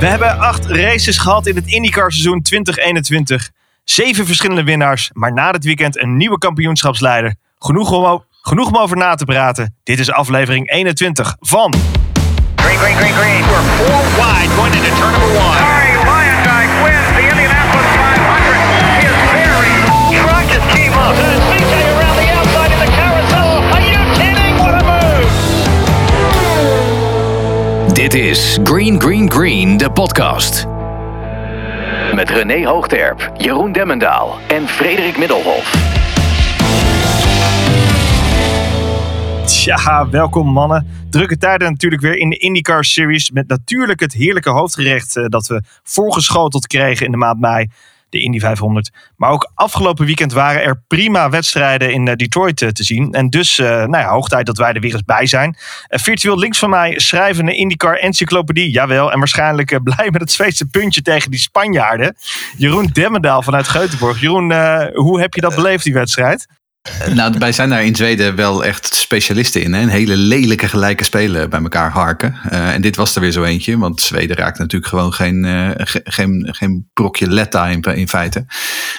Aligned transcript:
We 0.00 0.06
hebben 0.06 0.38
acht 0.38 0.66
races 0.66 1.18
gehad 1.18 1.46
in 1.46 1.56
het 1.56 1.66
IndyCar 1.66 2.12
seizoen 2.12 2.42
2021. 2.42 3.50
Zeven 3.84 4.26
verschillende 4.26 4.64
winnaars, 4.64 5.10
maar 5.12 5.32
na 5.32 5.52
dit 5.52 5.64
weekend 5.64 6.02
een 6.02 6.16
nieuwe 6.16 6.38
kampioenschapsleider. 6.38 7.34
Genoeg 7.58 7.92
om, 7.92 8.24
genoeg 8.42 8.68
om 8.68 8.76
over 8.76 8.96
na 8.96 9.14
te 9.14 9.24
praten. 9.24 9.76
Dit 9.82 9.98
is 9.98 10.10
aflevering 10.10 10.70
21 10.70 11.36
van... 11.40 11.74
Green, 12.56 12.78
green, 12.78 12.96
green, 12.96 13.12
green. 13.12 13.40
We're 13.40 13.62
four 13.76 14.02
wide 14.16 14.50
going 14.54 14.74
into 14.74 14.90
turn 15.00 15.10
number 15.10 15.28
one. 15.28 15.56
Sorry, 15.56 15.92
Lion 16.10 16.42
Guy 16.48 16.64
wins 16.84 17.08
the 17.16 17.22
Indianapolis 17.30 17.86
500. 17.86 19.00
He 19.00 19.06
is 19.06 19.16
very 19.32 19.72
trying 20.22 20.48
to 20.48 20.74
team 20.74 20.92
up. 20.92 21.39
Dit 28.00 28.14
is 28.14 28.58
Green 28.64 29.00
Green 29.00 29.30
Green, 29.30 29.76
de 29.76 29.90
podcast. 29.92 30.66
Met 32.14 32.30
René 32.30 32.66
Hoogterp, 32.66 33.32
Jeroen 33.36 33.72
Demmendaal 33.72 34.38
en 34.48 34.68
Frederik 34.68 35.18
Middelhof. 35.18 35.72
Tja, 39.46 40.08
welkom 40.08 40.52
mannen. 40.52 40.86
Drukke 41.10 41.36
tijden 41.36 41.70
natuurlijk 41.70 42.02
weer 42.02 42.16
in 42.16 42.30
de 42.30 42.36
IndyCar 42.36 42.84
Series. 42.84 43.30
Met 43.30 43.48
natuurlijk 43.48 44.00
het 44.00 44.12
heerlijke 44.12 44.50
hoofdgerecht 44.50 45.16
eh, 45.16 45.24
dat 45.26 45.46
we 45.46 45.62
voorgeschoteld 45.82 46.66
kregen 46.66 47.06
in 47.06 47.12
de 47.12 47.18
maand 47.18 47.40
mei. 47.40 47.66
De 48.10 48.22
Indy 48.22 48.38
500. 48.38 48.90
Maar 49.16 49.30
ook 49.30 49.50
afgelopen 49.54 50.06
weekend 50.06 50.32
waren 50.32 50.62
er 50.62 50.82
prima 50.86 51.30
wedstrijden 51.30 51.92
in 51.92 52.08
eh, 52.08 52.16
Detroit 52.16 52.62
eh, 52.62 52.68
te 52.68 52.84
zien. 52.84 53.12
En 53.12 53.28
dus, 53.28 53.58
eh, 53.58 53.66
nou 53.66 53.96
ja, 53.96 54.08
hoog 54.08 54.28
tijd 54.28 54.46
dat 54.46 54.58
wij 54.58 54.72
er 54.72 54.80
weer 54.80 54.92
eens 54.92 55.04
bij 55.04 55.26
zijn. 55.26 55.56
Virtueel 55.88 56.38
links 56.38 56.58
van 56.58 56.70
mij 56.70 56.98
schrijvende 56.98 57.54
IndyCar 57.54 57.96
encyclopedie. 57.96 58.70
Jawel, 58.70 59.12
en 59.12 59.18
waarschijnlijk 59.18 59.78
blij 59.82 60.08
met 60.10 60.20
het 60.20 60.32
Zweedse 60.32 60.66
puntje 60.66 61.02
tegen 61.02 61.30
die 61.30 61.40
Spanjaarden. 61.40 62.16
Jeroen 62.56 62.90
Demmendaal 62.92 63.42
vanuit 63.42 63.68
Geutenborg. 63.68 64.20
Jeroen, 64.20 64.52
hoe 64.94 65.20
heb 65.20 65.34
je 65.34 65.40
dat 65.40 65.54
beleefd, 65.54 65.84
die 65.84 65.94
wedstrijd? 65.94 66.46
Nou, 67.14 67.34
wij 67.38 67.52
zijn 67.52 67.68
daar 67.68 67.84
in 67.84 67.96
Zweden 67.96 68.34
wel 68.36 68.64
echt 68.64 68.94
specialisten 68.94 69.62
in. 69.62 69.72
Hè? 69.72 69.82
Een 69.82 69.88
hele 69.88 70.16
lelijke 70.16 70.68
gelijke 70.68 71.04
spelen 71.04 71.50
bij 71.50 71.60
elkaar 71.60 71.90
harken. 71.90 72.36
Eh, 72.50 72.74
en 72.74 72.80
dit 72.80 72.96
was 72.96 73.14
er 73.14 73.20
weer 73.20 73.30
zo 73.30 73.42
eentje. 73.44 73.78
Want 73.78 74.00
Zweden 74.00 74.36
raakt 74.36 74.58
natuurlijk 74.58 74.90
gewoon 74.90 75.12
geen, 75.12 75.44
eh, 75.44 75.68
ge- 75.74 76.00
geen, 76.04 76.48
geen 76.50 76.88
brokje 76.92 77.28
letta 77.30 77.66
in, 77.66 77.80
in 77.82 78.08
feite. 78.08 78.44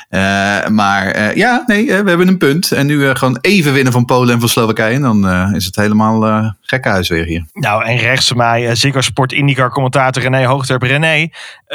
Eh, 0.09 0.67
maar 0.67 1.07
eh, 1.07 1.35
ja, 1.35 1.63
nee, 1.65 1.81
eh, 1.93 2.01
we 2.01 2.09
hebben 2.09 2.27
een 2.27 2.37
punt. 2.37 2.71
En 2.71 2.85
nu 2.85 3.07
eh, 3.09 3.15
gewoon 3.15 3.37
even 3.41 3.73
winnen 3.73 3.93
van 3.93 4.05
Polen 4.05 4.33
en 4.33 4.39
van 4.39 4.49
Slowakije. 4.49 4.93
En 4.95 5.01
dan 5.01 5.27
eh, 5.27 5.49
is 5.53 5.65
het 5.65 5.75
helemaal 5.75 6.25
eh 6.27 6.49
gekkenhuis 6.61 7.09
weer 7.09 7.25
hier. 7.25 7.45
Nou, 7.53 7.85
en 7.85 7.97
rechts 7.97 8.27
van 8.27 8.37
mij, 8.37 8.75
Ziggo 8.75 9.01
Sport 9.01 9.31
IndyCar 9.33 9.69
commentator 9.71 10.21
René 10.23 10.45
Hoogterp. 10.45 10.81
René, 10.81 11.07
eh, 11.07 11.29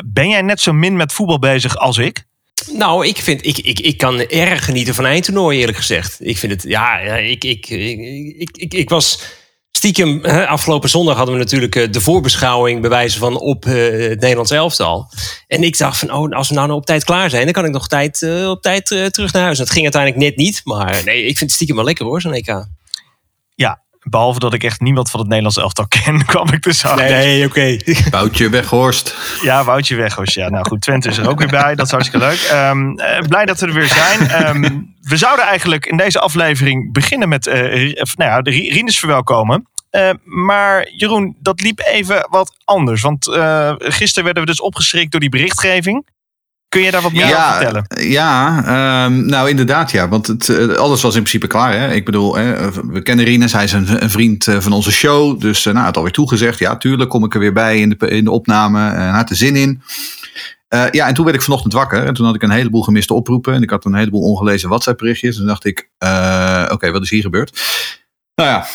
ben 0.04 0.28
jij 0.28 0.42
net 0.42 0.60
zo 0.60 0.72
min 0.72 0.96
met 0.96 1.12
voetbal 1.12 1.38
bezig 1.38 1.76
als 1.76 1.98
ik? 1.98 2.24
Nou, 2.64 3.06
ik, 3.06 3.16
vind, 3.16 3.46
ik, 3.46 3.58
ik, 3.58 3.80
ik 3.80 3.98
kan 3.98 4.20
erg 4.20 4.64
genieten 4.64 4.94
van 4.94 5.06
eindtoernooi, 5.06 5.58
eerlijk 5.58 5.78
gezegd. 5.78 6.16
Ik 6.20 6.36
vind 6.36 6.52
het, 6.52 6.62
ja, 6.62 6.98
ik, 6.98 7.44
ik, 7.44 7.68
ik, 7.68 8.56
ik, 8.56 8.74
ik, 8.74 8.88
was 8.88 9.22
stiekem, 9.70 10.24
afgelopen 10.24 10.88
zondag 10.88 11.16
hadden 11.16 11.34
we 11.34 11.40
natuurlijk 11.40 11.76
eh, 11.76 11.90
de 11.90 12.00
voorbeschouwing 12.00 12.80
bewijzen 12.80 13.20
van 13.20 13.38
op 13.38 13.64
eh, 13.64 13.72
het 14.08 14.20
Nederlands 14.20 14.50
elftal. 14.50 15.10
En 15.46 15.62
ik 15.62 15.78
dacht 15.78 15.98
van, 15.98 16.12
oh, 16.12 16.30
als 16.30 16.48
we 16.48 16.54
nou 16.54 16.70
op 16.70 16.86
tijd 16.86 17.04
klaar 17.04 17.30
zijn, 17.30 17.44
dan 17.44 17.52
kan 17.52 17.64
ik 17.64 17.72
nog 17.72 17.88
tijd, 17.88 18.22
eh, 18.22 18.48
op 18.48 18.62
tijd 18.62 18.86
terug 18.86 19.32
naar 19.32 19.42
huis. 19.42 19.58
Dat 19.58 19.70
ging 19.70 19.82
uiteindelijk 19.82 20.22
net 20.22 20.36
niet, 20.36 20.60
maar 20.64 21.02
nee, 21.04 21.20
ik 21.20 21.36
vind 21.36 21.40
het 21.40 21.50
stiekem 21.50 21.76
wel 21.76 21.84
lekker 21.84 22.04
hoor, 22.04 22.20
zo'n 22.20 22.32
EK. 22.32 22.66
Ja, 23.54 23.82
behalve 24.08 24.38
dat 24.38 24.54
ik 24.54 24.64
echt 24.64 24.80
niemand 24.80 25.10
van 25.10 25.20
het 25.20 25.28
Nederlands 25.28 25.56
elftal 25.58 25.86
ken, 26.04 26.24
kwam 26.24 26.48
ik 26.52 26.62
dus 26.62 26.84
achter. 26.84 27.10
Nee, 27.10 27.46
oké. 27.46 27.76
Boutje 28.10 28.48
weghorst. 28.50 29.16
Ja, 29.42 29.64
Woutje 29.64 29.96
Weghorst. 29.96 30.34
Ja, 30.34 30.48
nou 30.48 30.66
goed, 30.68 30.80
Twente 30.80 31.08
is 31.08 31.18
er 31.18 31.28
ook 31.28 31.38
weer 31.38 31.48
bij. 31.48 31.74
Dat 31.74 31.86
is 31.86 31.92
hartstikke 31.92 32.26
leuk. 32.26 32.40
Ehm, 32.50 32.98
eh, 32.98 33.18
blij 33.28 33.44
dat 33.44 33.60
we 33.60 33.66
er 33.66 33.72
weer 33.72 33.86
zijn. 33.88 34.28
Ehm, 34.30 34.80
we 35.00 35.16
zouden 35.16 35.44
eigenlijk 35.44 35.86
in 35.86 35.96
deze 35.96 36.20
aflevering 36.20 36.92
beginnen 36.92 37.28
met 37.28 37.46
eh, 37.46 37.92
of, 38.00 38.16
nou 38.16 38.30
ja, 38.30 38.42
de 38.42 38.50
Ri- 38.50 38.72
Rinus 38.72 38.98
verwelkomen. 38.98 39.66
Eh, 39.90 40.10
maar 40.24 40.88
Jeroen, 40.96 41.36
dat 41.40 41.60
liep 41.60 41.80
even 41.84 42.26
wat 42.30 42.52
anders. 42.64 43.02
Want 43.02 43.28
eh, 43.28 43.72
gisteren 43.78 44.24
werden 44.24 44.42
we 44.42 44.48
dus 44.48 44.60
opgeschrikt 44.60 45.10
door 45.10 45.20
die 45.20 45.28
berichtgeving. 45.28 46.06
Kun 46.68 46.82
je 46.82 46.90
daar 46.90 47.02
wat 47.02 47.12
meer 47.12 47.24
over 47.24 47.52
vertellen? 47.52 47.84
Ja, 48.10 48.64
ehm, 48.64 49.26
nou 49.26 49.48
inderdaad 49.48 49.90
ja. 49.90 50.08
Want 50.08 50.26
het, 50.26 50.48
eh, 50.48 50.68
alles 50.68 51.02
was 51.02 51.14
in 51.14 51.20
principe 51.20 51.46
klaar. 51.46 51.72
Hè? 51.72 51.92
Ik 51.92 52.04
bedoel, 52.04 52.36
hè, 52.36 52.72
we 52.72 53.02
kennen 53.02 53.24
Rinus. 53.24 53.52
Hij 53.52 53.64
is 53.64 53.72
een, 53.72 54.02
een 54.02 54.10
vriend 54.10 54.46
eh, 54.46 54.60
van 54.60 54.72
onze 54.72 54.92
show. 54.92 55.40
Dus 55.40 55.66
eh, 55.66 55.72
nou, 55.72 55.84
had 55.84 55.96
alweer 55.96 56.12
toegezegd. 56.12 56.58
Ja, 56.58 56.76
tuurlijk 56.76 57.10
kom 57.10 57.24
ik 57.24 57.34
er 57.34 57.40
weer 57.40 57.52
bij 57.52 57.80
in 57.80 57.88
de, 57.88 58.08
in 58.08 58.24
de 58.24 58.30
opname. 58.30 58.88
En 58.88 59.00
hij 59.00 59.10
had 59.10 59.30
er 59.30 59.36
zin 59.36 59.56
in. 59.56 59.82
Ja, 60.90 61.06
en 61.06 61.14
toen 61.14 61.24
werd 61.24 61.36
ik 61.36 61.42
vanochtend 61.42 61.72
wakker. 61.72 62.04
En 62.04 62.14
toen 62.14 62.26
had 62.26 62.34
ik 62.34 62.42
een 62.42 62.50
heleboel 62.50 62.82
gemiste 62.82 63.14
oproepen. 63.14 63.54
En 63.54 63.62
ik 63.62 63.70
had 63.70 63.84
een 63.84 63.94
heleboel 63.94 64.22
ongelezen 64.22 64.68
WhatsApp 64.68 64.98
berichtjes. 64.98 65.36
Toen 65.36 65.46
dacht 65.46 65.64
ik, 65.64 65.90
oké, 66.72 66.90
wat 66.90 67.02
is 67.02 67.10
hier 67.10 67.22
gebeurd? 67.22 67.60
Nou 68.36 68.48
ja, 68.48 68.66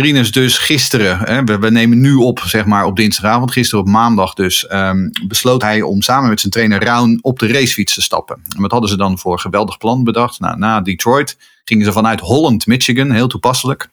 Rinus 0.00 0.32
dus 0.32 0.58
gisteren, 0.58 1.18
hè, 1.18 1.44
we, 1.44 1.58
we 1.58 1.70
nemen 1.70 2.00
nu 2.00 2.14
op, 2.14 2.40
zeg 2.40 2.64
maar, 2.64 2.84
op 2.84 2.96
dinsdagavond. 2.96 3.52
Gisteren 3.52 3.84
op 3.84 3.90
maandag 3.90 4.34
dus 4.34 4.66
ehm, 4.66 5.08
besloot 5.26 5.62
hij 5.62 5.82
om 5.82 6.02
samen 6.02 6.28
met 6.28 6.40
zijn 6.40 6.52
trainer 6.52 6.84
Raun 6.84 7.18
op 7.22 7.38
de 7.38 7.46
racefiets 7.46 7.94
te 7.94 8.02
stappen. 8.02 8.42
En 8.56 8.60
wat 8.60 8.70
hadden 8.70 8.90
ze 8.90 8.96
dan 8.96 9.18
voor 9.18 9.38
geweldig 9.38 9.78
plan 9.78 10.04
bedacht? 10.04 10.40
Nou, 10.40 10.58
na 10.58 10.80
Detroit 10.80 11.36
gingen 11.64 11.84
ze 11.84 11.92
vanuit 11.92 12.20
Holland, 12.20 12.66
Michigan, 12.66 13.10
heel 13.10 13.26
toepasselijk, 13.26 13.88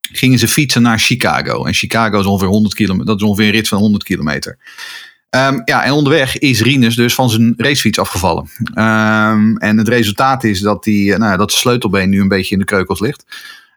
gingen 0.00 0.38
ze 0.38 0.48
fietsen 0.48 0.82
naar 0.82 0.98
Chicago. 0.98 1.64
En 1.64 1.74
Chicago 1.74 2.20
is 2.20 2.26
ongeveer 2.26 2.48
100 2.48 2.74
kilometer, 2.74 3.06
dat 3.06 3.16
is 3.16 3.22
ongeveer 3.22 3.46
een 3.46 3.52
rit 3.52 3.68
van 3.68 3.78
100 3.78 4.04
kilometer. 4.04 4.58
Ehm, 5.30 5.60
ja, 5.64 5.84
en 5.84 5.92
onderweg 5.92 6.38
is 6.38 6.60
Rinus 6.60 6.94
dus 6.94 7.14
van 7.14 7.30
zijn 7.30 7.54
racefiets 7.56 7.98
afgevallen. 7.98 8.50
Ehm, 8.74 9.56
en 9.56 9.78
het 9.78 9.88
resultaat 9.88 10.44
is 10.44 10.60
dat, 10.60 10.84
die, 10.84 11.12
eh, 11.12 11.18
nou, 11.18 11.36
dat 11.36 11.50
zijn 11.50 11.62
sleutelbeen 11.62 12.08
nu 12.08 12.20
een 12.20 12.28
beetje 12.28 12.52
in 12.52 12.58
de 12.58 12.64
kreukels 12.64 13.00
ligt. 13.00 13.24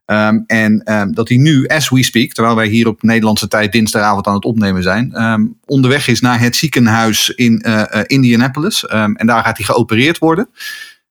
Ehm, 0.05 0.39
en 0.47 0.81
ehm, 0.83 1.11
dat 1.11 1.27
hij 1.27 1.37
nu, 1.37 1.67
as 1.67 1.89
we 1.89 2.03
speak, 2.03 2.31
terwijl 2.31 2.55
wij 2.55 2.67
hier 2.67 2.87
op 2.87 3.01
Nederlandse 3.01 3.47
tijd 3.47 3.71
dinsdagavond 3.71 4.27
aan 4.27 4.33
het 4.33 4.45
opnemen 4.45 4.83
zijn, 4.83 5.13
ehm, 5.13 5.45
onderweg 5.65 6.07
is 6.07 6.21
naar 6.21 6.39
het 6.39 6.55
ziekenhuis 6.55 7.29
in 7.29 7.61
eh, 7.61 7.99
eh, 7.99 8.03
Indianapolis. 8.07 8.85
En 8.85 9.27
daar 9.27 9.43
gaat 9.43 9.57
hij 9.57 9.65
geopereerd 9.65 10.17
worden. 10.17 10.49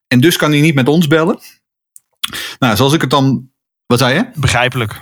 En 0.07 0.19
dus 0.19 0.37
kan 0.37 0.51
hij 0.51 0.61
niet 0.61 0.75
met 0.75 0.87
ons 0.87 1.07
bellen. 1.07 1.39
Nou, 2.59 2.75
zoals 2.75 2.93
ik 2.93 3.01
het 3.01 3.09
dan. 3.09 3.49
Wat 3.85 3.99
zei 3.99 4.13
je? 4.13 4.25
Begrijpelijk. 4.35 5.01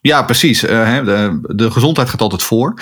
Ja, 0.00 0.22
precies. 0.22 0.62
Eh, 0.62 0.84
hè, 0.84 1.04
de, 1.04 1.38
de 1.54 1.70
gezondheid 1.70 2.08
gaat 2.08 2.20
altijd 2.20 2.42
voor. 2.42 2.80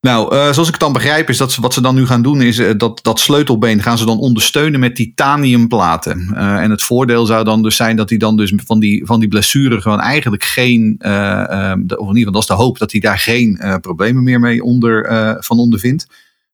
Nou, 0.00 0.34
eh, 0.34 0.40
zoals 0.40 0.66
ik 0.66 0.74
het 0.74 0.80
dan 0.80 0.92
begrijp, 0.92 1.28
is 1.28 1.36
dat 1.36 1.56
wat 1.56 1.74
ze 1.74 1.80
dan 1.80 1.94
nu 1.94 2.06
gaan 2.06 2.22
doen, 2.22 2.42
is 2.42 2.58
eh, 2.58 2.70
dat, 2.76 3.00
dat 3.02 3.20
sleutelbeen 3.20 3.82
gaan 3.82 3.98
ze 3.98 4.04
dan 4.04 4.18
ondersteunen 4.18 4.80
met 4.80 4.94
titaniumplaten. 4.94 6.32
Eh, 6.34 6.62
en 6.62 6.70
het 6.70 6.82
voordeel 6.82 7.26
zou 7.26 7.44
dan 7.44 7.62
dus 7.62 7.76
zijn 7.76 7.96
dat 7.96 8.08
hij 8.08 8.18
dan 8.18 8.36
dus 8.36 8.52
van 8.56 8.80
die, 8.80 9.06
van 9.06 9.20
die 9.20 9.28
blessure 9.28 9.80
gewoon 9.80 10.00
eigenlijk 10.00 10.44
geen, 10.44 10.96
eh, 10.98 11.50
ehm, 11.50 11.80
of 11.80 12.08
in 12.10 12.16
ieder 12.16 12.16
geval 12.16 12.32
dat 12.32 12.42
is 12.42 12.48
de 12.48 12.54
hoop, 12.54 12.78
dat 12.78 12.92
hij 12.92 13.00
daar 13.00 13.18
geen 13.18 13.60
problemen 13.80 14.22
meer 14.22 14.40
mee 14.40 14.62
onder, 14.62 15.06
van 15.40 15.58
ondervindt. 15.58 16.06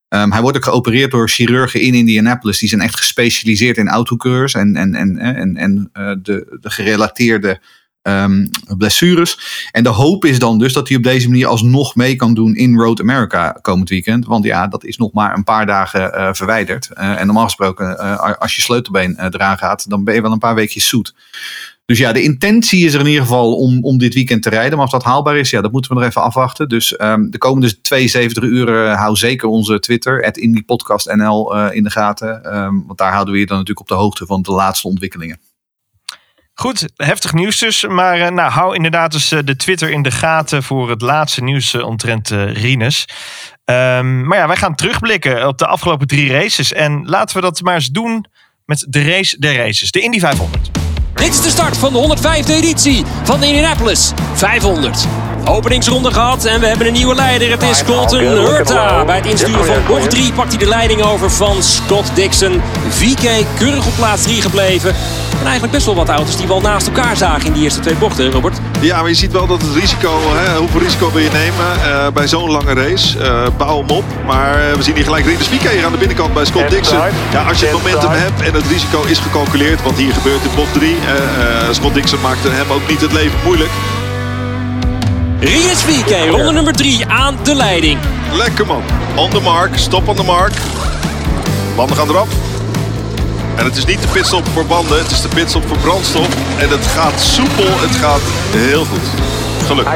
Ehm, 0.09 0.31
hij 0.31 0.41
wordt 0.41 0.57
ook 0.57 0.65
geopereerd 0.65 1.11
door 1.11 1.29
chirurgen 1.29 1.81
in 1.81 1.95
Indianapolis. 1.95 2.59
Die 2.59 2.69
zijn 2.69 2.81
echt 2.81 2.97
gespecialiseerd 2.97 3.77
in 3.77 3.89
autocoureurs 3.89 4.55
en, 4.55 4.77
en, 4.77 4.95
en, 4.95 5.19
en, 5.19 5.57
en 5.57 5.91
de, 6.23 6.59
de 6.61 6.71
gerelateerde 6.71 7.61
ehm, 8.05 8.47
blessures. 8.77 9.39
En 9.71 9.83
de 9.83 9.89
hoop 9.89 10.25
is 10.25 10.39
dan 10.39 10.59
dus 10.59 10.73
dat 10.73 10.89
hij 10.89 10.97
op 10.97 11.03
deze 11.03 11.29
manier 11.29 11.47
alsnog 11.47 11.95
mee 11.95 12.17
kan 12.17 12.35
doen 12.35 12.55
in 12.55 12.77
Road 12.77 13.01
America 13.01 13.59
komend 13.61 13.89
weekend. 13.89 14.27
Want 14.27 14.45
ja, 14.45 14.67
dat 14.67 14.85
is 14.85 14.97
nog 14.97 15.13
maar 15.13 15.37
een 15.37 15.45
paar 15.45 15.67
dagen 15.67 16.15
eh, 16.15 16.29
verwijderd. 16.33 16.91
Eh, 16.93 17.21
en 17.21 17.27
normaal 17.27 17.45
gesproken, 17.45 17.99
eh, 17.99 18.33
als 18.39 18.57
je 18.57 18.63
sleutelbeen 18.63 19.19
eraan 19.19 19.59
gaat, 19.59 19.91
dan 19.91 20.05
ben 20.05 20.15
je 20.15 20.23
wel 20.23 20.33
een 20.33 20.39
paar 20.39 20.55
weekjes 20.55 20.89
zoet. 20.89 21.15
Dus 21.87 21.99
ja, 21.99 22.13
de 22.13 22.23
intentie 22.23 22.85
is 22.85 22.95
er 22.95 23.01
in 23.01 23.07
ieder 23.07 23.23
geval 23.23 23.57
om, 23.57 23.85
om 23.85 23.99
dit 23.99 24.15
weekend 24.15 24.43
te 24.43 24.49
rijden. 24.49 24.77
Maar 24.77 24.87
of 24.87 24.93
dat 24.93 25.03
haalbaar 25.03 25.37
is, 25.37 25.51
ja, 25.51 25.61
dat 25.61 25.73
moeten 25.73 25.91
we 25.91 25.99
nog 25.99 26.09
even 26.09 26.23
afwachten. 26.23 26.69
Dus 26.69 26.97
ehm, 26.97 27.31
de 27.31 27.39
komende 27.39 27.81
72 27.81 28.43
uur 28.43 28.89
hou 28.89 29.17
zeker 29.17 29.49
onze 29.49 29.79
Twitter, 29.79 30.37
IndiePodcastNL, 30.37 31.57
eh, 31.57 31.77
in 31.77 31.83
de 31.83 31.91
gaten. 31.91 32.45
Ehm, 32.45 32.81
want 32.87 32.99
daar 32.99 33.13
houden 33.13 33.35
we 33.35 33.41
je 33.41 33.47
dan 33.47 33.59
natuurlijk 33.59 33.91
op 33.91 33.97
de 33.97 34.03
hoogte 34.03 34.27
van 34.27 34.43
de 34.43 34.53
laatste 34.53 34.89
ontwikkelingen. 34.89 35.39
Goed, 36.55 36.89
heftig 36.97 37.33
nieuws 37.33 37.59
dus. 37.59 37.87
Maar 37.87 38.21
eh, 38.21 38.31
nou, 38.31 38.51
hou 38.51 38.75
inderdaad 38.75 39.13
dus 39.13 39.29
de 39.29 39.57
Twitter 39.57 39.91
in 39.91 40.03
de 40.03 40.11
gaten 40.11 40.63
voor 40.63 40.91
het 40.91 41.01
laatste 41.01 41.43
nieuws 41.43 41.75
eh, 41.75 41.87
omtrent 41.87 42.29
Rinus. 42.29 43.09
Ehm, 43.65 44.27
maar 44.27 44.39
ja, 44.39 44.47
wij 44.47 44.57
gaan 44.57 44.75
terugblikken 44.75 45.49
op 45.49 45.59
de 45.59 45.67
afgelopen 45.67 46.07
drie 46.07 46.33
races. 46.33 46.73
En 46.73 47.03
laten 47.05 47.37
we 47.37 47.43
dat 47.43 47.61
maar 47.61 47.75
eens 47.75 47.89
doen 47.89 48.27
met 48.65 48.87
de 48.89 49.03
race 49.03 49.39
der 49.39 49.57
races. 49.57 49.91
De 49.91 50.01
Indy 50.01 50.19
500. 50.19 50.71
Dit 51.15 51.29
is 51.29 51.43
de 51.43 51.51
start 51.51 51.77
van 51.77 51.93
de 51.93 52.17
105e 52.19 52.51
editie 52.51 53.05
van 53.23 53.41
de 53.41 53.47
Indianapolis 53.47 54.13
500. 54.35 55.24
Openingsronde 55.47 56.13
gehad 56.13 56.45
en 56.45 56.61
we 56.61 56.67
hebben 56.67 56.87
een 56.87 56.93
nieuwe 56.93 57.15
leider. 57.15 57.51
Het 57.51 57.63
is 57.63 57.85
Colton 57.85 58.21
Hurta. 58.21 59.05
Bij 59.05 59.17
het 59.17 59.27
insturen 59.27 59.65
van 59.65 59.77
bocht 59.87 60.11
3 60.11 60.33
pakt 60.33 60.49
hij 60.49 60.59
de 60.59 60.69
leiding 60.69 61.03
over 61.03 61.31
van 61.31 61.63
Scott 61.63 62.11
Dixon. 62.15 62.61
VK 62.89 63.45
keurig 63.59 63.87
op 63.87 63.93
plaats 63.97 64.23
3 64.23 64.43
gebleven. 64.43 64.95
En 65.41 65.45
eigenlijk 65.45 65.73
best 65.73 65.87
wel 65.87 65.95
wat 65.95 66.09
auto's 66.09 66.37
die 66.37 66.47
we 66.47 66.53
al 66.53 66.61
naast 66.61 66.87
elkaar 66.87 67.17
zagen 67.17 67.47
in 67.47 67.53
die 67.53 67.63
eerste 67.63 67.81
twee 67.81 67.95
bochten, 67.95 68.31
Robert. 68.31 68.59
Ja, 68.81 69.01
maar 69.01 69.09
je 69.09 69.15
ziet 69.15 69.33
wel 69.33 69.47
dat 69.47 69.63
het 69.63 69.75
risico, 69.75 70.21
hè, 70.35 70.59
hoeveel 70.59 70.81
risico 70.81 71.13
wil 71.13 71.23
je 71.23 71.31
nemen 71.31 71.67
eh, 71.83 72.07
bij 72.13 72.29
zo'n 72.29 72.51
lange 72.51 72.75
race? 72.75 73.19
Eh, 73.19 73.47
bouw 73.57 73.79
hem 73.79 73.91
op. 73.91 74.05
Maar 74.27 74.69
eh, 74.69 74.77
we 74.77 74.83
zien 74.83 74.95
hier 74.95 75.05
gelijk 75.05 75.25
Rinus 75.25 75.47
VK 75.47 75.71
hier 75.71 75.85
aan 75.85 75.93
de 75.93 75.99
binnenkant 75.99 76.35
bij 76.35 76.45
Scott 76.45 76.71
Dixon. 76.71 76.99
Ja, 77.33 77.43
als 77.43 77.61
je 77.61 77.67
het 77.67 77.75
momentum 77.75 78.11
hebt 78.11 78.43
en 78.43 78.55
het 78.55 78.67
risico 78.67 79.03
is 79.03 79.19
gecalculeerd, 79.19 79.83
want 79.83 79.97
hier 79.97 80.13
gebeurt 80.13 80.43
in 80.43 80.51
bocht 80.57 80.73
3. 80.73 80.97
Scott 81.71 81.95
Dixon 81.95 82.21
maakte 82.21 82.49
hem 82.49 82.71
ook 82.71 82.89
niet 82.89 83.01
het 83.01 83.13
leven 83.13 83.39
moeilijk. 83.45 83.71
Rinus 85.45 85.83
VK, 85.83 86.31
ronde 86.31 86.53
nummer 86.53 86.73
3 86.73 87.07
aan 87.07 87.37
de 87.43 87.55
leiding. 87.55 87.99
Lekker 88.33 88.67
man. 88.67 88.83
On 89.17 89.31
the 89.31 89.41
mark, 89.41 89.77
stop 89.79 90.09
on 90.09 90.17
the 90.17 90.23
mark. 90.23 90.53
Banden 91.77 91.97
gaan 91.97 92.09
eraf. 92.09 92.29
En 93.57 93.65
het 93.65 93.77
is 93.77 93.85
niet 93.85 94.01
de 94.03 94.09
pitstop 94.09 94.47
voor 94.53 94.67
banden, 94.67 94.99
het 94.99 95.11
is 95.11 95.21
de 95.21 95.29
pitstop 95.29 95.67
voor 95.69 95.77
brandstof. 95.77 96.29
En 96.59 96.69
het 96.69 96.87
gaat 96.87 97.21
soepel, 97.21 97.65
het 97.65 97.97
gaat 97.97 98.21
heel 98.51 98.85
goed. 98.85 99.01
Gelukkig. 99.67 99.95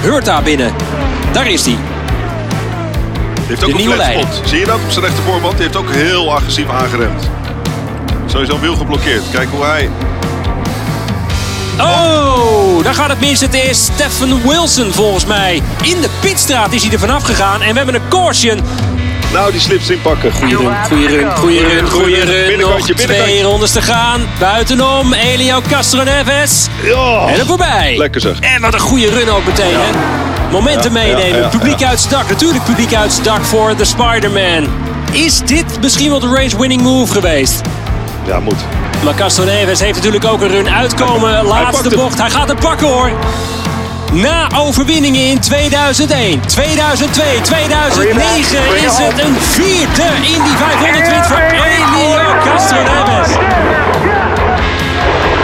Hurta 0.00 0.42
binnen. 0.42 0.72
Daar 1.32 1.50
is 1.50 1.64
hij. 1.64 1.76
Heeft 3.46 3.60
ook 3.62 3.66
De 3.68 3.72
een 3.74 3.80
nieuwe 3.80 3.96
leiding. 3.96 4.28
spot. 4.32 4.48
Zie 4.48 4.58
je 4.58 4.64
dat 4.64 4.74
op 4.84 4.90
zijn 4.90 5.04
rechtervoorband? 5.04 5.52
Die 5.56 5.62
heeft 5.62 5.76
ook 5.76 5.90
heel 5.90 6.34
agressief 6.34 6.68
aangeremd. 6.70 7.30
Sowieso 8.26 8.58
wiel 8.60 8.76
geblokkeerd. 8.76 9.22
Kijk 9.32 9.48
hoe 9.50 9.64
hij... 9.64 9.90
Oh, 11.80 12.84
daar 12.84 12.94
gaat 12.94 13.08
het 13.08 13.20
mis. 13.20 13.40
Het 13.40 13.54
is 13.54 13.84
Stephen 13.84 14.48
Wilson 14.48 14.92
volgens 14.92 15.26
mij. 15.26 15.62
In 15.82 16.00
de 16.00 16.08
pitstraat 16.20 16.72
is 16.72 16.82
hij 16.82 16.92
er 16.92 16.98
vanaf 16.98 17.22
gegaan. 17.22 17.62
En 17.62 17.70
we 17.70 17.76
hebben 17.76 17.94
een 17.94 18.08
caution. 18.08 18.60
Nou, 19.32 19.52
die 19.52 19.60
slips 19.60 19.90
inpakken. 19.90 20.32
Goeie 20.32 20.56
run, 20.56 20.74
goeie 20.88 21.08
run, 21.08 21.36
goeie 21.36 21.66
run, 21.66 21.88
goeie 21.90 22.24
run. 22.24 22.58
Nog 22.60 22.80
twee 22.90 23.42
rondes 23.42 23.70
te 23.72 23.82
gaan. 23.82 24.20
Buitenom, 24.38 25.12
Elio 25.12 25.60
Castro 25.68 26.02
Neves. 26.02 26.66
Ja. 26.82 27.26
En 27.28 27.38
er 27.38 27.46
voorbij. 27.46 27.94
Lekker 27.96 28.20
zeg. 28.20 28.40
En 28.40 28.60
wat 28.60 28.74
een 28.74 28.80
goede 28.80 29.10
run 29.10 29.30
ook 29.30 29.46
meteen, 29.46 29.74
hè? 29.74 29.90
Momenten 30.50 30.92
Ja, 30.92 30.98
meenemen. 30.98 31.40
ja, 31.40 31.48
publiek 31.48 31.82
uit 31.82 32.00
zijn 32.00 32.12
dak. 32.12 32.28
Natuurlijk 32.28 32.64
publiek 32.64 32.94
uit 32.94 33.12
zijn 33.12 33.24
dak 33.24 33.44
voor 33.44 33.76
de 33.76 33.84
Spider-Man. 33.84 34.66
Is 35.12 35.40
dit 35.44 35.64
misschien 35.80 36.10
wel 36.10 36.20
de 36.20 36.28
race-winning 36.34 36.82
move 36.82 37.12
geweest? 37.12 37.60
Ja, 38.26 38.40
moet. 38.40 38.58
Maar 39.02 39.14
Castro 39.14 39.44
Neves 39.44 39.80
heeft 39.80 39.94
natuurlijk 39.94 40.24
ook 40.24 40.40
een 40.40 40.48
run 40.48 40.70
uitkomen. 40.70 41.44
Laatste 41.44 41.88
bocht. 41.88 42.20
Hij 42.20 42.30
gaat 42.30 42.48
hem 42.48 42.58
pakken 42.58 42.86
hoor. 42.86 43.10
Na 44.12 44.48
overwinningen 44.56 45.20
in 45.20 45.40
2001, 45.40 46.40
2002, 46.46 47.40
2009 47.40 48.58
is 48.84 48.96
het 48.98 49.24
een 49.24 49.34
vierde 49.40 50.02
Indy 50.22 50.56
500 50.56 51.08
win 51.08 51.24
voor 51.24 51.36
Elio 51.36 52.34
Castro 52.44 52.82
Neves. 52.82 53.36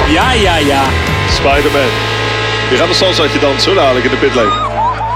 Ja, 0.09 0.33
ja, 0.33 0.57
ja. 0.57 0.83
Spider-Man. 1.33 1.91
Die 2.69 2.79
gaat 2.79 2.89
een 2.89 2.95
salsaatje 2.95 3.39
dansen 3.39 3.63
zo 3.63 3.75
dadelijk 3.75 4.05
in 4.05 4.11
de 4.11 4.17
pitlane. 4.17 4.53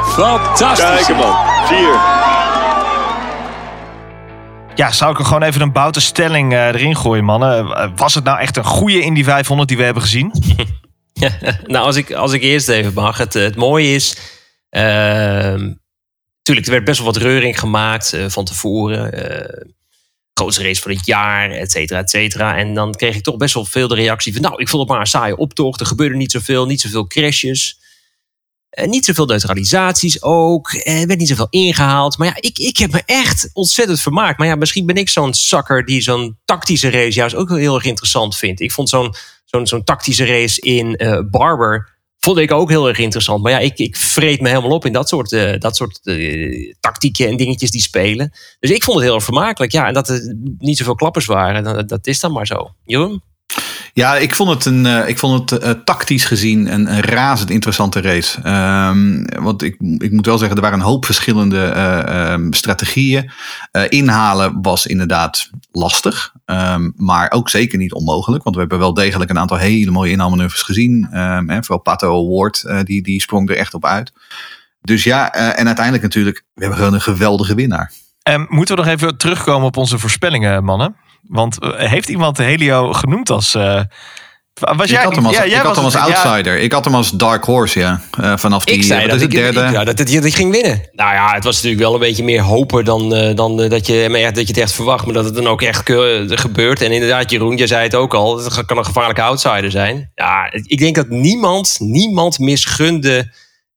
Fantastisch. 0.04 0.84
Kijk 0.84 1.06
hem 1.06 1.16
man. 1.16 1.36
Vier. 1.66 2.21
Ja, 4.74 4.92
zou 4.92 5.12
ik 5.12 5.18
er 5.18 5.24
gewoon 5.24 5.42
even 5.42 5.60
een 5.60 5.72
boute 5.72 6.00
stelling 6.00 6.52
eh, 6.52 6.66
erin 6.66 6.96
gooien, 6.96 7.24
mannen? 7.24 7.66
Eh, 7.66 7.90
Was 7.96 8.14
het 8.14 8.24
nou 8.24 8.38
echt 8.38 8.56
een 8.56 8.64
goede 8.64 9.00
Indy 9.00 9.24
500 9.24 9.68
die 9.68 9.76
we 9.76 9.82
hebben 9.84 10.02
gezien? 10.02 10.32
nou, 11.66 11.84
als 11.84 11.96
ik, 11.96 12.12
als 12.12 12.32
ik 12.32 12.42
eerst 12.42 12.68
even 12.68 12.92
mag. 12.92 13.18
Het, 13.18 13.34
het 13.34 13.56
mooie 13.56 13.94
is. 13.94 14.16
ehm 14.70 15.72
tuurlijk, 16.42 16.66
er 16.66 16.72
werd 16.72 16.84
best 16.84 16.98
wel 16.98 17.12
wat 17.12 17.22
reuring 17.22 17.58
gemaakt 17.58 18.12
eh, 18.12 18.24
van 18.28 18.44
tevoren. 18.44 19.12
eh 19.12 19.66
grootste 20.34 20.62
race 20.62 20.82
van 20.82 20.90
het 20.90 21.06
jaar, 21.06 21.50
et 21.50 21.70
cetera, 21.70 21.98
et 21.98 22.10
cetera. 22.10 22.56
En 22.56 22.74
dan 22.74 22.94
kreeg 22.94 23.16
ik 23.16 23.22
toch 23.22 23.36
best 23.36 23.54
wel 23.54 23.64
veel 23.64 23.88
de 23.88 23.94
reactie 23.94 24.32
van... 24.32 24.42
nou, 24.42 24.60
ik 24.60 24.68
vond 24.68 24.82
het 24.82 24.90
maar 24.90 25.00
een 25.00 25.06
saaie 25.06 25.36
optocht. 25.36 25.80
Er 25.80 25.86
gebeurde 25.86 26.16
niet 26.16 26.30
zoveel, 26.30 26.66
niet 26.66 26.80
zoveel 26.80 27.06
crashes. 27.06 27.78
Eh, 28.72 28.86
niet 28.88 29.04
zoveel 29.04 29.26
neutralisaties 29.26 30.22
ook. 30.22 30.72
Eh, 30.72 31.00
Er 31.00 31.06
werd 31.06 31.18
niet 31.18 31.28
zoveel 31.28 31.46
ingehaald. 31.50 32.18
Maar 32.18 32.26
ja, 32.26 32.36
ik, 32.36 32.58
ik 32.58 32.76
heb 32.76 32.92
me 32.92 33.02
echt 33.06 33.50
ontzettend 33.52 34.00
vermaakt. 34.00 34.38
Maar 34.38 34.46
ja, 34.46 34.54
misschien 34.54 34.86
ben 34.86 34.96
ik 34.96 35.08
zo'n 35.08 35.34
zakker 35.34 35.84
die 35.84 36.00
zo'n 36.00 36.38
tactische 36.44 36.90
race 36.90 37.18
juist 37.18 37.34
ook 37.34 37.50
heel 37.50 37.74
erg 37.74 37.84
interessant 37.84 38.36
vindt. 38.36 38.60
Ik 38.60 38.72
vond 38.72 38.88
zo'n 38.88 39.14
zo'n 39.44 39.66
zo'n 39.66 39.84
tactische 39.84 40.24
race 40.24 40.60
in 40.60 40.96
eh, 40.96 41.18
Barber 41.30 41.90
vond 42.18 42.38
ik 42.38 42.50
ook 42.52 42.68
heel 42.68 42.88
erg 42.88 42.98
interessant. 42.98 43.42
Maar 43.42 43.52
ja, 43.52 43.58
ik, 43.58 43.78
ik 43.78 43.96
vreet 43.96 44.40
me 44.40 44.48
helemaal 44.48 44.70
op 44.70 44.84
in 44.84 44.92
dat 44.92 45.08
soort, 45.08 45.30
dat 45.60 45.76
soort 45.76 46.00
tactieken 46.80 47.28
en 47.28 47.36
dingetjes 47.36 47.70
die 47.70 47.80
spelen. 47.80 48.32
Dus 48.60 48.70
ik 48.70 48.82
vond 48.82 48.96
het 48.96 49.06
heel 49.06 49.14
erg 49.14 49.24
vermakelijk. 49.24 49.72
Ja, 49.72 49.86
en 49.86 49.94
dat 49.94 50.08
er 50.08 50.36
niet 50.58 50.76
zoveel 50.76 50.94
klappers 50.94 51.26
waren, 51.26 51.64
dat, 51.64 51.88
dat 51.88 52.06
is 52.06 52.20
dan 52.20 52.32
maar 52.32 52.46
zo. 52.46 52.74
Jeroen? 52.84 53.22
Ja, 53.94 54.16
ik 54.16 54.34
vond 54.34 54.50
het, 54.50 54.64
een, 54.64 54.86
eh, 54.86 55.08
ik 55.08 55.18
vond 55.18 55.50
het 55.50 55.60
eh, 55.60 55.70
tactisch 55.70 56.24
gezien 56.24 56.72
een, 56.72 56.92
een 56.92 57.00
razend 57.00 57.50
interessante 57.50 58.00
race. 58.00 58.40
Ehm, 58.42 59.24
want 59.42 59.62
ik, 59.62 59.76
ik 59.98 60.12
moet 60.12 60.26
wel 60.26 60.38
zeggen, 60.38 60.56
er 60.56 60.62
waren 60.62 60.78
een 60.78 60.84
hoop 60.84 61.04
verschillende 61.04 61.64
eh, 61.64 62.32
ehm, 62.32 62.52
strategieën. 62.52 63.30
Inhalen 63.88 64.62
was 64.62 64.86
inderdaad 64.86 65.50
lastig, 65.72 66.32
ehm, 66.44 66.90
maar 66.96 67.30
ook 67.30 67.48
zeker 67.48 67.78
niet 67.78 67.92
onmogelijk. 67.92 68.42
Want 68.42 68.54
we 68.54 68.60
hebben 68.60 68.78
wel 68.78 68.94
degelijk 68.94 69.30
een 69.30 69.38
aantal 69.38 69.56
hele 69.56 69.90
mooie 69.90 70.10
inhaalmanoeuvres 70.10 70.62
gezien. 70.62 71.06
Hè, 71.46 71.62
vooral 71.62 71.82
Pato 71.82 72.26
Award, 72.26 72.64
die, 72.84 73.02
die 73.02 73.20
sprong 73.20 73.50
er 73.50 73.56
echt 73.56 73.74
op 73.74 73.84
uit. 73.84 74.12
Dus 74.80 75.04
ja, 75.04 75.32
en 75.32 75.66
uiteindelijk 75.66 76.04
natuurlijk, 76.04 76.44
we 76.54 76.60
hebben 76.60 76.78
gewoon 76.78 76.94
een 76.94 77.00
geweldige 77.00 77.54
winnaar. 77.54 77.92
Moeten 78.48 78.76
we 78.76 78.82
nog 78.82 78.90
even 78.90 79.16
terugkomen 79.16 79.66
op 79.66 79.76
onze 79.76 79.98
voorspellingen, 79.98 80.64
mannen? 80.64 80.96
Want 81.22 81.58
eh, 81.60 81.70
heeft 81.90 82.08
iemand 82.08 82.36
de 82.36 82.42
Helio 82.42 82.92
genoemd 82.92 83.30
als... 83.30 83.54
eh, 83.54 83.80
was 84.60 84.90
ik 84.90 84.96
had 84.96 85.14
hem 85.14 85.26
als, 85.26 85.36
ja, 85.36 85.42
ik 85.42 85.48
jij 85.48 85.56
had 85.58 85.66
was 85.66 85.76
hem 85.76 85.84
als 85.84 85.94
het- 85.94 86.06
ja, 86.06 86.22
outsider. 86.22 86.58
Ik 86.58 86.72
had 86.72 86.84
hem 86.84 86.94
als 86.94 87.10
dark 87.10 87.44
horse, 87.44 87.78
ja. 87.78 88.00
Eh, 88.20 88.36
vanaf 88.36 88.64
die 88.64 88.74
ik 88.74 88.82
zei 88.82 89.00
wat 89.00 89.08
dat 89.10 89.18
is 89.18 89.22
ik, 89.26 89.32
het, 89.32 89.42
derde. 89.42 89.68
ik- 89.68 89.72
ja, 89.74 89.84
dat, 89.84 90.34
ging 90.34 90.52
winnen. 90.52 90.88
Nou 90.92 91.14
ja, 91.14 91.34
het 91.34 91.44
was 91.44 91.54
natuurlijk 91.54 91.82
wel 91.82 91.94
een 91.94 92.00
beetje 92.00 92.24
meer 92.24 92.40
hopen 92.42 92.84
dan, 92.84 93.14
eh, 93.14 93.36
dan 93.36 93.56
dat, 93.68 93.86
je, 93.86 94.06
maar 94.10 94.20
echt, 94.20 94.34
dat 94.34 94.46
je 94.46 94.52
het 94.52 94.62
echt 94.62 94.72
verwacht. 94.72 95.04
Maar 95.04 95.14
dat 95.14 95.24
het 95.24 95.34
dan 95.34 95.46
ook 95.46 95.62
echt 95.62 95.82
gebeurt. 96.28 96.82
En 96.82 96.92
inderdaad, 96.92 97.30
Jeroen, 97.30 97.56
jij 97.56 97.66
zei 97.66 97.82
het 97.82 97.94
ook 97.94 98.14
al. 98.14 98.38
Het 98.44 98.64
kan 98.66 98.78
een 98.78 98.84
gevaarlijke 98.84 99.22
outsider 99.22 99.70
zijn. 99.70 100.10
Ja, 100.14 100.52
ik 100.52 100.78
denk 100.78 100.94
dat 100.94 101.08
niemand, 101.08 101.76
niemand 101.78 102.38
misgunde 102.38 103.32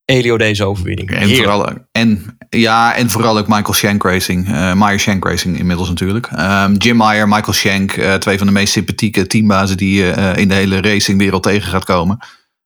Elio 0.06 0.36
deze 0.38 0.64
overwinning. 0.64 1.10
En 1.10 1.16
Heerlijk. 1.18 1.36
vooral, 1.38 1.68
en, 1.92 2.38
ja, 2.50 2.94
en 2.94 3.10
vooral 3.10 3.38
ook 3.38 3.48
Michael 3.48 3.74
Shank 3.74 4.02
Racing. 4.02 4.46
eh 4.48 4.72
Meyer 4.74 5.00
Shank 5.00 5.24
Racing 5.24 5.58
inmiddels 5.58 5.88
natuurlijk. 5.88 6.26
Ehm, 6.26 6.74
Jim 6.74 6.96
Meyer, 6.96 7.28
Michael 7.28 7.52
Shank. 7.52 7.92
eh, 7.92 8.14
twee 8.14 8.38
van 8.38 8.46
de 8.46 8.52
meest 8.52 8.72
sympathieke 8.72 9.26
teambazen 9.26 9.76
die 9.76 9.94
je 10.02 10.10
eh, 10.10 10.36
in 10.36 10.48
de 10.48 10.54
hele 10.54 10.80
racingwereld 10.80 11.42
tegen 11.42 11.70
gaat 11.70 11.84
komen. 11.84 12.18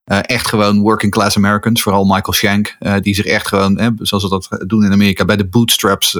Echt 0.05 0.49
gewoon 0.49 0.81
working 0.81 1.13
class 1.13 1.37
Americans. 1.37 1.83
Vooral 1.83 2.05
Michael 2.05 2.33
Shank. 2.33 2.77
die 3.01 3.15
zich 3.15 3.25
echt 3.25 3.49
gewoon, 3.49 3.97
zoals 3.99 4.23
ze 4.23 4.29
dat 4.29 4.65
doen 4.67 4.85
in 4.85 4.93
Amerika, 4.93 5.25
bij 5.25 5.37
de 5.37 5.49
bootstraps 5.49 6.19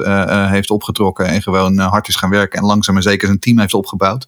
heeft 0.49 0.69
opgetrokken. 0.69 1.25
En 1.25 1.41
gewoon 1.41 1.77
hard 1.79 2.07
is 2.07 2.15
gaan 2.15 2.29
werken. 2.29 2.59
En 2.59 2.65
langzaam 2.65 2.93
maar 2.93 3.03
zeker 3.03 3.27
zijn 3.27 3.39
team 3.39 3.59
heeft 3.59 3.73
opgebouwd. 3.73 4.27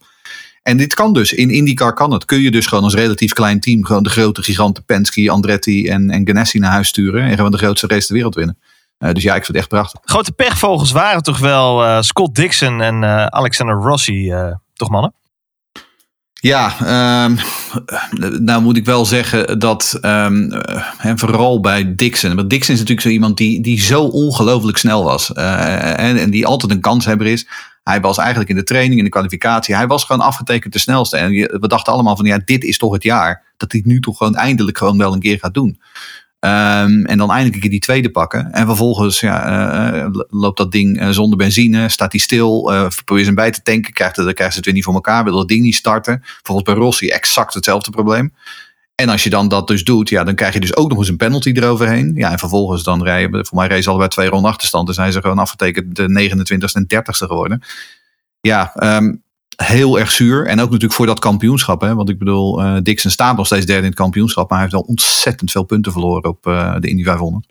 En 0.64 0.78
dit 0.78 0.94
kan 0.94 1.14
dus. 1.14 1.34
In 1.34 1.50
IndyCar 1.50 1.94
kan 1.94 2.12
het. 2.12 2.26
Kun 2.26 2.42
je 2.42 2.52
dus 2.52 2.66
gewoon 2.66 2.84
als 2.84 2.94
relatief 2.94 3.34
klein 3.34 3.60
team 3.60 3.86
gewoon 3.86 4.04
de 4.04 4.10
grote 4.10 4.44
giganten 4.44 4.86
Penske, 4.86 5.30
Andretti 5.30 5.88
en, 5.88 6.10
en 6.10 6.28
Ganassi 6.28 6.60
naar 6.60 6.72
huis 6.72 6.88
sturen. 6.88 7.24
En 7.24 7.36
gewoon 7.36 7.52
de 7.52 7.58
grootste 7.58 7.88
race 7.88 8.06
ter 8.06 8.16
wereld 8.16 8.36
winnen. 8.36 8.58
Eh, 8.98 9.12
dus 9.12 9.24
ja, 9.24 9.36
ik 9.36 9.46
vind 9.46 9.48
het 9.48 9.58
echt 9.58 9.68
prachtig. 9.68 10.00
Grote 10.04 10.32
pechvogels 10.32 10.92
waren 10.92 11.24
toch 11.24 11.40
wel 11.40 11.84
eh, 11.84 12.02
Scott 12.02 12.36
Dixon 12.36 12.82
en 12.82 13.04
eh, 13.04 13.26
Alexander 13.26 13.76
Rossi, 13.76 14.34
toch 14.74 14.90
mannen? 14.90 15.14
Ja, 16.44 16.76
ehm, 16.80 17.36
nou 18.44 18.62
moet 18.62 18.78
ik 18.78 18.86
wel 18.86 19.06
zeggen 19.06 19.60
dat 19.60 19.98
ehm, 20.02 20.52
eh, 20.52 20.82
en 20.98 21.20
vooral 21.20 21.60
bij 21.60 21.96
Dixon. 21.96 22.36
Want 22.36 22.50
Dixon 22.50 22.74
is 22.74 22.80
natuurlijk 22.80 23.08
zo 23.08 23.14
iemand 23.14 23.38
die, 23.38 23.62
die 23.62 23.82
zo 23.82 24.04
ongelooflijk 24.04 24.78
snel 24.78 25.04
was. 25.04 25.34
eh, 25.34 26.00
en, 26.00 26.18
en 26.18 26.30
die 26.30 26.46
altijd 26.46 26.72
een 26.72 26.82
kanshebber 26.82 27.28
is. 27.28 27.48
Hij 27.84 28.02
was 28.02 28.18
eigenlijk 28.18 28.50
in 28.50 28.56
de 28.56 28.64
training, 28.64 28.98
in 28.98 29.04
de 29.04 29.10
kwalificatie. 29.10 29.76
Hij 29.76 29.88
was 29.88 30.04
gewoon 30.04 30.26
afgetekend 30.26 30.74
de 30.74 30.80
snelste. 30.80 31.18
En 31.18 31.32
we 31.32 31.68
dachten 31.68 31.94
allemaal 31.94 32.16
van 32.16 32.26
ja, 32.26 32.40
dit 32.46 32.64
is 32.64 32.78
toch 32.78 32.94
het 32.94 33.04
jaar. 33.04 33.44
Dat 33.58 33.72
hij 33.72 33.82
nu 33.86 34.00
toch 34.00 34.18
gewoon 34.18 34.36
eindelijk 34.36 34.78
gewoon 34.78 34.98
wel 34.98 35.14
een 35.14 35.20
keer 35.20 35.40
gaat 35.40 35.54
doen. 35.54 35.80
Ehm, 36.44 37.06
en 37.06 37.18
dan 37.18 37.30
eindelijk 37.30 37.54
een 37.56 37.62
keer 37.62 37.70
die 37.70 37.80
tweede 37.80 38.10
pakken. 38.12 38.52
En 38.52 38.66
vervolgens 38.66 39.20
ja, 39.20 39.46
eh, 39.94 40.08
loopt 40.30 40.58
dat 40.58 40.72
ding 40.72 41.00
eh, 41.00 41.10
zonder 41.10 41.38
benzine. 41.38 41.90
Staat 41.90 42.12
hij 42.12 42.22
stil. 42.22 42.74
eh 42.74 42.88
probeer 43.06 43.26
hem 43.26 43.36
bij 43.36 43.52
te 43.52 43.62
tanken. 43.62 43.94
Krijgt, 43.94 44.16
het- 44.16 44.26
dan 44.26 44.34
krijgt 44.34 44.52
ze 44.54 44.58
het 44.58 44.66
weer 44.68 44.76
niet 44.76 44.84
voor 44.84 44.94
elkaar. 44.94 45.24
Wil 45.24 45.36
dat 45.38 45.48
ding 45.48 45.62
niet 45.62 45.76
starten. 45.76 46.22
Volgens 46.42 46.68
bij 46.68 46.76
Rossi 46.84 47.10
exact 47.10 47.54
hetzelfde 47.54 47.92
probleem. 47.92 48.34
En 48.96 49.10
als 49.10 49.24
je 49.24 49.30
dan 49.30 49.48
dat 49.48 49.68
dus 49.68 49.84
doet, 49.84 50.10
ja, 50.10 50.24
dan 50.24 50.36
krijg 50.36 50.54
je 50.54 50.60
dus 50.60 50.76
ook 50.76 50.90
nog 50.90 50.98
eens 50.98 51.08
een 51.10 51.18
penalty 51.18 51.52
eroverheen. 51.56 52.12
Ja, 52.16 52.32
en 52.32 52.40
vervolgens 52.40 52.84
dan 52.84 53.04
rijden, 53.04 53.46
voor 53.46 53.58
mij 53.58 53.68
race 53.68 53.88
allebei 53.90 54.10
twee 54.10 54.30
ronden 54.30 54.52
achterstand. 54.52 54.88
Dus 54.88 54.96
zijn 54.96 55.12
ze 55.12 55.22
gewoon 55.22 55.40
afgetekend 55.40 55.96
de 55.96 56.08
29ste 56.10 56.74
en 56.80 56.88
30ste 56.88 57.26
geworden. 57.28 57.62
Ja, 58.42 58.72
ehm, 58.76 59.14
heel 59.56 60.00
erg 60.00 60.12
zuur. 60.12 60.46
En 60.46 60.60
ook 60.60 60.66
natuurlijk 60.66 60.94
voor 60.94 61.06
dat 61.06 61.20
kampioenschap. 61.20 61.82
Hè? 61.82 61.96
Want 61.96 62.10
ik 62.10 62.18
bedoel, 62.18 62.66
uh, 62.66 62.78
Dixon 62.82 63.12
staat 63.12 63.38
nog 63.38 63.46
steeds 63.46 63.66
derde 63.66 63.82
in 63.82 63.88
het 63.88 63.98
kampioenschap. 64.00 64.50
Maar 64.50 64.60
hij 64.60 64.68
heeft 64.68 64.80
wel 64.82 64.90
ontzettend 64.90 65.52
veel 65.52 65.64
punten 65.64 65.92
verloren 65.92 66.30
op 66.30 66.46
uh, 66.48 66.76
de 66.80 66.88
Indy 66.88 67.04
500. 67.04 67.46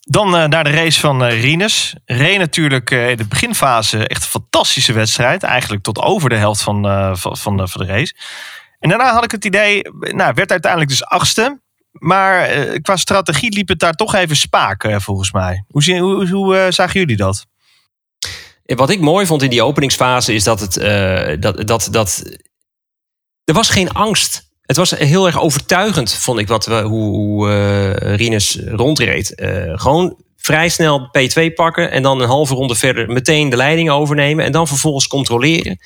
Dan 0.00 0.34
uh, 0.34 0.44
naar 0.44 0.64
de 0.64 0.70
race 0.70 1.00
van 1.00 1.24
Rinus. 1.24 1.94
Reed 2.04 2.38
natuurlijk 2.38 2.90
in 2.90 3.16
de 3.16 3.26
beginfase 3.26 4.08
echt 4.08 4.22
een 4.22 4.28
fantastische 4.28 4.92
wedstrijd. 4.92 5.42
Eigenlijk 5.42 5.82
tot 5.82 5.98
over 5.98 6.28
de 6.28 6.36
helft 6.36 6.62
van, 6.62 6.82
van, 7.16 7.36
van, 7.36 7.56
de, 7.56 7.68
van 7.68 7.86
de 7.86 7.92
race. 7.92 8.14
En 8.78 8.88
daarna 8.88 9.12
had 9.12 9.24
ik 9.24 9.30
het 9.30 9.44
idee, 9.44 9.82
nou, 10.00 10.32
werd 10.34 10.50
uiteindelijk 10.50 10.90
dus 10.90 11.04
achtste. 11.04 11.60
Maar 11.92 12.48
qua 12.80 12.96
strategie 12.96 13.54
liep 13.54 13.68
het 13.68 13.78
daar 13.78 13.92
toch 13.92 14.14
even 14.14 14.36
spaak, 14.36 14.94
volgens 14.96 15.32
mij. 15.32 15.64
Hoe, 15.68 15.98
hoe, 15.98 16.28
hoe 16.28 16.66
zagen 16.70 17.00
jullie 17.00 17.16
dat? 17.16 17.46
Wat 18.66 18.90
ik 18.90 19.00
mooi 19.00 19.26
vond 19.26 19.42
in 19.42 19.50
die 19.50 19.62
openingsfase 19.62 20.34
is 20.34 20.44
dat 20.44 20.60
het. 20.60 20.74
dat, 21.42 21.66
dat, 21.66 21.88
dat, 21.90 22.22
er 23.44 23.54
was 23.54 23.70
geen 23.70 23.92
angst 23.92 24.46
het 24.66 24.76
was 24.76 24.90
heel 24.90 25.26
erg 25.26 25.40
overtuigend, 25.40 26.14
vond 26.14 26.38
ik, 26.38 26.48
wat 26.48 26.66
we, 26.66 26.80
hoe, 26.80 27.16
hoe 27.16 27.48
uh, 27.48 28.14
Rinus 28.16 28.58
rondreed. 28.66 29.32
Uh, 29.36 29.72
gewoon 29.74 30.16
vrij 30.36 30.68
snel 30.68 31.00
P2 31.00 31.54
pakken 31.54 31.90
en 31.90 32.02
dan 32.02 32.20
een 32.20 32.28
halve 32.28 32.54
ronde 32.54 32.74
verder 32.74 33.08
meteen 33.08 33.48
de 33.48 33.56
leiding 33.56 33.90
overnemen. 33.90 34.44
En 34.44 34.52
dan 34.52 34.66
vervolgens 34.66 35.06
controleren. 35.06 35.78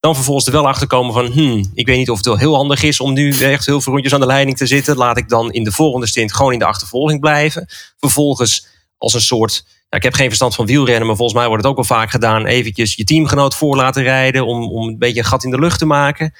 Dan 0.00 0.14
vervolgens 0.14 0.46
er 0.46 0.52
wel 0.52 0.68
achter 0.68 0.86
komen 0.86 1.14
van, 1.14 1.26
hmm, 1.26 1.70
ik 1.74 1.86
weet 1.86 1.96
niet 1.96 2.10
of 2.10 2.16
het 2.16 2.26
wel 2.26 2.38
heel 2.38 2.54
handig 2.54 2.82
is 2.82 3.00
om 3.00 3.12
nu 3.12 3.38
echt 3.38 3.66
heel 3.66 3.80
veel 3.80 3.92
rondjes 3.92 4.14
aan 4.14 4.20
de 4.20 4.26
leiding 4.26 4.56
te 4.56 4.66
zitten. 4.66 4.96
Laat 4.96 5.16
ik 5.16 5.28
dan 5.28 5.52
in 5.52 5.64
de 5.64 5.72
volgende 5.72 6.06
stint 6.06 6.34
gewoon 6.34 6.52
in 6.52 6.58
de 6.58 6.64
achtervolging 6.64 7.20
blijven. 7.20 7.66
Vervolgens 7.96 8.66
als 8.98 9.14
een 9.14 9.20
soort 9.20 9.64
ik 9.90 10.02
heb 10.02 10.14
geen 10.14 10.26
verstand 10.26 10.54
van 10.54 10.66
wielrennen, 10.66 11.06
maar 11.06 11.16
volgens 11.16 11.38
mij 11.38 11.48
wordt 11.48 11.62
het 11.62 11.70
ook 11.72 11.78
wel 11.78 11.98
vaak 11.98 12.10
gedaan. 12.10 12.46
Eventjes 12.46 12.94
je 12.94 13.04
teamgenoot 13.04 13.54
voor 13.54 13.76
laten 13.76 14.02
rijden 14.02 14.46
om, 14.46 14.70
om 14.70 14.88
een 14.88 14.98
beetje 14.98 15.18
een 15.18 15.26
gat 15.26 15.44
in 15.44 15.50
de 15.50 15.58
lucht 15.58 15.78
te 15.78 15.86
maken 15.86 16.32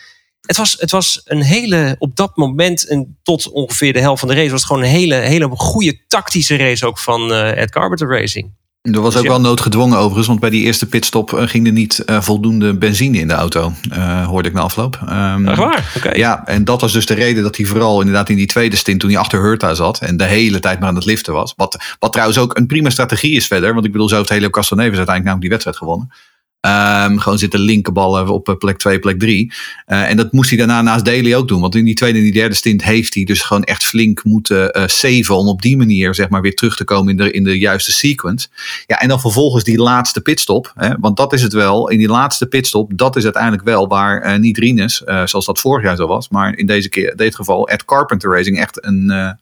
het 0.49 0.57
was, 0.57 0.77
het 0.79 0.91
was 0.91 1.21
een 1.25 1.43
hele, 1.43 1.97
op 1.99 2.17
dat 2.17 2.37
moment 2.37 2.87
en 2.87 3.19
tot 3.23 3.51
ongeveer 3.51 3.93
de 3.93 4.01
helft 4.01 4.21
van 4.21 4.29
de 4.29 4.35
race, 4.35 4.51
was 4.51 4.61
het 4.61 4.69
gewoon 4.69 4.83
een 4.83 4.91
hele, 4.91 5.15
hele 5.15 5.49
goede 5.49 6.07
tactische 6.07 6.57
race 6.57 6.87
ook 6.87 6.99
van 6.99 7.31
uh, 7.31 7.57
Ed 7.57 7.71
Carpenter 7.71 8.09
Racing. 8.09 8.57
Er 8.83 9.01
was 9.01 9.17
ook 9.17 9.27
wel 9.27 9.41
noodgedwongen 9.41 9.99
overigens, 9.99 10.27
want 10.27 10.41
bij 10.41 10.51
die 10.51 10.65
eerste 10.65 10.87
pitstop 10.87 11.33
uh, 11.33 11.43
ging 11.47 11.67
er 11.67 11.73
niet 11.73 12.03
uh, 12.07 12.21
voldoende 12.21 12.75
benzine 12.75 13.19
in 13.19 13.29
de 13.29 13.35
auto, 13.35 13.73
uh, 13.93 14.27
hoorde 14.27 14.49
ik 14.49 14.55
na 14.55 14.61
afloop. 14.61 14.99
Um, 15.11 15.49
Echt 15.49 15.59
waar? 15.59 15.93
Okay. 15.97 16.19
Ja, 16.19 16.47
en 16.47 16.65
dat 16.65 16.81
was 16.81 16.93
dus 16.93 17.07
de 17.07 17.15
reden 17.15 17.43
dat 17.43 17.57
hij 17.57 17.67
vooral 17.67 17.99
inderdaad 17.99 18.29
in 18.29 18.37
die 18.37 18.47
tweede 18.47 18.77
stint, 18.77 19.01
toen 19.01 19.11
hij 19.11 19.19
achter 19.19 19.41
Hurta 19.41 19.75
zat 19.75 20.01
en 20.01 20.17
de 20.17 20.25
hele 20.25 20.61
tijd 20.61 20.79
maar 20.81 20.89
aan 20.89 20.95
het 20.95 21.05
liften 21.05 21.33
was. 21.33 21.53
Wat, 21.57 21.85
wat 21.99 22.13
trouwens 22.13 22.39
ook 22.39 22.57
een 22.57 22.67
prima 22.67 22.91
strategie 22.91 23.37
is 23.37 23.47
verder, 23.47 23.75
want 23.75 23.87
ik 23.87 23.93
bedoel, 23.93 24.09
zo 24.09 24.17
heeft 24.17 24.29
Helio 24.29 24.51
Castroneves 24.51 24.97
uiteindelijk 24.97 25.25
namelijk 25.25 25.41
die 25.41 25.51
wedstrijd 25.51 25.77
gewonnen. 25.77 26.13
Um, 26.61 27.19
gewoon 27.19 27.39
zitten 27.39 27.61
linkerballen 27.61 28.29
op 28.29 28.49
eh, 28.49 28.57
plek 28.57 28.79
2, 28.79 28.99
plek 28.99 29.19
3. 29.19 29.53
Uh, 29.87 30.11
en 30.11 30.17
dat 30.17 30.33
moest 30.33 30.49
hij 30.49 30.59
daarna 30.59 30.83
naast 30.83 31.05
Daly 31.05 31.35
ook 31.35 31.49
doen. 31.49 31.61
Want 31.61 31.75
in 31.75 31.85
die 31.85 31.95
tweede 31.95 32.19
en 32.19 32.25
die 32.25 32.33
derde 32.33 32.55
stint 32.55 32.85
heeft 32.85 33.15
hij 33.15 33.25
dus 33.25 33.41
gewoon 33.41 33.65
echt 33.65 33.85
flink 33.85 34.25
moeten 34.25 34.91
uh. 35.03 35.31
Om 35.31 35.49
op 35.49 35.63
die 35.63 35.77
manier 35.77 36.15
zeg 36.15 36.29
maar 36.29 36.41
weer 36.41 36.55
terug 36.55 36.77
te 36.77 36.85
komen 36.85 37.11
in 37.11 37.17
de, 37.17 37.31
in 37.31 37.45
de 37.45 37.59
juiste 37.59 37.93
sequence. 37.93 38.49
Ja, 38.87 38.99
en 39.01 39.09
dan 39.09 39.21
vervolgens 39.21 39.65
die 39.65 39.79
laatste 39.79 40.21
pitstop. 40.21 40.73
Hè, 40.75 40.95
want 41.01 41.17
dat 41.17 41.33
is 41.33 41.43
het 41.43 41.53
wel. 41.53 41.89
In 41.89 41.99
die 41.99 42.09
laatste 42.09 42.47
pitstop, 42.47 42.91
dat 42.95 43.17
is 43.17 43.25
uiteindelijk 43.25 43.65
wel 43.65 43.89
waar 43.89 44.27
uh, 44.27 44.39
niet 44.39 44.59
Rinus, 44.59 44.97
zoals 45.25 45.47
dat 45.47 45.61
vorig 45.61 45.85
jaar 45.85 45.97
zo 45.97 46.07
was. 46.07 46.29
Maar 46.29 46.57
in 46.57 46.67
deze 46.67 46.89
keer, 46.89 47.17
dit 47.17 47.35
geval, 47.35 47.69
Ed 47.69 47.85
Carpenter 47.85 48.31
Racing 48.31 48.59
echt 48.59 48.85
een, 48.85 49.09
een, 49.09 49.37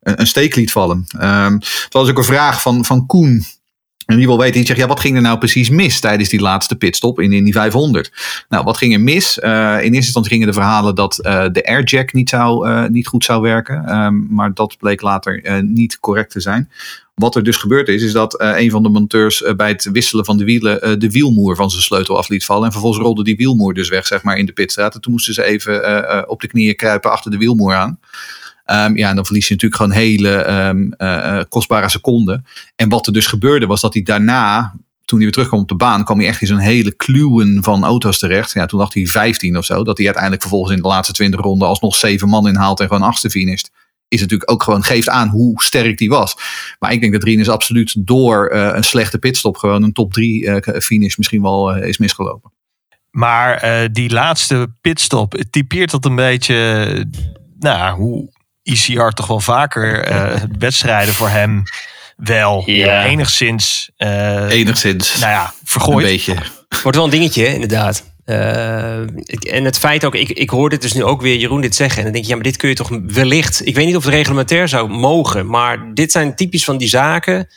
een 0.00 0.26
steek 0.26 0.54
liet 0.54 0.72
vallen. 0.72 1.04
Um, 1.20 1.58
was 1.88 2.08
ook 2.08 2.18
een 2.18 2.24
vraag 2.24 2.62
van, 2.62 2.84
van 2.84 3.06
Koen. 3.06 3.44
En 4.06 4.16
die 4.16 4.26
wil 4.26 4.38
weten, 4.38 4.54
die 4.54 4.66
zegt, 4.66 4.78
ja, 4.78 4.86
wat 4.86 5.00
ging 5.00 5.16
er 5.16 5.22
nou 5.22 5.38
precies 5.38 5.70
mis 5.70 6.00
tijdens 6.00 6.28
die 6.28 6.40
laatste 6.40 6.76
pitstop 6.76 7.20
in, 7.20 7.32
in 7.32 7.44
die 7.44 7.52
500? 7.52 8.12
Nou, 8.48 8.64
wat 8.64 8.76
ging 8.76 8.92
er 8.92 9.00
mis? 9.00 9.38
Uh, 9.38 9.50
in 9.52 9.78
eerste 9.78 9.96
instantie 9.96 10.30
gingen 10.30 10.46
de 10.46 10.52
verhalen 10.52 10.94
dat 10.94 11.18
uh, 11.22 11.44
de 11.52 11.66
airjack 11.66 12.12
niet, 12.12 12.28
zou, 12.28 12.68
uh, 12.68 12.84
niet 12.84 13.06
goed 13.06 13.24
zou 13.24 13.42
werken. 13.42 13.96
Um, 13.96 14.26
maar 14.30 14.54
dat 14.54 14.76
bleek 14.78 15.00
later 15.00 15.62
niet 15.64 16.00
correct 16.00 16.30
te 16.30 16.40
zijn. 16.40 16.70
Wat 17.14 17.36
er 17.36 17.42
dus 17.42 17.56
gebeurd 17.56 17.88
is, 17.88 18.02
is 18.02 18.12
dat 18.12 18.40
een 18.40 18.70
van 18.70 18.82
de 18.82 18.88
monteurs 18.88 19.44
bij 19.56 19.68
het 19.68 19.88
wisselen 19.92 20.24
van 20.24 20.36
de 20.36 20.44
wielen 20.44 21.00
de 21.00 21.10
wielmoer 21.10 21.56
van 21.56 21.70
zijn 21.70 21.82
sleutel 21.82 22.16
af 22.16 22.28
liet 22.28 22.44
vallen. 22.44 22.64
En 22.64 22.72
vervolgens 22.72 23.02
rolde 23.02 23.24
die 23.24 23.36
wielmoer 23.36 23.74
dus 23.74 23.88
weg, 23.88 24.06
zeg 24.06 24.22
maar, 24.22 24.36
in 24.36 24.46
de 24.46 24.52
pitstraat. 24.52 24.94
En 24.94 25.00
toen 25.00 25.12
moesten 25.12 25.34
ze 25.34 25.44
even 25.44 26.28
op 26.28 26.40
de 26.40 26.46
knieën 26.46 26.76
kruipen 26.76 27.10
achter 27.10 27.30
de 27.30 27.36
wielmoer 27.36 27.74
aan. 27.74 27.98
Um, 28.66 28.96
ja, 28.96 29.08
en 29.08 29.14
dan 29.14 29.26
verlies 29.26 29.48
je 29.48 29.54
natuurlijk 29.54 29.82
gewoon 29.82 29.96
hele 29.98 30.50
um, 30.68 30.94
uh, 30.98 31.40
kostbare 31.48 31.88
seconden. 31.88 32.46
En 32.76 32.88
wat 32.88 33.06
er 33.06 33.12
dus 33.12 33.26
gebeurde 33.26 33.66
was 33.66 33.80
dat 33.80 33.94
hij 33.94 34.02
daarna, 34.02 34.74
toen 35.04 35.18
hij 35.18 35.18
weer 35.18 35.32
terugkwam 35.32 35.60
op 35.60 35.68
de 35.68 35.74
baan, 35.74 36.04
kwam 36.04 36.18
hij 36.18 36.28
echt 36.28 36.40
in 36.40 36.46
zo'n 36.46 36.58
hele 36.58 36.92
kluwen 36.92 37.62
van 37.62 37.84
auto's 37.84 38.18
terecht. 38.18 38.52
Ja, 38.52 38.66
toen 38.66 38.78
dacht 38.78 38.94
hij 38.94 39.06
15 39.06 39.56
of 39.56 39.64
zo. 39.64 39.84
Dat 39.84 39.96
hij 39.96 40.06
uiteindelijk 40.06 40.42
vervolgens 40.42 40.76
in 40.76 40.82
de 40.82 40.88
laatste 40.88 41.12
20 41.12 41.40
ronden 41.40 41.68
alsnog 41.68 41.96
zeven 41.96 42.28
man 42.28 42.48
inhaalt 42.48 42.80
en 42.80 42.86
gewoon 42.86 43.02
achtste 43.02 43.30
finisht. 43.30 43.70
Is 44.08 44.20
natuurlijk 44.20 44.50
ook 44.50 44.62
gewoon, 44.62 44.82
geeft 44.82 45.08
aan 45.08 45.28
hoe 45.28 45.62
sterk 45.62 45.98
die 45.98 46.08
was. 46.08 46.36
Maar 46.78 46.92
ik 46.92 47.00
denk 47.00 47.12
dat 47.12 47.22
Rinus 47.22 47.48
absoluut 47.48 48.06
door 48.06 48.52
uh, 48.52 48.70
een 48.74 48.84
slechte 48.84 49.18
pitstop 49.18 49.56
gewoon 49.56 49.82
een 49.82 49.92
top 49.92 50.12
3 50.12 50.42
uh, 50.42 50.56
finish 50.80 51.16
misschien 51.16 51.42
wel 51.42 51.76
is 51.76 51.98
misgelopen. 51.98 52.52
Maar 53.10 53.88
die 53.92 54.10
laatste 54.10 54.74
pitstop, 54.80 55.42
typeert 55.50 55.90
dat 55.90 56.04
een 56.04 56.14
beetje, 56.14 57.06
nou, 57.58 57.96
hoe 57.96 58.31
ECR 58.62 59.08
toch 59.08 59.26
wel 59.26 59.40
vaker 59.40 60.12
uh, 60.12 60.40
wedstrijden 60.58 61.14
voor 61.14 61.28
hem 61.28 61.62
wel 62.16 62.62
ja. 62.66 63.04
enigszins. 63.04 63.90
Uh, 63.98 64.50
enigszins. 64.50 65.18
Nou 65.18 65.30
ja, 65.32 65.52
vergooid. 65.64 66.06
Een 66.06 66.12
beetje. 66.12 66.36
Wordt 66.82 66.96
wel 66.96 67.06
een 67.06 67.12
dingetje, 67.12 67.46
inderdaad. 67.46 68.10
Uh, 68.26 68.96
en 69.54 69.64
het 69.64 69.78
feit 69.78 70.04
ook, 70.04 70.14
ik, 70.14 70.28
ik 70.28 70.50
hoor 70.50 70.70
dit 70.70 70.82
dus 70.82 70.92
nu 70.92 71.04
ook 71.04 71.20
weer 71.20 71.36
Jeroen 71.36 71.60
dit 71.60 71.74
zeggen. 71.74 71.98
En 71.98 72.04
dan 72.04 72.12
denk 72.12 72.24
je, 72.24 72.30
ja, 72.30 72.36
maar 72.36 72.44
dit 72.44 72.56
kun 72.56 72.68
je 72.68 72.74
toch 72.74 72.98
wellicht. 73.06 73.66
Ik 73.66 73.74
weet 73.74 73.86
niet 73.86 73.96
of 73.96 74.04
het 74.04 74.14
reglementair 74.14 74.68
zou 74.68 74.88
mogen. 74.88 75.46
Maar 75.46 75.94
dit 75.94 76.12
zijn 76.12 76.36
typisch 76.36 76.64
van 76.64 76.76
die 76.76 76.88
zaken 76.88 77.48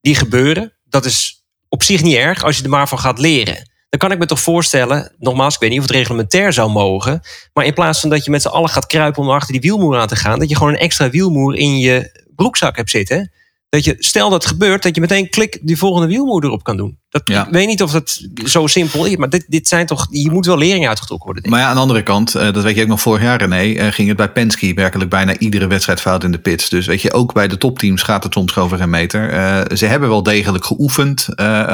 die 0.00 0.14
gebeuren. 0.14 0.72
Dat 0.84 1.04
is 1.04 1.44
op 1.68 1.82
zich 1.82 2.02
niet 2.02 2.16
erg 2.16 2.44
als 2.44 2.56
je 2.56 2.62
er 2.62 2.68
maar 2.68 2.88
van 2.88 2.98
gaat 2.98 3.18
leren. 3.18 3.69
Dan 3.90 3.98
kan 3.98 4.12
ik 4.12 4.18
me 4.18 4.26
toch 4.26 4.40
voorstellen, 4.40 5.12
nogmaals, 5.18 5.54
ik 5.54 5.60
weet 5.60 5.70
niet 5.70 5.78
of 5.78 5.86
het 5.86 5.94
reglementair 5.94 6.52
zou 6.52 6.70
mogen. 6.70 7.20
Maar 7.52 7.64
in 7.64 7.74
plaats 7.74 8.00
van 8.00 8.10
dat 8.10 8.24
je 8.24 8.30
met 8.30 8.42
z'n 8.42 8.48
allen 8.48 8.68
gaat 8.68 8.86
kruipen 8.86 9.22
om 9.22 9.30
achter 9.30 9.52
die 9.52 9.60
wielmoer 9.60 9.98
aan 9.98 10.06
te 10.06 10.16
gaan, 10.16 10.38
dat 10.38 10.48
je 10.48 10.56
gewoon 10.56 10.72
een 10.72 10.78
extra 10.78 11.10
wielmoer 11.10 11.56
in 11.56 11.78
je 11.78 12.24
broekzak 12.36 12.76
hebt 12.76 12.90
zitten. 12.90 13.32
Dat 13.70 13.84
je, 13.84 13.96
stel 13.98 14.30
dat 14.30 14.42
het 14.42 14.52
gebeurt, 14.52 14.82
dat 14.82 14.94
je 14.94 15.00
meteen 15.00 15.28
klik 15.28 15.58
die 15.62 15.78
volgende 15.78 16.06
wielmoer 16.06 16.44
erop 16.44 16.62
kan 16.62 16.76
doen. 16.76 16.98
Dat, 17.08 17.22
ja. 17.24 17.46
Ik 17.46 17.52
weet 17.52 17.66
niet 17.66 17.82
of 17.82 17.90
dat 17.90 18.26
zo 18.44 18.66
simpel 18.66 19.04
is, 19.04 19.16
maar 19.16 19.28
dit, 19.28 19.44
dit 19.48 19.68
zijn 19.68 19.86
toch, 19.86 20.06
je 20.10 20.30
moet 20.30 20.46
wel 20.46 20.58
lering 20.58 20.88
uitgetrokken 20.88 21.32
worden. 21.32 21.50
Maar 21.50 21.60
ja, 21.60 21.66
aan 21.66 21.74
de 21.74 21.80
andere 21.80 22.02
kant, 22.02 22.36
uh, 22.36 22.52
dat 22.52 22.62
weet 22.62 22.76
je 22.76 22.82
ook 22.82 22.88
nog 22.88 23.00
vorig 23.00 23.22
jaar 23.22 23.38
René, 23.38 23.62
uh, 23.62 23.92
ging 23.92 24.08
het 24.08 24.16
bij 24.16 24.32
Penske 24.32 24.74
werkelijk 24.74 25.10
bijna 25.10 25.38
iedere 25.38 25.66
wedstrijd 25.66 26.00
fout 26.00 26.24
in 26.24 26.32
de 26.32 26.38
pits. 26.38 26.68
Dus 26.68 26.86
weet 26.86 27.02
je, 27.02 27.12
ook 27.12 27.32
bij 27.32 27.48
de 27.48 27.58
topteams 27.58 28.02
gaat 28.02 28.24
het 28.24 28.32
soms 28.32 28.56
over 28.56 28.80
een 28.80 28.90
meter. 28.90 29.32
Uh, 29.32 29.76
ze 29.76 29.86
hebben 29.86 30.08
wel 30.08 30.22
degelijk 30.22 30.64
geoefend 30.64 31.28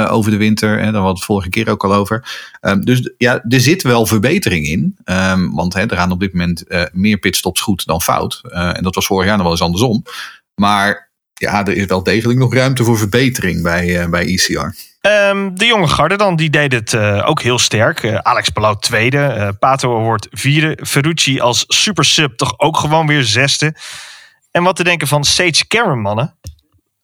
over 0.09 0.31
de 0.31 0.37
winter, 0.37 0.71
en 0.71 0.77
daar 0.77 0.85
hadden 0.85 1.03
we 1.03 1.09
het 1.09 1.25
vorige 1.25 1.49
keer 1.49 1.69
ook 1.69 1.85
al 1.85 1.95
over. 1.95 2.49
Um, 2.61 2.85
dus 2.85 3.11
ja, 3.19 3.43
er 3.49 3.61
zit 3.61 3.83
wel 3.83 4.07
verbetering 4.07 4.67
in, 4.67 4.97
um, 5.05 5.55
want 5.55 5.75
hè, 5.75 5.87
er 5.87 5.97
gaan 5.97 6.13
op 6.13 6.21
dit 6.21 6.33
moment 6.33 6.65
meer 6.93 7.19
pitstops 7.19 7.61
goed 7.61 7.87
dan 7.87 8.03
fout. 8.03 8.41
en 8.51 8.83
dat 8.83 8.95
was 8.95 9.07
vorig 9.07 9.27
jaar 9.27 9.37
nog 9.37 9.43
wel 9.43 9.53
eens 9.53 9.63
andersom. 9.63 10.03
Maar 10.55 11.06
ja, 11.39 11.65
er 11.65 11.77
is 11.77 11.85
wel 11.85 12.03
degelijk 12.03 12.39
nog 12.39 12.55
ruimte 12.55 12.85
voor 12.85 12.99
verbetering 12.99 13.63
bij, 13.63 14.03
uh, 14.03 14.09
bij 14.09 14.27
ECR. 14.27 14.75
Um, 15.09 15.59
de 15.59 15.67
jonge 15.67 15.89
garde 15.89 16.17
dan, 16.17 16.37
die 16.37 16.51
deed 16.51 16.73
het 16.73 16.93
uh, 16.93 17.23
ook 17.29 17.43
heel 17.43 17.59
sterk. 17.59 18.03
Uh, 18.03 18.15
Alex 18.15 18.49
Palau 18.49 18.77
tweede, 18.81 19.55
Pato 19.59 20.01
wordt 20.01 20.29
vierde. 20.31 20.79
Ferrucci 20.87 21.41
als 21.41 21.65
super 21.69 22.05
sub 22.05 22.37
toch 22.37 22.59
ook 22.59 22.77
gewoon 22.77 23.07
weer 23.07 23.25
zesde. 23.25 23.75
En 24.51 24.63
wat 24.63 24.77
te 24.77 24.85
denken 24.85 25.09
van 25.09 25.25
Sage 25.25 25.67
Karen, 25.69 26.01
mannen. 26.01 26.35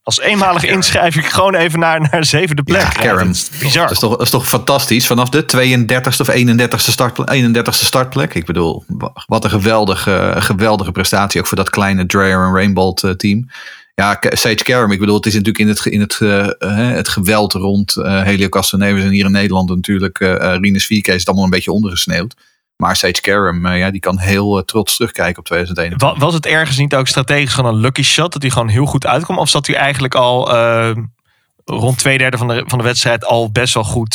Als 0.03 0.21
eenmalige 0.21 0.67
ja, 0.67 0.73
inschrijving 0.73 1.35
gewoon 1.35 1.55
even 1.55 1.79
naar, 1.79 2.01
naar 2.11 2.25
zevende 2.25 2.63
plek. 2.63 2.81
Ja, 2.81 2.89
Karen. 2.89 3.35
bizar. 3.61 3.83
Dat 3.83 3.91
is, 3.91 3.99
toch, 3.99 4.11
dat 4.11 4.21
is 4.21 4.31
toch 4.31 4.49
fantastisch. 4.49 5.07
Vanaf 5.07 5.29
de 5.29 5.43
32e 5.43 6.21
of 6.21 6.31
31e, 6.31 6.77
start, 6.77 7.19
31e 7.35 7.71
startplek. 7.71 8.35
Ik 8.35 8.47
bedoel, 8.47 8.85
wat 9.27 9.45
een 9.45 9.51
geweldige, 9.51 10.35
geweldige 10.39 10.93
prestatie. 10.93 11.41
Ook 11.41 11.47
voor 11.47 11.57
dat 11.57 11.71
kleine 11.71 12.07
Dreyer 12.07 12.47
en 12.47 12.55
Rainbow 12.55 12.97
team. 12.97 13.49
Ja, 13.95 14.19
Sage 14.21 14.55
Karam, 14.55 14.93
ik 14.93 14.99
bedoel, 14.99 15.17
het 15.17 15.27
is 15.27 15.35
natuurlijk 15.35 15.59
in 15.59 15.69
het, 15.69 15.87
in 15.87 16.01
het, 16.01 16.19
uh, 16.21 16.49
het 16.95 17.09
geweld 17.09 17.53
rond 17.53 17.97
uh, 17.97 18.23
Helio 18.23 18.49
Castroneves 18.49 19.03
en 19.03 19.11
hier 19.11 19.25
in 19.25 19.33
Nederland 19.33 19.69
natuurlijk 19.69 20.21
uh, 20.21 20.57
Rinus 20.61 20.87
Vierke 20.87 21.13
is 21.13 21.19
het 21.19 21.27
allemaal 21.27 21.45
een 21.45 21.51
beetje 21.51 21.73
ondergesneeuwd. 21.73 22.35
Maar 22.77 22.97
Sage 22.97 23.21
Karam, 23.21 23.67
ja, 23.67 23.91
die 23.91 24.01
kan 24.01 24.19
heel 24.19 24.65
trots 24.65 24.97
terugkijken 24.97 25.39
op 25.39 25.45
2021. 25.45 26.25
Was 26.25 26.35
het 26.35 26.47
ergens 26.47 26.79
niet 26.79 26.95
ook 26.95 27.09
strategisch 27.09 27.55
gewoon 27.55 27.75
een 27.75 27.81
lucky 27.81 28.03
shot 28.03 28.33
dat 28.33 28.43
hij 28.43 28.51
gewoon 28.51 28.69
heel 28.69 28.87
goed 28.87 29.07
uitkwam? 29.07 29.39
Of 29.39 29.49
zat 29.49 29.67
hij 29.67 29.77
eigenlijk 29.77 30.15
al 30.15 30.51
rond 31.65 31.99
twee 31.99 32.19
derde 32.19 32.37
van 32.37 32.49
de, 32.49 32.63
van 32.67 32.79
de 32.79 32.85
wedstrijd 32.85 33.25
al 33.25 33.51
best 33.51 33.75
wel 33.75 33.85
goed 33.85 34.15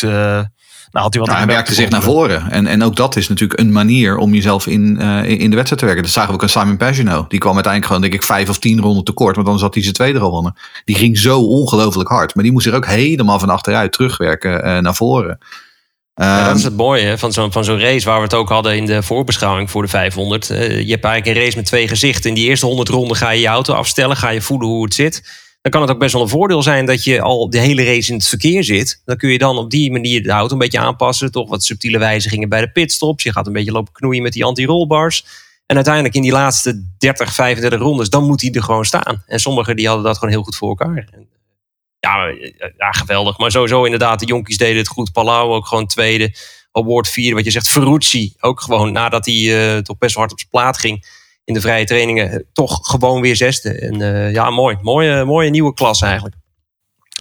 had 1.02 1.14
hij, 1.14 1.22
wat 1.22 1.30
nou, 1.32 1.44
hij 1.44 1.54
werkte 1.54 1.74
zich 1.74 1.90
naar 1.90 2.02
voren. 2.02 2.52
En, 2.52 2.68
en 2.68 2.84
ook 2.84 2.96
dat 2.96 3.16
is 3.16 3.28
natuurlijk 3.28 3.60
een 3.60 3.72
manier 3.72 4.18
om 4.18 4.34
jezelf 4.34 4.68
in, 4.68 4.98
uh, 5.02 5.24
in 5.24 5.50
de 5.50 5.56
wedstrijd 5.56 5.78
te 5.80 5.86
werken. 5.86 6.04
Dat 6.04 6.12
zagen 6.12 6.30
we 6.30 6.36
ook 6.36 6.42
aan 6.42 6.50
Simon 6.50 6.78
Pagino. 6.78 7.26
Die 7.28 7.40
kwam 7.40 7.54
uiteindelijk 7.54 7.94
gewoon, 7.94 8.10
denk 8.10 8.22
ik, 8.22 8.24
vijf 8.24 8.50
of 8.50 8.60
tien 8.60 8.82
ronden 8.82 9.04
tekort. 9.04 9.36
Want 9.36 9.48
dan 9.48 9.60
zat 9.60 9.74
hij 9.74 9.84
zijn 9.84 9.96
tweede 9.96 10.20
gewonnen. 10.20 10.56
Die 10.86 10.96
ging 10.96 11.18
zo 11.18 11.40
ongelooflijk 11.40 12.10
hard. 12.10 12.36
Maar 12.36 12.44
die 12.44 12.54
moest 12.54 12.66
zich 12.66 12.74
ook 12.74 12.86
helemaal 12.86 13.40
van 13.40 13.50
achteruit 13.50 13.92
terugwerken 13.92 14.66
uh, 14.66 14.78
naar 14.80 14.96
voren. 14.96 15.38
Ja, 16.18 16.38
dat 16.38 16.48
Ehm, 16.48 16.58
is 16.58 16.64
het 16.64 16.78
mooie 16.78 17.04
hè, 17.04 17.18
van 17.18 17.34
zo'n 17.34 17.52
van 17.52 17.64
zo'n 17.64 17.80
race 17.80 18.06
waar 18.06 18.18
we 18.18 18.24
het 18.24 18.34
ook 18.34 18.50
hadden 18.50 18.76
in 18.76 18.86
de 18.86 19.04
voorbeschouwing 19.04 19.72
voor 19.72 19.82
de 19.82 19.88
500. 19.88 20.50
Eh, 20.50 20.58
je 20.60 20.92
hebt 20.92 21.04
eigenlijk 21.04 21.26
een 21.26 21.44
race 21.44 21.56
met 21.56 21.66
twee 21.66 21.88
gezichten. 21.88 22.30
In 22.30 22.36
die 22.36 22.48
eerste 22.48 22.66
100 22.66 22.90
ronden 22.90 23.18
ga 23.18 23.30
je 23.30 23.42
je 23.42 23.48
auto 23.48 23.74
afstellen, 23.74 24.18
ga 24.18 24.30
je 24.30 24.42
voelen 24.42 24.68
hoe 24.68 24.84
het 24.84 24.94
zit. 24.94 25.24
Dan 25.68 25.80
kan 25.80 25.88
het 25.88 25.96
ook 25.96 26.02
best 26.02 26.14
wel 26.14 26.22
een 26.22 26.30
voordeel 26.30 26.62
zijn 26.62 26.86
dat 26.86 27.04
je 27.04 27.22
al 27.22 27.50
de 27.50 27.60
hele 27.60 27.84
race 27.84 28.12
in 28.12 28.18
het 28.18 28.28
verkeer 28.28 28.64
zit. 28.64 29.02
Dan 29.06 29.18
kun 29.18 29.30
je 29.30 29.38
dan 29.38 29.58
op 29.58 29.70
die 29.70 29.92
manier 29.92 30.24
de 30.24 30.30
auto 30.30 30.54
een 30.54 30.60
beetje 30.60 30.80
aanpassen. 30.80 31.32
Toch 31.32 31.50
wat 31.50 31.64
subtiele 31.64 31.98
wijzigingen 31.98 32.50
bij 32.50 32.62
de 32.62 32.72
pitstops. 32.72 33.24
Je 33.24 33.32
gaat 33.32 33.48
een 33.48 33.54
beetje 33.54 33.72
lopen 33.72 33.94
knoeien 33.94 34.22
met 34.24 34.34
die 34.34 34.46
anti-rollbars. 34.46 35.26
En 35.66 35.76
uiteindelijk 35.76 36.16
in 36.16 36.22
die 36.22 36.32
laatste 36.32 36.84
30, 36.98 37.34
35 37.34 37.80
rondes, 37.80 38.10
dan 38.10 38.24
moet 38.24 38.42
hij 38.42 38.52
er 38.52 38.64
gewoon 38.64 38.86
staan. 38.86 39.24
En 39.26 39.40
sommigen 39.40 39.76
die 39.76 39.88
hadden 39.88 40.06
dat 40.06 40.18
gewoon 40.18 40.34
heel 40.34 40.44
goed 40.44 40.56
voor 40.56 40.70
elkaar. 40.70 41.10
Ja, 42.00 42.26
ja, 42.78 42.92
geweldig. 42.92 43.38
Maar 43.38 43.52
sowieso 43.52 43.84
inderdaad, 43.84 44.20
de 44.20 44.26
jonkies 44.26 44.58
deden 44.58 44.78
het 44.78 44.88
goed. 44.88 45.12
Palau 45.12 45.52
ook 45.52 45.68
gewoon 45.68 45.88
tweede. 45.88 46.36
Award 46.72 47.10
vierde, 47.10 47.36
wat 47.36 47.46
je 47.46 47.52
zegt. 47.52 47.70
Ferrucci 47.70 48.34
ook 48.40 48.62
gewoon 48.62 48.92
nadat 48.92 49.26
hij 49.26 49.76
eh, 49.76 49.82
toch 49.82 49.98
best 49.98 50.16
wel 50.16 50.24
hard 50.24 50.32
op 50.32 50.40
zijn 50.40 50.52
plaat 50.52 50.78
ging 50.78 51.06
in 51.48 51.54
de 51.54 51.62
vrije 51.62 51.86
trainingen. 51.86 52.46
Toch 52.54 52.80
gewoon 52.82 53.22
weer 53.22 53.36
zesde. 53.36 53.80
En 53.80 54.02
eh, 54.02 54.32
ja, 54.32 54.50
mooi. 54.50 54.78
Mooie, 54.82 55.26
mooie 55.26 55.50
nieuwe 55.50 55.74
klas 55.74 56.02
eigenlijk. 56.02 56.36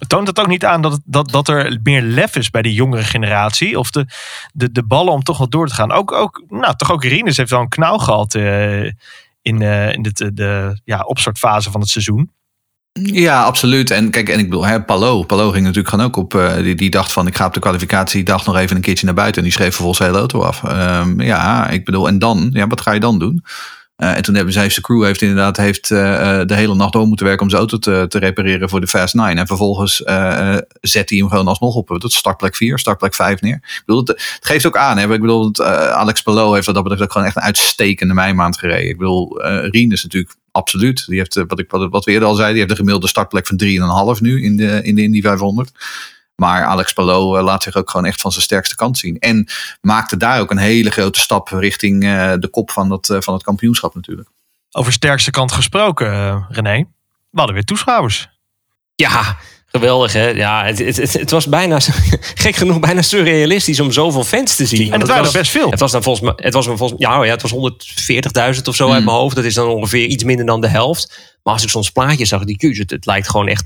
Toont 0.07 0.27
het 0.27 0.39
ook 0.39 0.47
niet 0.47 0.65
aan 0.65 0.81
dat, 0.81 0.99
dat, 1.05 1.29
dat 1.31 1.47
er 1.47 1.79
meer 1.83 2.01
lef 2.01 2.35
is 2.35 2.49
bij 2.49 2.61
die 2.61 2.73
jongere 2.73 3.03
generatie? 3.03 3.79
Of 3.79 3.91
de, 3.91 4.05
de, 4.53 4.71
de 4.71 4.83
ballen 4.83 5.13
om 5.13 5.23
toch 5.23 5.37
wel 5.37 5.49
door 5.49 5.67
te 5.67 5.73
gaan? 5.73 5.91
Ook, 5.91 6.11
ook, 6.11 6.43
nou, 6.47 6.75
toch 6.75 6.91
ook 6.91 7.03
Rinus 7.03 7.37
heeft 7.37 7.49
wel 7.49 7.59
een 7.59 7.69
knauw 7.69 7.97
gehad 7.97 8.35
eh, 8.35 8.83
in, 9.41 9.61
eh, 9.61 9.93
in 9.93 10.01
de, 10.01 10.33
de 10.33 10.79
ja, 10.83 10.99
opstartfase 10.99 11.71
van 11.71 11.81
het 11.81 11.89
seizoen. 11.89 12.31
Ja, 13.01 13.43
absoluut. 13.43 13.91
En 13.91 14.09
kijk, 14.09 14.29
en 14.29 14.39
ik 14.39 14.49
bedoel, 14.49 14.65
hè, 14.65 14.83
Palo, 14.83 15.23
Palo 15.23 15.51
ging 15.51 15.63
natuurlijk 15.63 15.89
gewoon 15.89 16.05
ook 16.05 16.15
op. 16.15 16.31
die, 16.61 16.75
die 16.75 16.89
dacht 16.89 17.13
van, 17.13 17.27
ik 17.27 17.35
ga 17.35 17.45
op 17.45 17.53
de 17.53 17.59
kwalificatiedag 17.59 18.45
nog 18.45 18.57
even 18.57 18.75
een 18.75 18.81
keertje 18.81 19.05
naar 19.05 19.15
buiten. 19.15 19.37
En 19.37 19.47
die 19.47 19.57
schreef 19.57 19.69
vervolgens 19.69 19.99
de 19.99 20.05
hele 20.05 20.17
auto 20.17 20.41
af. 20.41 20.63
Ehm, 20.63 21.21
ja, 21.21 21.69
ik 21.69 21.85
bedoel, 21.85 22.07
en 22.07 22.19
dan, 22.19 22.49
ja, 22.53 22.67
wat 22.67 22.81
ga 22.81 22.91
je 22.91 22.99
dan 22.99 23.19
doen? 23.19 23.43
Eh, 23.97 24.15
en 24.15 24.21
toen 24.21 24.35
hebben 24.35 24.53
zij, 24.53 24.67
de 24.67 24.81
crew 24.81 25.03
heeft 25.03 25.21
inderdaad 25.21 25.57
heeft, 25.57 25.91
eh, 25.91 26.39
eh, 26.39 26.47
de 26.47 26.53
hele 26.53 26.75
nacht 26.75 26.93
door 26.93 27.07
moeten 27.07 27.25
werken 27.25 27.43
om 27.43 27.49
zijn 27.49 27.61
auto 27.61 27.77
te, 27.77 28.05
te 28.07 28.19
repareren 28.19 28.69
voor 28.69 28.81
de 28.81 28.87
Fast 28.87 29.13
9. 29.13 29.37
En 29.37 29.47
vervolgens 29.47 29.95
zet 30.81 31.09
hij 31.09 31.17
hem 31.17 31.29
gewoon 31.29 31.47
alsnog 31.47 31.75
op 31.75 31.89
het 31.89 32.11
startplek 32.11 32.55
4, 32.55 32.79
startplek 32.79 33.13
5 33.13 33.41
neer. 33.41 33.55
Ik 33.55 33.83
bedoel, 33.85 34.01
het, 34.05 34.37
geeft 34.41 34.65
ook 34.65 34.77
aan. 34.77 34.97
Hè? 34.97 35.13
Ik 35.13 35.21
bedoel, 35.21 35.51
Alex 35.93 36.21
Palou 36.21 36.53
heeft 36.53 36.65
wat 36.65 36.75
dat 36.75 36.83
betreft 36.83 37.03
ook 37.03 37.11
gewoon 37.11 37.27
echt 37.27 37.35
een 37.35 37.41
uitstekende 37.41 38.13
meimaand 38.13 38.57
gereden. 38.57 38.89
Ik 38.89 38.97
bedoel, 38.97 39.41
Rien 39.43 39.91
is 39.91 40.03
natuurlijk 40.03 40.35
absoluut. 40.51 41.05
Die 41.07 41.17
heeft, 41.17 41.43
wat, 41.47 41.59
ik, 41.59 41.71
wat, 41.71 41.89
wat 41.89 42.05
we 42.05 42.11
eerder 42.11 42.27
al 42.27 42.35
zeiden, 42.35 42.55
die 42.55 42.63
heeft 42.63 42.71
een 42.71 42.85
gemiddelde 42.85 43.09
startplek 43.09 43.47
van 43.47 44.15
3,5 44.15 44.21
nu 44.21 44.43
in 44.43 44.57
de, 44.57 44.79
in 44.83 44.95
de 44.95 45.01
Indy 45.01 45.21
500. 45.21 45.71
Maar 46.41 46.63
Alex 46.65 46.93
Palou 46.93 47.37
eh, 47.37 47.43
laat 47.43 47.63
zich 47.63 47.75
ook 47.75 47.89
gewoon 47.89 48.05
echt 48.05 48.21
van 48.21 48.31
zijn 48.31 48.43
sterkste 48.43 48.75
kant 48.75 48.97
zien. 48.97 49.19
En 49.19 49.47
maakte 49.81 50.17
daar 50.17 50.39
ook 50.39 50.51
een 50.51 50.57
hele 50.57 50.89
grote 50.89 51.19
stap 51.19 51.47
richting 51.49 52.03
eh, 52.03 52.33
de 52.39 52.47
kop 52.51 52.71
van, 52.71 52.89
dat, 52.89 53.09
eh, 53.09 53.17
van 53.19 53.33
het 53.33 53.43
kampioenschap 53.43 53.95
natuurlijk. 53.95 54.29
Over 54.71 54.91
sterkste 54.91 55.31
kant 55.31 55.51
gesproken, 55.51 56.45
René. 56.49 56.77
We 57.29 57.37
hadden 57.37 57.55
weer 57.55 57.63
toeschouwers. 57.63 58.29
Ja, 58.95 59.37
geweldig 59.65 60.13
hè. 60.13 60.27
Ja, 60.27 60.65
het, 60.65 60.79
het, 60.79 60.95
het, 60.97 61.13
het 61.13 61.31
was 61.31 61.47
bijna, 61.47 61.79
gek 62.45 62.55
genoeg, 62.55 62.79
bijna 62.79 63.01
surrealistisch 63.01 63.79
om 63.79 63.91
zoveel 63.91 64.23
fans 64.23 64.55
te 64.55 64.65
zien. 64.65 64.93
En 64.93 64.99
het 64.99 65.07
waren 65.07 65.23
was- 65.23 65.33
er 65.33 65.39
best 65.39 65.51
veel. 65.51 65.69
Het 65.69 65.79
was 65.79 65.91
dan 65.91 66.03
volgens 66.03 66.25
mij, 66.25 66.33
het 66.45 66.53
was 66.53 66.67
me 66.67 66.77
volgens, 66.77 66.99
ja, 67.01 67.19
oh 67.19 67.25
ja, 67.25 67.31
het 67.31 67.41
was 67.41 67.51
140.000 67.51 68.67
of 68.67 68.75
zo 68.75 68.83
uit 68.85 68.95
Hmm. 68.95 69.05
mijn 69.05 69.17
hoofd. 69.17 69.35
Dat 69.35 69.45
is 69.45 69.53
dan 69.53 69.67
ongeveer 69.67 70.05
iets 70.05 70.23
minder 70.23 70.45
dan 70.45 70.61
de 70.61 70.67
helft. 70.67 71.35
Maar 71.43 71.53
als 71.53 71.63
ik 71.63 71.69
soms 71.69 71.89
plaatje 71.89 72.25
zag, 72.25 72.43
die 72.43 72.77
het, 72.79 72.89
het 72.89 73.05
lijkt 73.05 73.29
gewoon 73.29 73.47
echt 73.47 73.65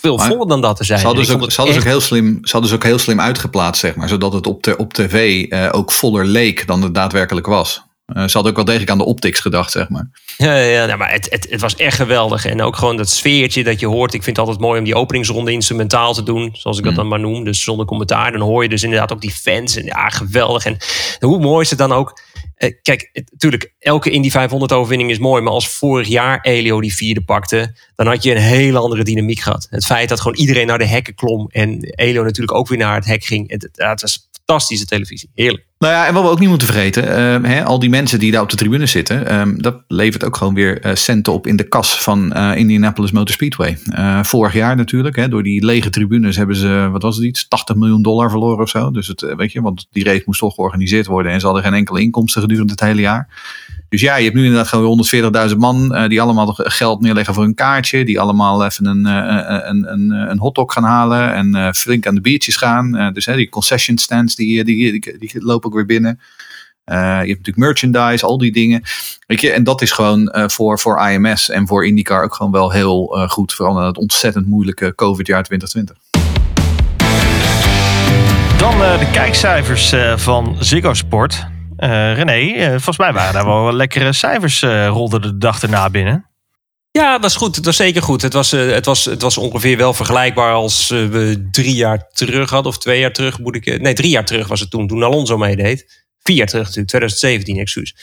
veel 0.00 0.18
voller 0.18 0.48
dan 0.48 0.60
dat 0.60 0.76
te 0.76 0.84
zijn. 0.84 0.98
Ze 0.98 1.06
hadden, 1.06 1.22
ook, 1.22 1.50
ze, 1.50 1.56
hadden 1.56 1.74
ze 1.74 1.80
ook 1.80 1.86
heel 1.86 2.00
slim, 2.00 2.38
ze 2.42 2.52
hadden 2.52 2.70
ze 2.70 2.76
ook 2.76 2.84
heel 2.84 2.98
slim 2.98 3.20
uitgeplaatst, 3.20 3.80
zeg 3.80 3.94
maar. 3.94 4.08
Zodat 4.08 4.32
het 4.32 4.46
op, 4.46 4.62
de, 4.62 4.76
op 4.76 4.92
tv 4.92 5.46
eh, 5.48 5.68
ook 5.72 5.92
voller 5.92 6.24
leek 6.24 6.66
dan 6.66 6.82
het 6.82 6.94
daadwerkelijk 6.94 7.46
was. 7.46 7.82
Eh, 8.06 8.22
ze 8.26 8.32
hadden 8.32 8.50
ook 8.50 8.56
wel 8.56 8.64
degelijk 8.64 8.90
aan 8.90 8.98
de 8.98 9.04
optics 9.04 9.40
gedacht, 9.40 9.70
zeg 9.70 9.88
maar. 9.88 10.10
Ja, 10.36 10.56
ja, 10.56 10.86
nou, 10.86 10.98
maar 10.98 11.12
het, 11.12 11.26
het, 11.30 11.46
het 11.50 11.60
was 11.60 11.76
echt 11.76 11.96
geweldig. 11.96 12.44
En 12.44 12.62
ook 12.62 12.76
gewoon 12.76 12.96
dat 12.96 13.10
sfeertje 13.10 13.64
dat 13.64 13.80
je 13.80 13.86
hoort. 13.86 14.14
Ik 14.14 14.22
vind 14.22 14.36
het 14.36 14.46
altijd 14.46 14.64
mooi 14.64 14.78
om 14.78 14.84
die 14.84 14.94
openingsronde 14.94 15.52
instrumentaal 15.52 16.14
te 16.14 16.22
doen. 16.22 16.50
Zoals 16.52 16.78
ik 16.78 16.84
dat 16.84 16.94
dan 16.94 17.08
maar 17.08 17.20
noem. 17.20 17.44
Dus 17.44 17.62
zonder 17.62 17.86
commentaar. 17.86 18.32
Dan 18.32 18.40
hoor 18.40 18.62
je 18.62 18.68
dus 18.68 18.82
inderdaad 18.82 19.12
ook 19.12 19.20
die 19.20 19.30
fans. 19.30 19.76
En 19.76 19.84
ja, 19.84 20.08
geweldig. 20.08 20.64
En 20.64 20.76
hoe 21.20 21.38
mooi 21.38 21.62
is 21.62 21.70
het 21.70 21.78
dan 21.78 21.92
ook. 21.92 22.20
Eh, 22.60 22.72
kijk, 22.82 23.24
natuurlijk, 23.30 23.74
elke 23.78 24.10
Indy 24.10 24.30
500 24.30 24.72
overwinning 24.72 25.10
is 25.10 25.18
mooi. 25.18 25.42
Maar 25.42 25.52
als 25.52 25.68
vorig 25.68 26.08
jaar 26.08 26.40
Elio 26.40 26.80
die 26.80 26.94
vierde 26.94 27.24
pakte. 27.24 27.76
Dan 27.94 28.06
had 28.06 28.22
je 28.22 28.30
een 28.30 28.40
hele 28.40 28.78
andere 28.78 29.04
dynamiek 29.04 29.40
gehad. 29.40 29.66
Het 29.70 29.84
feit 29.84 30.08
dat 30.08 30.20
gewoon 30.20 30.36
iedereen 30.36 30.66
naar 30.66 30.78
de 30.78 30.86
hekken 30.86 31.14
klom. 31.14 31.46
En 31.48 31.84
Elio 31.84 32.22
natuurlijk 32.22 32.58
ook 32.58 32.68
weer 32.68 32.78
naar 32.78 32.94
het 32.94 33.04
hek 33.04 33.24
ging. 33.24 33.50
Het, 33.50 33.68
het 33.72 34.00
was 34.00 34.28
fantastische 34.32 34.86
televisie. 34.86 35.30
Heerlijk. 35.34 35.69
Nou 35.80 35.92
ja, 35.92 36.06
en 36.06 36.14
wat 36.14 36.22
we 36.22 36.28
ook 36.28 36.38
niet 36.38 36.48
moeten 36.48 36.66
vergeten, 36.66 37.16
ehm, 37.16 37.44
hè, 37.44 37.64
al 37.64 37.78
die 37.78 37.90
mensen 37.90 38.18
die 38.18 38.32
daar 38.32 38.42
op 38.42 38.50
de 38.50 38.56
tribune 38.56 38.86
zitten, 38.86 39.26
ehm, 39.26 39.56
dat 39.56 39.82
levert 39.88 40.24
ook 40.24 40.36
gewoon 40.36 40.54
weer 40.54 40.80
eh, 40.80 40.94
centen 40.94 41.32
op 41.32 41.46
in 41.46 41.56
de 41.56 41.68
kas 41.68 42.02
van 42.02 42.32
eh, 42.32 42.56
Indianapolis 42.56 43.10
Motor 43.10 43.34
Speedway. 43.34 43.78
Eh, 43.90 44.22
vorig 44.22 44.52
jaar 44.52 44.76
natuurlijk, 44.76 45.16
hè, 45.16 45.28
door 45.28 45.42
die 45.42 45.64
lege 45.64 45.90
tribunes 45.90 46.36
hebben 46.36 46.56
ze, 46.56 46.88
wat 46.92 47.02
was 47.02 47.16
het 47.16 47.24
iets, 47.24 47.48
80 47.48 47.76
miljoen 47.76 48.02
dollar 48.02 48.30
verloren 48.30 48.62
of 48.62 48.68
zo. 48.68 48.90
Dus 48.90 49.06
het, 49.06 49.20
weet 49.36 49.52
je, 49.52 49.60
want 49.60 49.86
die 49.90 50.04
race 50.04 50.22
moest 50.26 50.40
toch 50.40 50.54
georganiseerd 50.54 51.06
worden 51.06 51.32
en 51.32 51.40
ze 51.40 51.46
hadden 51.46 51.64
geen 51.64 51.74
enkele 51.74 52.00
inkomsten 52.00 52.40
gedurende 52.40 52.72
het 52.72 52.80
hele 52.80 53.00
jaar. 53.00 53.28
Dus 53.90 54.00
ja, 54.00 54.16
je 54.16 54.24
hebt 54.24 54.36
nu 54.36 54.44
inderdaad 54.44 54.68
gewoon 54.68 55.06
140.000 55.50 55.56
man 55.56 55.94
eh, 55.94 56.08
die 56.08 56.20
allemaal 56.20 56.54
geld 56.56 57.00
neerleggen 57.00 57.34
voor 57.34 57.44
een 57.44 57.54
kaartje. 57.54 58.04
Die 58.04 58.20
allemaal 58.20 58.64
even 58.64 58.86
een, 58.86 59.06
eh, 59.06 59.68
een, 59.68 59.92
een, 59.92 60.10
een 60.10 60.38
hotdog 60.38 60.72
gaan 60.72 60.84
halen 60.84 61.34
en 61.34 61.54
eh, 61.54 61.72
flink 61.72 62.06
aan 62.06 62.14
de 62.14 62.20
biertjes 62.20 62.56
gaan. 62.56 62.96
Eh, 62.96 63.12
dus 63.12 63.26
hè, 63.26 63.36
die 63.36 63.48
concession 63.48 63.98
stands 63.98 64.34
die, 64.34 64.64
die, 64.64 65.00
die, 65.18 65.30
lopen 65.32 65.68
ook 65.68 65.74
weer 65.74 65.86
binnen. 65.86 66.20
Eh, 66.90 66.96
je 66.96 67.32
hebt 67.32 67.46
natuurlijk 67.46 67.56
merchandise, 67.56 68.26
al 68.26 68.38
die 68.38 68.52
dingen. 68.52 68.82
Weet 69.26 69.40
je, 69.40 69.50
en 69.50 69.64
dat 69.64 69.82
is 69.82 69.92
gewoon 69.92 70.28
eh, 70.28 70.48
voor, 70.48 70.78
voor 70.78 71.08
IMS 71.08 71.48
en 71.48 71.66
voor 71.66 71.86
IndyCar 71.86 72.24
ook 72.24 72.34
gewoon 72.34 72.52
wel 72.52 72.70
heel 72.70 73.16
eh, 73.16 73.28
goed. 73.28 73.52
Vooral 73.52 73.78
in 73.78 73.86
het 73.86 73.98
ontzettend 73.98 74.46
moeilijke 74.46 74.94
COVID-jaar 74.94 75.42
2020. 75.42 75.96
Dan 78.58 78.82
eh, 78.82 78.98
de 78.98 79.10
kijkcijfers 79.12 79.92
eh, 79.92 80.16
van 80.16 80.56
Ziggo 80.58 80.94
Sport. 80.94 81.46
Eh, 81.80 82.14
René, 82.14 82.54
eh, 82.54 82.68
volgens 82.68 82.98
mij 82.98 83.12
waren 83.12 83.32
daar 83.32 83.46
wel 83.46 83.72
lekkere 83.72 84.12
cijfers 84.12 84.62
eh 84.62 84.86
rolden 84.86 85.22
de 85.22 85.38
dag 85.38 85.62
erna 85.62 85.90
binnen. 85.90 86.26
Ja, 86.90 87.12
het 87.12 87.22
was 87.22 87.36
goed. 87.36 87.56
Het 87.56 87.64
was 87.64 87.76
zeker 87.76 88.02
goed. 88.02 88.22
Het 88.22 88.32
was, 88.32 88.50
het 88.50 88.84
was, 88.84 89.04
het 89.04 89.22
was 89.22 89.38
ongeveer 89.38 89.76
wel 89.76 89.94
vergelijkbaar 89.94 90.52
als 90.52 90.88
we 90.88 91.48
drie 91.50 91.74
jaar 91.74 92.08
terug 92.12 92.50
hadden. 92.50 92.72
Of 92.72 92.78
twee 92.78 93.00
jaar 93.00 93.12
terug 93.12 93.38
moet 93.38 93.56
ik... 93.56 93.80
Nee, 93.80 93.94
drie 93.94 94.10
jaar 94.10 94.24
terug 94.24 94.48
was 94.48 94.60
het 94.60 94.70
toen. 94.70 94.86
Toen 94.86 95.02
Alonso 95.02 95.38
meedeed. 95.38 96.04
Vier 96.22 96.36
jaar 96.36 96.46
terug 96.46 96.64
natuurlijk. 96.64 96.88
2017, 96.88 97.58
excuus. 97.58 97.94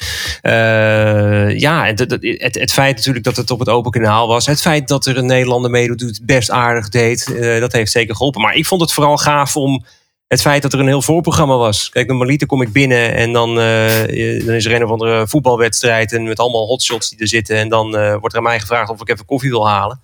Ja, 1.62 1.86
het, 1.86 2.00
het, 2.00 2.56
het, 2.56 2.72
feit 2.72 2.96
natuurlijk 2.96 3.26
dat 3.26 3.38
het 3.38 3.52
op 3.52 3.60
het 3.60 3.70
open 3.70 3.92
kanaal 3.92 4.28
was. 4.28 4.46
Het 4.46 4.62
feit 4.62 4.88
dat 4.88 5.06
er 5.06 5.18
een 5.18 5.26
Nederlander 5.26 5.72
meedoet, 5.72 6.20
best 6.24 6.52
aardig 6.52 6.90
deed. 6.90 7.36
dat 7.60 7.72
heeft 7.72 7.92
zeker 7.92 8.16
geholpen. 8.16 8.42
Maar 8.42 8.56
ik 8.56 8.66
vond 8.66 8.82
het 8.82 8.94
vooral 8.94 9.18
gaaf 9.18 9.58
om 9.58 9.86
het 10.28 10.42
feit 10.42 10.62
dat 10.62 10.74
er 10.74 10.80
een 10.80 10.88
heel 10.88 11.02
voorprogramma 11.02 11.58
was. 11.58 11.90
Kijk, 11.90 12.08
normaliter 12.08 12.48
kom 12.48 12.62
ik 12.62 12.72
binnen 12.72 13.16
en 13.16 13.34
dan, 13.34 13.50
eh, 13.60 14.46
dan 14.46 14.56
is 14.56 14.66
er 14.66 14.74
een 14.74 14.84
of 14.84 14.90
andere 14.90 15.28
voetbalwedstrijd 15.28 16.14
en 16.14 16.24
met 16.24 16.40
allemaal 16.40 16.66
hotshots 16.66 17.10
die 17.10 17.20
er 17.20 17.28
zitten. 17.28 17.58
En 17.58 17.70
dan 17.70 17.98
eh, 17.98 18.16
wordt 18.16 18.34
er 18.34 18.38
aan 18.38 18.44
mij 18.44 18.60
gevraagd 18.60 18.90
of 18.90 19.02
ik 19.02 19.10
even 19.10 19.26
koffie 19.26 19.50
wil 19.50 19.68
halen. 19.68 20.02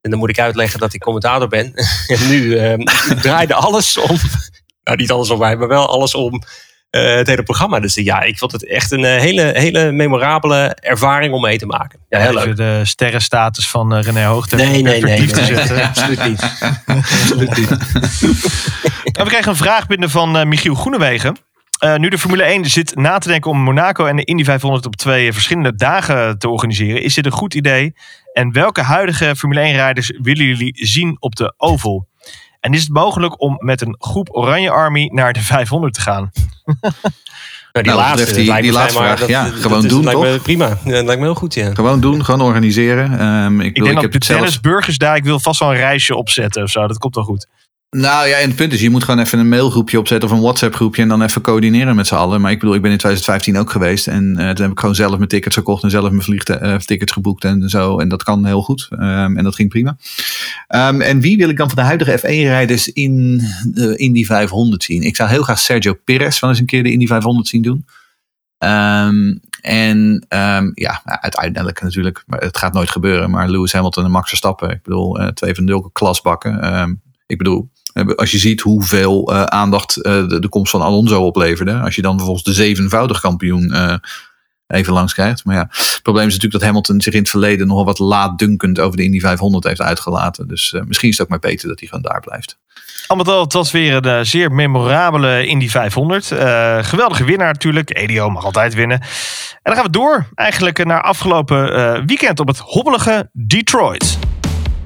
En 0.00 0.10
dan 0.10 0.18
moet 0.18 0.28
ik 0.30 0.38
uitleggen 0.38 0.80
dat 0.80 0.94
ik 0.94 1.00
commentator 1.00 1.48
ben. 1.48 1.74
en 2.06 2.28
nu 2.28 2.56
eh, 2.56 2.74
draaide 3.22 3.54
alles 3.54 3.96
om. 3.96 4.16
Nou, 4.84 4.96
niet 4.96 5.10
alles 5.10 5.30
om 5.30 5.38
mij, 5.38 5.56
maar 5.56 5.68
wel 5.68 5.88
alles 5.88 6.14
om 6.14 6.42
eh, 6.92 7.14
het 7.14 7.26
hele 7.26 7.42
programma. 7.42 7.80
Dus 7.80 7.96
eh, 7.96 8.04
ja, 8.04 8.22
ik 8.22 8.38
vond 8.38 8.52
het 8.52 8.66
echt 8.66 8.90
een 8.90 9.04
eh, 9.04 9.20
hele, 9.20 9.52
hele 9.54 9.92
memorabele 9.92 10.76
ervaring 10.80 11.34
om 11.34 11.40
mee 11.40 11.58
te 11.58 11.66
maken. 11.66 11.98
Ja, 12.08 12.18
heel 12.18 12.30
Even 12.30 12.46
leuk. 12.46 12.56
de 12.56 12.80
sterrenstatus 12.84 13.68
van 13.68 13.94
René 13.94 14.24
Hoogte 14.24 14.56
Nee, 14.56 14.82
nee, 14.82 15.02
nee. 15.02 15.26
te 15.26 15.82
absoluut 15.82 16.24
niet. 16.24 16.42
absoluut 16.86 17.56
niet. 17.56 17.70
En 19.12 19.24
we 19.24 19.30
kregen 19.30 19.48
een 19.48 19.56
vraag 19.56 19.86
binnen 19.86 20.10
van 20.10 20.48
Michiel 20.48 20.74
Groenewegen. 20.74 21.36
Nu 21.96 22.08
de 22.08 22.18
Formule 22.18 22.42
1 22.42 22.64
zit 22.64 22.94
na 22.94 23.18
te 23.18 23.28
denken 23.28 23.50
om 23.50 23.58
Monaco 23.58 24.06
en 24.06 24.16
de 24.16 24.24
Indy 24.24 24.44
500 24.44 24.86
op 24.86 24.96
twee 24.96 25.32
verschillende 25.32 25.74
dagen 25.74 26.38
te 26.38 26.48
organiseren, 26.48 27.02
is 27.02 27.14
dit 27.14 27.26
een 27.26 27.32
goed 27.32 27.54
idee? 27.54 27.94
En 28.32 28.52
welke 28.52 28.82
huidige 28.82 29.36
Formule 29.36 29.72
1-rijders 29.72 30.12
willen 30.22 30.44
jullie 30.46 30.72
zien 30.74 31.16
op 31.20 31.36
de 31.36 31.54
Oval? 31.56 32.08
En 32.62 32.72
is 32.72 32.80
het 32.80 32.92
mogelijk 32.92 33.40
om 33.40 33.56
met 33.58 33.80
een 33.80 33.96
groep 33.98 34.28
Oranje 34.30 34.70
Army 34.70 35.10
naar 35.12 35.32
de 35.32 35.40
500 35.40 35.94
te 35.94 36.00
gaan? 36.00 36.30
Nou, 36.64 37.84
die 37.84 37.94
Nou, 37.94 37.98
laatste, 37.98 38.26
die- 38.26 38.34
dat 38.36 38.46
lijkt 38.46 38.62
die 38.62 38.72
me 38.72 38.78
laatste 38.78 38.98
vraag, 38.98 39.26
ja, 39.28 39.42
dat- 39.44 39.52
dat 39.52 39.62
gewoon 39.62 39.84
is- 39.84 39.90
doen, 39.90 40.04
lijkt 40.04 40.20
Me 40.20 40.32
toch? 40.34 40.42
prima, 40.42 40.66
Ja, 40.84 40.90
dat 40.90 41.04
lijkt 41.04 41.20
me 41.20 41.26
heel 41.26 41.34
goed, 41.34 41.54
ja. 41.54 41.74
Gewoon 41.74 42.00
doen, 42.00 42.24
gewoon 42.24 42.40
organiseren. 42.40 43.18
Ehm, 43.18 43.60
ik, 43.60 43.66
Ik 43.66 43.72
bedoel, 43.72 43.72
denk 43.72 43.88
ik 43.88 43.94
dat 43.94 44.02
heb 44.02 44.12
het 44.12 44.24
zelf... 44.24 44.38
Dennis 44.40 44.60
Burgers 44.60 44.98
daar, 44.98 45.16
ik 45.16 45.24
wil 45.24 45.40
vast 45.40 45.60
wel 45.60 45.70
een 45.70 45.76
reisje 45.76 46.14
opzetten 46.16 46.62
of 46.62 46.70
zo. 46.70 46.86
Dat 46.86 46.98
komt 46.98 47.14
wel 47.14 47.24
goed. 47.24 47.46
Nou 47.96 48.28
ja, 48.28 48.36
en 48.36 48.46
het 48.46 48.56
punt 48.56 48.72
is, 48.72 48.80
je 48.80 48.90
moet 48.90 49.04
gewoon 49.04 49.20
even 49.20 49.38
een 49.38 49.48
mailgroepje 49.48 49.98
opzetten 49.98 50.28
of 50.28 50.34
een 50.34 50.42
WhatsApp 50.42 50.74
groepje 50.74 51.02
en 51.02 51.08
dan 51.08 51.22
even 51.22 51.42
coördineren 51.42 51.96
met 51.96 52.06
z'n 52.06 52.14
allen. 52.14 52.40
Maar 52.40 52.50
ik 52.50 52.58
bedoel, 52.58 52.74
ik 52.74 52.82
ben 52.82 52.90
in 52.90 52.96
2015 52.96 53.58
ook 53.58 53.70
geweest 53.70 54.06
en 54.06 54.24
uh, 54.24 54.50
toen 54.50 54.62
heb 54.62 54.70
ik 54.70 54.78
gewoon 54.78 54.94
zelf 54.94 55.16
mijn 55.16 55.28
tickets 55.28 55.56
gekocht 55.56 55.82
en 55.82 55.90
zelf 55.90 56.10
mijn 56.10 56.22
vliegtickets 56.22 57.10
uh, 57.10 57.14
geboekt 57.14 57.44
en 57.44 57.68
zo. 57.68 57.98
En 57.98 58.08
dat 58.08 58.22
kan 58.22 58.46
heel 58.46 58.62
goed. 58.62 58.88
Um, 58.90 59.36
en 59.36 59.44
dat 59.44 59.54
ging 59.54 59.68
prima. 59.68 59.96
Um, 60.68 61.00
en 61.00 61.20
wie 61.20 61.36
wil 61.36 61.48
ik 61.48 61.56
dan 61.56 61.66
van 61.68 61.76
de 61.76 61.82
huidige 61.82 62.18
F1-rijders 62.18 62.88
in 62.92 63.42
de 63.64 63.96
Indy 63.96 64.24
500 64.24 64.82
zien? 64.82 65.02
Ik 65.02 65.16
zou 65.16 65.28
heel 65.28 65.42
graag 65.42 65.58
Sergio 65.58 65.94
Perez 66.04 66.38
van 66.38 66.48
eens 66.48 66.58
een 66.58 66.66
keer 66.66 66.82
de 66.82 66.92
Indy 66.92 67.06
500 67.06 67.48
zien 67.48 67.62
doen. 67.62 67.86
Um, 68.58 69.40
en 69.60 70.26
ja, 70.74 71.00
uiteindelijk 71.04 71.82
natuurlijk, 71.82 72.22
maar 72.26 72.40
het 72.40 72.58
gaat 72.58 72.72
nooit 72.72 72.90
gebeuren. 72.90 73.30
Maar 73.30 73.48
Lewis 73.48 73.72
Hamilton 73.72 74.04
en 74.04 74.10
Max 74.10 74.28
Verstappen, 74.28 74.70
ik 74.70 74.82
bedoel, 74.82 75.20
uh, 75.20 75.26
twee 75.26 75.54
van 75.54 75.66
de 75.66 75.90
klasbakken. 75.92 76.80
Um, 76.80 77.00
ik 77.26 77.38
bedoel, 77.38 77.70
als 78.16 78.30
je 78.30 78.38
ziet 78.38 78.60
hoeveel 78.60 79.32
uh, 79.32 79.42
aandacht 79.42 79.96
uh, 79.96 80.02
de, 80.28 80.48
komst 80.48 80.70
van 80.70 80.82
Alonso 80.82 81.26
opleverde. 81.26 81.72
Als 81.72 81.94
je 81.94 82.02
dan 82.02 82.16
vervolgens 82.16 82.44
de 82.44 82.52
zevenvoudig 82.52 83.20
kampioen 83.20 83.74
even 84.66 84.92
langs 84.92 85.12
krijgt. 85.12 85.44
Maar 85.44 85.54
ja, 85.54 85.66
het 85.70 86.00
probleem 86.02 86.26
is 86.26 86.32
natuurlijk 86.32 86.60
dat 86.60 86.70
Hamilton 86.70 87.00
zich 87.00 87.12
in 87.12 87.20
het 87.20 87.30
verleden 87.30 87.66
nogal 87.66 87.84
wat 87.84 87.98
laatdunkend 87.98 88.80
over 88.80 88.96
de 88.96 89.02
Indy 89.02 89.20
500 89.20 89.64
heeft 89.64 89.80
uitgelaten. 89.80 90.48
Dus 90.48 90.74
misschien 90.86 91.08
is 91.08 91.16
het 91.16 91.22
ook 91.22 91.28
maar 91.28 91.50
beter 91.50 91.68
dat 91.68 91.78
hij 91.78 91.88
gewoon 91.88 92.04
daar 92.04 92.20
blijft. 92.20 92.58
Al 93.06 93.16
met 93.16 93.28
al, 93.28 93.40
het 93.40 93.52
was 93.52 93.70
weer 93.70 94.06
een 94.06 94.26
zeer 94.26 94.52
memorabele 94.52 95.46
Indy 95.46 95.68
500. 95.68 96.26
geweldige 96.86 97.24
winnaar 97.24 97.52
natuurlijk. 97.52 97.96
EDO 97.96 98.30
mag 98.30 98.44
altijd 98.44 98.74
winnen. 98.74 99.00
En 99.00 99.08
dan 99.62 99.74
gaan 99.74 99.84
we 99.84 99.90
door 99.90 100.26
eigenlijk 100.34 100.84
naar 100.84 101.02
afgelopen 101.02 102.06
weekend 102.06 102.40
op 102.40 102.46
het 102.46 102.58
hobbelige 102.58 103.30
Detroit. 103.32 104.18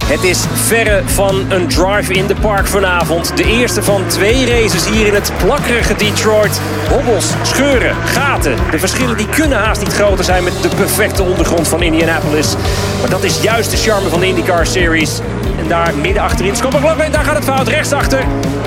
Het 0.09 0.25
is 0.25 0.45
verre 0.53 1.03
van 1.05 1.45
een 1.49 1.69
drive 1.69 2.13
in 2.13 2.27
de 2.27 2.35
park 2.35 2.67
vanavond. 2.67 3.37
De 3.37 3.45
eerste 3.45 3.83
van 3.83 4.07
twee 4.07 4.47
races 4.47 4.89
hier 4.89 5.07
in 5.07 5.15
het 5.15 5.33
plakkerige 5.37 5.95
Detroit. 5.97 6.61
Hobbels, 6.89 7.27
scheuren, 7.43 7.95
gaten. 8.05 8.57
De 8.71 8.79
verschillen 8.79 9.17
die 9.17 9.29
kunnen 9.29 9.59
haast 9.59 9.81
niet 9.81 9.93
groter 9.93 10.25
zijn 10.25 10.45
met 10.45 10.63
de 10.63 10.69
perfecte 10.69 11.23
ondergrond 11.23 11.69
van 11.69 11.83
Indianapolis. 11.83 12.55
Maar 13.01 13.11
dat 13.11 13.23
is 13.23 13.43
juist 13.43 13.71
de 13.71 13.77
charme 13.77 14.09
van 14.09 14.21
de 14.21 14.27
IndyCar 14.27 14.67
Series. 14.67 15.21
En 15.59 15.69
daar 15.69 15.95
midden 15.95 16.23
achterin, 16.23 16.55
en 16.99 17.13
daar 17.13 17.25
gaat 17.25 17.37
het 17.37 17.45
fout. 17.45 17.69
Rechtsachter. 17.69 18.25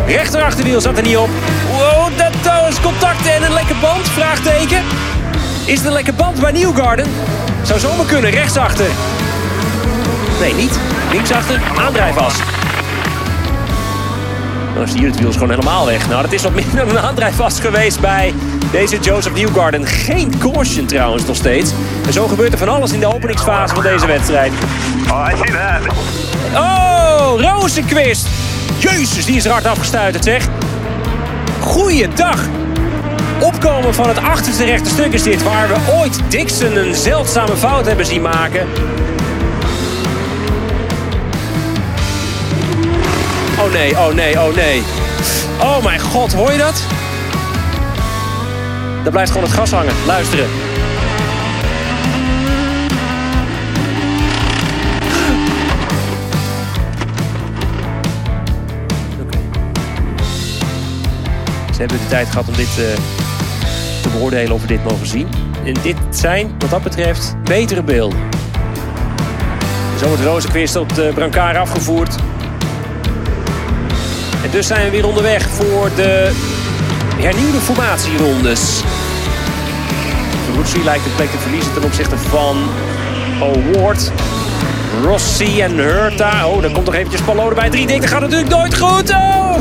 Rechterachterwiel 0.08 0.82
zat 0.82 0.98
er 0.98 1.04
niet 1.04 1.18
op. 1.18 1.30
Wow, 1.72 2.18
dat 2.18 2.70
is 2.70 2.82
contact 2.82 3.28
en 3.28 3.44
een 3.44 3.54
lekke 3.54 3.76
band? 3.82 4.10
Vraagteken. 4.10 4.82
Is 5.66 5.78
het 5.78 5.86
een 5.86 5.94
lekke 5.94 6.14
band 6.14 6.40
bij 6.40 6.52
Newgarden? 6.52 7.06
Zou 7.64 7.80
zomaar 7.80 8.06
kunnen, 8.06 8.32
rechtsachter. 8.32 8.88
Nee, 10.40 10.54
niet. 10.54 10.80
Linksachter, 11.12 11.62
aandrijfas. 11.78 12.34
Dan 14.74 14.84
is 14.84 14.94
hier 14.94 15.08
het 15.08 15.20
wiel 15.20 15.32
gewoon 15.32 15.50
helemaal 15.50 15.86
weg. 15.86 16.08
Nou, 16.08 16.22
dat 16.22 16.32
is 16.32 16.42
wat 16.42 16.54
minder 16.54 16.76
dan 16.76 16.90
een 16.90 17.00
aandrijfas 17.00 17.60
geweest 17.60 18.00
bij 18.00 18.34
deze 18.72 19.00
Joseph 19.00 19.36
Newgarden. 19.36 19.86
Geen 19.86 20.34
caution 20.40 20.86
trouwens 20.86 21.26
nog 21.26 21.36
steeds. 21.36 21.72
En 22.06 22.14
zo 22.14 22.28
gebeurt 22.28 22.52
er 22.52 22.58
van 22.58 22.70
alles 22.70 22.92
in 22.92 23.00
de 23.00 23.14
openingsfase 23.14 23.74
van 23.74 23.84
deze 23.84 24.06
wedstrijd. 24.06 24.52
Oh, 25.10 25.28
I 25.32 25.36
see 25.36 25.56
that. 25.56 25.94
Oh, 26.56 27.42
Rozenquist. 27.42 28.28
Jezus, 28.78 29.26
die 29.26 29.36
is 29.36 29.46
er 29.46 29.52
hard 29.52 29.66
afgestuiterd, 29.66 30.24
zeg. 30.24 30.48
Goeiedag. 31.60 32.40
Opkomen 33.40 33.94
van 33.94 34.08
het 34.08 34.18
achterste 34.18 34.66
rechte 34.66 34.90
stuk 34.90 35.14
is 35.14 35.24
dit, 35.24 35.44
waar 35.44 35.68
we 35.68 35.76
ooit 36.00 36.20
Dixon 36.28 36.76
een 36.76 36.96
zeldzame 36.96 37.56
fout 37.56 37.86
hebben 37.86 38.06
zien 38.06 38.22
maken. 38.22 38.68
Oh 43.70 43.76
nee, 43.76 43.92
oh 43.92 44.14
nee, 44.14 44.40
oh 44.42 44.56
nee. 44.56 44.84
Oh 45.62 45.84
mijn 45.84 46.00
god, 46.00 46.34
hoor 46.34 46.52
je 46.52 46.58
dat? 46.58 46.84
Daar 49.04 49.12
blijft 49.12 49.32
gewoon 49.32 49.48
het 49.48 49.56
gas 49.56 49.72
hangen. 49.72 49.94
Luisteren. 50.06 50.48
Ze 61.72 61.80
hebben 61.80 61.98
de 61.98 62.08
tijd 62.10 62.28
gehad 62.30 62.48
om 62.48 62.56
dit 62.56 62.68
uh, 62.68 62.76
te 64.02 64.10
beoordelen 64.12 64.52
of 64.52 64.62
we 64.62 64.68
dit 64.68 64.84
mogen 64.84 65.08
zien. 65.08 65.28
En 65.66 65.74
dit 65.82 65.98
zijn, 66.10 66.56
wat 66.60 66.70
dat 66.70 66.84
betreft, 66.84 67.36
betere 67.44 67.84
beelden. 67.84 68.20
Zo 70.00 70.08
wordt 70.08 70.24
Rozenquist 70.24 70.76
op 70.76 70.96
de 70.96 71.12
brancard 71.14 71.58
afgevoerd. 71.58 72.16
Dus 74.52 74.68
zijn 74.68 74.86
we 74.86 74.92
weer 74.92 75.08
onderweg 75.08 75.50
voor 75.50 75.90
de 75.96 76.32
hernieuwde 77.18 77.60
formatierondes. 77.60 78.82
Ferrucci 80.46 80.84
lijkt 80.84 81.04
de 81.04 81.10
plek 81.10 81.32
te 81.32 81.38
verliezen 81.38 81.74
ten 81.74 81.84
opzichte 81.84 82.18
van 82.18 82.58
Award. 83.42 84.12
Rossi 85.04 85.62
en 85.62 85.72
Hurta. 85.72 86.48
Oh, 86.48 86.62
daar 86.62 86.72
komt 86.72 86.86
nog 86.86 86.96
eventjes 86.96 87.22
Palode 87.22 87.56
bij. 87.56 87.70
Drie 87.70 87.88
dik, 87.88 88.02
dat 88.02 88.10
gaat 88.10 88.22
natuurlijk 88.22 88.50
nooit 88.50 88.78
goed. 88.78 89.10
Oh! 89.10 89.56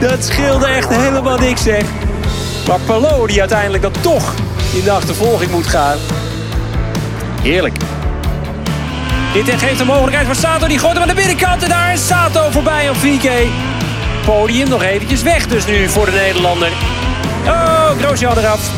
dat 0.10 0.24
scheelde 0.24 0.66
echt 0.66 0.88
helemaal 0.88 1.38
niks, 1.38 1.62
zeg. 1.62 1.84
Maar 2.66 2.80
Palou 2.80 3.26
die 3.26 3.40
uiteindelijk 3.40 3.82
dan 3.82 3.92
toch 4.00 4.34
in 4.72 4.84
de 4.84 4.90
achtervolging 4.90 5.50
moet 5.50 5.66
gaan. 5.66 5.96
Heerlijk. 7.42 7.76
Dit 9.44 9.58
geeft 9.58 9.78
de 9.78 9.84
mogelijkheid 9.84 10.26
voor 10.26 10.34
Sato. 10.34 10.66
Die 10.66 10.78
gooit 10.78 10.92
hem 10.92 11.02
aan 11.02 11.08
de 11.08 11.14
binnenkant. 11.14 11.62
En 11.62 11.68
daar 11.68 11.92
is 11.92 12.06
Sato 12.06 12.50
voorbij 12.50 12.90
op 12.90 12.96
VK. 12.96 13.30
Podium 14.24 14.68
nog 14.68 14.82
eventjes 14.82 15.22
weg 15.22 15.46
dus 15.46 15.66
nu 15.66 15.88
voor 15.88 16.04
de 16.04 16.10
Nederlander. 16.10 16.68
Oh, 17.46 17.90
Grosjean 18.00 18.38
eraf. 18.38 18.70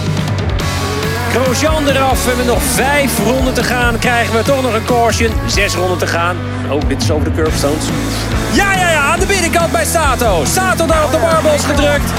Grosjean 1.32 1.88
eraf. 1.88 2.22
We 2.22 2.28
hebben 2.28 2.46
nog 2.46 2.62
vijf 2.62 3.18
ronden 3.24 3.54
te 3.54 3.62
gaan. 3.62 3.98
Krijgen 3.98 4.36
we 4.36 4.42
toch 4.42 4.62
nog 4.62 4.74
een 4.74 4.84
caution. 4.84 5.32
Zes 5.46 5.74
ronden 5.74 5.98
te 5.98 6.06
gaan. 6.06 6.36
Oh, 6.70 6.82
dit 6.88 7.02
is 7.02 7.10
over 7.10 7.24
de 7.24 7.42
curbstones. 7.42 7.84
Ja, 8.52 8.74
ja, 8.74 8.90
ja. 8.90 9.00
Aan 9.00 9.20
de 9.20 9.26
binnenkant 9.26 9.72
bij 9.72 9.84
Sato. 9.84 10.44
Sato 10.44 10.86
daar 10.86 11.04
op 11.04 11.12
de 11.12 11.18
marbles 11.18 11.64
gedrukt. 11.64 12.10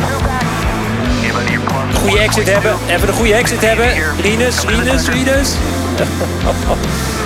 Goede 1.93 2.19
exit 2.19 2.51
hebben. 2.51 2.75
Even 2.87 3.07
een 3.07 3.13
goede 3.13 3.33
exit 3.33 3.61
hebben. 3.61 3.87
Rinus, 4.21 4.63
Rinus, 4.65 5.07
Rinus. 5.07 5.53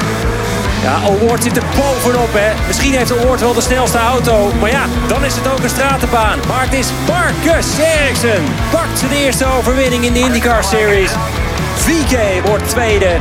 Ja, 0.83 0.95
Award 0.95 1.43
zit 1.43 1.57
er 1.57 1.63
bovenop, 1.75 2.33
hè. 2.33 2.67
Misschien 2.67 2.93
heeft 2.93 3.11
Award 3.11 3.39
wel 3.39 3.53
de 3.53 3.61
snelste 3.61 3.97
auto. 3.97 4.51
Maar 4.59 4.69
ja, 4.69 4.85
dan 5.07 5.25
is 5.25 5.35
het 5.35 5.51
ook 5.51 5.63
een 5.63 5.69
stratenbaan. 5.69 6.39
Maar 6.47 6.63
het 6.63 6.73
is 6.73 6.91
Marcus 7.07 7.67
Ericsson. 7.79 8.45
Pakt 8.71 8.99
zijn 8.99 9.11
eerste 9.11 9.45
overwinning 9.45 10.03
in 10.05 10.13
de 10.13 10.19
IndyCar 10.19 10.63
Series. 10.63 11.11
VK 11.75 12.45
wordt 12.45 12.69
tweede. 12.69 13.17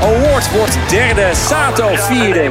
Award 0.00 0.50
wordt 0.50 0.78
derde. 0.88 1.30
Sato 1.32 1.88
vierde. 1.94 2.50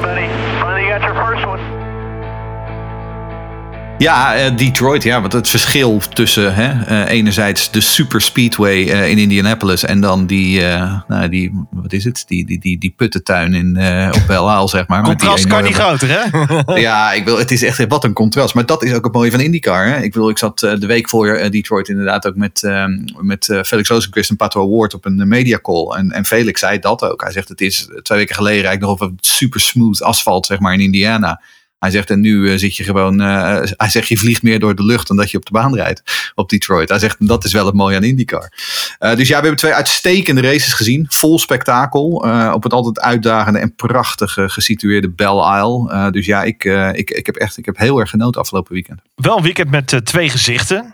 Ja, 4.00 4.46
uh, 4.46 4.58
Detroit, 4.58 5.04
ja, 5.04 5.22
want 5.22 5.34
het 5.34 5.50
verschil 5.50 6.02
tussen 6.14 6.56
hè, 6.56 6.92
uh, 6.92 7.12
enerzijds 7.12 7.72
de 7.72 7.82
super 7.82 8.22
speedway 8.22 8.84
uh, 8.84 9.10
in 9.10 9.18
Indianapolis 9.18 9.84
en 9.84 10.02
dan 10.02 10.26
die, 10.26 10.62
nou, 11.08 11.30
die, 11.30 11.66
wat 11.72 11.94
is 11.94 12.04
het, 12.04 12.24
die, 12.28 12.46
die, 12.46 12.60
die, 12.60 12.78
die 12.78 12.94
puttentuin 12.98 13.54
in, 13.54 13.68
op 14.14 14.24
Belle 14.28 14.68
zeg 14.68 14.88
maar. 14.88 15.04
Contrast 15.04 15.48
kan 15.48 15.64
niet 15.64 15.74
groter, 15.74 16.10
hè? 16.10 16.42
ja, 16.88 17.14
ik 17.14 17.26
wil, 17.26 17.38
het 17.38 17.52
is 17.52 17.64
echt 17.64 17.88
wat 17.88 18.04
een 18.04 18.14
contrast. 18.14 18.54
Maar 18.54 18.66
dat 18.66 18.84
is 18.84 18.94
ook 18.94 19.04
het 19.04 19.14
mooie 19.14 19.32
van 19.32 19.40
IndyCar. 19.40 19.88
Hè? 19.88 20.02
Ik 20.02 20.14
wil, 20.14 20.30
ik 20.30 20.38
zat 20.38 20.60
de 20.60 20.86
week 20.88 21.10
voor 21.10 21.50
Detroit 21.50 21.90
inderdaad 21.90 22.28
ook 22.28 22.36
met, 22.36 22.64
ehm, 22.64 22.92
met 23.20 23.60
Felix 23.66 23.90
Rosenquist 23.90 24.30
en 24.30 24.36
Pato 24.36 24.62
Award 24.62 24.94
op 24.94 25.06
een 25.06 25.28
media 25.28 25.60
call. 25.62 25.98
En, 25.98 26.12
en 26.12 26.26
Felix 26.26 26.60
zei 26.60 26.80
dat 26.80 27.04
ook. 27.04 27.22
Hij 27.22 27.32
zegt, 27.32 27.50
het 27.50 27.62
is 27.62 27.88
twee 28.02 28.18
weken 28.18 28.36
geleden 28.36 28.66
eigenlijk 28.66 29.00
nog 29.00 29.02
op 29.02 29.02
een 29.02 29.18
super 29.20 29.60
smooth 29.60 30.02
asfalt, 30.02 30.46
zeg 30.46 30.60
maar, 30.60 30.74
in 30.74 30.80
Indiana. 30.80 31.42
Hij 31.80 31.92
zegt, 31.92 32.10
en 32.10 32.20
nu 32.20 32.52
uh, 32.52 32.58
zit 32.58 32.76
je 32.76 32.84
gewoon, 32.84 33.22
uh, 33.22 33.60
hij 33.64 33.90
zegt, 33.90 34.08
je 34.08 34.18
vliegt 34.18 34.44
meer 34.44 34.60
door 34.60 34.76
de 34.76 34.84
lucht 34.84 35.08
dan 35.08 35.18
dat 35.18 35.32
je 35.32 35.38
op 35.38 35.46
de 35.46 35.52
baan 35.52 35.76
rijdt 35.76 36.32
op 36.36 36.50
Detroit. 36.50 36.90
Hij 36.90 37.00
zegt, 37.00 37.28
dat 37.28 37.44
is 37.44 37.54
wel 37.54 37.66
het 37.66 37.76
mooie 37.76 37.96
aan 37.96 38.04
IndyCar. 38.04 38.52
Dus 39.00 39.28
ja, 39.28 39.36
we 39.36 39.42
hebben 39.42 39.56
twee 39.56 39.74
uitstekende 39.74 40.42
races 40.42 40.74
gezien. 40.74 41.06
Vol 41.10 41.40
spektakel. 41.40 42.10
op 42.54 42.64
het 42.64 42.74
altijd 42.74 43.00
uitdagende 43.00 43.60
en 43.60 43.76
prachtige 43.76 44.50
gesitueerde 44.50 45.10
Belle 45.10 45.58
Isle. 45.58 46.12
dus 46.12 46.26
ja, 46.26 46.44
ik, 46.44 46.64
ik, 46.94 47.10
ik 47.10 47.26
heb 47.26 47.36
echt 47.36 47.58
ik 47.58 47.66
heb 47.66 47.78
heel 47.78 48.00
erg 48.00 48.10
genoten 48.10 48.42
afgelopen 48.42 48.74
weekend. 48.74 49.02
Wel 49.16 49.38
een 49.38 49.44
weekend 49.44 49.70
met 49.70 50.02
twee 50.04 50.30
gezichten. 50.30 50.94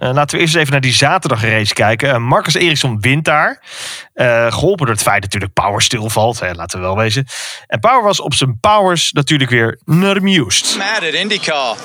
Uh, 0.00 0.12
laten 0.12 0.36
we 0.36 0.42
eerst 0.42 0.56
even 0.56 0.72
naar 0.72 0.80
die 0.80 0.92
zaterdagrace 0.92 1.74
kijken. 1.74 2.08
Uh, 2.08 2.16
Marcus 2.16 2.54
Eriksson 2.54 3.00
wint 3.00 3.24
daar. 3.24 3.62
Uh, 4.14 4.52
geholpen 4.52 4.86
door 4.86 4.94
het 4.94 5.04
feit 5.04 5.22
natuurlijk 5.22 5.52
Power 5.52 5.82
stilvalt. 5.82 6.40
Hè, 6.40 6.52
laten 6.52 6.78
we 6.78 6.84
wel 6.84 6.96
wezen. 6.96 7.26
En 7.66 7.80
Power 7.80 8.02
was 8.02 8.20
op 8.20 8.34
zijn 8.34 8.58
powers 8.60 9.12
natuurlijk 9.12 9.50
weer 9.50 9.78
nermused. 9.84 10.76
Mad 10.76 11.02
at 11.02 11.14
IndyCar. 11.14 11.76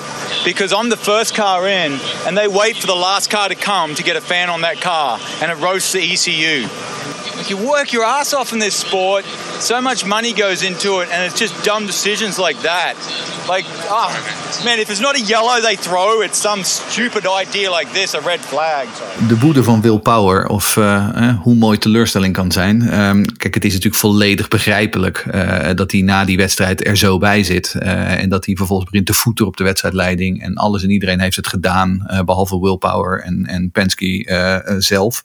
Because 0.44 0.74
I'm 0.74 0.88
the 0.88 0.96
first 0.96 1.32
car 1.32 1.68
in. 1.68 1.98
And 2.26 2.36
they 2.36 2.48
wait 2.48 2.76
for 2.76 2.88
the 2.88 2.98
last 2.98 3.28
car 3.28 3.48
to 3.48 3.72
come 3.72 3.94
to 3.94 4.02
get 4.02 4.16
a 4.16 4.20
fan 4.20 4.48
on 4.48 4.60
that 4.60 4.78
car. 4.78 5.18
And 5.42 5.50
it 5.50 5.58
roasts 5.60 5.90
the 5.90 6.00
ECU. 6.00 6.66
You 7.48 7.56
work 7.56 7.92
your 7.92 8.04
ass 8.04 8.34
off 8.34 8.52
in 8.52 8.58
this 8.58 8.74
sport. 8.74 9.24
so 9.60 9.80
much 9.80 10.04
money 10.04 10.32
goes 10.32 10.62
into 10.62 11.00
it, 11.00 11.08
and 11.10 11.24
it's 11.24 11.40
just 11.40 11.64
dumb 11.64 11.86
decisions 11.86 12.36
like 12.36 12.60
that. 12.60 12.94
Like, 13.48 13.64
oh 13.88 14.10
man, 14.64 14.78
if 14.78 14.88
it's 14.88 15.00
not 15.00 15.14
a 15.14 15.20
yellow 15.20 15.60
they 15.60 15.76
throw, 15.76 16.22
it's 16.22 16.40
some 16.40 16.64
stupid 16.64 17.26
idea 17.26 17.70
like 17.70 17.92
this, 17.92 18.14
a 18.14 18.20
red 18.20 18.40
flag. 18.40 18.86
De 19.28 19.38
woede 19.38 19.62
van 19.62 19.80
Will 19.80 19.98
Power, 19.98 20.48
of 20.48 20.76
eh, 20.76 21.28
eh, 21.28 21.40
hoe 21.40 21.54
mooi 21.54 21.78
teleurstelling 21.78 22.34
kan 22.34 22.52
zijn. 22.52 22.82
Ehm, 22.88 23.22
kijk, 23.36 23.54
het 23.54 23.64
is 23.64 23.72
natuurlijk 23.72 24.00
volledig 24.00 24.48
begrijpelijk 24.48 25.26
eh, 25.30 25.70
dat 25.74 25.92
hij 25.92 26.00
na 26.00 26.24
die 26.24 26.36
wedstrijd 26.36 26.86
er 26.86 26.96
zo 26.96 27.18
bij 27.18 27.44
zit. 27.44 27.74
en 27.74 28.28
dat 28.28 28.46
hij 28.46 28.54
vervolgens 28.54 28.90
begint 28.90 29.06
te 29.06 29.14
voeten 29.14 29.46
op 29.46 29.56
de 29.56 29.64
wedstrijdleiding. 29.64 30.42
En 30.42 30.54
alles 30.54 30.82
en 30.82 30.90
iedereen 30.90 31.20
heeft 31.20 31.36
het 31.36 31.46
gedaan, 31.46 32.04
eh, 32.06 32.20
behalve 32.20 32.60
Will 32.60 32.76
Power 32.76 33.20
en, 33.20 33.46
en 33.46 33.70
Penske 33.70 34.24
zelf. 34.78 35.22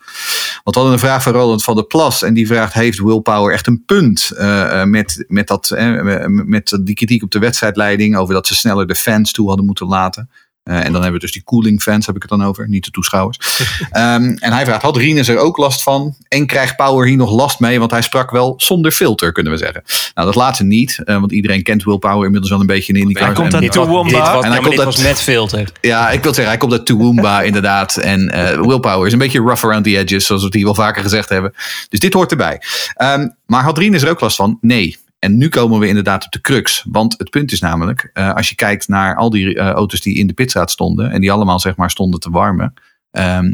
Want 0.63 0.75
we 0.75 0.81
hadden 0.81 0.91
een 0.91 0.99
vraag 0.99 1.23
van 1.23 1.34
Roland 1.34 1.63
van 1.63 1.75
der 1.75 1.86
Plas. 1.86 2.11
En 2.19 2.34
die 2.34 2.47
vraagt, 2.47 2.74
heeft 2.74 3.00
Will 3.00 3.19
Power 3.19 3.54
echt 3.54 3.67
een 3.67 3.84
punt 3.86 4.32
eh, 4.32 4.82
eh, 4.82 4.88
met, 4.88 5.26
met, 5.28 5.47
dat, 5.47 5.69
eh, 5.71 6.26
met 6.28 6.80
die 6.82 6.95
kritiek 6.95 7.24
op 7.24 7.32
de 7.32 7.39
wedstrijdleiding 7.39 8.17
over 8.17 8.34
dat 8.34 8.47
ze 8.47 8.56
sneller 8.56 8.88
de 8.88 8.95
fans 8.95 9.32
toe 9.32 9.47
hadden 9.47 9.65
moeten 9.65 9.88
laten? 9.88 10.30
Eh, 10.63 10.76
en 10.76 10.84
dan 10.84 10.93
hebben 10.93 11.12
we 11.13 11.19
dus 11.19 11.32
die 11.32 11.43
cooling 11.43 11.82
fans, 11.82 12.06
heb 12.06 12.15
ik 12.15 12.21
het 12.21 12.32
dan 12.32 12.43
over, 12.43 12.69
niet 12.69 12.86
de 12.86 12.91
toeschouwers. 12.91 13.38
Ehm, 13.91 14.24
en 14.39 14.52
hij 14.54 14.65
vraagt, 14.65 14.82
had 14.82 14.97
Rinus 14.97 15.28
er 15.28 15.38
ook 15.38 15.58
last 15.58 15.84
van? 15.84 16.15
En 16.28 16.45
krijgt 16.45 16.76
Power 16.76 17.08
hier 17.08 17.17
nog 17.17 17.32
last 17.32 17.60
mee? 17.60 17.80
Want 17.80 17.91
hij 17.91 18.02
sprak 18.02 18.32
wel 18.32 18.54
zonder 18.58 18.91
filter, 18.91 19.32
kunnen 19.32 19.52
we 19.52 19.58
zeggen. 19.58 19.84
Nou, 20.13 20.28
dat 20.28 20.36
laatste 20.36 20.63
niet, 20.63 21.00
eh, 21.04 21.19
want 21.19 21.32
iedereen 21.32 21.63
kent 21.63 21.84
Will 21.84 21.97
Power 21.97 22.24
inmiddels 22.26 22.50
wel 22.52 22.60
een 22.60 22.65
beetje 22.65 22.93
in 22.93 23.00
IndyCar. 23.00 23.26
Hij 23.26 23.34
komt 23.34 23.54
En- 23.54 23.62
uit 23.62 23.71
Toowoomba. 23.71 24.41
En 24.41 24.52
hij 24.52 24.60
komt 24.62 24.76
uit- 24.78 24.84
was 24.84 25.04
met 25.04 25.21
filter. 25.21 25.71
ja, 25.82 26.10
ik 26.10 26.24
wil 26.24 26.34
zeggen, 26.34 26.47
hij 26.54 26.58
komt 26.58 26.71
uit 26.71 26.86
Toowoomba 26.86 27.41
inderdaad. 27.41 27.97
En 27.97 28.30
eh 28.30 28.62
Will 28.62 28.80
Power 28.80 29.08
is 29.08 29.13
een 29.13 29.19
beetje 29.19 29.39
rough 29.39 29.65
around 29.65 29.84
the 29.84 29.97
edges, 29.97 30.26
zoals 30.26 30.41
we 30.41 30.47
het 30.47 30.56
hier 30.56 30.65
wel 30.65 30.76
vaker 30.76 31.04
gezegd 31.04 31.30
hebben. 31.30 31.54
Dus 31.89 32.00
dit 32.00 32.13
hoort 32.13 32.32
erbij. 32.32 32.62
Ehm, 32.93 33.28
maar 33.45 33.63
had 33.63 33.78
Rinus 33.78 34.02
er 34.02 34.10
ook 34.10 34.19
last 34.21 34.36
van? 34.36 34.58
Nee. 34.62 34.97
En 35.21 35.38
nu 35.38 35.49
komen 35.49 35.79
we 35.79 35.88
inderdaad 35.88 36.25
op 36.25 36.31
de 36.31 36.41
crux. 36.41 36.86
Want 36.89 37.15
het 37.17 37.29
punt 37.29 37.51
is 37.51 37.60
namelijk, 37.60 38.10
eh, 38.13 38.34
als 38.34 38.49
je 38.49 38.55
kijkt 38.55 38.88
naar 38.88 39.15
al 39.15 39.29
die 39.29 39.55
eh, 39.55 39.69
auto's 39.69 40.01
die 40.01 40.17
in 40.17 40.27
de 40.27 40.34
pitstraat 40.34 40.71
stonden. 40.71 41.12
En 41.12 41.21
die 41.21 41.31
allemaal 41.31 41.60
zeg 41.60 41.75
maar 41.75 41.89
stonden 41.89 42.19
te 42.19 42.29
warmen. 42.29 42.73
ehm, 43.12 43.53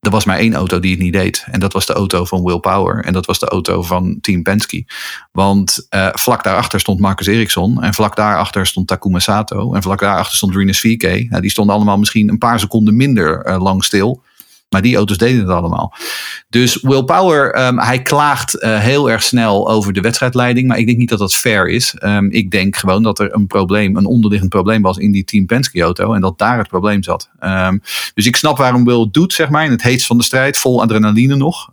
er 0.00 0.10
was 0.10 0.24
maar 0.24 0.38
één 0.38 0.54
auto 0.54 0.80
die 0.80 0.90
het 0.90 1.00
niet 1.00 1.12
deed. 1.12 1.46
En 1.50 1.60
dat 1.60 1.72
was 1.72 1.86
de 1.86 1.92
auto 1.92 2.24
van 2.24 2.44
Will 2.44 2.58
Power. 2.58 3.04
En 3.04 3.12
dat 3.12 3.26
was 3.26 3.38
de 3.38 3.48
auto 3.48 3.82
van 3.82 4.18
Team 4.20 4.42
Penske. 4.42 4.84
Want 5.32 5.86
eh, 5.88 6.08
vlak 6.12 6.42
daarachter 6.42 6.80
stond 6.80 7.00
Marcus 7.00 7.26
Ericsson. 7.26 7.82
En 7.82 7.94
vlak 7.94 8.16
daarachter 8.16 8.66
stond 8.66 8.86
Takuma 8.86 9.18
Sato. 9.18 9.74
En 9.74 9.82
vlak 9.82 10.00
daarachter 10.00 10.36
stond 10.36 10.54
Rinus 10.54 10.80
VK. 10.80 11.30
Nou, 11.30 11.40
die 11.40 11.50
stonden 11.50 11.74
allemaal 11.74 11.98
misschien 11.98 12.28
een 12.28 12.38
paar 12.38 12.60
seconden 12.60 12.96
minder 12.96 13.58
lang 13.58 13.84
stil. 13.84 14.22
Maar 14.68 14.82
die 14.82 14.96
auto's 14.96 15.18
deden 15.18 15.40
het 15.40 15.48
allemaal. 15.48 15.94
Dus 16.48 16.80
Will 16.82 17.02
Power, 17.02 17.52
ehm, 17.52 17.78
hij 17.78 18.02
klaagt 18.02 18.54
eh, 18.54 18.78
heel 18.78 19.10
erg 19.10 19.22
snel 19.22 19.68
over 19.68 19.92
de 19.92 20.00
wedstrijdleiding. 20.00 20.68
Maar 20.68 20.78
ik 20.78 20.86
denk 20.86 20.98
niet 20.98 21.08
dat 21.08 21.18
dat 21.18 21.34
fair 21.34 21.68
is. 21.68 21.94
Ehm, 21.94 22.26
ik 22.30 22.50
denk 22.50 22.76
gewoon 22.76 23.02
dat 23.02 23.18
er 23.18 23.34
een 23.34 23.46
probleem, 23.46 23.96
een 23.96 24.06
onderliggend 24.06 24.50
probleem 24.50 24.82
was 24.82 24.96
in 24.96 25.12
die 25.12 25.24
Team 25.24 25.46
Penske 25.46 25.82
auto. 25.82 26.12
En 26.12 26.20
dat 26.20 26.38
daar 26.38 26.58
het 26.58 26.68
probleem 26.68 27.02
zat. 27.02 27.30
Ehm, 27.38 27.78
dus 28.14 28.26
ik 28.26 28.36
snap 28.36 28.56
waarom 28.56 28.84
Will 28.84 29.08
doet, 29.10 29.32
zeg 29.32 29.48
maar. 29.48 29.64
In 29.64 29.70
het 29.70 29.82
heetst 29.82 30.06
van 30.06 30.18
de 30.18 30.24
strijd, 30.24 30.58
vol 30.58 30.82
adrenaline 30.82 31.36
nog. 31.36 31.68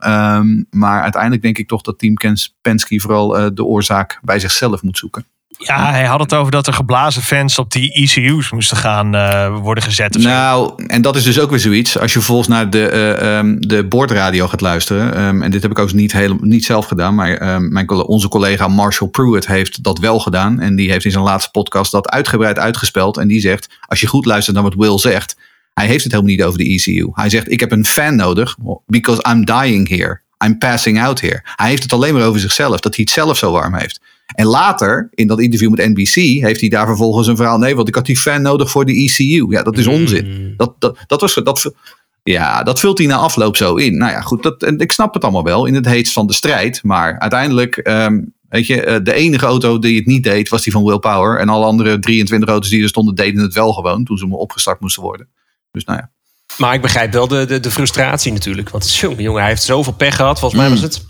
Maar 0.70 1.02
uiteindelijk 1.02 1.42
denk 1.42 1.58
ik 1.58 1.68
toch 1.68 1.82
dat 1.82 2.00
Team 2.00 2.14
Penske 2.62 3.00
vooral 3.00 3.38
eh, 3.38 3.48
de 3.54 3.64
oorzaak 3.64 4.20
bij 4.22 4.40
zichzelf 4.40 4.82
moet 4.82 4.98
zoeken. 4.98 5.26
Ja, 5.66 5.92
hij 5.92 6.06
had 6.06 6.20
het 6.20 6.34
over 6.34 6.52
dat 6.52 6.68
er 6.68 6.74
geblazen 6.74 7.22
fans 7.22 7.60
op 7.60 7.72
die 7.72 7.94
ECU's 7.94 8.52
moesten 8.52 8.78
gaan 8.78 9.16
eh, 9.16 9.58
worden 9.60 9.84
gezet. 9.84 10.18
Nou, 10.18 10.84
en 10.88 11.02
dat 11.02 11.16
is 11.16 11.24
dus 11.24 11.40
ook 11.40 11.50
weer 11.50 11.60
zoiets. 11.60 12.00
Als 12.00 12.14
je 12.14 12.18
vervolgens 12.18 12.48
naar 12.48 12.70
de, 12.70 12.88
ehm, 12.88 13.56
de 13.60 13.84
boordradio 13.84 14.48
gaat 14.48 14.62
luisteren. 14.62 15.16
ehm, 15.16 15.42
en 15.42 15.52
dit 15.52 15.62
heb 15.62 15.72
ik 15.72 15.80
ook 15.80 15.94
niet, 15.94 16.12
heel, 16.12 16.38
niet 16.42 16.66
zelf 16.66 16.86
gedaan. 16.86 17.16
Maar 17.16 17.34
ehm, 17.34 17.72
mijn, 17.72 17.90
onze 17.90 18.28
collega 18.28 18.68
Marshall 18.68 19.10
Pruitt 19.10 19.48
heeft 19.48 19.84
dat 19.84 20.00
wel 20.00 20.20
gedaan. 20.20 20.60
En 20.60 20.76
die 20.76 20.92
heeft 20.92 21.06
in 21.06 21.12
zijn 21.12 21.24
laatste 21.24 21.52
podcast 21.52 21.92
dat 21.92 22.10
uitgebreid 22.10 22.60
uitgespeld. 22.60 23.18
En 23.18 23.28
die 23.28 23.40
zegt, 23.40 23.70
als 23.88 24.02
je 24.02 24.08
goed 24.08 24.26
luistert 24.26 24.56
naar 24.56 24.66
wat 24.66 24.76
Will 24.76 25.00
zegt. 25.00 25.38
Hij 25.74 25.88
heeft 25.88 26.04
het 26.04 26.12
helemaal 26.12 26.34
niet 26.34 26.44
over 26.44 26.58
de 26.58 26.70
ECU. 26.70 27.10
Hij 27.14 27.30
zegt, 27.30 27.52
ik 27.52 27.60
heb 27.60 27.72
een 27.72 27.86
fan 27.86 28.16
nodig. 28.16 28.58
Because 28.86 29.26
I'm 29.30 29.46
dying 29.46 29.90
here. 29.90 30.22
I'm 30.46 30.58
passing 30.58 31.02
out 31.02 31.22
here. 31.22 31.42
Hij 31.56 31.70
heeft 31.70 31.84
het 31.84 31.94
alleen 31.94 32.14
maar 32.14 32.26
over 32.26 32.40
zichzelf. 32.40 32.80
Dat 32.80 32.96
hij 32.96 33.04
het 33.04 33.14
zelf 33.14 33.38
zo 33.38 33.52
warm 33.52 33.76
heeft. 33.76 34.02
En 34.36 34.46
later, 34.46 35.10
in 35.12 35.28
dat 35.28 35.40
interview 35.40 35.70
met 35.70 35.88
NBC, 35.88 36.44
heeft 36.44 36.60
hij 36.60 36.70
daar 36.70 36.86
vervolgens 36.86 37.28
een 37.28 37.36
verhaal. 37.36 37.58
Nee, 37.58 37.76
want 37.76 37.88
ik 37.88 37.96
had 37.96 38.06
die 38.06 38.18
fan 38.18 38.42
nodig 38.42 38.72
voor 38.72 38.86
de 38.86 38.94
ECU. 38.94 39.46
Ja, 39.50 39.64
dat 39.64 39.78
is 39.78 39.88
onzin. 39.88 40.54
Dat, 40.58 40.76
dat, 40.80 40.98
dat 41.08 41.22
was. 41.22 41.34
Dat, 41.34 41.74
ja, 42.24 42.64
dat 42.64 42.80
vult 42.80 42.98
hij 42.98 43.08
na 43.08 43.16
afloop 43.16 43.58
zo 43.58 43.76
in. 43.76 43.98
Nou 43.98 44.12
ja, 44.12 44.22
goed, 44.22 44.44
dat, 44.44 44.64
en 44.64 44.80
ik 44.80 44.92
snap 44.92 45.14
het 45.14 45.24
allemaal 45.24 45.44
wel 45.44 45.66
in 45.66 45.76
het 45.76 45.86
heetst 45.86 46.14
van 46.14 46.28
de 46.28 46.34
strijd. 46.34 46.84
Maar 46.84 47.20
uiteindelijk, 47.20 47.78
ehm, 47.78 48.22
weet 48.50 48.68
je, 48.68 48.82
eh, 48.82 49.04
de 49.04 49.14
enige 49.14 49.46
auto 49.46 49.80
die 49.80 49.96
het 49.96 50.06
niet 50.06 50.24
deed, 50.24 50.50
was 50.50 50.64
die 50.64 50.72
van 50.74 50.84
Will 50.84 51.00
Power. 51.00 51.40
En 51.40 51.50
alle 51.50 51.66
andere 51.66 52.00
23 52.00 52.50
auto's 52.50 52.70
die 52.70 52.84
er 52.84 52.90
stonden, 52.90 53.16
deden 53.16 53.42
het 53.42 53.54
wel 53.54 53.74
gewoon 53.74 54.04
toen 54.04 54.18
ze 54.18 54.26
maar 54.28 54.38
opgestart 54.38 54.80
moesten 54.80 55.04
worden. 55.04 55.28
Dus 55.72 55.84
nou 55.84 56.00
ja. 56.00 56.12
Maar 56.58 56.74
ik 56.74 56.82
begrijp 56.82 57.14
wel 57.14 57.28
de, 57.28 57.46
de, 57.46 57.60
de 57.60 57.72
frustratie 57.72 58.32
natuurlijk. 58.32 58.70
Want 58.70 58.96
jongen, 58.96 59.22
jongen, 59.24 59.40
hij 59.40 59.50
heeft 59.50 59.64
zoveel 59.64 59.94
pech 59.94 60.16
gehad. 60.16 60.40
Volgens 60.40 60.62
mij 60.62 60.70
Mm. 60.70 60.76
was 60.82 60.84
het 60.84 61.06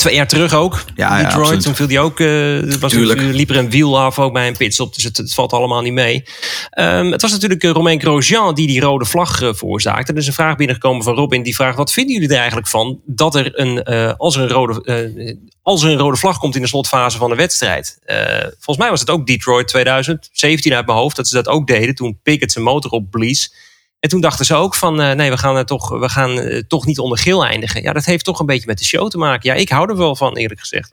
twee 0.00 0.14
jaar 0.14 0.28
terug 0.28 0.54
ook. 0.54 0.84
Ja, 0.94 1.18
ja, 1.18 1.24
Detroit, 1.24 1.36
absoluut. 1.36 1.62
toen 1.62 1.74
viel 1.74 1.88
hij 1.88 1.98
ook, 1.98 2.20
eh, 2.20 2.78
was 2.80 2.92
Tuurlijk. 2.92 3.20
liep 3.20 3.50
er 3.50 3.56
een 3.56 3.70
wiel 3.70 4.00
af 4.00 4.18
ook 4.18 4.32
bij 4.32 4.46
een 4.46 4.56
pitstop. 4.56 4.94
Dus 4.94 5.04
het, 5.04 5.16
het 5.16 5.34
valt 5.34 5.52
allemaal 5.52 5.82
niet 5.82 5.92
mee. 5.92 6.24
Ehm, 6.70 7.10
het 7.10 7.22
was 7.22 7.30
natuurlijk 7.30 7.62
uh, 7.62 7.70
Romain 7.70 8.00
Grosjean 8.00 8.54
die 8.54 8.66
die 8.66 8.80
rode 8.80 9.04
vlag 9.04 9.42
eh, 9.42 9.48
veroorzaakte. 9.52 10.12
Er 10.12 10.18
is 10.18 10.26
een 10.26 10.32
vraag 10.32 10.56
binnengekomen 10.56 11.02
van 11.02 11.14
Robin. 11.14 11.42
Die 11.42 11.54
vraagt, 11.54 11.76
wat 11.76 11.92
vinden 11.92 12.14
jullie 12.14 12.28
er 12.28 12.36
eigenlijk 12.36 12.68
van... 12.68 13.00
dat 13.06 13.34
er 13.34 13.58
een, 13.58 13.82
eh, 13.82 14.12
als, 14.16 14.36
er 14.36 14.42
een 14.42 14.48
rode, 14.48 14.82
eh, 14.84 15.36
als 15.62 15.82
er 15.82 15.90
een 15.90 15.98
rode 15.98 16.16
vlag 16.16 16.38
komt 16.38 16.54
in 16.54 16.62
de 16.62 16.68
slotfase 16.68 17.18
van 17.18 17.30
de 17.30 17.36
wedstrijd. 17.36 17.98
Eh, 18.04 18.16
volgens 18.40 18.76
mij 18.76 18.90
was 18.90 19.00
het 19.00 19.10
ook 19.10 19.26
Detroit 19.26 19.68
2017 19.68 20.74
uit 20.74 20.86
mijn 20.86 20.98
hoofd... 20.98 21.16
dat 21.16 21.28
ze 21.28 21.34
dat 21.34 21.48
ook 21.48 21.66
deden 21.66 21.94
toen 21.94 22.18
Pickett 22.22 22.52
zijn 22.52 22.64
motor 22.64 22.90
opblies... 22.90 23.54
En 24.00 24.08
toen 24.08 24.20
dachten 24.20 24.44
ze 24.44 24.54
ook 24.54 24.74
van, 24.74 25.00
eh, 25.00 25.14
nee, 25.14 25.30
we 25.30 25.38
gaan, 25.38 25.56
er 25.56 25.66
toch, 25.66 25.88
we 25.88 26.08
gaan 26.08 26.38
eh, 26.38 26.62
toch 26.68 26.86
niet 26.86 26.98
onder 26.98 27.18
geel 27.18 27.46
eindigen. 27.46 27.82
Ja, 27.82 27.92
dat 27.92 28.04
heeft 28.04 28.24
toch 28.24 28.40
een 28.40 28.46
beetje 28.46 28.66
met 28.66 28.78
de 28.78 28.84
show 28.84 29.08
te 29.08 29.18
maken. 29.18 29.50
Ja, 29.50 29.56
ik 29.56 29.68
hou 29.68 29.90
er 29.90 29.96
wel 29.96 30.16
van, 30.16 30.36
eerlijk 30.36 30.60
gezegd. 30.60 30.92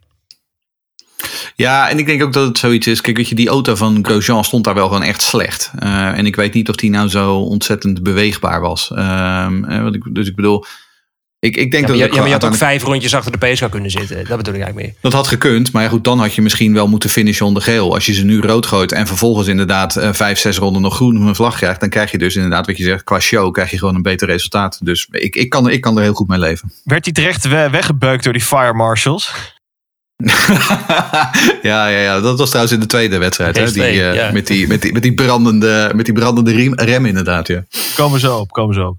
Ja, 1.58 1.89
en 1.89 2.00
ik 2.00 2.06
denk 2.06 2.24
ook 2.24 2.34
dat 2.34 2.48
het 2.48 2.58
zoiets 2.58 2.88
is. 2.88 3.02
Kijk, 3.02 3.17
weet 3.17 3.30
je, 3.30 3.36
die 3.36 3.50
auto 3.50 3.76
van 3.76 4.06
Grosjean 4.06 4.43
stond 4.43 4.63
daar 4.63 4.74
wel 4.74 4.88
gewoon 4.88 5.04
echt 5.04 5.22
slecht. 5.22 5.72
Eh, 5.80 6.17
en 6.17 6.26
ik 6.26 6.36
weet 6.36 6.54
niet 6.54 6.70
of 6.70 6.76
die 6.76 6.89
nou 6.89 7.10
zo 7.10 7.36
ontzettend 7.36 8.04
beweegbaar 8.04 8.62
was. 8.62 8.91
Ehm, 8.96 9.63
eh, 9.63 9.86
ik, 9.86 10.15
dus 10.15 10.28
ik 10.28 10.36
bedoel, 10.36 10.65
ik, 11.39 11.56
ik 11.56 11.71
denk 11.71 11.73
Ja, 11.73 11.80
dat 11.80 11.88
maar, 11.89 11.95
je, 11.97 12.04
het 12.04 12.12
ja, 12.13 12.19
maar 12.19 12.28
je 12.28 12.34
had 12.34 12.45
ook 12.45 12.56
vijf 12.56 12.84
rondjes 12.84 13.13
achter 13.15 13.39
de 13.39 13.47
PSK 13.47 13.69
kunnen 13.71 13.91
zitten. 13.91 14.15
Dat 14.15 14.38
bedoel 14.38 14.54
ik 14.54 14.62
eigenlijk 14.62 14.76
meer. 14.76 14.95
Dat 15.02 15.13
had 15.13 15.28
gekund, 15.28 15.71
maar 15.71 15.84
ja, 15.84 15.89
goed, 15.89 16.04
dan 16.04 16.19
had 16.19 16.34
je 16.34 16.41
misschien 16.41 16.73
wel 16.73 16.88
moeten 16.88 17.10
finishen 17.10 17.45
onder 17.45 17.62
geel. 17.63 17.93
Als 17.93 18.06
je 18.06 18.13
ze 18.13 18.23
nu 18.26 18.41
rood 18.41 18.65
gooit 18.65 18.91
en 18.91 19.08
vervolgens 19.08 19.47
inderdaad 19.47 19.95
eh, 19.95 20.13
vijf, 20.13 20.39
zes 20.39 20.58
ronden 20.58 20.82
nog 20.82 20.95
groen 20.95 21.17
op 21.21 21.28
een 21.28 21.36
vlag 21.36 21.56
krijgt, 21.56 21.80
dan 21.80 21.89
krijg 21.89 22.12
je 22.12 22.17
dus 22.17 22.36
inderdaad 22.36 22.65
wat 22.65 22.78
je 22.78 22.84
zegt, 22.84 23.04
qua 23.04 23.19
show 23.19 23.54
krijg 23.54 23.71
je 23.71 23.78
gewoon 23.78 23.95
een 23.95 24.02
beter 24.02 24.28
resultaat. 24.28 24.80
Dus 24.86 25.08
ik, 25.12 25.36
ik, 25.36 25.50
kan, 25.50 25.65
er- 25.65 25.71
ik 25.71 25.82
kan 25.82 25.97
er 25.97 26.04
heel 26.04 26.13
goed 26.13 26.28
mee 26.28 26.39
leven. 26.39 26.71
Werd 26.84 27.06
hij 27.06 27.13
terecht 27.13 27.47
we- 27.47 27.67
weggebeukt 27.71 28.23
door 28.23 28.34
die 28.34 28.41
fire 28.41 28.73
marshals? 28.73 29.34
ja, 31.62 31.88
ja, 31.88 31.88
ja, 31.88 32.19
dat 32.19 32.38
was 32.39 32.47
trouwens 32.50 32.73
in 32.76 32.80
de 32.82 32.86
tweede 32.86 33.17
wedstrijd. 33.17 33.58
Hè? 33.58 33.71
Die, 33.71 33.84
eh, 33.84 34.13
ja. 34.15 34.32
met, 34.32 34.47
die, 34.47 34.67
met, 34.67 34.82
die, 34.82 34.93
met 34.93 35.02
die 35.02 35.13
brandende, 35.13 35.91
met 35.95 36.06
die 36.06 36.13
brandende 36.13 36.52
riem, 36.52 36.73
rem 36.76 37.06
inderdaad. 37.06 37.47
Ja. 37.47 37.63
Komen 37.95 38.19
zo 38.19 38.38
op, 38.38 38.52
komen 38.52 38.76
zo 38.76 38.88
op. 38.88 38.97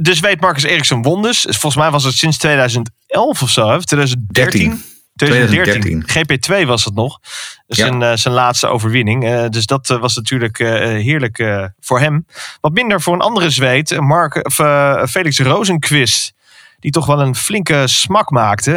Dus 0.00 0.20
weet 0.20 0.40
Marcus 0.40 0.62
Ericsson 0.62 1.02
won 1.02 1.22
dus. 1.22 1.40
Volgens 1.40 1.76
mij 1.76 1.90
was 1.90 2.04
het 2.04 2.14
sinds 2.14 2.38
2011 2.38 3.42
of 3.42 3.50
zo, 3.50 3.68
hè? 3.68 3.84
2013. 3.84 4.82
2013. 5.16 6.04
2013. 6.04 6.62
GP2 6.62 6.66
was 6.66 6.84
het 6.84 6.94
nog. 6.94 7.18
Ja. 7.66 7.74
zijn, 7.74 8.02
eh, 8.02 8.16
zijn 8.16 8.34
laatste 8.34 8.66
overwinning. 8.66 9.24
Eh, 9.24 9.48
dus 9.48 9.66
dat 9.66 9.90
eh, 9.90 10.00
was 10.00 10.16
natuurlijk 10.16 10.58
heerlijk 10.58 11.70
voor 11.80 12.00
hem. 12.00 12.26
Wat 12.60 12.72
minder 12.72 13.00
voor 13.00 13.14
een 13.14 13.20
andere 13.20 13.50
zweet. 13.50 14.00
Mark, 14.00 14.46
of, 14.46 14.54
Felix 15.10 15.38
Rozenquist. 15.38 16.32
Die 16.80 16.90
toch 16.90 17.06
wel 17.06 17.20
een 17.20 17.34
flinke 17.34 17.82
smak 17.86 18.30
maakte. 18.30 18.72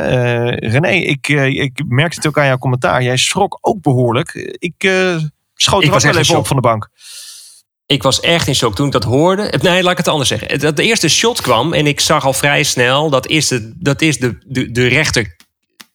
René, 0.60 0.90
ik, 0.90 1.28
ik 1.28 1.84
merkte 1.88 2.16
het 2.16 2.28
ook 2.28 2.38
aan 2.38 2.46
jouw 2.46 2.58
commentaar. 2.58 3.04
Jij 3.04 3.18
schrok 3.18 3.58
ook 3.62 3.82
behoorlijk. 3.82 4.34
Ik 4.60 4.74
schoot 5.56 5.82
Ik 5.82 5.88
er 5.88 5.88
ook 5.88 5.94
was 5.94 6.04
wel 6.04 6.18
even 6.18 6.38
op 6.38 6.48
van 6.48 6.56
de 6.56 6.62
bank. 6.62 6.90
Ik 7.86 8.04
was 8.04 8.20
echt 8.20 8.48
in 8.48 8.56
shock 8.56 8.76
toen 8.76 8.86
ik 8.86 8.92
dat 8.92 9.04
hoorde. 9.04 9.42
Eh, 9.42 9.62
Nee, 9.62 9.84
laat 9.84 9.92
ik 9.92 9.98
het 9.98 10.08
anders 10.08 10.30
zeggen. 10.30 10.60
Dat 10.60 10.76
de 10.76 10.84
eerste 10.84 11.10
shot 11.10 11.42
kwam 11.42 11.74
en 11.74 11.88
ik 11.88 12.00
zag 12.00 12.26
al 12.26 12.34
vrij 12.34 12.64
snel... 12.64 13.10
dat 13.10 13.28
is 13.28 13.48
de, 13.48 13.74
dat 13.78 14.02
is 14.02 14.18
de, 14.18 14.38
de, 14.48 14.72
de 14.72 14.88
rechter 14.88 15.36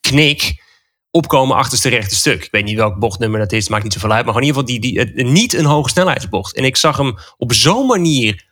knik 0.00 0.68
opkomen 1.10 1.56
achterste 1.56 1.88
rechte 1.88 2.14
stuk. 2.14 2.44
Ik 2.44 2.50
weet 2.50 2.64
niet 2.64 2.76
welk 2.76 2.98
bochtnummer 2.98 3.40
dat 3.40 3.52
is, 3.52 3.68
maakt 3.68 3.82
niet 3.82 3.92
zoveel 3.92 4.12
uit. 4.12 4.24
Maar 4.26 4.34
in 4.34 4.42
ieder 4.42 4.60
geval 4.60 4.80
die, 4.80 4.94
die, 4.94 5.24
niet 5.24 5.54
een 5.54 5.64
hoge 5.64 5.88
snelheidsbocht. 5.88 6.56
En 6.56 6.64
ik 6.64 6.76
zag 6.76 6.96
hem 6.96 7.18
op 7.36 7.52
zo'n 7.52 7.86
manier 7.86 8.48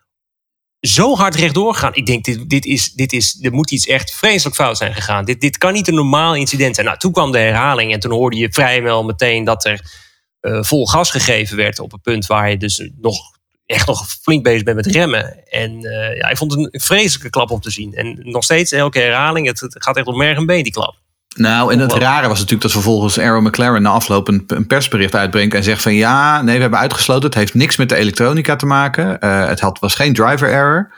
zo 0.81 1.17
hard 1.17 1.35
rechtdoor 1.35 1.75
gaan. 1.75 1.95
Ik 1.95 2.07
denk, 2.07 2.25
dit, 2.25 2.49
dit 2.51 2.65
is, 2.65 2.93
dit 2.93 3.13
is, 3.13 3.39
er 3.43 3.53
moet 3.53 3.71
iets 3.71 3.87
echt 3.87 4.15
vreselijk 4.15 4.57
fout 4.57 4.77
zijn 4.77 4.95
gegaan. 4.95 5.25
Dit, 5.25 5.41
dit 5.41 5.59
kan 5.59 5.73
niet 5.73 5.89
een 5.89 5.95
normaal 5.95 6.35
incident 6.35 6.75
zijn. 6.75 6.87
Nou, 6.87 6.99
toen 6.99 7.13
kwam 7.13 7.33
de 7.33 7.39
herhaling 7.39 7.93
en 7.93 8.01
toen 8.01 8.13
hoorde 8.13 8.37
je 8.37 8.53
vrijwel 8.53 9.05
meteen 9.05 9.45
dat 9.45 9.65
er 9.65 10.07
eh, 10.41 10.63
vol 10.63 10.87
gas 10.87 11.11
gegeven 11.11 11.57
werd 11.57 11.79
op 11.79 11.93
een 11.93 12.01
punt 12.01 12.27
waar 12.27 12.51
je 12.51 12.57
dus 12.57 12.91
nog 13.01 13.37
echt 13.67 13.87
nog 13.87 14.09
flink 14.09 14.43
bezig 14.43 14.63
bent 14.63 14.77
met 14.77 14.87
remmen. 14.87 15.45
En 15.45 15.85
eh, 15.85 16.17
ja, 16.17 16.29
ik 16.29 16.37
vond 16.37 16.53
het 16.53 16.61
een 16.61 16.81
vreselijke 16.81 17.31
klap 17.31 17.51
om 17.51 17.61
te 17.61 17.71
zien. 17.71 17.95
En 17.95 18.19
nog 18.23 18.45
steeds 18.45 18.73
elke 18.73 18.99
herhaling, 18.99 19.47
het, 19.47 19.61
het 19.61 19.83
gaat 19.83 19.97
echt 19.97 20.07
op 20.07 20.17
merg 20.17 20.37
en 20.37 20.47
been, 20.47 20.63
die 20.63 20.73
klap. 20.73 20.95
Nou, 21.37 21.73
en 21.73 21.79
het 21.79 21.93
rare 21.93 22.29
was 22.29 22.37
natuurlijk 22.37 22.63
dat 22.63 22.73
vervolgens 22.73 23.19
Arrow 23.19 23.47
McLaren 23.47 23.83
na 23.83 23.91
afloop 23.91 24.29
een, 24.29 24.45
een 24.47 24.67
persbericht 24.67 25.15
uitbrengt 25.15 25.55
en 25.55 25.63
zegt 25.63 25.83
van 25.83 25.95
ja, 25.95 26.43
nee, 26.43 26.55
we 26.55 26.61
hebben 26.61 26.79
uitgesloten. 26.79 27.25
Het 27.25 27.35
heeft 27.35 27.55
niks 27.55 27.77
met 27.77 27.89
de 27.89 27.97
elektronica 27.97 28.57
te 28.57 28.67
maken. 28.67 29.17
Uh, 29.21 29.47
het 29.47 29.61
had, 29.61 29.79
was 29.79 29.95
geen 29.95 30.15
driver 30.15 30.51
error. 30.51 30.93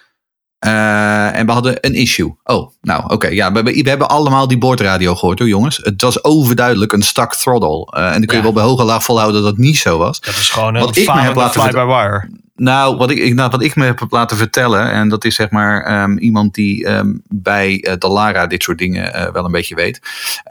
Uh, 0.67 1.37
en 1.37 1.47
we 1.47 1.53
hadden 1.53 1.77
een 1.81 1.95
issue. 1.95 2.35
Oh, 2.45 2.71
nou 2.81 3.05
oké. 3.05 3.15
Okay, 3.15 3.35
ja, 3.35 3.53
we, 3.53 3.63
we, 3.63 3.89
hebben 3.89 4.09
allemaal 4.09 4.49
die 4.49 4.59
boordradio 4.59 5.15
gehoord 5.15 5.39
hoor 5.39 5.49
jongens. 5.49 5.77
Het 5.83 6.03
was 6.03 6.25
overduidelijk 6.25 6.93
een 6.93 7.03
stuck 7.03 7.35
throttle. 7.35 7.93
Uh, 7.97 8.07
en 8.07 8.13
dan 8.13 8.25
kun 8.25 8.37
je 8.37 8.37
ja. 8.37 8.43
wel 8.43 8.53
bij 8.53 8.63
hoge 8.63 8.85
laag 8.85 9.05
volhouden 9.05 9.43
dat 9.43 9.51
het 9.51 9.61
niet 9.61 9.77
zo 9.77 9.99
was. 9.99 10.21
Dat 10.21 10.37
is 10.37 10.51
gewoon 10.51 10.75
een 10.75 10.95
fly-by-wire. 10.95 12.29
Nou 12.57 12.97
wat, 12.97 13.11
ik, 13.11 13.35
nou, 13.35 13.51
wat 13.51 13.63
ik 13.63 13.77
me 13.77 13.85
heb 13.85 14.07
laten 14.11 14.37
vertellen, 14.37 14.91
en 14.91 15.09
dat 15.09 15.25
is 15.25 15.35
zeg 15.35 15.51
maar 15.51 16.03
um, 16.03 16.19
iemand 16.19 16.55
die 16.55 16.89
um, 16.89 17.23
bij 17.29 17.85
uh, 17.87 17.93
Dallara 17.99 18.47
dit 18.47 18.63
soort 18.63 18.79
dingen 18.79 19.33
wel 19.33 19.45
een 19.45 19.53
beetje 19.53 19.75
weet. 19.75 20.01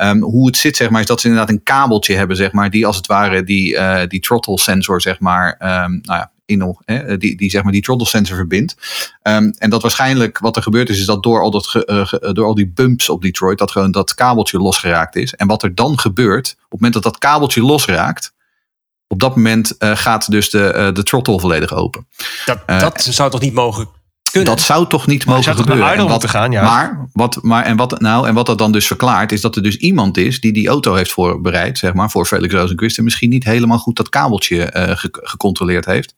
Um, 0.02 0.22
hoe 0.22 0.46
het 0.46 0.58
zit, 0.58 0.78
zeg 0.78 0.90
maar, 0.90 1.02
is 1.02 1.08
dat 1.08 1.22
ze 1.22 1.28
inderdaad 1.28 1.52
een 1.52 1.64
kabeltje 1.64 2.16
hebben, 2.16 2.36
zeg 2.36 2.52
maar, 2.52 2.70
die 2.70 2.86
als 2.86 2.96
het 2.96 3.08
ware 3.08 3.44
die, 3.44 3.78
die 4.08 4.20
throttle 4.20 4.60
sensor, 4.60 5.02
zeg 5.02 5.20
maar, 5.20 5.56
nou 5.60 6.02
ja, 6.06 6.32
in, 6.50 6.78
hè, 6.86 7.18
die, 7.18 7.38
die, 7.38 7.50
zeg 7.50 7.64
maar, 7.64 7.72
die 7.72 7.82
throttle 7.82 8.08
sensor 8.08 8.36
verbindt. 8.36 8.76
Um, 9.24 9.54
en 9.58 9.70
dat 9.70 9.82
waarschijnlijk 9.82 10.40
wat 10.40 10.56
er 10.56 10.64
gebeurd 10.64 10.90
is, 10.90 11.00
is 11.00 11.06
dat 11.06 11.24
door 11.24 11.42
al, 11.42 11.52
dat 11.52 11.68
ge, 11.68 11.88
uh, 11.92 12.06
ge, 12.06 12.34
door 12.34 12.46
al 12.46 12.56
die 12.56 12.68
bumps 12.68 13.10
op 13.10 13.22
Detroit, 13.22 13.58
dat 13.58 13.72
gewoon 13.72 13.92
dat 13.92 14.14
kabeltje 14.14 14.58
losgeraakt 14.58 15.16
is. 15.16 15.34
En 15.34 15.48
wat 15.48 15.64
er 15.64 15.76
dan 15.76 16.00
gebeurt, 16.00 16.52
op 16.52 16.60
het 16.60 16.72
moment 16.72 16.94
dat 16.94 17.04
dat 17.04 17.18
kabeltje 17.18 17.62
losraakt, 17.62 18.34
op 19.08 19.20
dat 19.20 19.36
moment 19.36 19.76
uh, 19.80 19.96
gaat 19.96 20.32
dus 20.32 20.50
de, 20.50 20.74
uh, 20.76 20.94
de 20.94 21.04
throttle 21.04 21.40
volledig 21.40 21.74
open. 21.74 22.08
Dat, 22.46 22.60
dat 22.68 23.02
zou 23.02 23.32
toch 23.32 23.42
niet 23.42 23.54
mogen 23.54 23.98
kunnen? 24.32 24.56
Dat 24.56 24.62
zou 24.62 24.88
toch 24.88 25.08
niet 25.08 25.26
maar 25.26 25.36
mogen 25.36 25.56
gebeuren. 25.56 25.94
En 25.94 26.08
wat, 26.08 26.30
gaan, 26.30 26.52
ja. 26.52 26.64
Maar, 26.64 27.08
wat, 27.14 27.40
maar, 27.42 27.66
en, 27.66 27.76
wat, 27.76 28.00
nou, 28.00 28.28
en 28.28 28.34
wat 28.34 28.46
dat 28.46 28.58
dan 28.58 28.72
dus 28.72 28.88
verklaart, 28.88 29.32
is 29.32 29.42
dat 29.42 29.56
er 29.56 29.64
dus 29.64 29.78
iemand 29.78 30.18
is 30.18 30.40
die 30.40 30.54
die 30.54 30.68
auto 30.68 30.94
heeft 30.94 31.12
voorbereid, 31.12 31.78
zeg 31.78 31.94
maar, 31.94 32.10
voor 32.10 32.26
Felix 32.26 32.54
Rosenquist. 32.54 32.98
En 32.98 33.04
misschien 33.04 33.30
niet 33.30 33.44
helemaal 33.44 33.78
goed 33.78 33.96
dat 33.96 34.10
kabeltje 34.10 34.74
uh, 34.76 34.90
ge 34.96 35.10
gecontroleerd 35.12 35.86
heeft. 35.86 36.16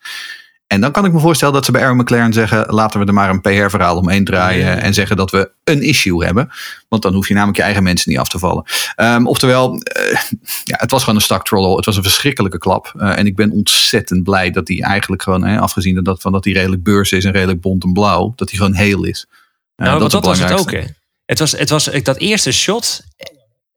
En 0.71 0.81
dan 0.81 0.91
kan 0.91 1.05
ik 1.05 1.13
me 1.13 1.19
voorstellen 1.19 1.53
dat 1.53 1.65
ze 1.65 1.71
bij 1.71 1.81
Aaron 1.81 1.97
McLaren 1.97 2.33
zeggen: 2.33 2.65
laten 2.73 2.99
we 2.99 3.05
er 3.05 3.13
maar 3.13 3.29
een 3.29 3.41
PR-verhaal 3.41 3.97
omheen 3.97 4.25
draaien. 4.25 4.65
Ja. 4.65 4.75
En 4.75 4.93
zeggen 4.93 5.15
dat 5.15 5.31
we 5.31 5.51
een 5.63 5.81
issue 5.81 6.25
hebben. 6.25 6.49
Want 6.89 7.01
dan 7.01 7.13
hoef 7.13 7.27
je 7.27 7.33
namelijk 7.33 7.57
je 7.57 7.63
eigen 7.63 7.83
mensen 7.83 8.11
niet 8.11 8.19
af 8.19 8.27
te 8.27 8.39
vallen. 8.39 8.63
Um, 8.95 9.27
oftewel, 9.27 9.73
uh, 9.73 10.19
ja, 10.63 10.77
het 10.77 10.91
was 10.91 11.03
gewoon 11.03 11.15
een 11.15 11.21
stuck 11.21 11.43
troll. 11.43 11.75
Het 11.75 11.85
was 11.85 11.95
een 11.95 12.03
verschrikkelijke 12.03 12.57
klap. 12.57 12.93
Uh, 12.97 13.17
en 13.17 13.25
ik 13.25 13.35
ben 13.35 13.51
ontzettend 13.51 14.23
blij 14.23 14.51
dat 14.51 14.67
hij 14.67 14.81
eigenlijk 14.81 15.21
gewoon, 15.21 15.43
hè, 15.43 15.59
afgezien 15.59 16.03
dat, 16.03 16.21
van 16.21 16.31
dat 16.31 16.43
hij 16.43 16.53
redelijk 16.53 16.83
beurs 16.83 17.11
is 17.11 17.25
en 17.25 17.31
redelijk 17.31 17.61
bont 17.61 17.83
en 17.83 17.93
blauw, 17.93 18.33
dat 18.35 18.49
hij 18.49 18.59
gewoon 18.59 18.75
heel 18.75 19.03
is. 19.03 19.25
Uh, 19.29 19.87
nou, 19.87 19.99
dat, 19.99 20.11
dat 20.11 20.25
was 20.25 20.39
het 20.39 20.59
ook. 20.59 20.71
Hè. 20.71 20.83
Het 21.25 21.39
was, 21.39 21.51
het 21.51 21.69
was 21.69 21.83
dat 22.03 22.17
eerste 22.17 22.51
shot. 22.51 23.03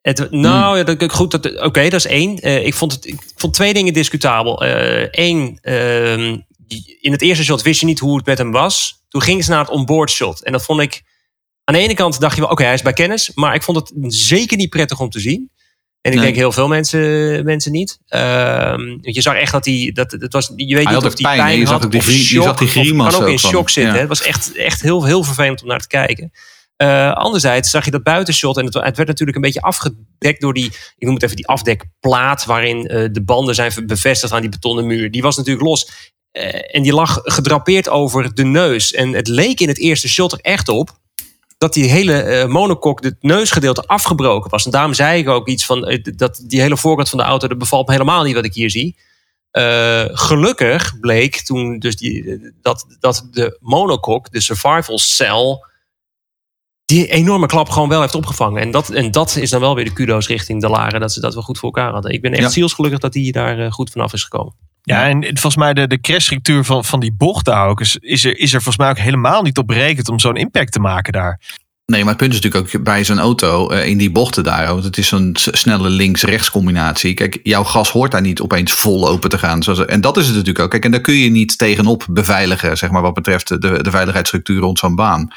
Het, 0.00 0.30
nou, 0.30 0.76
hmm. 0.76 0.98
dat, 0.98 1.12
goed. 1.12 1.34
Oké, 1.34 1.64
okay, 1.64 1.90
dat 1.90 2.04
is 2.04 2.06
één. 2.06 2.42
Ik, 2.66 2.74
vond 2.74 2.92
het, 2.92 3.06
ik 3.06 3.18
vond 3.36 3.54
twee 3.54 3.74
dingen 3.74 3.92
discutabel. 3.92 4.62
Eén, 5.10 5.58
uh, 5.62 6.36
in 7.00 7.12
het 7.12 7.22
eerste 7.22 7.44
shot 7.44 7.62
wist 7.62 7.80
je 7.80 7.86
niet 7.86 7.98
hoe 7.98 8.16
het 8.16 8.26
met 8.26 8.38
hem 8.38 8.50
was. 8.50 9.02
Toen 9.08 9.22
gingen 9.22 9.44
ze 9.44 9.50
naar 9.50 9.60
het 9.60 9.70
onboard 9.70 10.10
shot. 10.10 10.42
En 10.42 10.52
dat 10.52 10.64
vond 10.64 10.80
ik. 10.80 11.02
Aan 11.64 11.74
de 11.74 11.80
ene 11.80 11.94
kant 11.94 12.20
dacht 12.20 12.34
je 12.34 12.40
wel, 12.40 12.50
oké, 12.50 12.52
okay, 12.52 12.66
hij 12.66 12.74
is 12.74 12.82
bij 12.82 12.92
kennis. 12.92 13.30
Maar 13.34 13.54
ik 13.54 13.62
vond 13.62 13.76
het 13.76 13.92
zeker 14.14 14.56
niet 14.56 14.70
prettig 14.70 15.00
om 15.00 15.10
te 15.10 15.20
zien. 15.20 15.50
En 16.00 16.10
ik 16.10 16.16
nee. 16.16 16.26
denk 16.26 16.36
heel 16.36 16.52
veel 16.52 16.68
mensen, 16.68 17.44
mensen 17.44 17.72
niet. 17.72 17.98
Um, 18.08 18.98
je 19.00 19.20
zag 19.20 19.34
echt 19.34 19.52
dat 19.52 19.64
hij. 19.64 19.90
Dat, 19.92 20.10
dat 20.10 20.32
was, 20.32 20.52
je 20.56 20.74
weet 20.74 20.84
hij 20.84 20.94
niet 20.94 21.04
of 21.04 21.12
hij 21.12 21.22
pijn, 21.22 21.38
pijn 21.38 21.58
je 21.58 21.66
had. 21.66 21.82
Zag 21.82 21.90
die, 21.90 22.00
of 22.00 22.06
shock, 22.06 22.28
je 22.28 22.42
zag 22.42 22.56
die 22.56 22.68
grimas 22.68 23.14
kan 23.14 23.22
ook 23.22 23.28
in 23.28 23.38
shock 23.38 23.70
zitten. 23.70 23.94
Ja. 23.94 24.00
Het 24.00 24.08
was 24.08 24.22
echt, 24.22 24.56
echt 24.56 24.82
heel, 24.82 25.04
heel 25.04 25.22
vervelend 25.22 25.62
om 25.62 25.68
naar 25.68 25.80
te 25.80 25.86
kijken. 25.86 26.32
Uh, 26.82 27.12
anderzijds 27.12 27.70
zag 27.70 27.84
je 27.84 27.90
dat 27.90 28.02
buitenshot 28.02 28.56
en 28.56 28.64
het, 28.64 28.74
het, 28.74 28.96
werd 28.96 29.08
natuurlijk 29.08 29.36
een 29.36 29.42
beetje 29.42 29.60
afgedekt 29.60 30.40
door 30.40 30.54
die, 30.54 30.66
ik 30.96 31.06
noem 31.06 31.14
het 31.14 31.22
even 31.22 31.36
die 31.36 31.46
afdekplaat, 31.46 32.44
waarin 32.44 32.78
uh, 32.78 33.08
de 33.12 33.22
banden 33.24 33.54
zijn 33.54 33.72
bevestigd 33.86 34.32
aan 34.32 34.40
die 34.40 34.50
betonnen 34.50 34.86
muur. 34.86 35.10
Die 35.10 35.22
was 35.22 35.36
natuurlijk 35.36 35.66
los. 35.66 36.12
Uh, 36.36 36.74
en 36.76 36.82
die 36.82 36.92
lag 36.92 37.20
gedrapeerd 37.22 37.88
over 37.88 38.34
de 38.34 38.44
neus. 38.44 38.92
En 38.92 39.12
het 39.12 39.28
leek 39.28 39.60
in 39.60 39.68
het 39.68 39.78
eerste 39.78 40.08
shot 40.08 40.32
er 40.32 40.38
echt 40.40 40.68
op 40.68 40.98
dat 41.58 41.72
die 41.72 41.90
hele 41.90 42.24
uh, 42.24 42.46
monokok, 42.46 43.02
het 43.02 43.16
neusgedeelte, 43.20 43.86
afgebroken 43.86 44.50
was. 44.50 44.64
En 44.64 44.70
daarom 44.70 44.94
zei 44.94 45.18
ik 45.18 45.28
ook 45.28 45.48
iets 45.48 45.66
van 45.66 45.90
uh, 45.90 45.98
dat 46.16 46.44
die 46.46 46.60
hele 46.60 46.76
voorkant 46.76 47.08
van 47.08 47.18
de 47.18 47.24
auto, 47.24 47.48
dat 47.48 47.58
bevalt 47.58 47.86
me 47.86 47.92
helemaal 47.92 48.22
niet 48.22 48.34
wat 48.34 48.44
ik 48.44 48.54
hier 48.54 48.70
zie. 48.70 48.96
Uh, 49.52 50.04
gelukkig 50.06 51.00
bleek 51.00 51.36
toen 51.36 51.78
dus 51.78 51.96
die, 51.96 52.40
dat, 52.62 52.86
dat 53.00 53.28
de 53.30 53.58
monokok, 53.60 54.30
de 54.30 54.40
survival 54.40 54.98
cell, 54.98 55.58
die 56.84 57.06
enorme 57.06 57.46
klap 57.46 57.68
gewoon 57.68 57.88
wel 57.88 58.00
heeft 58.00 58.14
opgevangen. 58.14 58.62
En 58.62 58.70
dat, 58.70 58.90
en 58.90 59.10
dat 59.10 59.36
is 59.36 59.50
dan 59.50 59.60
wel 59.60 59.74
weer 59.74 59.84
de 59.84 59.92
kudo's 59.92 60.26
richting 60.26 60.60
de 60.60 60.68
Laren, 60.68 61.00
dat 61.00 61.12
ze 61.12 61.20
dat 61.20 61.34
wel 61.34 61.42
goed 61.42 61.58
voor 61.58 61.72
elkaar 61.72 61.92
hadden. 61.92 62.12
Ik 62.12 62.22
ben 62.22 62.32
echt 62.32 62.42
ja. 62.42 62.48
zielsgelukkig 62.48 63.00
dat 63.00 63.12
die 63.12 63.32
daar 63.32 63.72
goed 63.72 63.90
vanaf 63.90 64.12
is 64.12 64.22
gekomen. 64.22 64.54
Ja, 64.86 65.08
en 65.08 65.22
volgens 65.22 65.56
mij 65.56 65.74
de, 65.74 65.86
de 65.86 66.00
crashstructuur 66.00 66.64
van, 66.64 66.84
van 66.84 67.00
die 67.00 67.12
bocht 67.12 67.44
daar 67.44 67.68
ook 67.68 67.80
is, 67.80 67.96
is, 68.00 68.24
er, 68.24 68.38
is 68.38 68.52
er 68.52 68.62
volgens 68.62 68.76
mij 68.76 68.88
ook 68.88 68.98
helemaal 68.98 69.42
niet 69.42 69.58
op 69.58 69.66
berekend 69.66 70.08
om 70.08 70.18
zo'n 70.18 70.36
impact 70.36 70.72
te 70.72 70.80
maken 70.80 71.12
daar. 71.12 71.40
Nee, 71.86 72.00
maar 72.00 72.08
het 72.08 72.18
punt 72.18 72.34
is 72.34 72.40
natuurlijk 72.40 72.74
ook 72.76 72.84
bij 72.84 73.04
zo'n 73.04 73.18
auto 73.18 73.72
uh, 73.72 73.86
in 73.86 73.98
die 73.98 74.10
bochten 74.10 74.44
daar. 74.44 74.66
Want 74.66 74.84
het 74.84 74.98
is 74.98 75.08
zo'n 75.08 75.30
snelle 75.34 75.88
links-rechts 75.88 76.50
combinatie. 76.50 77.14
Kijk, 77.14 77.40
jouw 77.42 77.64
gas 77.64 77.90
hoort 77.90 78.10
daar 78.10 78.20
niet 78.20 78.40
opeens 78.40 78.72
vol 78.72 79.08
open 79.08 79.30
te 79.30 79.38
gaan. 79.38 79.62
Zoals, 79.62 79.84
en 79.84 80.00
dat 80.00 80.16
is 80.16 80.26
het 80.26 80.34
natuurlijk 80.34 80.64
ook. 80.64 80.70
Kijk, 80.70 80.84
en 80.84 80.90
daar 80.90 81.00
kun 81.00 81.14
je 81.14 81.30
niet 81.30 81.58
tegenop 81.58 82.06
beveiligen, 82.10 82.76
zeg 82.76 82.90
maar, 82.90 83.02
wat 83.02 83.14
betreft 83.14 83.48
de, 83.48 83.82
de 83.82 83.90
veiligheidsstructuur 83.90 84.60
rond 84.60 84.78
zo'n 84.78 84.94
baan. 84.94 85.32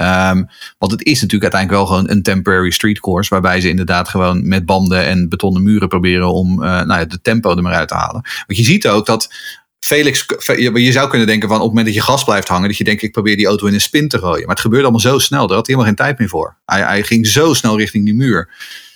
Um, 0.00 0.48
want 0.78 0.92
het 0.92 1.02
is 1.02 1.20
natuurlijk 1.20 1.52
uiteindelijk 1.52 1.80
wel 1.80 1.86
gewoon 1.86 2.10
een 2.10 2.22
temporary 2.22 2.70
street 2.70 3.00
course. 3.00 3.30
Waarbij 3.30 3.60
ze 3.60 3.68
inderdaad 3.68 4.08
gewoon 4.08 4.48
met 4.48 4.66
banden 4.66 5.04
en 5.04 5.28
betonnen 5.28 5.62
muren 5.62 5.88
proberen 5.88 6.32
om 6.32 6.52
uh, 6.52 6.68
nou 6.68 7.00
ja, 7.00 7.04
de 7.04 7.20
tempo 7.20 7.56
er 7.56 7.62
maar 7.62 7.74
uit 7.74 7.88
te 7.88 7.94
halen. 7.94 8.22
Want 8.46 8.58
je 8.58 8.64
ziet 8.64 8.88
ook 8.88 9.06
dat 9.06 9.34
Felix, 9.78 10.26
je 10.74 10.92
zou 10.92 11.08
kunnen 11.08 11.26
denken 11.26 11.48
van 11.48 11.56
op 11.56 11.62
het 11.62 11.70
moment 11.74 11.86
dat 11.86 11.94
je 11.94 12.10
gas 12.10 12.24
blijft 12.24 12.48
hangen, 12.48 12.68
dat 12.68 12.76
je 12.76 12.84
denkt 12.84 13.02
ik 13.02 13.12
probeer 13.12 13.36
die 13.36 13.46
auto 13.46 13.66
in 13.66 13.74
een 13.74 13.80
spin 13.80 14.08
te 14.08 14.18
gooien. 14.18 14.40
Maar 14.46 14.54
het 14.54 14.60
gebeurde 14.60 14.84
allemaal 14.84 15.12
zo 15.12 15.18
snel, 15.18 15.46
daar 15.46 15.56
had 15.56 15.66
hij 15.66 15.76
helemaal 15.76 15.86
geen 15.96 16.06
tijd 16.06 16.18
meer 16.18 16.28
voor. 16.28 16.56
Hij, 16.64 16.80
hij 16.80 17.02
ging 17.02 17.26
zo 17.26 17.54
snel 17.54 17.78
richting 17.78 18.04
die 18.04 18.14
muur. 18.14 18.48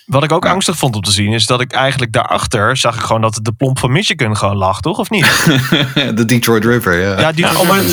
Wat 0.05 0.23
ik 0.23 0.31
ook 0.31 0.43
ja. 0.43 0.51
angstig 0.51 0.77
vond 0.77 0.95
om 0.95 1.01
te 1.01 1.11
zien, 1.11 1.33
is 1.33 1.45
dat 1.45 1.61
ik 1.61 1.71
eigenlijk 1.71 2.11
daarachter 2.11 2.77
zag 2.77 2.95
ik 2.95 3.01
gewoon 3.01 3.21
dat 3.21 3.39
de 3.41 3.51
plomp 3.51 3.79
van 3.79 3.91
Michigan 3.91 4.37
gewoon 4.37 4.57
lag, 4.57 4.81
toch? 4.81 4.97
Of 4.97 5.09
niet? 5.09 5.25
de 6.15 6.25
Detroit 6.25 6.65
River, 6.65 6.99
ja. 6.99 7.19
Ja, 7.19 7.31
die 7.31 7.45
ja, 7.45 7.55
oh, 7.55 7.67
maar, 7.67 7.83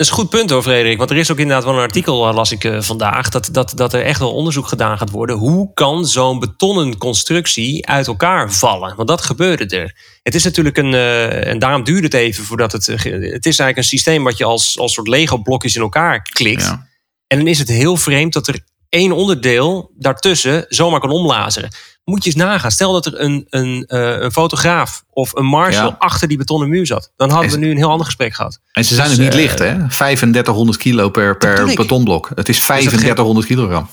dat 0.00 0.08
is 0.08 0.14
een 0.14 0.20
goed 0.20 0.30
punt 0.30 0.50
hoor, 0.50 0.62
Frederik. 0.62 0.98
Want 0.98 1.10
er 1.10 1.16
is 1.16 1.30
ook 1.30 1.38
inderdaad 1.38 1.64
wel 1.64 1.74
een 1.74 1.80
artikel, 1.80 2.28
uh, 2.28 2.34
las 2.34 2.52
ik 2.52 2.64
uh, 2.64 2.80
vandaag, 2.80 3.28
dat, 3.28 3.48
dat, 3.52 3.72
dat 3.74 3.92
er 3.92 4.02
echt 4.02 4.18
wel 4.18 4.34
onderzoek 4.34 4.66
gedaan 4.68 4.98
gaat 4.98 5.10
worden. 5.10 5.36
Hoe 5.36 5.70
kan 5.74 6.06
zo'n 6.06 6.38
betonnen 6.38 6.98
constructie 6.98 7.86
uit 7.86 8.06
elkaar 8.06 8.52
vallen? 8.52 8.96
Want 8.96 9.08
dat 9.08 9.22
gebeurde 9.22 9.76
er. 9.76 9.96
Het 10.22 10.34
is 10.34 10.44
natuurlijk 10.44 10.76
een, 10.76 10.92
uh, 10.92 11.46
en 11.46 11.58
daarom 11.58 11.84
duurde 11.84 12.04
het 12.04 12.14
even 12.14 12.44
voordat 12.44 12.72
het. 12.72 12.86
het 12.86 13.46
is 13.46 13.58
eigenlijk 13.58 13.76
een 13.76 13.84
systeem 13.84 14.24
wat 14.24 14.36
je 14.36 14.44
als, 14.44 14.78
als 14.78 14.92
soort 14.92 15.08
Lego-blokjes 15.08 15.74
in 15.74 15.82
elkaar 15.82 16.22
klikt. 16.22 16.62
Ja. 16.62 16.86
En 17.26 17.38
dan 17.38 17.46
is 17.46 17.58
het 17.58 17.68
heel 17.68 17.96
vreemd 17.96 18.32
dat 18.32 18.48
er 18.48 18.60
één 18.88 19.12
onderdeel 19.12 19.92
daartussen 19.98 20.64
zomaar 20.68 21.00
kan 21.00 21.10
omlazeren. 21.10 21.70
Moet 22.04 22.24
je 22.24 22.30
eens 22.30 22.42
nagaan. 22.42 22.70
Stel 22.70 22.92
dat 22.92 23.06
er 23.06 23.20
een, 23.20 23.46
een, 23.48 23.84
een 23.86 24.32
fotograaf 24.32 25.02
of 25.20 25.34
een 25.36 25.44
marshal 25.44 25.88
ja. 25.88 25.96
achter 25.98 26.28
die 26.28 26.36
betonnen 26.36 26.68
muur 26.68 26.86
zat. 26.86 27.12
Dan 27.16 27.30
hadden 27.30 27.50
we 27.50 27.56
nu 27.56 27.70
een 27.70 27.76
heel 27.76 27.90
ander 27.90 28.06
gesprek 28.06 28.34
gehad. 28.34 28.60
En 28.72 28.84
ze 28.84 28.94
zijn 28.94 29.08
dus, 29.08 29.18
niet 29.18 29.34
uh, 29.34 29.40
licht, 29.40 29.58
hè? 29.58 29.88
3500 29.88 30.78
kilo 30.78 31.08
per, 31.08 31.36
per 31.36 31.74
betonblok. 31.74 32.30
Het 32.34 32.48
is 32.48 32.60
3500 32.60 33.46
dus 33.46 33.56
kilogram. 33.56 33.90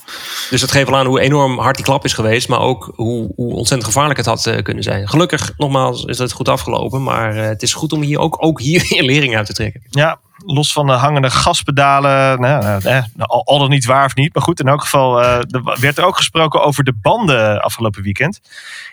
Dus 0.50 0.60
dat 0.60 0.70
geeft 0.70 0.88
wel 0.88 0.98
aan 0.98 1.06
hoe 1.06 1.20
enorm 1.20 1.58
hard 1.58 1.76
die 1.76 1.84
klap 1.84 2.04
is 2.04 2.12
geweest. 2.12 2.48
Maar 2.48 2.60
ook 2.60 2.92
hoe, 2.94 3.32
hoe 3.36 3.52
ontzettend 3.52 3.84
gevaarlijk 3.84 4.16
het 4.16 4.26
had 4.26 4.46
uh, 4.46 4.62
kunnen 4.62 4.82
zijn. 4.82 5.08
Gelukkig, 5.08 5.52
nogmaals, 5.56 6.04
is 6.04 6.18
het 6.18 6.32
goed 6.32 6.48
afgelopen. 6.48 7.02
Maar 7.02 7.34
het 7.34 7.62
is 7.62 7.74
goed 7.74 7.92
om 7.92 8.02
hier 8.02 8.18
ook, 8.18 8.36
ook 8.44 8.60
hier 8.60 8.86
weer 8.88 9.02
lering 9.02 9.36
uit 9.36 9.46
te 9.46 9.52
trekken. 9.52 9.82
Ja, 9.90 10.18
los 10.44 10.72
van 10.72 10.86
de 10.86 10.92
hangende 10.92 11.30
gaspedalen. 11.30 12.40
Nou, 12.40 12.82
eh, 12.82 13.02
al, 13.16 13.44
al 13.44 13.58
dan 13.58 13.70
niet 13.70 13.84
waar 13.84 14.04
of 14.04 14.14
niet. 14.14 14.34
Maar 14.34 14.42
goed, 14.42 14.60
in 14.60 14.68
elk 14.68 14.80
geval 14.80 15.22
uh, 15.22 15.34
er 15.34 15.76
werd 15.80 15.98
er 15.98 16.04
ook 16.04 16.16
gesproken 16.16 16.62
over 16.62 16.84
de 16.84 16.94
banden 17.02 17.62
afgelopen 17.62 18.02
weekend. 18.02 18.40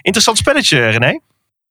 Interessant 0.01 0.37
spelletje, 0.37 0.89
René. 0.89 1.19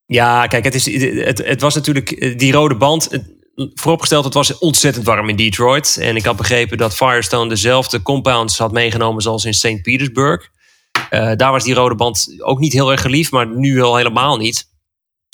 Ja, 0.07 0.47
kijk, 0.47 0.65
het, 0.65 0.75
is, 0.75 0.87
het, 1.25 1.39
het 1.39 1.61
was 1.61 1.75
natuurlijk 1.75 2.39
die 2.39 2.53
rode 2.53 2.77
band. 2.77 3.09
Vooropgesteld, 3.55 4.25
het 4.25 4.35
was 4.35 4.59
ontzettend 4.59 5.07
warm 5.07 5.29
in 5.29 5.37
Detroit. 5.37 5.97
En 6.01 6.17
ik 6.17 6.25
had 6.25 6.37
begrepen 6.37 6.79
dat 6.79 6.95
Firestone 6.95 7.49
dezelfde 7.49 8.03
compounds 8.03 8.59
had 8.59 8.73
meegenomen 8.73 9.23
zoals 9.23 9.45
in 9.45 9.55
St. 9.55 9.83
Petersburg. 9.83 10.49
Uh, 11.11 11.33
daar 11.37 11.51
was 11.51 11.65
die 11.65 11.75
rode 11.75 11.95
band 11.95 12.35
ook 12.39 12.59
niet 12.59 12.73
heel 12.73 12.91
erg 12.91 13.01
geliefd, 13.01 13.31
maar 13.31 13.47
nu 13.47 13.75
wel 13.75 13.97
helemaal 13.97 14.37
niet. 14.37 14.73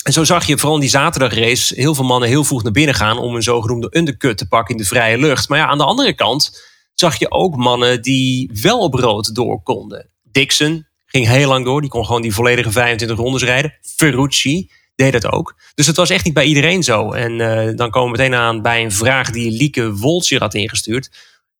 En 0.03 0.13
zo 0.13 0.23
zag 0.23 0.45
je 0.45 0.57
vooral 0.57 0.75
in 0.75 0.81
die 0.81 0.89
zaterdagrace 0.89 1.75
heel 1.75 1.95
veel 1.95 2.05
mannen 2.05 2.29
heel 2.29 2.43
vroeg 2.43 2.63
naar 2.63 2.71
binnen 2.71 2.95
gaan 2.95 3.17
om 3.17 3.35
een 3.35 3.43
zogenoemde 3.43 3.97
undercut 3.97 4.37
te 4.37 4.47
pakken 4.47 4.75
in 4.75 4.81
de 4.81 4.87
vrije 4.87 5.17
lucht. 5.17 5.49
Maar 5.49 5.57
ja, 5.57 5.67
aan 5.67 5.77
de 5.77 5.83
andere 5.83 6.13
kant 6.13 6.61
zag 6.93 7.19
je 7.19 7.31
ook 7.31 7.55
mannen 7.55 8.01
die 8.01 8.59
wel 8.61 8.79
op 8.79 8.93
rood 8.93 9.35
door 9.35 9.63
konden. 9.63 10.09
Dixon 10.31 10.85
ging 11.11 11.27
heel 11.27 11.47
lang 11.47 11.65
door, 11.65 11.81
die 11.81 11.89
kon 11.89 12.05
gewoon 12.05 12.21
die 12.21 12.33
volledige 12.33 12.71
25 12.71 13.17
rondes 13.17 13.43
rijden. 13.43 13.73
Ferrucci 13.81 14.69
deed 14.95 15.11
dat 15.11 15.31
ook. 15.31 15.55
Dus 15.75 15.87
het 15.87 15.95
was 15.95 16.09
echt 16.09 16.25
niet 16.25 16.33
bij 16.33 16.45
iedereen 16.45 16.83
zo. 16.83 17.11
En 17.11 17.31
uh, 17.39 17.75
dan 17.75 17.89
komen 17.89 18.11
we 18.11 18.17
meteen 18.17 18.39
aan 18.39 18.61
bij 18.61 18.83
een 18.83 18.91
vraag 18.91 19.29
die 19.29 19.51
Lieke 19.51 19.95
Woltje 19.95 20.37
had 20.37 20.53
ingestuurd. 20.53 21.09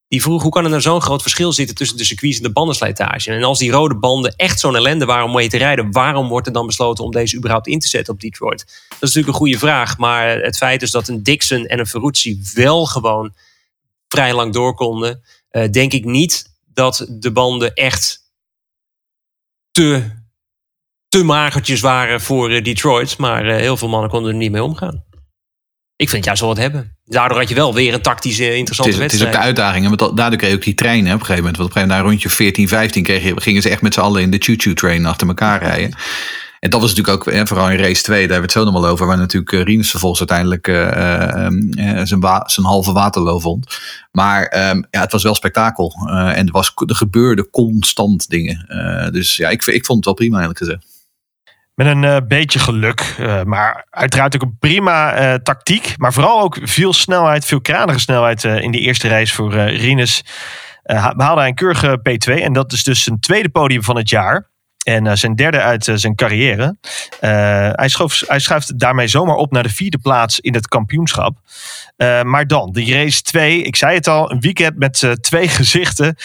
Die 0.08 0.22
vroeg 0.22 0.42
hoe 0.42 0.52
kan 0.52 0.64
er 0.64 0.70
nou 0.70 0.82
zo'n 0.82 1.02
groot 1.02 1.22
verschil 1.22 1.54
zitten 1.54 1.76
tussen 1.76 1.98
de 1.98 2.04
circuits 2.04 2.38
en 2.38 2.44
de 2.44 2.52
bandenslijtage? 2.52 3.32
En 3.32 3.44
als 3.44 3.60
die 3.60 3.72
rode 3.72 3.96
banden 3.96 4.36
echt 4.36 4.60
zo'n 4.60 4.76
ellende 4.76 5.06
waren 5.06 5.26
om 5.26 5.34
mee 5.34 5.50
te 5.50 5.58
rijden, 5.58 5.92
waarom 5.92 6.28
wordt 6.28 6.48
er 6.48 6.54
dan 6.54 6.66
besloten 6.66 7.04
om 7.04 7.12
deze 7.12 7.38
überhaupt 7.38 7.68
in 7.68 7.80
te 7.80 7.88
zetten 7.88 8.14
op 8.14 8.20
Detroit? 8.20 8.60
Dat 8.60 8.70
is 8.90 9.00
natuurlijk 9.00 9.28
een 9.28 9.34
goede 9.34 9.58
vraag, 9.58 9.98
maar 9.98 10.42
het 10.42 10.58
feit 10.58 10.82
is 10.82 10.92
dat 10.92 11.08
een 11.08 11.24
Dixon 11.24 11.66
en 11.66 11.80
een 11.80 11.88
Ferrucci 11.88 12.42
wel 12.54 12.86
gewoon 12.86 13.34
vrij 14.08 14.34
lang 14.34 14.54
door 14.54 14.76
konden, 14.76 15.22
eh, 15.50 15.70
denk 15.72 15.94
ik 15.94 16.06
niet 16.06 16.46
dat 16.74 17.06
de 17.10 17.32
banden 17.32 17.74
echt 17.74 18.21
te, 19.72 20.04
te 21.08 21.24
magertjes 21.24 21.82
waren 21.82 22.22
voor 22.22 22.50
eh, 22.50 22.64
Detroit. 22.64 23.18
Maar 23.18 23.46
eh, 23.46 23.56
heel 23.56 23.78
veel 23.78 23.90
mannen 23.90 24.10
konden 24.10 24.32
er 24.32 24.38
niet 24.38 24.52
mee 24.52 24.64
omgaan. 24.64 25.04
Ik 25.96 26.10
vind 26.10 26.26
het 26.26 26.26
juist 26.26 26.42
wel 26.42 26.50
wat 26.50 26.60
hebben. 26.60 26.98
Daardoor 27.06 27.38
had 27.38 27.50
je 27.50 27.56
wel 27.56 27.74
weer 27.74 27.94
een 27.94 28.02
tactische 28.02 28.56
interessante 28.56 28.92
is, 28.92 28.98
het 28.98 29.14
is 29.14 29.20
wedstrijd. 29.20 29.36
ook 29.36 29.42
de 29.42 29.48
uitdaging. 29.48 29.98
Want 29.98 30.18
daardoor 30.18 30.38
kreeg 30.38 30.50
je 30.50 30.56
ook 30.56 30.64
die 30.64 30.74
treinen 30.74 31.06
hè, 31.06 31.14
op 31.14 31.20
een 31.20 31.26
gegeven 31.26 31.44
moment. 31.44 31.58
Want 31.58 31.70
op 31.70 31.76
een 31.76 31.82
gegeven 31.82 32.06
moment, 32.06 32.22
na 32.22 32.26
rondje 32.26 32.44
14, 32.44 32.68
15, 32.68 33.04
kreeg 33.04 33.24
je, 33.24 33.42
gingen 33.42 33.62
ze 33.62 33.70
echt 33.70 33.82
met 33.82 33.94
z'n 33.94 34.00
allen 34.00 34.22
in 34.22 34.32
de 34.32 34.38
choo-choo 34.40 34.74
train 34.74 35.06
achter 35.06 35.28
elkaar 35.28 35.64
rijden. 35.64 35.96
En 36.62 36.70
dat 36.70 36.82
was 36.82 36.96
natuurlijk 36.96 37.28
ook, 37.28 37.48
vooral 37.48 37.70
in 37.70 37.78
race 37.78 38.04
2, 38.04 38.20
daar 38.20 38.20
hebben 38.20 38.36
we 38.36 38.42
het 38.42 38.52
zo 38.52 38.64
nog 38.64 38.82
wel 38.82 38.92
over. 38.92 39.06
Waar 39.06 39.18
natuurlijk 39.18 39.52
eh, 39.52 39.64
Rinus 39.64 39.90
vervolgens 39.90 40.20
uiteindelijk 40.20 40.68
eh, 40.68 40.88
eh, 40.90 41.46
eh, 41.46 42.06
zijn, 42.06 42.22
zijn 42.46 42.66
halve 42.66 42.92
waterloo 42.92 43.40
vond. 43.40 43.80
Maar 44.12 44.44
ehm, 44.44 44.82
ja, 44.90 45.02
het 45.02 45.12
was 45.12 45.24
wel 45.24 45.36
spektakel. 45.36 45.94
En 46.10 46.46
er, 46.46 46.52
was, 46.52 46.72
er 46.86 46.96
gebeurde 46.96 47.50
constant 47.50 48.30
dingen. 48.30 48.66
Dus 49.12 49.36
ja, 49.36 49.50
ik, 49.50 49.66
ik 49.66 49.86
vond 49.86 49.98
het 49.98 50.06
wel 50.06 50.14
prima 50.14 50.38
eigenlijk 50.40 50.66
gezegd. 50.66 50.86
Met 51.76 51.88
een 51.88 52.28
beetje 52.28 52.60
geluk. 52.60 53.16
maar 53.46 53.86
uiteraard 53.90 54.36
ook 54.36 54.42
een 54.42 54.58
prima 54.60 55.38
tactiek. 55.38 55.94
Maar 55.98 56.14
vooral 56.14 56.42
ook 56.42 56.58
veel 56.62 56.94
snelheid, 56.94 57.46
veel 57.46 57.62
kranige 57.62 58.00
snelheid 58.00 58.44
in 58.44 58.72
die 58.72 58.82
eerste 58.82 59.08
race 59.08 59.34
voor 59.34 59.54
Rinus. 59.54 60.24
Eh, 60.84 61.04
ha- 61.04 61.16
behaalde 61.16 61.40
hij 61.40 61.50
een 61.50 61.56
keurige 61.56 62.00
P2. 62.00 62.34
En 62.42 62.54
dat 62.54 62.72
is 62.72 62.84
dus 62.84 63.04
zijn 63.04 63.20
tweede 63.20 63.50
podium 63.50 63.84
van 63.84 63.96
het 63.96 64.10
jaar. 64.10 64.50
En 64.84 65.08
eh, 65.08 65.16
zijn 65.16 65.36
derde 65.36 65.62
uit 65.62 65.88
eh, 65.88 65.96
zijn 65.96 66.16
carrière. 66.16 66.76
Eh, 67.20 67.30
hij, 67.72 67.88
schoof, 67.88 68.24
hij 68.28 68.40
schuift 68.40 68.80
daarmee 68.80 69.08
zomaar 69.08 69.36
op 69.36 69.52
naar 69.52 69.64
de 69.64 69.70
vierde 69.70 69.98
plaats 69.98 70.40
in 70.40 70.54
het 70.54 70.68
kampioenschap. 70.68 71.38
Maar 72.24 72.48
dan, 72.48 72.72
die 72.72 72.94
race 72.94 73.22
2. 73.22 73.62
Ik 73.62 73.76
zei 73.76 73.96
het 73.96 74.08
al, 74.08 74.32
een 74.32 74.40
weekend 74.40 74.78
met 74.78 75.18
twee 75.22 75.48
gezichten. 75.60 76.16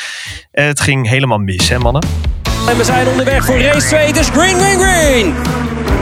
Het 0.50 0.80
ging 0.80 1.08
helemaal 1.08 1.38
mis, 1.38 1.68
hè 1.68 1.78
mannen? 1.78 2.06
En 2.68 2.76
we 2.76 2.84
zijn 2.84 3.08
onderweg 3.08 3.44
voor 3.44 3.60
race 3.60 3.86
2. 3.86 4.06
Het 4.06 4.26
green, 4.26 4.56
green, 4.56 4.78
green. 4.78 5.34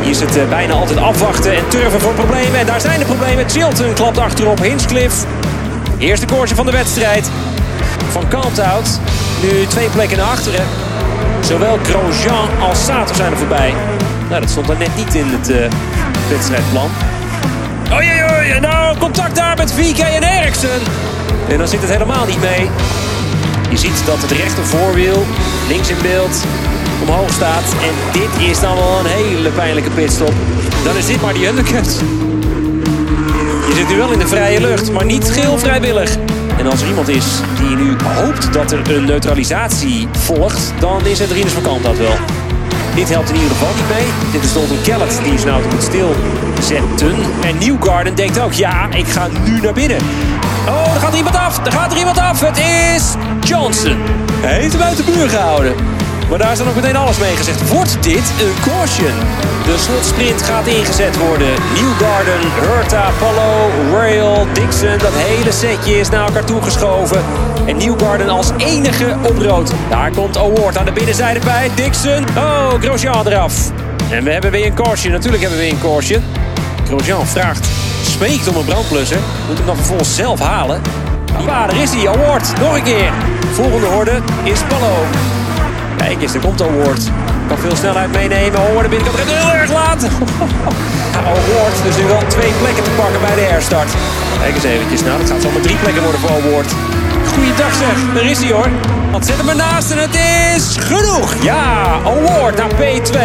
Hier 0.04 0.42
eh, 0.42 0.48
bijna 0.48 0.72
altijd 0.72 0.98
afwachten 0.98 1.56
en 1.56 1.68
turven 1.68 2.00
voor 2.00 2.14
problemen. 2.14 2.58
En 2.60 2.66
daar 2.66 2.80
zijn 2.80 2.98
de 2.98 3.04
problemen. 3.04 3.50
Chilton 3.50 3.94
klapt 3.94 4.18
achterop. 4.18 4.58
Hinchcliffe. 4.58 5.26
Eerste 5.98 6.26
koersje 6.26 6.54
van 6.54 6.66
de 6.66 6.72
wedstrijd. 6.72 7.30
Van 8.10 8.28
Kalmthout. 8.28 9.00
Nu 9.42 9.66
twee 9.66 9.88
plekken 9.88 10.16
naar 10.16 10.26
achteren. 10.26 10.66
Zowel 11.48 11.78
Grosjean 11.82 12.48
als 12.60 12.84
Sato 12.84 13.14
zijn 13.14 13.32
er 13.32 13.38
voorbij. 13.38 13.74
Nou, 14.28 14.40
dat 14.40 14.50
stond 14.50 14.68
er 14.68 14.78
net 14.78 14.96
niet 14.96 15.14
in 15.14 15.26
het 15.26 15.50
eh, 15.50 15.70
wedstrijdplan. 16.28 16.90
Oei, 17.92 18.08
oei. 18.36 18.50
En 18.50 18.62
nou, 18.62 18.98
contact 18.98 19.36
daar 19.36 19.56
met 19.56 19.72
VK 19.72 19.98
en 19.98 20.22
Eriksen. 20.22 20.80
En 21.48 21.58
dan 21.58 21.68
zit 21.68 21.80
het 21.80 21.90
helemaal 21.90 22.26
niet 22.26 22.40
mee. 22.40 22.70
Je 23.70 23.76
ziet 23.76 24.06
dat 24.06 24.22
het 24.22 24.30
rechter 24.30 24.64
voorwiel 24.64 25.26
links 25.68 25.88
in 25.88 25.96
beeld 26.02 26.44
omhoog 27.02 27.32
staat. 27.32 27.64
En 27.82 28.20
dit 28.20 28.48
is 28.50 28.60
dan 28.60 28.76
wel 28.76 28.98
een 28.98 29.06
hele 29.06 29.50
pijnlijke 29.50 29.90
pitstop. 29.90 30.32
Dan 30.84 30.96
is 30.96 31.06
dit 31.06 31.20
maar 31.20 31.34
die 31.34 31.48
undercut. 31.48 32.02
Je 33.68 33.74
zit 33.74 33.88
nu 33.88 33.96
wel 33.96 34.12
in 34.12 34.18
de 34.18 34.28
vrije 34.28 34.60
lucht, 34.60 34.92
maar 34.92 35.04
niet 35.04 35.30
geheel 35.30 35.58
vrijwillig. 35.58 36.16
En 36.64 36.70
als 36.70 36.80
er 36.80 36.88
iemand 36.88 37.08
is 37.08 37.26
die 37.58 37.76
nu 37.76 37.96
hoopt 38.04 38.52
dat 38.52 38.72
er 38.72 38.90
een 38.90 39.04
neutralisatie 39.04 40.08
volgt, 40.12 40.72
dan 40.78 41.06
is 41.06 41.18
het 41.18 41.30
Rinus 41.30 41.52
van 41.52 41.62
Kant 41.62 41.82
dat 41.82 41.96
wel. 41.96 42.16
Dit 42.94 43.08
helpt 43.08 43.28
in 43.28 43.34
ieder 43.34 43.50
geval 43.50 43.74
niet 43.74 43.88
mee. 43.88 44.32
Dit 44.32 44.44
is 44.44 44.52
Dalton 44.52 44.82
Kellett 44.82 45.20
die 45.24 45.38
zijn 45.38 45.52
auto 45.52 45.68
moet 45.68 45.82
stilzetten. 45.82 47.14
En 47.42 47.58
Newgarden 47.58 48.14
denkt 48.14 48.40
ook, 48.40 48.52
ja, 48.52 48.88
ik 48.92 49.06
ga 49.06 49.28
nu 49.44 49.60
naar 49.60 49.72
binnen. 49.72 49.98
Oh, 50.68 50.94
er 50.94 51.00
gaat 51.00 51.12
er 51.12 51.16
iemand 51.16 51.36
af. 51.36 51.66
Er 51.66 51.72
gaat 51.72 51.92
er 51.92 51.98
iemand 51.98 52.18
af. 52.18 52.40
Het 52.40 52.58
is 52.58 53.14
Johnson. 53.48 53.96
Hij 54.40 54.60
heeft 54.60 54.72
hem 54.72 54.82
uit 54.82 54.96
de 54.96 55.02
buur 55.02 55.28
gehouden. 55.28 55.74
Maar 56.34 56.42
daar 56.42 56.52
is 56.52 56.58
dan 56.58 56.68
ook 56.68 56.74
meteen 56.74 56.96
alles 56.96 57.18
mee 57.18 57.36
gezegd. 57.36 57.68
Wordt 57.68 58.02
dit 58.02 58.32
een 58.40 58.54
caution? 58.62 59.12
De 59.64 59.78
slotsprint 59.78 60.42
gaat 60.42 60.66
ingezet 60.66 61.16
worden. 61.16 61.48
Newgarden, 61.74 62.40
Hurta, 62.60 63.10
Polo, 63.18 63.70
Rail, 63.96 64.46
Dixon. 64.52 64.98
Dat 64.98 65.12
hele 65.12 65.52
setje 65.52 65.98
is 65.98 66.08
naar 66.08 66.26
elkaar 66.26 66.44
toegeschoven. 66.44 67.22
En 67.66 67.76
Newgarden 67.76 68.28
als 68.28 68.50
enige 68.56 69.16
op 69.22 69.38
rood. 69.38 69.72
Daar 69.88 70.10
komt 70.10 70.36
Award 70.36 70.78
aan 70.78 70.84
de 70.84 70.92
binnenzijde 70.92 71.40
bij. 71.40 71.70
Dixon. 71.74 72.24
Oh, 72.36 72.72
Grosjean 72.80 73.26
eraf. 73.26 73.70
En 74.10 74.24
we 74.24 74.30
hebben 74.30 74.50
weer 74.50 74.66
een 74.66 74.74
caution. 74.74 75.12
Natuurlijk 75.12 75.42
hebben 75.42 75.58
we 75.58 75.64
weer 75.64 75.74
een 75.74 75.80
caution. 75.80 76.22
Grosjean 76.86 77.26
vraagt, 77.26 77.68
smeekt 78.02 78.48
om 78.48 78.56
een 78.56 78.64
brandblusser. 78.64 79.18
Moet 79.48 79.56
hem 79.56 79.66
dan 79.66 79.76
vervolgens 79.76 80.14
zelf 80.14 80.40
halen. 80.40 80.82
Ja, 81.46 81.66
daar 81.66 81.82
is 81.82 81.94
hij. 81.94 82.08
Award. 82.08 82.60
Nog 82.60 82.76
een 82.76 82.82
keer. 82.82 83.12
Volgende 83.52 83.86
horde 83.86 84.20
is 84.44 84.60
Palo. 84.68 85.32
Kijk 85.96 86.22
eens, 86.22 86.32
daar 86.32 86.42
komt 86.42 86.62
Award. 86.62 87.02
Kan 87.48 87.58
veel 87.58 87.76
snelheid 87.76 88.12
meenemen. 88.12 88.60
Oh, 88.60 88.82
de 88.82 88.88
binnenkant 88.88 89.16
gaat 89.16 89.34
heel 89.38 89.52
erg 89.60 89.70
laat. 89.72 90.04
Award, 91.32 91.76
dus 91.84 91.96
nu 91.96 92.04
wel 92.04 92.22
twee 92.26 92.52
plekken 92.60 92.84
te 92.84 92.90
pakken 92.90 93.20
bij 93.20 93.34
de 93.34 93.40
herstart. 93.40 93.90
Kijk 94.40 94.54
eens 94.54 94.64
eventjes. 94.64 95.02
Nou, 95.02 95.18
dat 95.18 95.30
gaat 95.30 95.42
zomaar 95.42 95.60
drie 95.60 95.76
plekken 95.76 96.02
worden 96.02 96.20
voor 96.20 96.30
Award. 96.30 96.72
Goeiedag 97.34 97.74
zeg, 97.74 98.14
daar 98.14 98.24
is 98.24 98.38
hij 98.38 98.52
hoor. 98.52 98.68
Want 99.10 99.26
zet 99.26 99.36
hem 99.36 99.48
ernaast 99.48 99.90
en 99.90 99.98
het 99.98 100.16
is 100.56 100.76
genoeg. 100.80 101.34
Ja, 101.42 101.98
Award 102.04 102.56
naar 102.56 102.70
P2. 102.70 103.18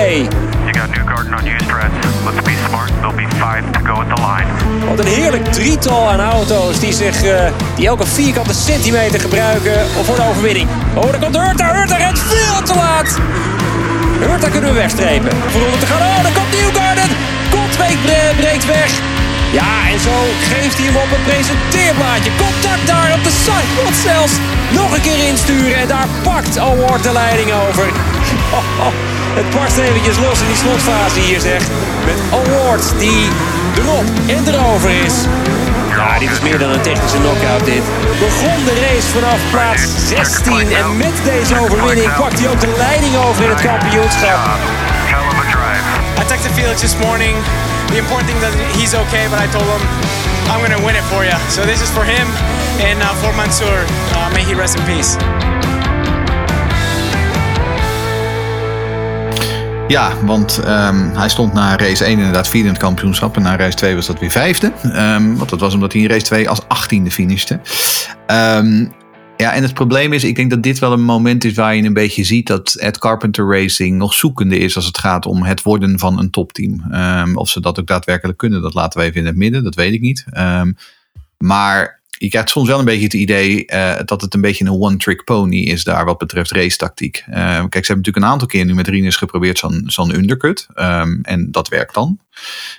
You 0.65 0.79
got 0.79 1.43
new 1.43 1.59
Strats. 1.59 2.08
Let's 2.29 2.45
be 2.45 2.55
smart. 2.67 2.91
Be 3.15 3.25
to 3.71 3.79
go 3.83 4.01
at 4.01 4.09
the 4.15 4.21
line. 4.21 4.47
Wat 4.87 4.99
een 4.99 5.11
heerlijk 5.13 5.51
drietal 5.51 6.09
aan 6.09 6.19
auto's 6.19 6.79
die, 6.79 6.93
zich, 6.93 7.23
eh, 7.23 7.51
die 7.75 7.87
elke 7.87 8.05
vierkante 8.05 8.53
centimeter 8.53 9.19
gebruiken 9.19 9.87
voor 10.03 10.15
de 10.15 10.23
overwinning. 10.29 10.67
Oh, 10.93 11.03
daar 11.11 11.19
komt 11.19 11.37
Hurta. 11.37 11.73
Hurta 11.73 11.95
rent 11.95 12.19
veel 12.19 12.61
te 12.63 12.75
laat. 12.75 13.17
Hurta 14.19 14.49
kunnen 14.49 14.73
we 14.73 14.79
wegstrepen. 14.79 15.31
Voor 15.51 15.61
onder 15.61 15.79
te 15.79 15.85
gaan. 15.85 16.01
Oh, 16.01 16.23
daar 16.23 16.31
komt 16.31 16.51
Newgarden. 16.51 17.09
Kontweek 17.49 17.97
bre- 18.05 18.35
breekt 18.37 18.65
weg. 18.65 18.91
Ja, 19.51 19.89
en 19.93 19.99
zo 19.99 20.15
geeft 20.51 20.77
hij 20.77 20.85
hem 20.85 20.95
op 20.95 21.11
een 21.17 21.23
presenteerblaadje. 21.23 22.31
Contact 22.37 22.87
daar 22.87 23.13
op 23.13 23.23
de 23.23 23.33
sidewalk 23.45 23.95
zelfs. 24.03 24.33
Nog 24.71 24.95
een 24.95 25.01
keer 25.01 25.27
insturen 25.27 25.75
en 25.75 25.87
daar 25.87 26.07
pakt 26.23 26.57
Award 26.57 27.03
de 27.03 27.11
leiding 27.11 27.51
over. 27.53 27.87
Het 29.33 29.49
barst 29.55 29.77
eventjes 29.77 30.17
los 30.17 30.41
in 30.41 30.47
die 30.47 30.55
slotfase 30.55 31.19
hier 31.19 31.39
zeg. 31.39 31.61
Met 32.05 32.19
Award 32.39 32.93
die 32.97 33.27
erop 33.77 34.07
en 34.27 34.53
erover 34.53 34.89
is. 34.89 35.15
Ja, 35.97 36.19
dit 36.19 36.31
is 36.31 36.39
meer 36.39 36.59
dan 36.59 36.69
een 36.69 36.81
technische 36.81 37.17
knockout 37.17 37.65
dit. 37.65 37.83
Begon 38.19 38.59
de 38.65 38.75
race 38.85 39.07
vanaf 39.17 39.39
plaats 39.51 39.83
16 40.07 40.71
en 40.81 40.97
met 40.97 41.15
deze 41.23 41.59
overwinning 41.59 42.15
pakt 42.15 42.39
hij 42.39 42.49
ook 42.49 42.59
de 42.59 42.73
leiding 42.77 43.15
over 43.15 43.43
in 43.43 43.49
het 43.49 43.61
kampioenschap. 43.61 44.59
I 46.21 46.23
texted 46.27 46.51
Felix 46.51 46.79
this 46.79 46.97
morning. 46.97 47.35
The 47.87 47.97
important 47.97 48.27
thing 48.29 48.39
that 48.39 48.53
he's 48.77 48.93
okay, 48.93 49.27
but 49.29 49.39
I 49.39 49.47
told 49.47 49.67
him 49.73 49.81
I'm 50.51 50.61
gonna 50.61 50.85
win 50.85 50.95
it 50.95 51.03
for 51.11 51.23
you. 51.23 51.37
So 51.49 51.61
this 51.61 51.81
is 51.81 51.89
for 51.89 52.05
him 52.05 52.27
and 52.87 53.01
uh, 53.01 53.13
for 53.21 53.33
Mansoor. 53.35 53.85
Uh, 54.13 54.33
may 54.33 54.43
he 54.43 54.53
rest 54.53 54.77
in 54.77 54.85
peace. 54.85 55.17
Ja, 59.89 60.25
want 60.25 60.57
ehm, 60.57 61.09
hij 61.13 61.29
stond 61.29 61.53
na 61.53 61.77
race 61.77 62.05
1 62.05 62.17
inderdaad 62.17 62.47
vierde 62.47 62.67
in 62.67 62.73
het 62.73 62.83
kampioenschap. 62.83 63.35
En 63.35 63.41
na 63.41 63.55
race 63.55 63.75
2 63.75 63.95
was 63.95 64.05
dat 64.05 64.19
weer 64.19 64.31
vijfde. 64.31 64.71
Ehm, 64.81 65.35
want 65.35 65.49
dat 65.49 65.59
was 65.59 65.73
omdat 65.73 65.93
hij 65.93 66.01
in 66.01 66.07
race 66.07 66.23
2 66.23 66.49
als 66.49 66.67
achttiende 66.67 67.11
finishte. 67.11 67.59
Ehm, 68.27 68.85
ja, 69.37 69.53
en 69.53 69.61
het 69.61 69.73
probleem 69.73 70.13
is, 70.13 70.23
ik 70.23 70.35
denk 70.35 70.49
dat 70.49 70.63
dit 70.63 70.79
wel 70.79 70.91
een 70.91 71.03
moment 71.03 71.43
is 71.43 71.53
waar 71.53 71.75
je 71.75 71.83
een 71.83 71.93
beetje 71.93 72.23
ziet 72.23 72.47
dat 72.47 72.73
Ed 72.73 72.97
Carpenter 72.97 73.51
Racing 73.51 73.97
nog 73.97 74.13
zoekende 74.13 74.57
is 74.57 74.75
als 74.75 74.85
het 74.85 74.97
gaat 74.97 75.25
om 75.25 75.43
het 75.43 75.61
worden 75.61 75.99
van 75.99 76.19
een 76.19 76.29
topteam. 76.29 76.81
Of 77.35 77.49
ze 77.49 77.61
dat 77.61 77.79
ook 77.79 77.87
daadwerkelijk 77.87 78.37
kunnen, 78.37 78.61
dat 78.61 78.73
laten 78.73 78.99
we 78.99 79.05
even 79.05 79.19
in 79.19 79.25
het 79.25 79.35
midden, 79.35 79.63
dat 79.63 79.75
weet 79.75 79.93
ik 79.93 80.01
niet. 80.01 80.25
Maar 81.37 81.98
je 82.21 82.29
krijgt 82.29 82.49
soms 82.49 82.67
wel 82.67 82.79
een 82.79 82.85
beetje 82.85 83.03
het 83.03 83.13
idee 83.13 83.65
eh, 83.65 83.99
dat 84.05 84.21
het 84.21 84.33
een 84.33 84.41
beetje 84.41 84.65
een 84.65 84.71
one-trick 84.71 85.23
pony 85.23 85.57
is 85.57 85.83
daar 85.83 86.05
wat 86.05 86.17
betreft 86.17 86.51
racetactiek. 86.51 87.23
Uh, 87.29 87.35
kijk, 87.35 87.85
ze 87.85 87.91
hebben 87.91 87.97
natuurlijk 87.97 88.25
een 88.25 88.31
aantal 88.31 88.47
keer 88.47 88.65
nu 88.65 88.73
met 88.73 88.87
Rinus 88.87 89.15
geprobeerd 89.15 89.57
zo'n 89.57 89.83
zo'n 89.85 90.15
undercut. 90.15 90.67
Um, 90.75 91.19
en 91.21 91.51
dat 91.51 91.67
werkt 91.67 91.93
dan. 91.93 92.19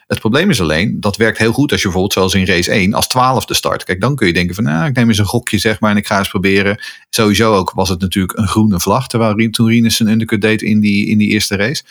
Het 0.06 0.18
probleem 0.18 0.50
is 0.50 0.60
alleen, 0.60 1.00
dat 1.00 1.16
werkt 1.16 1.38
heel 1.38 1.52
goed 1.52 1.72
als 1.72 1.80
je 1.80 1.86
bijvoorbeeld 1.86 2.12
zoals 2.12 2.34
in 2.34 2.54
race 2.54 2.70
1 2.70 2.94
als 2.94 3.06
twaalfde 3.06 3.54
start. 3.54 3.84
Kijk, 3.84 4.00
dan 4.00 4.14
kun 4.14 4.26
je 4.26 4.32
denken 4.32 4.54
van, 4.54 4.64
nou, 4.64 4.86
ik 4.88 4.94
neem 4.94 5.08
eens 5.08 5.18
een 5.18 5.24
gokje 5.24 5.58
zeg 5.58 5.80
maar 5.80 5.90
en 5.90 5.96
ik 5.96 6.06
ga 6.06 6.18
eens 6.18 6.28
proberen. 6.28 6.82
Sowieso 7.10 7.54
ook 7.54 7.70
was 7.70 7.88
het 7.88 8.00
natuurlijk 8.00 8.38
een 8.38 8.48
groene 8.48 8.80
vlag, 8.80 9.06
terwijl 9.06 9.50
toen 9.50 9.68
Rinus 9.68 10.00
een 10.00 10.08
undercut 10.08 10.40
deed 10.40 10.62
in 10.62 10.80
die, 10.80 11.06
in 11.06 11.18
die 11.18 11.28
eerste 11.28 11.56
race. 11.56 11.82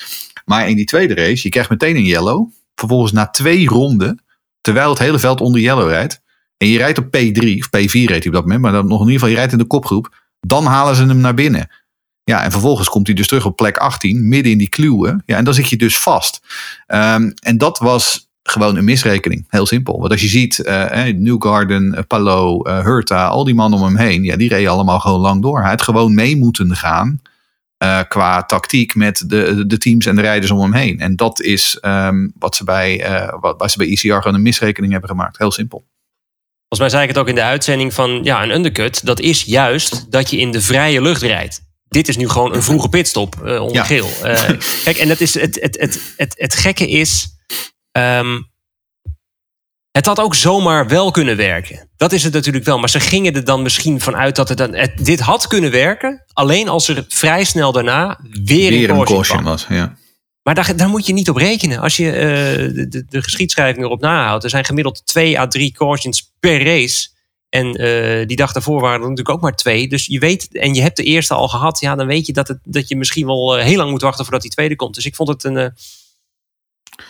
Maar 0.46 0.70
in 0.70 0.76
die 0.76 0.86
tweede 0.86 1.14
race, 1.14 1.40
je 1.44 1.50
krijgt 1.50 1.70
meteen 1.70 1.96
een 1.96 2.06
yellow. 2.06 2.50
Vervolgens 2.76 3.12
na 3.12 3.28
twee 3.28 3.68
ronden, 3.68 4.24
terwijl 4.62 4.90
het 4.90 5.00
hele 5.00 5.20
veld 5.20 5.42
onder 5.42 5.62
yellow 5.62 5.90
rijdt, 5.90 6.22
en 6.60 6.68
je 6.68 6.78
rijdt 6.78 6.98
op 6.98 7.06
P3, 7.06 7.58
of 7.60 7.68
P4 7.68 7.92
reed 7.92 8.10
hij 8.10 8.28
op 8.28 8.34
dat 8.34 8.44
moment, 8.44 8.62
maar 8.62 8.72
dan 8.72 8.88
nog 8.88 9.00
in 9.02 9.06
ieder 9.06 9.14
geval, 9.14 9.30
je 9.30 9.36
rijdt 9.36 9.52
in 9.52 9.58
de 9.58 9.66
kopgroep, 9.66 10.16
dan 10.40 10.66
halen 10.66 10.96
ze 10.96 11.06
hem 11.06 11.18
naar 11.18 11.34
binnen. 11.34 11.70
Ja, 12.24 12.44
en 12.44 12.52
vervolgens 12.52 12.90
komt 12.90 13.08
hij 13.08 13.16
dus 13.16 13.28
terug 13.28 13.46
op 13.46 13.56
plek 13.56 13.78
18, 13.78 14.28
midden 14.28 14.52
in 14.52 14.58
die 14.58 14.70
kluwen. 14.70 15.24
Ja, 15.26 15.38
en 15.38 15.44
dan 15.44 15.54
zit 15.54 15.70
je 15.70 15.78
dus 15.78 15.98
vast. 15.98 16.42
Ehm, 16.88 17.32
en 17.42 17.58
dat 17.58 17.80
was 17.80 18.30
gewoon 18.44 18.76
een 18.76 18.84
misrekening. 18.84 19.46
Heel 19.48 19.66
simpel. 19.66 20.00
Want 20.00 20.12
als 20.12 20.22
je 20.22 20.28
ziet, 20.28 20.58
uh, 20.66 21.04
Newgarden, 21.16 21.94
uh, 21.94 22.00
Palou, 22.08 22.70
uh, 22.70 22.84
Hurta, 22.84 23.28
al 23.28 23.44
die 23.44 23.56
mannen 23.56 23.80
om 23.80 23.86
hem 23.86 23.98
heen, 23.98 24.24
ja, 24.24 24.36
die 24.36 24.50
reden 24.50 24.72
allemaal 24.72 25.00
gewoon 25.00 25.20
lang 25.20 25.42
door. 25.42 25.60
Hij 25.60 25.70
had 25.70 25.82
gewoon 25.82 26.14
mee 26.14 26.38
moeten 26.38 26.76
gaan 26.76 27.22
qua 28.08 28.44
tactiek 28.44 28.96
met 28.96 29.24
de, 29.28 29.64
de 29.68 29.78
teams 29.78 30.06
en 30.06 30.16
de 30.16 30.22
rijders 30.22 30.52
om 30.52 30.60
hem 30.60 30.74
heen. 30.74 31.00
En 31.00 31.16
dat 31.16 31.42
is 31.42 31.78
um, 31.82 32.32
wat, 32.40 32.56
ze 32.56 32.64
bij, 32.64 33.06
wat, 33.40 33.60
wat 33.60 33.72
ze 33.72 33.78
bij 33.78 33.88
ECR 33.88 34.14
gewoon 34.14 34.34
een 34.34 34.42
misrekening 34.42 34.92
hebben 34.92 35.10
gemaakt. 35.10 35.38
Heel 35.38 35.52
simpel. 35.52 35.86
Volgens 36.70 36.80
mij 36.80 36.90
zei 36.90 37.02
ik 37.04 37.10
het 37.10 37.18
ook 37.18 37.28
in 37.28 37.36
de 37.36 37.52
uitzending 37.52 37.94
van 37.94 38.24
ja, 38.24 38.44
een 38.44 38.52
undercut. 38.52 39.06
Dat 39.06 39.20
is 39.20 39.44
juist 39.44 40.12
dat 40.12 40.30
je 40.30 40.38
in 40.38 40.52
de 40.52 40.62
vrije 40.62 41.02
lucht 41.02 41.22
rijdt. 41.22 41.62
Dit 41.88 42.08
is 42.08 42.18
nu 42.18 42.30
gewoon 42.30 42.56
een 42.56 42.64
vroege 42.64 42.90
pitstop 42.90 43.36
uh, 43.44 43.62
onder 43.62 43.76
ja. 43.76 43.84
geel. 43.84 44.10
kijk, 44.84 44.98
en 44.98 45.08
dat 45.08 45.20
is 45.20 45.34
het, 45.34 45.60
het, 45.62 45.78
het, 45.80 46.14
het, 46.18 46.34
het 46.38 46.56
gekke 46.56 46.90
is. 46.90 47.28
Um, 47.92 48.50
het 49.92 50.06
had 50.06 50.20
ook 50.20 50.36
zomaar 50.36 50.88
wel 50.88 51.12
kunnen 51.12 51.38
werken. 51.38 51.90
Dat 51.98 52.12
is 52.12 52.24
het 52.24 52.34
natuurlijk 52.34 52.66
wel. 52.66 52.80
Maar 52.80 52.90
ze 52.90 53.00
gingen 53.00 53.34
er 53.34 53.44
dan 53.44 53.62
misschien 53.62 54.02
vanuit 54.02 54.36
dat 54.36 54.50
het, 54.50 54.58
dan, 54.58 54.74
het 54.74 55.06
dit 55.06 55.20
had 55.20 55.48
kunnen 55.48 55.72
werken. 55.72 56.24
Alleen 56.34 56.70
als 56.70 56.88
er 56.88 57.06
vrij 57.08 57.44
snel 57.44 57.72
daarna 57.72 58.20
weer, 58.44 58.70
weer 58.72 58.90
een 58.90 59.04
caution 59.04 59.44
was. 59.44 59.66
Ja. 59.70 59.96
Maar 60.44 60.56
daar, 60.56 60.76
daar, 60.76 60.90
moet 60.90 61.06
je 61.06 61.14
niet 61.14 61.30
op 61.30 61.36
rekenen. 61.36 61.80
Als 61.80 61.98
je 61.98 62.06
uh, 62.06 62.90
de, 62.90 63.06
de, 63.10 63.22
geschiedschrijving 63.22 63.86
erop 63.86 64.02
nahoudt. 64.02 64.44
Er 64.44 64.50
zijn 64.50 64.66
gemiddeld 64.66 65.06
twee 65.06 65.40
à 65.40 65.48
drie 65.48 65.72
cautions 65.72 66.32
per 66.40 66.64
race. 66.64 67.10
En 67.50 67.82
uh, 67.82 68.28
die 68.28 68.38
dag 68.38 68.52
daarvoor 68.52 68.82
waren 68.82 69.02
er 69.02 69.10
natuurlijk 69.10 69.30
ook 69.30 69.42
maar 69.42 69.56
twee. 69.56 69.88
Dus 69.88 70.06
je 70.06 70.20
weet, 70.20 70.58
en 70.58 70.74
je 70.74 70.82
hebt 70.82 70.98
de 70.98 71.04
eerste 71.04 71.34
al 71.34 71.48
gehad. 71.48 71.80
Ja, 71.80 71.96
dan 71.96 72.08
weet 72.08 72.26
je 72.26 72.34
dat, 72.34 72.48
het, 72.48 72.60
dat 72.64 72.88
je 72.88 72.96
misschien 72.96 73.26
wel 73.26 73.58
uh, 73.58 73.64
heel 73.64 73.78
lang 73.78 73.92
moet 73.92 74.02
wachten 74.02 74.24
voordat 74.24 74.42
die 74.42 74.52
tweede 74.52 74.76
komt. 74.76 74.96
Dus 74.96 75.06
ik 75.06 75.16
vond 75.16 75.30
het 75.30 75.44
een. 75.44 75.74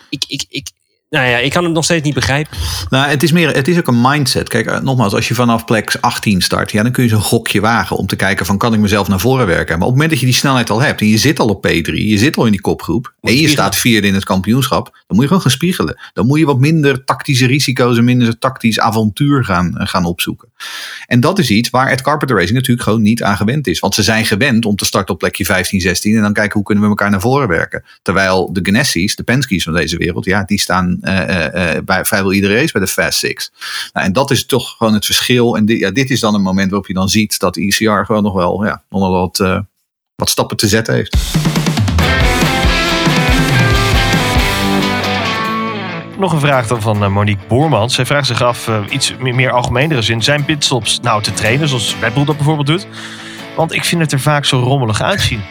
ik, 0.10 0.24
ik, 0.28 0.46
ik, 0.50 0.70
nou 1.10 1.28
ja, 1.28 1.38
ik 1.38 1.52
kan 1.52 1.64
het 1.64 1.74
nog 1.74 1.84
steeds 1.84 2.04
niet 2.04 2.14
begrijpen. 2.14 2.58
Nou, 2.90 3.10
het 3.10 3.24
is, 3.24 3.32
meer, 3.32 3.56
het 3.56 3.68
is 3.68 3.78
ook 3.78 3.88
een 3.88 4.02
mindset. 4.02 4.50
Kijk, 4.50 4.82
nogmaals, 4.82 5.14
als 5.14 5.28
je 5.28 5.34
vanaf 5.34 5.66
plek 5.66 5.98
18 6.02 6.42
start, 6.42 6.72
ja, 6.72 6.84
dan 6.84 6.92
kun 6.92 7.04
je 7.04 7.10
zo'n 7.10 7.22
gokje 7.22 7.62
wagen 7.62 7.98
om 7.98 8.08
te 8.08 8.16
kijken 8.16 8.46
van 8.46 8.58
kan 8.58 8.74
ik 8.74 8.80
mezelf 8.80 9.08
naar 9.08 9.20
voren 9.20 9.46
werken. 9.46 9.78
Maar 9.78 9.88
op 9.88 9.94
het 9.94 10.02
moment 10.02 10.10
dat 10.10 10.20
je 10.20 10.26
die 10.26 10.36
snelheid 10.36 10.70
al 10.70 10.82
hebt 10.82 11.02
en 11.02 11.08
je 11.08 11.18
zit 11.18 11.40
al 11.40 11.48
op 11.48 11.68
P3, 11.68 11.94
je 11.94 12.18
zit 12.18 12.38
al 12.38 12.46
in 12.46 12.52
die 12.52 12.62
kopgroep 12.62 13.14
en 13.22 13.36
je 13.36 13.48
staat 13.48 13.76
vierde 13.76 14.08
in 14.08 14.14
het 14.14 14.24
kampioenschap, 14.24 14.86
dan 14.86 15.04
moet 15.08 15.22
je 15.22 15.28
gewoon 15.28 15.42
gaan 15.42 15.52
spiegelen. 15.52 16.00
Dan 16.14 16.28
moet 16.28 16.40
je 16.40 16.46
wat 16.46 16.60
minder 16.60 17.04
tactische 17.04 17.46
risico's 17.46 17.98
en 17.98 18.04
minder 18.04 18.40
tactisch 18.40 18.80
avontuur 18.80 19.44
gaan, 19.44 19.74
gaan 19.76 20.06
opzoeken. 20.06 20.50
En 21.06 21.20
dat 21.20 21.40
is 21.40 21.50
iets 21.50 21.70
waar 21.70 21.90
het 21.90 22.02
Carpenter 22.02 22.38
Racing 22.38 22.56
natuurlijk 22.56 22.88
gewoon 22.88 23.02
niet 23.02 23.24
aan 23.24 23.38
gewend 23.38 23.68
is. 23.68 23.80
Want 23.80 23.96
ze 23.96 24.04
zijn 24.04 24.26
gewend 24.26 24.66
om 24.66 24.76
te 24.76 24.86
starten 24.86 25.14
op 25.14 25.20
plekje 25.20 25.46
15, 25.46 25.82
16 25.82 26.16
en 26.16 26.22
dan 26.22 26.34
kijken 26.34 26.54
hoe 26.54 26.64
kunnen 26.64 26.84
we 26.84 26.90
elkaar 26.90 27.10
naar 27.10 27.22
voren 27.22 27.48
werken. 27.48 27.84
Terwijl 28.02 28.54
de 28.54 28.60
Gnessis, 28.64 29.16
de 29.16 29.24
Penske's 29.24 29.64
van 29.64 29.74
deze 29.74 29.98
wereld, 29.98 30.26
ja, 30.26 30.44
die 30.44 30.60
staan 30.60 30.99
bij 31.86 32.06
vrijwel 32.06 32.34
iedere 32.34 32.56
race 32.56 32.72
bij 32.72 32.82
de 32.82 32.88
Fast 32.88 33.20
Six. 33.20 33.52
Nou, 33.94 34.06
en 34.06 34.14
dat 34.14 34.32
is 34.32 34.46
toch 34.46 34.76
gewoon 34.78 34.94
het 34.94 35.06
verschil. 35.06 35.56
En 35.56 35.66
dit, 35.66 35.80
ja, 35.80 35.92
dit 35.92 36.10
is 36.10 36.20
dan 36.20 36.34
een 36.34 36.42
moment 36.42 36.70
waarop 36.70 36.88
je 36.88 36.94
dan 36.94 37.10
ziet 37.10 37.40
dat 37.40 37.58
ECR 37.58 38.04
gewoon 38.06 38.24
nog 38.24 38.34
wel, 38.34 38.66
ja, 38.66 38.84
wat, 38.90 39.38
wat 40.16 40.30
stappen 40.30 40.58
te 40.58 40.68
zetten 40.68 40.94
heeft. 40.94 41.18
Nog 46.20 46.34
een 46.34 46.40
vraag 46.40 46.68
dan 46.68 46.82
van 46.82 47.12
Monique 47.12 47.48
Boermans. 47.48 47.96
Zij 47.96 48.06
vraagt 48.06 48.28
zich 48.28 48.42
af, 48.42 48.70
iets 48.90 49.16
meer, 49.20 49.52
algemenere 49.52 50.02
zin. 50.02 50.24
Zijn 50.24 50.46
pitstops 50.46 51.00
nou 51.00 51.24
te 51.24 51.34
trainen, 51.34 51.68
zoals 51.68 51.96
Red 52.02 52.16
dat 52.16 52.26
bijvoorbeeld 52.26 52.68
doet? 52.68 52.88
Want 53.56 53.74
ik 53.74 53.86
vind 53.86 54.02
het 54.02 54.12
er 54.12 54.20
vaak 54.20 54.46
zo 54.46 54.60
rommelig 54.60 55.02
uitzien. 55.02 55.42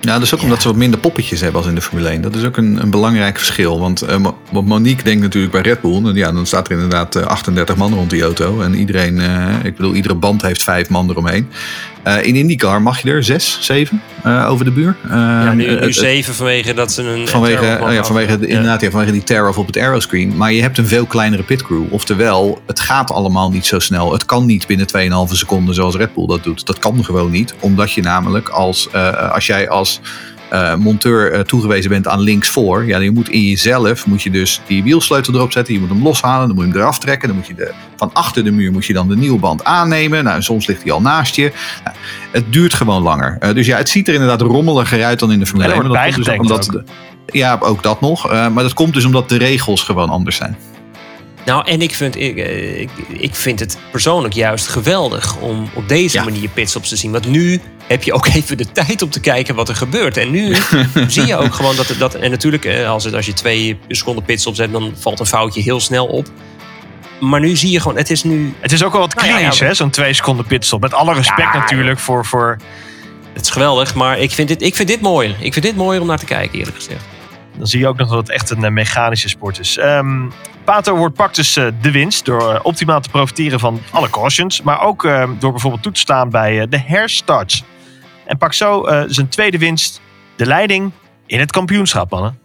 Ja, 0.00 0.12
dat 0.12 0.22
is 0.22 0.34
ook 0.34 0.38
ja. 0.38 0.44
omdat 0.44 0.62
ze 0.62 0.68
wat 0.68 0.76
minder 0.76 1.00
poppetjes 1.00 1.40
hebben 1.40 1.60
als 1.60 1.68
in 1.68 1.74
de 1.74 1.80
Formule 1.80 2.08
1. 2.08 2.20
Dat 2.20 2.34
is 2.34 2.44
ook 2.44 2.56
een, 2.56 2.82
een 2.82 2.90
belangrijk 2.90 3.36
verschil. 3.36 3.80
Want 3.80 4.02
uh, 4.02 4.26
Monique 4.50 5.04
denkt 5.04 5.22
natuurlijk 5.22 5.52
bij 5.52 5.62
Red 5.62 5.80
Bull. 5.80 6.04
En 6.06 6.14
ja, 6.14 6.32
dan 6.32 6.46
staat 6.46 6.66
er 6.66 6.72
inderdaad 6.72 7.16
uh, 7.16 7.26
38 7.26 7.76
man 7.76 7.94
rond 7.94 8.10
die 8.10 8.22
auto. 8.22 8.60
En 8.60 8.74
iedereen, 8.74 9.16
uh, 9.16 9.64
ik 9.64 9.76
bedoel, 9.76 9.94
iedere 9.94 10.14
band 10.14 10.42
heeft 10.42 10.62
vijf 10.62 10.88
man 10.88 11.10
eromheen. 11.10 11.48
Uh, 12.06 12.24
in 12.24 12.36
IndyCar 12.36 12.82
mag 12.82 13.02
je 13.02 13.10
er 13.10 13.24
zes, 13.24 13.58
zeven 13.60 14.02
over 14.46 14.64
de 14.64 14.70
buur. 14.70 14.96
ja, 15.08 15.52
nu, 15.52 15.80
nu 15.80 15.92
zeven 15.92 16.34
vanwege 16.34 16.74
dat 16.74 16.92
ze 16.92 17.02
een. 17.02 17.28
Vanwege, 17.28 17.78
oh 17.82 17.92
ja, 17.92 18.04
vanwege, 18.04 18.38
de, 18.38 18.46
inderdaad, 18.46 18.80
ja, 18.80 18.90
vanwege 18.90 19.12
die 19.12 19.22
tear-off 19.22 19.58
op 19.58 19.66
het 19.66 19.76
aeroscreen. 19.76 20.36
Maar 20.36 20.52
je 20.52 20.62
hebt 20.62 20.78
een 20.78 20.86
veel 20.86 21.06
kleinere 21.06 21.42
pitcrew. 21.42 21.82
Oftewel, 21.90 22.62
het 22.66 22.80
gaat 22.80 23.10
allemaal 23.10 23.50
niet 23.50 23.66
zo 23.66 23.78
snel. 23.78 24.12
Het 24.12 24.24
kan 24.24 24.46
niet 24.46 24.66
binnen 24.66 24.86
2,5 25.28 25.32
seconden 25.32 25.74
zoals 25.74 25.96
Red 25.96 26.14
Bull 26.14 26.26
dat 26.26 26.44
doet. 26.44 26.66
Dat 26.66 26.78
kan 26.78 27.04
gewoon 27.04 27.30
niet. 27.30 27.54
Omdat 27.60 27.92
je 27.92 28.02
namelijk 28.02 28.48
als, 28.48 28.92
als 29.32 29.46
jij 29.46 29.68
als 29.68 30.00
uh, 30.52 30.74
monteur 30.74 31.34
uh, 31.34 31.40
toegewezen 31.40 31.90
bent 31.90 32.08
aan 32.08 32.20
links 32.20 32.48
voor. 32.48 32.86
Ja, 32.86 32.98
je 32.98 33.10
moet 33.10 33.28
in 33.28 33.42
jezelf 33.42 34.06
moet 34.06 34.22
je 34.22 34.30
dus 34.30 34.60
die 34.66 34.82
wielsleutel 34.82 35.34
erop 35.34 35.52
zetten. 35.52 35.74
Je 35.74 35.80
moet 35.80 35.88
hem 35.88 36.02
loshalen. 36.02 36.46
Dan 36.46 36.56
moet 36.56 36.64
je 36.64 36.70
hem 36.70 36.80
eraf 36.80 36.98
trekken. 36.98 37.28
Dan 37.28 37.36
moet 37.36 37.46
je 37.46 37.54
de, 37.54 37.72
van 37.96 38.10
achter 38.12 38.44
de 38.44 38.50
muur 38.50 38.72
moet 38.72 38.86
je 38.86 38.92
dan 38.92 39.08
de 39.08 39.16
nieuwe 39.16 39.38
band 39.38 39.64
aannemen. 39.64 40.24
Nou, 40.24 40.42
soms 40.42 40.66
ligt 40.66 40.82
hij 40.82 40.92
al 40.92 41.00
naast 41.00 41.36
je. 41.36 41.52
Nou, 41.84 41.96
het 42.32 42.52
duurt 42.52 42.74
gewoon 42.74 43.02
langer. 43.02 43.36
Uh, 43.40 43.54
dus 43.54 43.66
ja, 43.66 43.76
het 43.76 43.88
ziet 43.88 44.08
er 44.08 44.14
inderdaad 44.14 44.40
rommeliger 44.40 45.04
uit 45.04 45.18
dan 45.18 45.32
in 45.32 45.38
de 45.38 45.46
Formule 45.46 45.72
1. 45.72 45.90
Ja, 45.92 46.16
dus 46.16 46.28
omdat, 46.28 46.74
ook. 46.74 46.82
ja, 47.26 47.58
ook 47.60 47.82
dat 47.82 48.00
nog. 48.00 48.30
maar 48.30 48.62
dat 48.62 48.74
komt 48.74 48.94
dus 48.94 49.04
omdat 49.04 49.28
de 49.28 49.38
regels 49.38 49.82
gewoon 49.82 50.10
anders 50.10 50.36
zijn. 50.36 50.56
Nou, 51.50 51.66
en 51.66 51.82
ik 51.82 51.94
vind, 51.94 52.16
ik, 52.16 52.36
ik, 52.36 52.90
ik, 53.08 53.34
vind 53.34 53.60
het 53.60 53.78
persoonlijk 53.90 54.34
juist 54.34 54.68
geweldig 54.68 55.36
om 55.36 55.70
op 55.74 55.88
deze 55.88 56.16
ja. 56.16 56.24
manier 56.24 56.48
pitstops 56.48 56.88
te 56.88 56.96
zien. 56.96 57.12
Want 57.12 57.26
nu 57.26 57.60
heb 57.86 58.02
je 58.02 58.12
ook 58.12 58.26
even 58.36 58.56
de 58.56 58.72
tijd 58.72 59.02
om 59.02 59.10
te 59.10 59.20
kijken 59.20 59.54
wat 59.54 59.68
er 59.68 59.74
gebeurt. 59.74 60.16
En 60.16 60.30
nu 60.30 60.56
zie 61.08 61.26
je 61.26 61.36
ook 61.36 61.54
gewoon 61.54 61.76
dat... 61.76 61.94
dat 61.98 62.14
en 62.14 62.30
natuurlijk, 62.30 62.66
als, 62.86 63.04
het, 63.04 63.14
als 63.14 63.26
je 63.26 63.32
twee 63.32 63.78
seconden 63.88 64.24
pitstops 64.24 64.58
hebt... 64.58 64.72
dan 64.72 64.92
valt 64.98 65.20
een 65.20 65.26
foutje 65.26 65.60
heel 65.60 65.80
snel 65.80 66.06
op. 66.06 66.26
Maar 67.20 67.40
nu 67.40 67.56
zie 67.56 67.70
je 67.70 67.80
gewoon, 67.80 67.96
het 67.96 68.10
is 68.10 68.22
nu... 68.22 68.54
Het 68.60 68.72
is 68.72 68.84
ook 68.84 68.92
wel 68.92 69.00
wat 69.00 69.14
klinisch, 69.14 69.40
nou 69.40 69.52
ja, 69.52 69.56
ja, 69.58 69.66
hè, 69.66 69.74
zo'n 69.74 69.90
twee 69.90 70.12
seconden 70.12 70.46
pitstop. 70.46 70.80
Met 70.80 70.94
alle 70.94 71.14
respect 71.14 71.54
natuurlijk 71.54 71.98
voor, 71.98 72.26
voor... 72.26 72.56
Het 73.32 73.42
is 73.42 73.50
geweldig, 73.50 73.94
maar 73.94 74.18
ik 74.18 74.30
vind, 74.30 74.48
dit, 74.48 74.62
ik 74.62 74.74
vind 74.76 74.88
dit 74.88 75.00
mooier. 75.00 75.36
Ik 75.38 75.52
vind 75.52 75.64
dit 75.64 75.76
mooier 75.76 76.00
om 76.00 76.06
naar 76.06 76.18
te 76.18 76.24
kijken, 76.24 76.58
eerlijk 76.58 76.76
gezegd. 76.76 77.04
Dan 77.56 77.66
zie 77.66 77.80
je 77.80 77.88
ook 77.88 77.96
nog 77.96 78.08
dat 78.08 78.18
het 78.18 78.30
echt 78.30 78.50
een 78.50 78.72
mechanische 78.72 79.28
sport 79.28 79.58
is. 79.58 79.78
Um, 79.78 80.32
Pato 80.64 80.96
wordt 80.96 81.14
pakt 81.14 81.36
dus 81.36 81.56
uh, 81.56 81.66
de 81.80 81.90
winst 81.90 82.24
door 82.24 82.52
uh, 82.54 82.60
optimaal 82.62 83.00
te 83.00 83.08
profiteren 83.08 83.60
van 83.60 83.80
alle 83.90 84.10
cautions. 84.10 84.62
Maar 84.62 84.80
ook 84.80 85.04
uh, 85.04 85.30
door 85.38 85.50
bijvoorbeeld 85.50 85.82
toe 85.82 85.92
te 85.92 86.00
staan 86.00 86.30
bij 86.30 86.68
de 86.68 86.78
herstarts. 86.78 87.64
En 88.26 88.38
pakt 88.38 88.56
zo 88.56 88.86
zijn 89.06 89.28
tweede 89.28 89.58
winst, 89.58 90.00
de 90.36 90.46
leiding 90.46 90.92
in 91.26 91.38
het 91.38 91.52
kampioenschap, 91.52 92.10
mannen. 92.10 92.39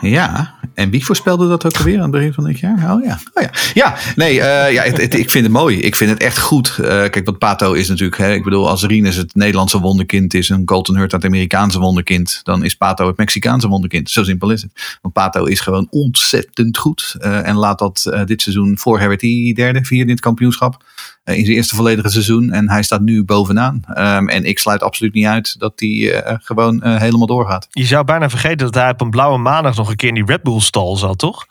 Ja, 0.00 0.54
en 0.74 0.90
wie 0.90 1.04
voorspelde 1.04 1.48
dat 1.48 1.66
ook 1.66 1.76
alweer 1.76 1.96
aan 1.96 2.02
het 2.02 2.10
begin 2.10 2.32
van 2.32 2.44
dit 2.44 2.58
jaar? 2.58 2.94
Oh 2.94 3.04
ja, 3.04 3.18
oh 3.34 3.42
ja. 3.42 3.50
ja 3.74 3.96
nee, 4.16 4.34
uh, 4.34 4.72
ja, 4.72 4.82
ik 4.82 5.30
vind 5.30 5.44
het 5.44 5.52
mooi. 5.52 5.80
Ik 5.80 5.96
vind 5.96 6.10
het 6.10 6.22
echt 6.22 6.38
goed. 6.38 6.76
Uh, 6.80 6.86
kijk, 6.86 7.24
wat 7.24 7.38
Pato 7.38 7.72
is 7.72 7.88
natuurlijk, 7.88 8.18
hè, 8.18 8.32
ik 8.32 8.44
bedoel, 8.44 8.68
als 8.68 8.84
Rinus 8.84 9.16
het 9.16 9.34
Nederlandse 9.34 9.80
wonderkind 9.80 10.34
is 10.34 10.50
en 10.50 10.64
Colton 10.64 10.96
Hurt 10.96 11.12
het 11.12 11.24
Amerikaanse 11.24 11.78
wonderkind, 11.78 12.40
dan 12.42 12.64
is 12.64 12.74
Pato 12.74 13.06
het 13.06 13.16
Mexicaanse 13.16 13.68
wonderkind. 13.68 14.10
Zo 14.10 14.24
simpel 14.24 14.50
is 14.50 14.62
het. 14.62 14.98
Want 15.00 15.14
Pato 15.14 15.44
is 15.44 15.60
gewoon 15.60 15.86
ontzettend 15.90 16.78
goed 16.78 17.16
uh, 17.20 17.46
en 17.48 17.54
laat 17.54 17.78
dat 17.78 18.22
dit 18.24 18.42
seizoen, 18.42 18.78
jaar 18.84 19.08
werd 19.08 19.20
hij 19.20 19.52
derde, 19.54 19.84
vierde 19.84 20.04
in 20.04 20.10
het 20.10 20.20
kampioenschap 20.20 20.84
in 21.24 21.44
zijn 21.44 21.56
eerste 21.56 21.74
volledige 21.74 22.08
seizoen. 22.08 22.50
En 22.50 22.70
hij 22.70 22.82
staat 22.82 23.00
nu 23.00 23.24
bovenaan. 23.24 23.82
Um, 23.88 24.28
en 24.28 24.44
ik 24.44 24.58
sluit 24.58 24.82
absoluut 24.82 25.14
niet 25.14 25.26
uit 25.26 25.58
dat 25.58 25.72
hij 25.76 25.88
uh, 25.88 26.34
gewoon 26.38 26.80
uh, 26.84 26.96
helemaal 26.96 27.26
doorgaat. 27.26 27.66
Je 27.70 27.84
zou 27.84 28.04
bijna 28.04 28.30
vergeten 28.30 28.58
dat 28.58 28.74
hij 28.74 28.90
op 28.90 29.00
een 29.00 29.10
blauwe 29.10 29.38
maandag 29.38 29.76
nog 29.76 29.90
een 29.90 29.96
keer 29.96 30.08
in 30.08 30.14
die 30.14 30.24
Red 30.24 30.42
Bull 30.42 30.60
stal 30.60 30.96
zat, 30.96 31.18
toch? 31.18 31.46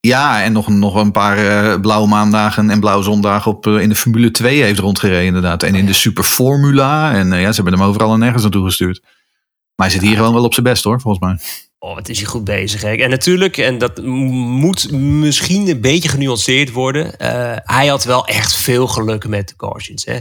Ja, 0.00 0.42
en 0.42 0.52
nog, 0.52 0.68
nog 0.68 0.94
een 0.94 1.12
paar 1.12 1.38
uh, 1.38 1.80
blauwe 1.80 2.08
maandagen 2.08 2.70
en 2.70 2.80
blauwe 2.80 3.02
zondagen 3.02 3.50
op, 3.50 3.66
in 3.66 3.88
de 3.88 3.94
Formule 3.94 4.30
2 4.30 4.62
heeft 4.62 4.78
rondgereden 4.78 5.24
inderdaad. 5.24 5.62
En 5.62 5.74
in 5.74 5.86
de 5.86 5.92
Super 5.92 6.24
Formula. 6.24 7.12
En 7.12 7.32
ja, 7.32 7.52
ze 7.52 7.62
hebben 7.62 7.80
hem 7.80 7.88
overal 7.88 8.12
en 8.12 8.18
nergens 8.18 8.42
naartoe 8.42 8.64
gestuurd. 8.64 9.00
Maar 9.76 9.86
hij 9.86 9.90
zit 9.90 10.08
hier 10.08 10.16
gewoon 10.16 10.34
wel 10.34 10.44
op 10.44 10.54
zijn 10.54 10.66
best 10.66 10.84
hoor, 10.84 11.00
volgens 11.00 11.24
mij. 11.24 11.38
Oh, 11.84 11.94
wat 11.94 12.08
is 12.08 12.18
hij 12.18 12.26
goed 12.26 12.44
bezig. 12.44 12.82
Hè? 12.82 12.94
En 12.94 13.10
natuurlijk, 13.10 13.56
en 13.56 13.78
dat 13.78 14.02
moet 14.02 14.92
misschien 14.92 15.68
een 15.68 15.80
beetje 15.80 16.08
genuanceerd 16.08 16.72
worden. 16.72 17.06
Uh, 17.06 17.56
hij 17.56 17.86
had 17.86 18.04
wel 18.04 18.26
echt 18.26 18.54
veel 18.54 18.86
geluk 18.86 19.26
met 19.26 19.48
de 19.48 19.56
cautions. 19.56 20.04
Hè? 20.04 20.18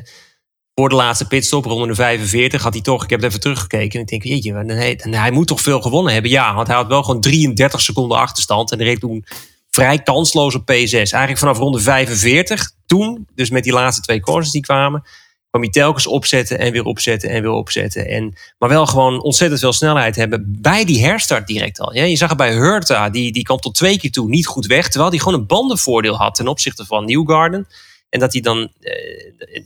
Voor 0.76 0.90
de 0.90 0.96
laatste 0.96 1.28
pitstop, 1.28 1.66
rond 1.66 1.88
de 1.88 1.96
45, 1.96 2.64
had 2.64 2.74
hij 2.74 2.82
toch... 2.82 3.04
Ik 3.04 3.10
heb 3.10 3.20
het 3.20 3.30
even 3.30 3.42
teruggekeken 3.42 3.94
en 3.94 4.02
ik 4.02 4.08
denk, 4.08 4.24
jeetje, 4.24 4.54
hij, 4.54 5.00
hij 5.10 5.32
moet 5.32 5.48
toch 5.48 5.62
veel 5.62 5.82
gewonnen 5.82 6.14
hebben? 6.14 6.32
Ja, 6.32 6.56
want 6.56 6.68
hij 6.68 6.76
had 6.76 6.88
wel 6.88 7.04
gewoon 7.04 7.22
33 7.22 7.82
seconden 7.82 8.18
achterstand. 8.18 8.72
En 8.72 8.78
reed 8.78 9.00
toen 9.00 9.26
vrij 9.70 10.00
kansloos 10.00 10.56
op 10.56 10.62
P6. 10.62 10.92
Eigenlijk 10.92 11.38
vanaf 11.38 11.58
ronde 11.58 11.80
45 11.80 12.72
toen, 12.86 13.28
dus 13.36 13.50
met 13.50 13.64
die 13.64 13.74
laatste 13.74 14.02
twee 14.02 14.20
cautions 14.20 14.52
die 14.52 14.62
kwamen... 14.62 15.04
kwam 15.52 15.62
hij 15.62 15.72
telkens 15.72 16.08
opzetten 16.08 16.60
en 16.60 16.72
weer 16.72 16.84
opzetten 16.84 17.30
en 17.30 17.42
weer 17.42 17.52
opzetten. 17.52 18.08
En, 18.08 18.34
maar 18.58 18.70
wel 18.70 18.86
gewoon 18.86 19.22
ontzettend 19.22 19.60
veel 19.62 19.74
snelheid 19.74 20.16
hebben 20.16 20.56
bij 20.62 20.86
die 20.86 21.06
herstart 21.06 21.48
direct 21.48 21.80
al. 21.80 21.94
Ja, 21.96 22.04
je 22.04 22.16
zag 22.16 22.30
het 22.30 22.38
bij 22.38 22.54
Hurta, 22.54 23.10
die, 23.10 23.32
die 23.32 23.44
kwam 23.44 23.60
tot 23.60 23.76
twee 23.76 23.98
keer 24.00 24.12
toe 24.12 24.30
niet 24.30 24.48
goed 24.48 24.66
weg. 24.66 24.88
Terwijl 24.90 25.10
hij 25.10 25.20
gewoon 25.20 25.40
een 25.40 25.46
bandenvoordeel 25.48 26.16
had 26.18 26.36
ten 26.36 26.48
opzichte 26.48 26.86
van 26.86 27.06
Newgarden. 27.06 27.68
En 28.10 28.20
dat 28.20 28.32
hij 28.34 28.42
dan... 28.42 28.72
eh, 28.80 29.62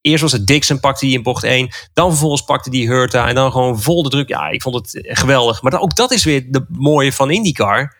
Eerst 0.00 0.22
was 0.22 0.32
het 0.32 0.46
Dixon, 0.46 0.80
pakte 0.80 1.06
hij 1.06 1.14
in 1.14 1.22
bocht 1.22 1.44
1. 1.44 1.68
Dan 1.92 2.08
vervolgens 2.10 2.42
pakte 2.42 2.70
hij 2.70 2.86
Hurta. 2.86 3.28
En 3.28 3.34
dan 3.34 3.52
gewoon 3.52 3.80
vol 3.80 4.02
de 4.02 4.08
druk. 4.08 4.28
Ja, 4.28 4.48
ik 4.48 4.62
vond 4.62 4.74
het 4.74 5.08
geweldig. 5.18 5.62
Maar 5.62 5.80
ook 5.80 5.96
dat 5.96 6.10
is 6.12 6.24
weer 6.24 6.52
de 6.52 6.66
mooie 6.68 7.12
van 7.12 7.30
IndyCar. 7.30 7.96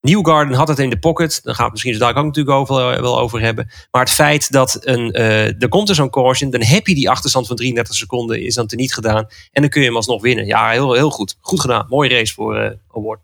Newgarden 0.00 0.56
had 0.56 0.68
het 0.68 0.78
in 0.78 0.90
de 0.90 0.98
pocket. 0.98 1.40
Daar 1.42 1.54
gaan 1.54 1.56
we 1.56 1.62
het 1.62 1.72
misschien 1.72 1.92
dadelijk 1.92 2.18
ook 2.18 2.24
natuurlijk 2.24 2.56
over, 2.56 2.92
eh, 2.92 3.00
wel 3.00 3.18
over 3.18 3.40
hebben. 3.40 3.70
Maar 3.90 4.02
het 4.02 4.12
feit 4.12 4.52
dat 4.52 4.78
een, 4.80 5.10
eh, 5.12 5.62
er 5.62 5.68
komt 5.68 5.88
er 5.88 5.94
zo'n 5.94 6.10
caution. 6.10 6.50
Dan 6.50 6.62
heb 6.62 6.86
je 6.86 6.94
die 6.94 7.10
achterstand 7.10 7.46
van 7.46 7.56
33 7.56 7.94
seconden. 7.94 8.42
Is 8.42 8.54
dan 8.54 8.66
teniet 8.66 8.94
gedaan. 8.94 9.26
En 9.52 9.60
dan 9.62 9.70
kun 9.70 9.80
je 9.80 9.86
hem 9.86 9.96
alsnog 9.96 10.22
winnen. 10.22 10.46
Ja, 10.46 10.70
heel, 10.70 10.92
heel 10.92 11.10
goed. 11.10 11.36
Goed 11.40 11.60
gedaan. 11.60 11.86
Mooie 11.88 12.10
race 12.10 12.34
voor 12.34 12.56
eh 12.56 12.70
Award. 12.94 13.20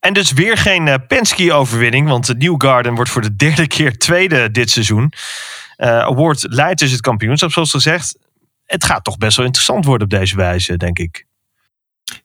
En 0.00 0.12
dus 0.12 0.32
weer 0.32 0.56
geen 0.56 0.88
eh, 0.88 0.94
Penske-overwinning, 1.08 2.08
want 2.08 2.26
de 2.26 2.34
Newgarden 2.34 2.94
wordt 2.94 3.10
voor 3.10 3.22
de 3.22 3.36
derde 3.36 3.66
keer 3.66 3.98
tweede 3.98 4.50
dit 4.50 4.70
seizoen. 4.70 5.12
Award 5.76 6.46
leidt 6.48 6.80
dus 6.80 6.90
het 6.90 7.00
kampioenschap, 7.00 7.52
zoals 7.52 7.70
gezegd. 7.70 8.18
Het 8.64 8.84
gaat 8.84 9.04
toch 9.04 9.18
best 9.18 9.36
wel 9.36 9.46
interessant 9.46 9.84
worden 9.84 10.06
op 10.06 10.12
deze 10.12 10.36
wijze, 10.36 10.76
denk 10.76 10.98
ik. 10.98 11.26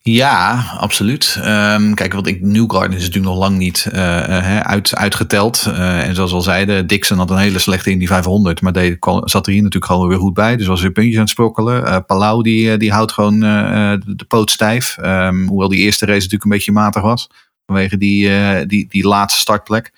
Ja, 0.01 0.65
absoluut. 0.77 1.37
Ehm, 1.41 1.93
kijk, 1.93 2.13
want 2.13 2.27
ik, 2.27 2.41
Newgarden 2.41 2.97
is 2.97 3.03
natuurlijk 3.05 3.33
nog 3.33 3.37
lang 3.37 3.57
niet 3.57 3.87
eh, 3.91 4.57
eh, 4.57 4.59
uit, 4.59 4.95
uitgeteld. 4.95 5.63
Eh, 5.65 6.07
en 6.07 6.15
zoals 6.15 6.31
al 6.31 6.41
zeiden, 6.41 6.87
Dixon 6.87 7.17
had 7.17 7.29
een 7.29 7.37
hele 7.37 7.59
slechte 7.59 7.91
in 7.91 7.97
die 7.97 8.07
500. 8.07 8.61
Maar 8.61 8.73
deed, 8.73 8.97
zat 9.23 9.45
er 9.45 9.51
hier 9.51 9.63
natuurlijk 9.63 9.91
gewoon 9.91 10.07
weer 10.07 10.17
goed 10.17 10.33
bij. 10.33 10.55
Dus 10.57 10.67
was 10.67 10.81
weer 10.81 10.91
puntjes 10.91 11.15
aan 11.15 11.21
het 11.21 11.29
sprokkelen. 11.29 12.05
Palau 12.05 12.43
die, 12.43 12.77
die 12.77 12.91
houdt 12.91 13.11
gewoon 13.11 13.39
de, 13.39 14.25
poot 14.27 14.51
stijf. 14.51 14.97
Ehm, 14.97 15.47
hoewel 15.47 15.69
die 15.69 15.79
eerste 15.79 16.05
race 16.05 16.17
natuurlijk 16.17 16.43
een 16.43 16.49
beetje 16.49 16.71
matig 16.71 17.01
was. 17.01 17.29
Vanwege 17.65 17.97
die, 17.97 18.29
die, 18.65 18.87
die 18.89 19.07
laatste 19.07 19.39
startplek. 19.39 19.91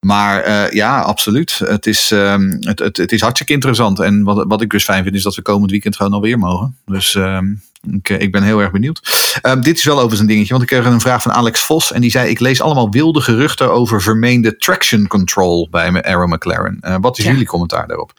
Maar 0.00 0.74
ja, 0.74 1.00
absoluut. 1.00 1.58
Het 1.58 1.86
is, 1.86 2.10
ehm, 2.10 2.56
het, 2.60 2.78
het, 2.78 2.96
het 2.96 3.12
is 3.12 3.20
hartstikke 3.20 3.52
interessant. 3.52 4.00
En 4.00 4.22
wat, 4.22 4.44
wat 4.48 4.62
ik 4.62 4.70
dus 4.70 4.84
fijn 4.84 5.02
vind, 5.02 5.14
is 5.14 5.22
dat 5.22 5.34
we 5.34 5.42
komend 5.42 5.70
weekend 5.70 5.96
gewoon 5.96 6.12
alweer 6.12 6.38
mogen. 6.38 6.76
Dus 6.86 7.16
ik, 7.80 8.08
eh, 8.08 8.20
ik 8.20 8.32
ben 8.32 8.42
heel 8.42 8.60
erg 8.60 8.70
benieuwd. 8.70 9.28
Ehm, 9.42 9.60
dit 9.60 9.78
is 9.78 9.84
wel 9.84 10.00
over 10.00 10.16
zijn 10.16 10.28
dingetje, 10.28 10.50
want 10.50 10.62
ik 10.62 10.68
kreeg 10.68 10.84
een 10.84 11.00
vraag 11.00 11.22
van 11.22 11.32
Alex 11.32 11.64
Vos. 11.64 11.92
En 11.92 12.00
die 12.00 12.10
zei: 12.10 12.30
Ik 12.30 12.40
lees 12.40 12.60
allemaal 12.60 12.90
wilde 12.90 13.20
geruchten 13.20 13.72
over 13.72 14.02
vermeende 14.02 14.56
traction 14.56 15.06
control 15.06 15.68
bij 15.70 16.02
Arrow 16.02 16.32
McLaren. 16.32 16.78
Eh, 16.80 16.96
wat 17.00 17.18
is 17.18 17.24
jullie 17.24 17.46
commentaar 17.46 17.86
daarop? 17.86 18.12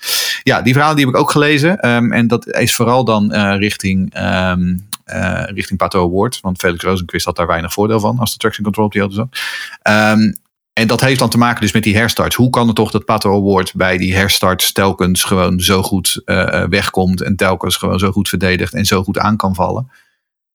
Ja, 0.44 0.62
die 0.62 0.74
verhalen 0.74 0.96
die 0.96 1.06
heb 1.06 1.16
ik 1.16 1.22
ook 1.22 1.32
gelezen. 1.32 1.80
Ehm, 1.80 2.12
en 2.12 2.28
dat 2.28 2.48
is 2.48 2.76
vooral 2.76 3.06
dan 3.06 3.32
eh, 3.32 3.58
richting. 3.58 4.14
ehm, 4.14 4.76
eh, 5.12 5.44
richting 5.46 5.80
Pato 5.80 6.06
Award. 6.08 6.40
Want 6.42 6.60
Felix 6.60 6.84
Rosenquist 6.84 7.26
had 7.26 7.36
daar 7.36 7.48
weinig 7.48 7.74
voordeel 7.74 8.00
van 8.00 8.20
als 8.20 8.32
de 8.32 8.38
traction 8.38 8.64
control 8.64 8.86
op 8.86 8.92
die 8.92 9.02
auto 9.02 9.16
zat. 9.16 9.40
Ehm, 9.82 10.32
en 10.74 10.88
dat 10.88 11.02
heeft 11.02 11.20
dan 11.20 11.30
te 11.30 11.38
maken 11.38 11.62
dus 11.62 11.72
met 11.72 11.84
die 11.84 11.96
herstarts. 11.96 12.36
Hoe 12.36 12.50
kan 12.50 12.68
het 12.68 12.76
toch 12.76 12.92
dat 12.92 13.06
Pato 13.06 13.36
Award 13.36 13.74
bij 13.76 13.98
die 13.98 14.16
herstarts 14.16 14.72
telkens 14.72 15.24
gewoon 15.24 15.60
zo 15.60 15.82
goed 15.82 16.22
eh, 16.26 16.62
eh, 16.62 16.70
wegkomt. 16.70 17.22
En 17.22 17.36
telkens 17.36 17.76
gewoon 17.76 18.00
zo 18.00 18.12
goed 18.12 18.30
verdedigt 18.30 18.74
en 18.74 18.86
zo 18.86 19.04
goed 19.04 19.18
aan 19.18 19.38
kan 19.38 19.56
vallen. 19.56 19.92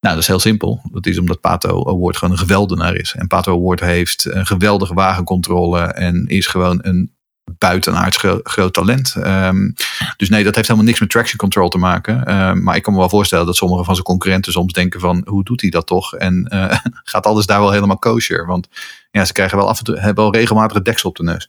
Nou, 0.01 0.15
dat 0.15 0.19
is 0.19 0.27
heel 0.27 0.39
simpel. 0.39 0.81
Dat 0.93 1.07
is 1.07 1.19
omdat 1.19 1.41
Pato 1.41 1.85
Award 1.89 2.17
gewoon 2.17 2.35
een 2.35 2.41
geweldenaar 2.41 2.95
is. 2.95 3.15
En 3.15 3.27
Pato 3.27 3.57
Award 3.57 3.81
heeft 3.81 4.25
een 4.25 4.47
geweldige 4.47 4.95
wagencontrole. 4.95 5.81
En 5.81 6.27
is 6.27 6.47
gewoon 6.47 6.79
een 6.83 7.16
buitenaards 7.59 8.17
gro- 8.17 8.41
groot 8.43 8.73
talent. 8.73 9.15
Ehm, 9.15 9.71
dus 10.17 10.29
nee, 10.29 10.45
dat 10.45 10.55
heeft 10.55 10.67
helemaal 10.67 10.89
niks 10.89 11.01
met 11.01 11.11
traction 11.11 11.39
control 11.39 11.69
te 11.69 11.79
maken. 11.79 12.25
Ehm, 12.25 12.63
maar 12.63 12.77
ik 12.77 12.83
kan 12.83 12.93
me 12.93 12.99
wel 12.99 13.09
voorstellen 13.09 13.47
dat 13.47 13.57
sommige 13.57 13.85
van 13.85 13.95
zijn 13.95 14.07
concurrenten 14.07 14.53
soms 14.53 14.73
denken 14.73 15.01
van... 15.01 15.23
hoe 15.29 15.45
doet 15.45 15.61
hij 15.61 15.71
dat 15.71 15.87
toch? 15.87 16.15
En 16.15 16.45
eh, 16.49 16.79
gaat 17.05 17.27
alles 17.27 17.47
daar 17.47 17.61
wel 17.61 17.71
helemaal 17.71 17.99
kosher? 17.99 18.47
Want 18.47 18.69
ja, 19.11 19.25
ze 19.25 19.33
krijgen 19.33 19.59
wel 19.59 19.69
af 19.69 19.79
en 19.79 19.85
toe 19.85 19.99
hebben 19.99 20.25
wel 20.25 20.35
regelmatig 20.35 20.83
deksel 20.83 21.09
op 21.09 21.17
de 21.17 21.23
neus. 21.23 21.49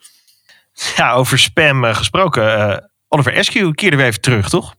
Ja, 0.95 1.11
over 1.13 1.39
spam 1.39 1.85
eh, 1.85 1.95
gesproken. 1.95 2.71
eh, 2.71 2.77
Oliver 3.07 3.33
Eskew 3.33 3.73
keerde 3.73 3.97
weer 3.97 4.05
even 4.05 4.21
terug, 4.21 4.49
toch? 4.49 4.75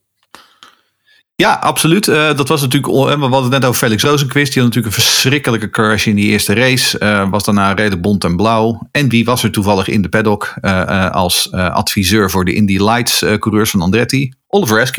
Ja, 1.42 1.52
absoluut. 1.52 2.08
Eh, 2.08 2.36
dat 2.36 2.48
was 2.48 2.60
natuurlijk. 2.60 2.92
on- 2.92 3.04
We 3.06 3.10
hadden 3.20 3.42
het 3.42 3.50
net 3.50 3.64
over 3.64 3.80
Felix 3.80 4.02
Rozenquist. 4.02 4.52
Die 4.52 4.62
had 4.62 4.74
natuurlijk 4.74 4.96
een 4.96 5.02
verschrikkelijke 5.02 5.70
crash 5.70 6.06
in 6.06 6.14
die 6.16 6.26
eerste 6.26 6.54
race. 6.54 6.98
Eh, 6.98 7.30
was 7.30 7.44
daarna 7.44 7.72
redelijk 7.72 8.02
bont 8.02 8.24
en 8.24 8.36
blauw. 8.36 8.88
En 8.90 9.08
wie 9.08 9.24
was 9.24 9.42
er 9.42 9.50
toevallig 9.50 9.88
in 9.88 10.02
de 10.02 10.08
paddock 10.08 10.54
eh, 10.60 10.80
eh, 10.80 11.10
als 11.10 11.50
eh, 11.50 11.70
adviseur 11.70 12.30
voor 12.30 12.44
de 12.44 12.54
Indy 12.54 12.78
Lights 12.78 13.22
eh, 13.22 13.34
coureurs 13.38 13.70
van 13.70 13.80
Andretti? 13.80 14.32
Oliver. 14.48 14.90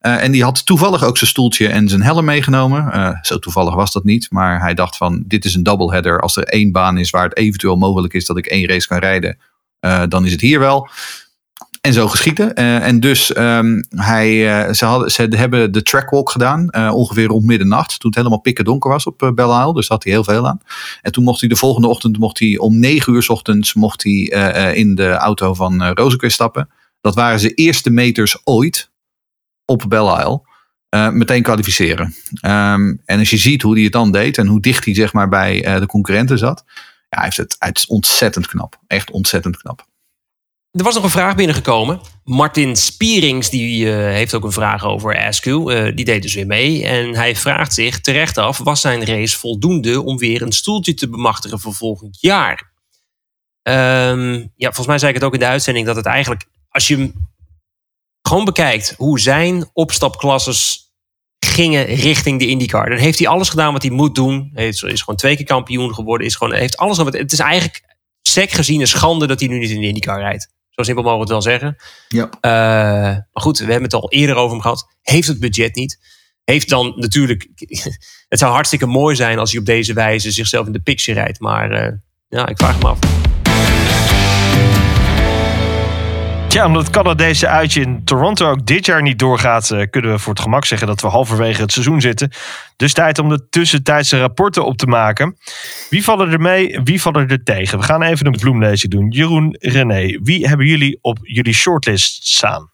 Eh, 0.00 0.22
en 0.22 0.32
die 0.32 0.42
had 0.42 0.66
toevallig 0.66 1.04
ook 1.04 1.18
zijn 1.18 1.30
stoeltje 1.30 1.68
en 1.68 1.88
zijn 1.88 2.02
helm 2.02 2.24
meegenomen. 2.24 2.92
Eh, 2.92 3.10
zo 3.22 3.38
toevallig 3.38 3.74
was 3.74 3.92
dat 3.92 4.04
niet. 4.04 4.26
Maar 4.30 4.60
hij 4.60 4.74
dacht 4.74 4.96
van 4.96 5.22
dit 5.26 5.44
is 5.44 5.54
een 5.54 5.62
doubleheader. 5.62 6.20
Als 6.20 6.36
er 6.36 6.44
één 6.44 6.72
baan 6.72 6.98
is 6.98 7.10
waar 7.10 7.24
het 7.24 7.36
eventueel 7.36 7.76
mogelijk 7.76 8.12
is 8.14 8.26
dat 8.26 8.38
ik 8.38 8.46
één 8.46 8.68
race 8.68 8.88
kan 8.88 8.98
rijden. 8.98 9.38
eh, 9.80 10.02
dan 10.08 10.24
is 10.24 10.32
het 10.32 10.40
hier 10.40 10.58
wel. 10.58 10.88
En 11.80 11.92
zo 11.92 12.08
geschieden. 12.08 12.54
Eh, 12.54 12.86
en 12.86 13.00
dus 13.00 13.32
ehm, 13.32 13.82
hij, 13.88 14.58
eh, 14.66 14.72
ze, 14.72 14.84
hadden, 14.84 15.10
ze 15.10 15.22
hebben 15.22 15.72
de 15.72 15.82
trackwalk 15.82 16.30
gedaan. 16.30 16.70
eh, 16.70 16.94
ongeveer 16.94 17.26
rond 17.26 17.44
middernacht. 17.44 18.00
Toen 18.00 18.10
het 18.10 18.18
helemaal 18.18 18.40
pikken 18.40 18.64
donker 18.64 18.90
was 18.90 19.06
op 19.06 19.32
Belle 19.34 19.60
Isle. 19.60 19.74
Dus 19.74 19.88
daar 19.88 19.96
had 19.96 20.04
hij 20.04 20.12
heel 20.12 20.24
veel 20.24 20.48
aan. 20.48 20.60
En 21.02 21.12
toen 21.12 21.24
mocht 21.24 21.40
hij 21.40 21.48
de 21.48 21.56
volgende 21.56 21.88
ochtend 21.88 22.18
mocht 22.18 22.38
hij, 22.38 22.58
om 22.58 22.78
negen 22.78 23.12
uur 23.12 23.22
's 23.22 23.28
ochtends 23.28 23.74
mocht 23.74 24.02
hij, 24.02 24.12
in 24.74 24.94
de 24.94 25.10
auto 25.10 25.54
van 25.54 25.84
Rozenquist 25.86 26.34
stappen. 26.34 26.68
Dat 27.00 27.14
waren 27.14 27.40
zijn 27.40 27.54
eerste 27.54 27.90
meters 27.90 28.40
ooit 28.44 28.90
op 29.64 29.84
Belle 29.88 30.18
Isle. 30.18 30.40
Meteen 31.12 31.42
kwalificeren. 31.42 32.14
Ehm, 32.40 32.96
en 33.04 33.18
als 33.18 33.30
je 33.30 33.36
ziet 33.36 33.62
hoe 33.62 33.74
hij 33.74 33.82
het 33.82 33.92
dan 33.92 34.12
deed. 34.12 34.38
En 34.38 34.46
hoe 34.46 34.60
dicht 34.60 34.84
hij 34.84 34.94
zeg 34.94 35.12
maar, 35.12 35.28
bij 35.28 35.78
de 35.80 35.86
concurrenten 35.86 36.38
zat. 36.38 36.64
Ja, 37.08 37.16
hij 37.16 37.24
heeft 37.24 37.36
het, 37.36 37.56
het 37.58 37.76
is 37.76 37.86
ontzettend 37.86 38.46
knap. 38.46 38.80
Echt 38.86 39.10
ontzettend 39.10 39.56
knap. 39.56 39.88
Er 40.70 40.84
was 40.84 40.94
nog 40.94 41.04
een 41.04 41.10
vraag 41.10 41.34
binnengekomen. 41.34 42.00
Martin 42.24 42.76
Spierings 42.76 43.50
die, 43.50 43.92
eh, 43.92 43.96
heeft 43.96 44.34
ook 44.34 44.44
een 44.44 44.52
vraag 44.52 44.84
over 44.84 45.18
Askew. 45.26 45.70
Eh, 45.70 45.96
die 45.96 46.04
deed 46.04 46.22
dus 46.22 46.34
weer 46.34 46.46
mee. 46.46 46.86
En 46.86 47.14
hij 47.14 47.36
vraagt 47.36 47.74
zich 47.74 48.00
terecht 48.00 48.38
af... 48.38 48.58
was 48.58 48.80
zijn 48.80 49.04
race 49.04 49.38
voldoende 49.38 50.02
om 50.02 50.18
weer 50.18 50.42
een 50.42 50.52
stoeltje 50.52 50.94
te 50.94 51.08
bemachtigen 51.08 51.60
voor 51.60 51.74
volgend 51.74 52.18
jaar? 52.20 52.72
Ehm, 53.62 54.32
ja, 54.34 54.66
volgens 54.66 54.86
mij 54.86 54.98
zei 54.98 55.10
ik 55.10 55.16
het 55.16 55.26
ook 55.26 55.34
in 55.34 55.40
de 55.40 55.46
uitzending... 55.46 55.86
dat 55.86 55.96
het 55.96 56.06
eigenlijk, 56.06 56.46
als 56.68 56.88
je 56.88 57.12
gewoon 58.22 58.44
bekijkt... 58.44 58.94
hoe 58.96 59.20
zijn 59.20 59.70
opstapklasses 59.72 60.92
gingen 61.46 61.84
richting 61.84 62.38
de 62.38 62.46
IndyCar... 62.46 62.88
dan 62.88 62.98
heeft 62.98 63.18
hij 63.18 63.28
alles 63.28 63.48
gedaan 63.48 63.72
wat 63.72 63.82
hij 63.82 63.90
moet 63.90 64.14
doen. 64.14 64.50
Hij 64.54 64.68
is, 64.68 64.80
gewoon 64.80 65.16
twee 65.16 65.36
keer 65.36 65.46
kampioen 65.46 65.94
geworden. 65.94 66.26
Is 66.26 66.34
gewoon, 66.34 66.54
heeft 66.54 66.76
alles, 66.76 66.96
het 66.96 67.32
is 67.32 67.38
eigenlijk 67.38 67.82
sec 68.22 68.50
gezien 68.50 68.80
een 68.80 68.86
schande... 68.86 69.26
dat 69.26 69.40
hij 69.40 69.48
nu 69.48 69.58
niet 69.58 69.70
in 69.70 69.80
de 69.80 69.86
IndyCar 69.86 70.20
rijdt. 70.20 70.58
Zo 70.70 70.82
simpel 70.82 71.04
mogen 71.04 71.18
we 71.18 71.34
het 71.34 71.44
wel 71.44 71.52
zeggen. 71.52 71.76
Ja. 72.08 72.30
Eh, 72.40 73.16
maar 73.32 73.42
goed, 73.42 73.58
we 73.58 73.64
hebben 73.64 73.82
het 73.82 73.94
al 73.94 74.10
eerder 74.10 74.36
over 74.36 74.50
hem 74.50 74.60
gehad. 74.60 74.86
Heeft 75.02 75.28
het 75.28 75.40
budget 75.40 75.74
niet. 75.74 75.98
Heeft 76.44 76.68
dan 76.68 76.92
natuurlijk... 76.96 77.48
Het 78.28 78.38
zou 78.38 78.52
hartstikke 78.52 78.86
mooi 78.86 79.16
zijn 79.16 79.38
als 79.38 79.50
hij 79.50 79.60
op 79.60 79.66
deze 79.66 79.92
wijze 79.92 80.30
zichzelf 80.30 80.66
in 80.66 80.72
de 80.72 80.80
picture 80.80 81.20
rijdt. 81.20 81.40
Maar 81.40 81.70
eh, 81.70 81.92
ja, 82.28 82.48
ik 82.48 82.58
vraag 82.58 82.78
me 82.78 82.88
af. 82.88 82.98
Tja, 86.50 86.66
omdat 86.66 86.82
het 86.82 86.92
Canadese 86.92 87.48
uitje 87.48 87.80
in 87.80 88.04
Toronto 88.04 88.50
ook 88.50 88.66
dit 88.66 88.86
jaar 88.86 89.02
niet 89.02 89.18
doorgaat, 89.18 89.70
eh, 89.70 89.90
kunnen 89.90 90.10
we 90.10 90.18
voor 90.18 90.32
het 90.32 90.42
gemak 90.42 90.64
zeggen 90.64 90.86
dat 90.86 91.00
we 91.00 91.06
halverwege 91.06 91.60
het 91.60 91.72
seizoen 91.72 92.00
zitten. 92.00 92.30
Dus 92.76 92.92
tijd 92.92 93.18
om 93.18 93.28
de 93.28 93.48
tussentijdse 93.48 94.20
rapporten 94.20 94.64
op 94.64 94.76
te 94.76 94.86
maken. 94.86 95.36
Wie 95.90 96.04
vallen 96.04 96.30
er 96.30 96.40
mee, 96.40 96.80
wie 96.84 97.02
vallen 97.02 97.28
er 97.28 97.42
tegen? 97.44 97.78
We 97.78 97.84
gaan 97.84 98.02
even 98.02 98.26
een 98.26 98.36
bloemlezing 98.40 98.92
doen. 98.92 99.10
Jeroen, 99.10 99.56
René, 99.60 100.18
wie 100.22 100.48
hebben 100.48 100.66
jullie 100.66 100.98
op 101.00 101.18
jullie 101.22 101.54
shortlist 101.54 102.26
staan? 102.28 102.70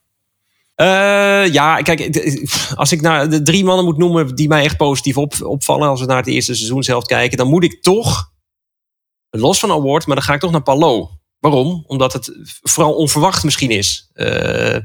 Eh, 0.74 1.52
ja, 1.52 1.76
kijk, 1.76 2.30
als 2.74 2.92
ik 2.92 3.00
naar 3.00 3.28
de 3.30 3.42
drie 3.42 3.64
mannen 3.64 3.84
moet 3.84 3.98
noemen 3.98 4.34
die 4.34 4.48
mij 4.48 4.64
echt 4.64 4.76
positief 4.76 5.16
op, 5.16 5.34
opvallen 5.42 5.88
als 5.88 6.00
we 6.00 6.06
naar 6.06 6.16
het 6.16 6.26
eerste 6.26 6.54
seizoenshelft 6.54 7.06
kijken, 7.06 7.38
dan 7.38 7.48
moet 7.48 7.64
ik 7.64 7.82
toch, 7.82 8.30
los 9.30 9.58
van 9.58 9.70
Award, 9.70 10.06
maar 10.06 10.16
dan 10.16 10.24
ga 10.24 10.34
ik 10.34 10.40
toch 10.40 10.52
naar 10.52 10.62
Palo. 10.62 11.15
Waarom? 11.38 11.84
Omdat 11.86 12.12
het 12.12 12.32
vooral 12.62 12.94
onverwacht 12.94 13.44
misschien 13.44 13.70
is. 13.70 14.10
Eh, 14.12 14.76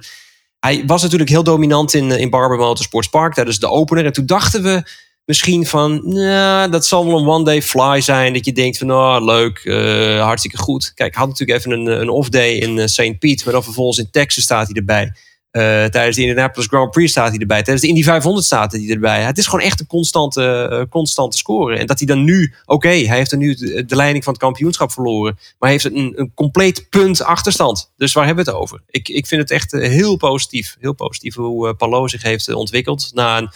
hij 0.60 0.84
was 0.86 1.02
natuurlijk 1.02 1.30
heel 1.30 1.44
dominant 1.44 1.94
in, 1.94 2.12
in 2.12 2.30
Barber 2.30 2.58
Motorsports 2.58 3.08
Park 3.08 3.34
tijdens 3.34 3.60
de 3.60 3.70
opener. 3.70 4.06
En 4.06 4.14
toen 4.14 4.26
dachten 4.26 4.64
we 4.64 4.84
misschien 5.26 5.66
van, 5.66 6.02
nou, 6.04 6.72
dat 6.72 6.86
zal 6.86 7.06
wel 7.06 7.20
een 7.20 7.28
one-day 7.28 7.62
fly 7.62 8.02
zijn. 8.02 8.34
Dat 8.34 8.46
je 8.46 8.54
denkt 8.54 8.78
van, 8.78 8.88
nou, 8.88 9.26
leuk, 9.26 9.58
eh, 9.58 10.24
hartstikke 10.24 10.58
goed. 10.58 10.92
Kijk, 10.94 11.16
had 11.16 11.28
natuurlijk 11.28 11.60
even 11.60 11.72
een, 11.72 12.02
een 12.02 12.10
off-day 12.10 12.52
in 12.54 12.80
eh, 12.80 12.88
St. 12.88 13.20
Pete, 13.20 13.44
maar 13.44 13.54
dan 13.54 13.64
vervolgens 13.64 13.98
in 13.98 14.12
Texas 14.12 14.44
staat 14.44 14.68
hij 14.68 14.76
erbij. 14.76 15.12
Eh, 15.52 15.86
tijdens 15.86 16.16
de 16.16 16.22
Indianapolis 16.22 16.68
Grand 16.68 16.92
Prix 16.92 17.12
staat 17.12 17.30
hij 17.30 17.40
erbij. 17.40 17.64
Tijdens 17.64 17.82
de 17.82 17.88
Indy 17.88 18.04
500 18.04 18.46
staat 18.46 18.72
hij 18.72 18.90
erbij. 18.90 19.22
Het 19.22 19.38
is 19.38 19.46
gewoon 19.46 19.66
echt 19.66 19.80
een 19.80 19.88
constante, 19.88 20.68
eh, 20.72 20.90
constante 20.90 21.38
score. 21.38 21.78
En 21.78 21.86
dat 21.86 21.98
hij 21.98 22.08
dan 22.08 22.24
nu, 22.24 22.54
oké, 22.66 22.88
hij 22.88 23.18
heeft 23.18 23.32
er 23.32 23.38
nu 23.38 23.54
de, 23.56 23.96
leiding 23.96 24.24
van 24.24 24.34
het 24.34 24.42
kampioenschap 24.42 24.92
verloren. 24.92 25.34
Maar 25.34 25.70
hij 25.70 25.72
heeft 25.72 25.86
een, 25.86 26.14
een 26.16 26.32
compleet 26.34 26.90
punt 26.90 27.24
achterstand. 27.24 27.92
Dus 27.98 28.14
waar 28.14 28.26
hebben 28.26 28.46
we 28.46 28.52
het 28.52 28.60
over? 28.60 28.82
Ik, 28.88 29.10
ik 29.10 29.28
vind 29.28 29.42
het 29.42 29.52
echt 29.52 29.74
eh, 29.74 29.90
heel 29.90 30.18
positief. 30.18 30.76
Heel 30.80 30.94
positief 30.94 31.36
hoe 31.36 31.74
Palou 31.74 32.10
zich 32.10 32.24
heeft 32.24 32.54
ontwikkeld. 32.54 33.12
Na 33.14 33.38
een 33.38 33.50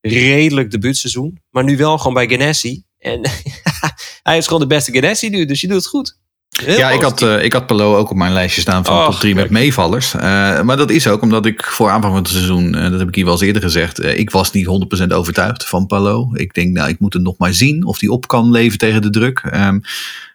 redelijk 0.00 0.70
debuutseizoen. 0.70 1.40
Maar 1.50 1.64
nu 1.64 1.76
wel 1.76 1.98
gewoon 1.98 2.14
bij 2.14 2.28
Ganassi. 2.28 2.82
En 2.98 3.20
hij 4.22 4.36
is 4.38 4.46
gewoon 4.46 4.60
de 4.60 4.66
beste 4.66 4.92
Ganassi 4.92 5.28
nu. 5.28 5.44
Dus 5.44 5.60
je 5.60 5.66
doet 5.66 5.76
het 5.76 5.86
goed. 5.86 6.20
Heel 6.52 6.78
ja, 6.78 6.90
ik 6.90 7.02
had, 7.02 7.22
eh, 7.22 7.44
ik 7.44 7.52
had 7.52 7.66
Pelot 7.66 7.96
ook 7.96 8.10
op 8.10 8.16
mijn 8.16 8.32
lijstje 8.32 8.60
staan 8.60 8.84
van 8.84 9.04
top 9.04 9.14
3 9.14 9.34
met 9.34 9.50
meevallers. 9.50 10.14
Eh, 10.14 10.20
maar 10.60 10.76
dat 10.76 10.90
is 10.90 11.06
ook 11.06 11.22
omdat 11.22 11.46
ik 11.46 11.64
voor 11.64 11.90
aanvang 11.90 12.12
van 12.12 12.22
het 12.22 12.32
seizoen, 12.32 12.74
eh, 12.74 12.90
dat 12.90 12.98
heb 12.98 13.08
ik 13.08 13.14
hier 13.14 13.24
wel 13.24 13.32
eens 13.32 13.42
eerder 13.42 13.62
gezegd, 13.62 14.04
ik 14.04 14.30
was 14.30 14.52
niet 14.52 14.66
100% 14.66 15.12
overtuigd 15.12 15.68
van 15.68 15.86
Pelot. 15.86 16.38
Ik 16.38 16.54
denk, 16.54 16.72
nou, 16.72 16.88
ik 16.88 16.98
moet 16.98 17.12
het 17.12 17.22
nog 17.22 17.38
maar 17.38 17.54
zien 17.54 17.84
of 17.84 18.00
hij 18.00 18.08
op 18.08 18.26
kan 18.26 18.50
leven 18.50 18.78
tegen 18.78 19.02
de 19.02 19.10
druk. 19.10 19.38
Ehm, 19.38 19.78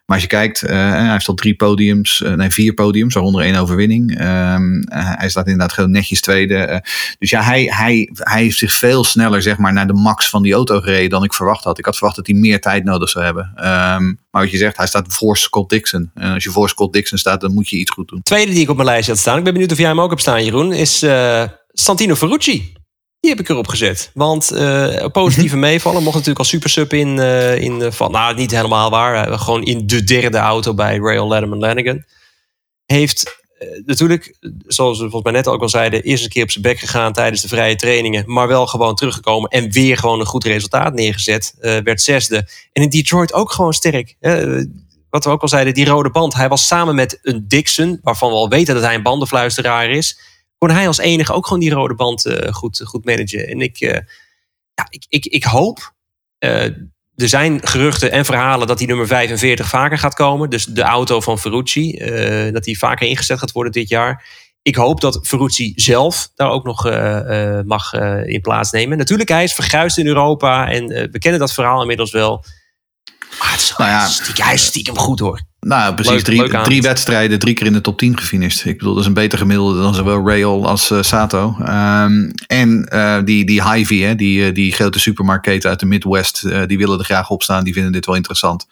maar 0.08 0.16
als 0.16 0.26
je 0.26 0.32
kijkt, 0.32 0.62
eh, 0.62 0.92
hij 0.92 1.12
heeft 1.12 1.28
al 1.28 1.34
drie 1.34 1.56
podiums, 1.56 2.22
eh, 2.22 2.34
nee, 2.34 2.50
vier 2.50 2.74
podiums, 2.74 3.14
waaronder 3.14 3.42
één 3.42 3.56
overwinning. 3.56 4.18
Ehm, 4.18 4.82
eh, 4.82 5.12
hij 5.18 5.30
staat 5.30 5.46
inderdaad 5.46 5.74
gewoon 5.74 5.92
netjes 5.92 6.22
tweede. 6.22 6.84
Dus 7.20 7.30
ja, 7.30 7.42
hij, 7.42 7.64
hij, 7.64 8.10
hij 8.14 8.42
heeft 8.42 8.58
zich 8.58 8.72
veel 8.74 9.04
sneller 9.04 9.42
zeg 9.42 9.58
maar, 9.58 9.74
naar 9.74 9.88
de 9.88 9.94
max 9.94 10.30
van 10.30 10.42
die 10.42 10.54
auto 10.54 10.80
gereden 10.80 11.10
dan 11.10 11.24
ik 11.24 11.34
verwacht 11.34 11.64
had. 11.64 11.78
Ik 11.78 11.86
had 11.86 11.96
verwacht 11.96 12.16
dat 12.16 12.28
hij 12.28 12.36
meer 12.36 12.62
tijd 12.62 12.84
nodig 12.84 13.10
zou 13.10 13.26
hebben. 13.26 13.52
Ehm, 13.56 14.06
maar 14.06 14.42
wat 14.42 14.52
je 14.52 14.58
zegt, 14.58 14.78
hij 14.78 14.88
staat 14.88 15.06
voor 15.10 15.38
Scott 15.38 15.70
Dixon. 15.70 16.12
En 16.14 16.34
als 16.34 16.44
je 16.44 16.50
voor 16.50 16.70
Scott 16.70 16.94
Dixon 16.94 17.18
staat, 17.18 17.42
dan 17.42 17.54
moet 17.54 17.70
je 17.70 17.78
iets 17.78 17.92
goed 17.92 18.08
doen. 18.08 18.22
tweede 18.22 18.52
die 18.52 18.62
ik 18.62 18.70
op 18.70 18.76
mijn 18.76 18.88
lijstje 18.88 19.12
had 19.12 19.22
staan, 19.22 19.38
ik 19.38 19.44
ben 19.44 19.54
benieuwd 19.54 19.72
of 19.72 19.78
jij 19.78 19.88
hem 19.88 20.02
ook 20.02 20.10
hebt 20.10 20.22
staan, 20.22 20.44
Jeroen, 20.44 20.74
is 20.74 21.06
Santino 21.72 22.16
Ferrucci. 22.16 22.77
Die 23.28 23.36
heb 23.36 23.46
ik 23.46 23.52
erop 23.52 23.68
gezet. 23.68 24.12
Want 24.14 24.52
eh, 24.52 25.06
positieve 25.12 25.56
Mhm. 25.56 25.66
meevallen 25.66 26.02
mocht 26.02 26.14
natuurlijk 26.14 26.40
als 26.40 26.50
super 26.50 26.70
sub 26.70 26.94
in, 26.94 27.20
eh, 27.20 27.58
in 27.62 27.80
de 27.80 27.92
van, 27.92 28.12
nou 28.12 28.36
niet 28.36 28.52
helemaal 28.52 28.90
waar, 28.90 29.28
eh, 29.28 29.40
gewoon 29.40 29.64
in 29.64 29.88
de 29.88 30.04
derde 30.04 30.38
auto 30.38 30.74
bij 30.74 30.98
Rail 30.98 31.28
Letterman 31.28 31.60
Lanigan. 31.60 32.04
Heeft 32.86 33.42
natuurlijk, 33.86 34.38
zoals 34.68 34.98
we 34.98 35.04
volgens 35.04 35.24
mij 35.24 35.32
net 35.32 35.48
ook 35.48 35.62
al 35.62 35.70
zeiden, 35.70 36.04
eerst 36.04 36.24
een 36.24 36.30
keer 36.30 36.44
op 36.44 36.52
zijn 36.52 36.64
bek 36.64 36.80
gegaan 36.80 37.14
tijdens 37.14 37.42
de 37.42 37.48
vrije 37.48 37.76
trainingen, 37.76 38.24
maar 38.26 38.48
wel 38.48 38.68
gewoon 38.68 38.96
teruggekomen 38.96 39.50
en 39.50 39.72
weer 39.72 39.98
gewoon 39.98 40.20
een 40.20 40.26
goed 40.26 40.44
resultaat 40.44 40.94
neergezet. 40.94 41.54
Werd 41.60 42.02
zesde. 42.02 42.48
En 42.74 42.84
in 42.84 42.90
Detroit 42.90 43.34
ook 43.34 43.52
gewoon 43.52 43.74
sterk. 43.74 44.16
Wat 45.10 45.24
we 45.24 45.30
ook 45.30 45.42
al 45.42 45.48
zeiden, 45.48 45.74
die 45.74 45.86
rode 45.86 46.10
band. 46.10 46.34
Hij 46.34 46.48
was 46.50 46.68
samen 46.68 46.96
met 46.96 47.20
een 47.22 47.46
Dixon, 47.48 48.00
waarvan 48.02 48.30
we 48.30 48.36
al 48.36 48.50
weten 48.50 48.74
dat 48.74 48.84
hij 48.84 48.96
een 48.96 49.04
bandenfluisteraar 49.04 49.90
is. 49.90 50.20
Kon 50.58 50.70
hij 50.70 50.88
als 50.88 50.98
enige 50.98 51.34
ook 51.34 51.46
gewoon 51.46 51.60
die 51.60 51.72
rode 51.72 51.96
band 51.96 52.26
eh, 52.26 52.54
goed, 52.54 52.82
goed 52.84 53.06
managen. 53.06 53.48
En 53.48 53.62
ik, 53.62 53.80
eh, 53.80 54.00
ja, 54.74 54.88
ik, 54.90 55.06
ik, 55.10 55.26
ik 55.26 55.44
hoop. 55.44 55.94
eh, 56.38 56.64
er 57.16 57.30
zijn 57.30 57.68
geruchten 57.68 58.12
en 58.12 58.26
verhalen 58.26 58.68
dat 58.68 58.78
die 58.78 58.88
nummer 58.88 59.08
45 59.08 59.68
vaker 59.68 59.98
gaat 59.98 60.14
komen. 60.14 60.50
Dus 60.50 60.66
de 60.66 60.82
auto 60.82 61.22
van 61.22 61.40
Ferrucci. 61.40 61.92
dat 62.52 62.64
die 62.64 62.78
vaker 62.78 63.08
ingezet 63.08 63.40
gaat 63.40 63.52
worden 63.52 63.72
dit 63.72 63.90
jaar. 63.90 64.26
Ik 64.62 64.76
hoop 64.76 65.02
dat 65.02 65.20
Ferrucci 65.22 65.74
zelf 65.76 66.30
daar 66.36 66.50
ook 66.50 66.64
nog 66.66 66.84
mag 67.66 67.94
in 68.26 68.42
plaatsnemen. 68.42 68.98
Natuurlijk, 68.98 69.30
hij 69.30 69.44
is 69.44 69.54
verguisd 69.54 69.98
in 69.98 70.08
Europa. 70.08 70.70
En 70.72 70.88
we 70.88 71.20
kennen 71.20 71.40
dat 71.40 71.54
verhaal 71.54 71.82
inmiddels 71.82 72.12
wel. 72.12 72.46
Maar 73.40 73.52
het 73.52 73.62
is, 73.62 73.74
Nou 73.78 73.92
ja, 73.92 74.08
stiekem, 74.08 74.46
hij 74.46 74.54
is 74.54 74.66
stiekem 74.66 74.98
goed 74.98 75.20
hoor. 75.20 75.47
Nou, 75.60 75.94
precies. 75.94 76.14
Leuk- 76.14 76.24
drie, 76.24 76.42
leuk 76.52 76.64
drie 76.64 76.82
wedstrijden, 76.82 77.40
drie 77.40 77.54
keer 77.54 77.66
in 77.66 77.74
de 77.74 77.82
top 77.82 77.98
10 77.98 78.18
gefinished. 78.18 78.66
Ik 78.66 78.78
bedoel, 78.78 78.94
dat 78.94 79.02
is 79.02 79.08
een 79.08 79.14
beter 79.14 79.38
gemiddelde 79.38 79.82
dan 79.82 79.94
zowel 79.94 80.28
Rail 80.28 80.68
als 80.68 80.92
eh, 80.92 81.02
Sato. 81.02 81.56
Ehm, 81.64 82.30
en 82.48 82.86
eh, 82.86 83.18
die, 83.26 83.46
die 83.46 83.64
Hy-Vee, 83.70 84.04
hè, 84.06 84.16
die, 84.16 84.46
eh, 84.48 84.54
die 84.54 84.72
grote 84.72 85.00
supermarktketen 85.00 85.70
uit 85.70 85.80
de 85.80 85.86
Midwest, 85.86 86.44
eh, 86.44 86.62
die 86.66 86.78
willen 86.78 87.00
er 87.00 87.06
graag 87.06 87.30
op 87.30 87.44
staan. 87.44 87.64
Die 87.64 87.74
vinden 87.74 87.92
dit 87.92 88.06
wel 88.06 88.16
interessant. 88.16 88.68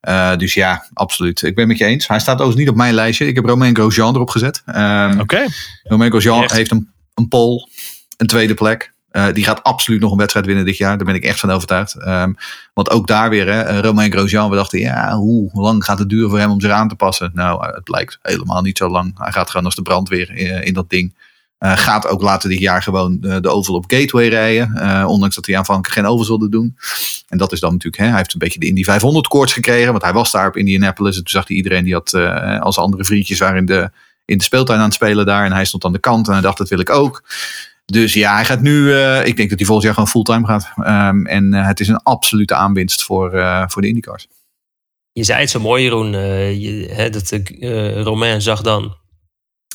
Eh, 0.00 0.36
dus 0.36 0.54
ja, 0.54 0.86
absoluut. 0.92 1.42
Ik 1.42 1.54
ben 1.54 1.68
het 1.68 1.78
met 1.78 1.78
je 1.78 1.84
eens. 1.94 2.08
Hij 2.08 2.18
staat 2.18 2.34
overigens 2.34 2.60
niet 2.60 2.68
op 2.70 2.76
mijn 2.76 2.94
lijstje. 2.94 3.26
Ik 3.26 3.34
heb 3.34 3.44
Romain 3.44 3.74
Grosjean 3.76 4.14
erop 4.14 4.30
gezet. 4.30 4.62
Ehm 4.66 5.20
Oké. 5.20 5.46
Romain 5.82 6.10
Grosjean 6.10 6.42
Echt? 6.42 6.52
heeft 6.52 6.70
een, 6.70 6.88
een 7.14 7.28
pole, 7.28 7.68
een 8.16 8.26
tweede 8.26 8.54
plek. 8.54 8.92
Eh, 9.12 9.32
die 9.32 9.44
gaat 9.44 9.62
absoluut 9.62 10.00
nog 10.00 10.10
een 10.10 10.18
wedstrijd 10.18 10.46
winnen 10.46 10.64
dit 10.64 10.76
jaar. 10.76 10.96
Daar 10.96 11.06
ben 11.06 11.14
ik 11.14 11.24
echt 11.24 11.40
van 11.40 11.50
overtuigd. 11.50 11.94
Ehm, 11.94 12.32
want 12.74 12.90
ook 12.90 13.06
daar 13.06 13.30
weer, 13.30 13.46
hè, 13.46 13.60
eh, 13.60 13.78
Romain 13.78 14.12
Grosjean. 14.12 14.50
We 14.50 14.56
dachten, 14.56 14.78
ja, 14.78 15.14
hoe 15.14 15.50
lang 15.52 15.84
gaat 15.84 15.98
het 15.98 16.08
duren 16.08 16.30
voor 16.30 16.38
hem 16.38 16.50
om 16.50 16.60
zich 16.60 16.70
aan 16.70 16.88
te 16.88 16.94
passen? 16.94 17.30
Nou, 17.34 17.66
eh, 17.66 17.74
het 17.74 17.84
blijkt 17.84 18.18
helemaal 18.22 18.62
niet 18.62 18.78
zo 18.78 18.88
lang. 18.88 19.12
Hij 19.18 19.32
gaat 19.32 19.50
gewoon 19.50 19.66
als 19.66 19.74
de 19.74 19.82
brandweer 19.82 20.36
in, 20.36 20.64
in 20.64 20.74
dat 20.74 20.90
ding. 20.90 21.30
Gaat 21.64 22.06
ook 22.06 22.22
later 22.22 22.48
dit 22.48 22.58
jaar 22.58 22.82
gewoon 22.82 23.20
de 23.20 23.48
oval 23.48 23.74
op 23.74 23.84
Gateway 23.86 24.28
rijden. 24.28 25.06
Ondanks 25.06 25.34
dat 25.34 25.46
hij 25.46 25.56
aanvankelijk 25.56 25.98
geen 25.98 26.06
ovals 26.06 26.28
wilde 26.28 26.48
doen. 26.48 26.76
En 27.28 27.38
dat 27.38 27.52
is 27.52 27.60
dan 27.60 27.72
natuurlijk, 27.72 28.02
hè, 28.02 28.08
hij 28.08 28.16
heeft 28.16 28.32
een 28.32 28.38
beetje 28.38 28.58
de 28.58 28.66
Indy 28.66 28.84
500 28.84 29.28
koorts 29.28 29.52
gekregen. 29.52 29.90
Want 29.90 30.02
hij 30.02 30.12
was 30.12 30.30
daar 30.30 30.48
op 30.48 30.56
Indianapolis. 30.56 31.16
En 31.16 31.22
toen 31.22 31.32
zag 31.32 31.48
hij 31.48 31.56
iedereen 31.56 31.84
die 31.84 31.92
had, 31.94 32.14
als 32.60 32.78
andere 32.78 33.04
vriendjes 33.04 33.38
waren 33.38 33.56
in 33.56 33.66
de, 33.66 33.90
in 34.24 34.38
de 34.38 34.44
speeltuin 34.44 34.78
aan 34.78 34.84
het 34.84 34.94
spelen 34.94 35.26
daar. 35.26 35.44
En 35.44 35.52
hij 35.52 35.64
stond 35.64 35.84
aan 35.84 35.92
de 35.92 35.98
kant 35.98 36.26
en 36.26 36.32
hij 36.32 36.42
dacht, 36.42 36.58
dat 36.58 36.68
wil 36.68 36.80
ik 36.80 36.90
ook. 36.90 37.22
Dus 37.84 38.12
ja, 38.14 38.34
hij 38.34 38.44
gaat 38.44 38.60
nu, 38.60 38.94
eh, 38.94 39.26
ik 39.26 39.36
denk 39.36 39.48
dat 39.48 39.58
hij 39.58 39.66
volgend 39.66 39.82
jaar 39.82 39.94
gewoon 39.94 40.08
fulltime 40.08 40.46
gaat. 40.46 40.72
Ehm, 40.76 41.26
en 41.26 41.54
eh, 41.54 41.66
het 41.66 41.80
is 41.80 41.88
een 41.88 41.96
absolute 42.02 42.54
aanwinst 42.54 43.02
voor, 43.02 43.32
eh, 43.34 43.64
voor 43.68 43.82
de 43.82 43.88
IndyCars. 43.88 44.26
Je 45.12 45.24
zei 45.24 45.40
het 45.40 45.50
zo 45.50 45.60
mooi, 45.60 45.82
Jeroen. 45.82 46.10
je, 46.60 46.88
hè, 46.92 47.10
dat 47.10 47.40
Romain 48.04 48.42
zag 48.42 48.60
dan 48.62 48.96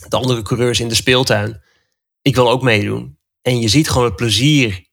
de 0.07 0.15
andere 0.17 0.41
coureurs 0.41 0.79
in 0.79 0.87
de 0.87 0.95
speeltuin. 0.95 1.61
Ik 2.21 2.35
wil 2.35 2.49
ook 2.49 2.61
meedoen. 2.61 3.17
En 3.41 3.59
je 3.59 3.67
ziet 3.67 3.89
gewoon 3.89 4.05
het 4.07 4.15
plezier. 4.15 4.85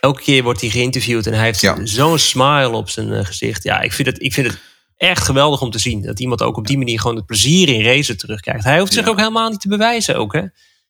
Elke 0.00 0.22
keer 0.22 0.42
wordt 0.42 0.60
hij 0.60 0.70
geïnterviewd 0.70 1.26
en 1.26 1.32
hij 1.32 1.44
heeft 1.44 1.60
Ja. 1.60 1.86
zo'n 1.86 2.18
smile 2.18 2.68
op 2.70 2.88
zijn 2.88 3.26
gezicht. 3.26 3.62
Ja, 3.62 3.80
ik 3.80 3.92
vind, 3.92 4.08
het, 4.08 4.22
ik 4.22 4.32
vind 4.32 4.46
het 4.46 4.58
echt 4.96 5.22
geweldig 5.24 5.60
om 5.60 5.70
te 5.70 5.78
zien. 5.78 6.02
Dat 6.02 6.20
iemand 6.20 6.42
ook 6.42 6.56
op 6.56 6.66
die 6.66 6.78
manier 6.78 7.00
gewoon 7.00 7.16
het 7.16 7.26
plezier 7.26 7.68
in 7.68 7.82
racen 7.84 8.16
terugkrijgt. 8.16 8.64
Hij 8.64 8.78
hoeft 8.78 8.92
zich 8.92 9.04
Ja. 9.04 9.10
ook 9.10 9.18
helemaal 9.18 9.50
niet 9.50 9.60
te 9.60 9.68
bewijzen 9.68 10.16
ook, 10.16 10.32
hè? 10.32 10.42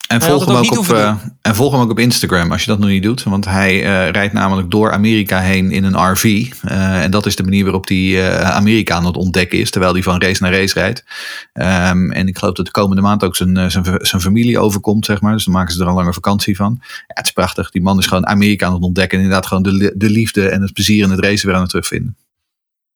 En 0.09 0.23
volg, 0.23 0.47
hem 0.47 0.57
ook 0.57 0.79
op, 0.79 0.89
eh, 0.89 1.15
en 1.43 1.55
volg 1.55 1.73
hem 1.73 1.81
ook 1.81 1.91
op 1.91 1.99
Instagram 1.99 2.53
als 2.53 2.61
je 2.61 2.71
dat 2.71 2.79
nog 2.79 2.89
niet 2.89 3.03
doet. 3.03 3.23
Want 3.23 3.45
hij 3.45 3.75
eh, 3.75 4.11
rijdt 4.11 4.33
namelijk 4.33 4.71
door 4.71 4.93
Amerika 4.93 5.41
heen 5.41 5.71
in 5.71 5.85
een 5.85 6.13
RV. 6.13 6.47
Eh, 6.63 7.03
en 7.03 7.11
dat 7.11 7.27
is 7.27 7.37
de 7.37 7.43
manier 7.43 7.65
waarop 7.65 7.89
hij 7.89 8.29
eh, 8.29 8.51
Amerika 8.51 8.95
aan 8.95 9.07
het 9.07 9.17
ontdekken 9.17 9.59
is. 9.59 9.71
Terwijl 9.71 9.93
hij 9.93 10.03
van 10.03 10.21
race 10.21 10.43
naar 10.43 10.53
race 10.53 10.75
rijdt. 10.75 11.05
Ehm, 11.53 12.11
en 12.11 12.29
ik 12.29 12.39
geloof 12.39 12.55
dat 12.55 12.67
de 12.67 12.71
komende 12.71 13.03
maand 13.03 13.25
ook 13.25 13.37
zijn, 13.37 13.71
zijn, 13.71 13.85
zijn 14.01 14.23
familie 14.23 14.59
overkomt, 14.59 15.05
zeg 15.05 15.21
maar. 15.21 15.33
Dus 15.33 15.45
dan 15.45 15.55
maken 15.55 15.75
ze 15.75 15.81
er 15.81 15.89
een 15.89 15.95
lange 15.95 16.13
vakantie 16.13 16.57
van. 16.57 16.77
Ja, 16.81 16.95
het 17.07 17.27
is 17.27 17.33
prachtig. 17.33 17.71
Die 17.71 17.83
man 17.83 17.99
is 17.99 18.07
gewoon 18.07 18.27
Amerika 18.27 18.67
aan 18.67 18.75
het 18.75 18.83
ontdekken. 18.83 19.19
En 19.19 19.25
inderdaad 19.25 19.49
gewoon 19.49 19.63
de, 19.63 19.93
de 19.97 20.11
liefde 20.11 20.49
en 20.49 20.63
het 20.63 20.73
plezier 20.73 21.05
in 21.05 21.11
het 21.11 21.21
racen 21.21 21.47
weer 21.47 21.55
aan 21.55 21.61
het 21.61 21.71
terugvinden. 21.71 22.17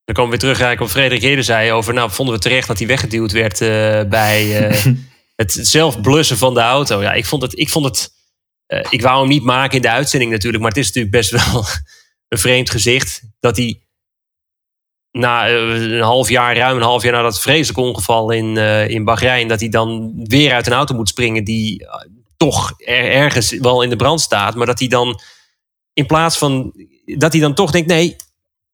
Dan 0.04 0.14
komen 0.14 0.30
we 0.30 0.38
weer 0.38 0.50
terug 0.50 0.66
eigenlijk 0.66 0.80
wat 0.80 1.02
Frederik 1.02 1.22
eerder 1.22 1.44
zei 1.44 1.72
over... 1.72 1.94
nou, 1.94 2.11
vonden 2.11 2.34
we 2.34 2.40
terecht 2.40 2.68
dat 2.68 2.78
hij 2.78 2.86
weggeduwd 2.86 3.32
werd 3.32 3.61
eh, 3.61 3.68
bij 4.08 4.68
eh, 4.68 4.86
het 5.41 5.59
zelf 5.61 6.01
blussen 6.01 6.38
van 6.38 6.55
de 6.55 6.61
auto. 6.61 7.03
Ja, 7.03 7.12
ik 7.12 7.26
vond 7.26 7.43
het... 7.43 7.59
Ik, 7.59 7.68
vond 7.68 7.84
het 7.84 8.12
eh, 8.66 8.86
ik 8.91 9.03
wou 9.03 9.20
hem 9.20 9.28
niet 9.28 9.43
maken 9.43 9.76
in 9.76 9.82
de 9.82 9.91
uitzending 9.91 10.30
natuurlijk... 10.30 10.62
maar 10.62 10.72
het 10.72 10.80
is 10.80 10.86
natuurlijk 10.86 11.14
best 11.14 11.30
wel 11.30 11.64
een 12.28 12.38
vreemd 12.38 12.70
gezicht... 12.70 13.22
dat 13.41 13.57
hij 13.57 13.80
na 15.11 15.49
eh, 15.49 15.82
een 15.82 16.01
half 16.01 16.28
jaar, 16.28 16.57
ruim 16.57 16.76
een 16.76 16.82
half 16.82 17.03
jaar 17.03 17.12
na 17.12 17.22
dat 17.22 17.41
vreselijke 17.41 17.80
ongeval 17.80 18.30
in, 18.30 18.57
eh, 18.57 18.88
in 18.88 19.05
Bahrein... 19.05 19.49
dat 19.49 19.61
hij 19.61 19.68
dan 19.68 20.12
weer 20.24 20.53
uit 20.53 20.66
een 20.66 20.72
auto 20.72 20.95
moet 20.95 21.09
springen 21.09 21.45
die 21.45 21.86
toch 22.36 22.74
er, 22.76 23.11
ergens 23.11 23.51
wel 23.51 23.82
in 23.82 23.91
de 23.91 23.97
brand 23.97 24.20
staat... 24.20 24.55
maar 24.55 24.66
dat 24.66 24.78
hij 24.78 24.88
dan 24.88 25.20
in 25.93 26.07
plaats 26.07 26.38
van... 26.38 26.72
dat 27.05 27.32
hij 27.32 27.41
dan 27.41 27.55
toch 27.55 27.70
denkt, 27.70 27.88
nee... 27.88 28.16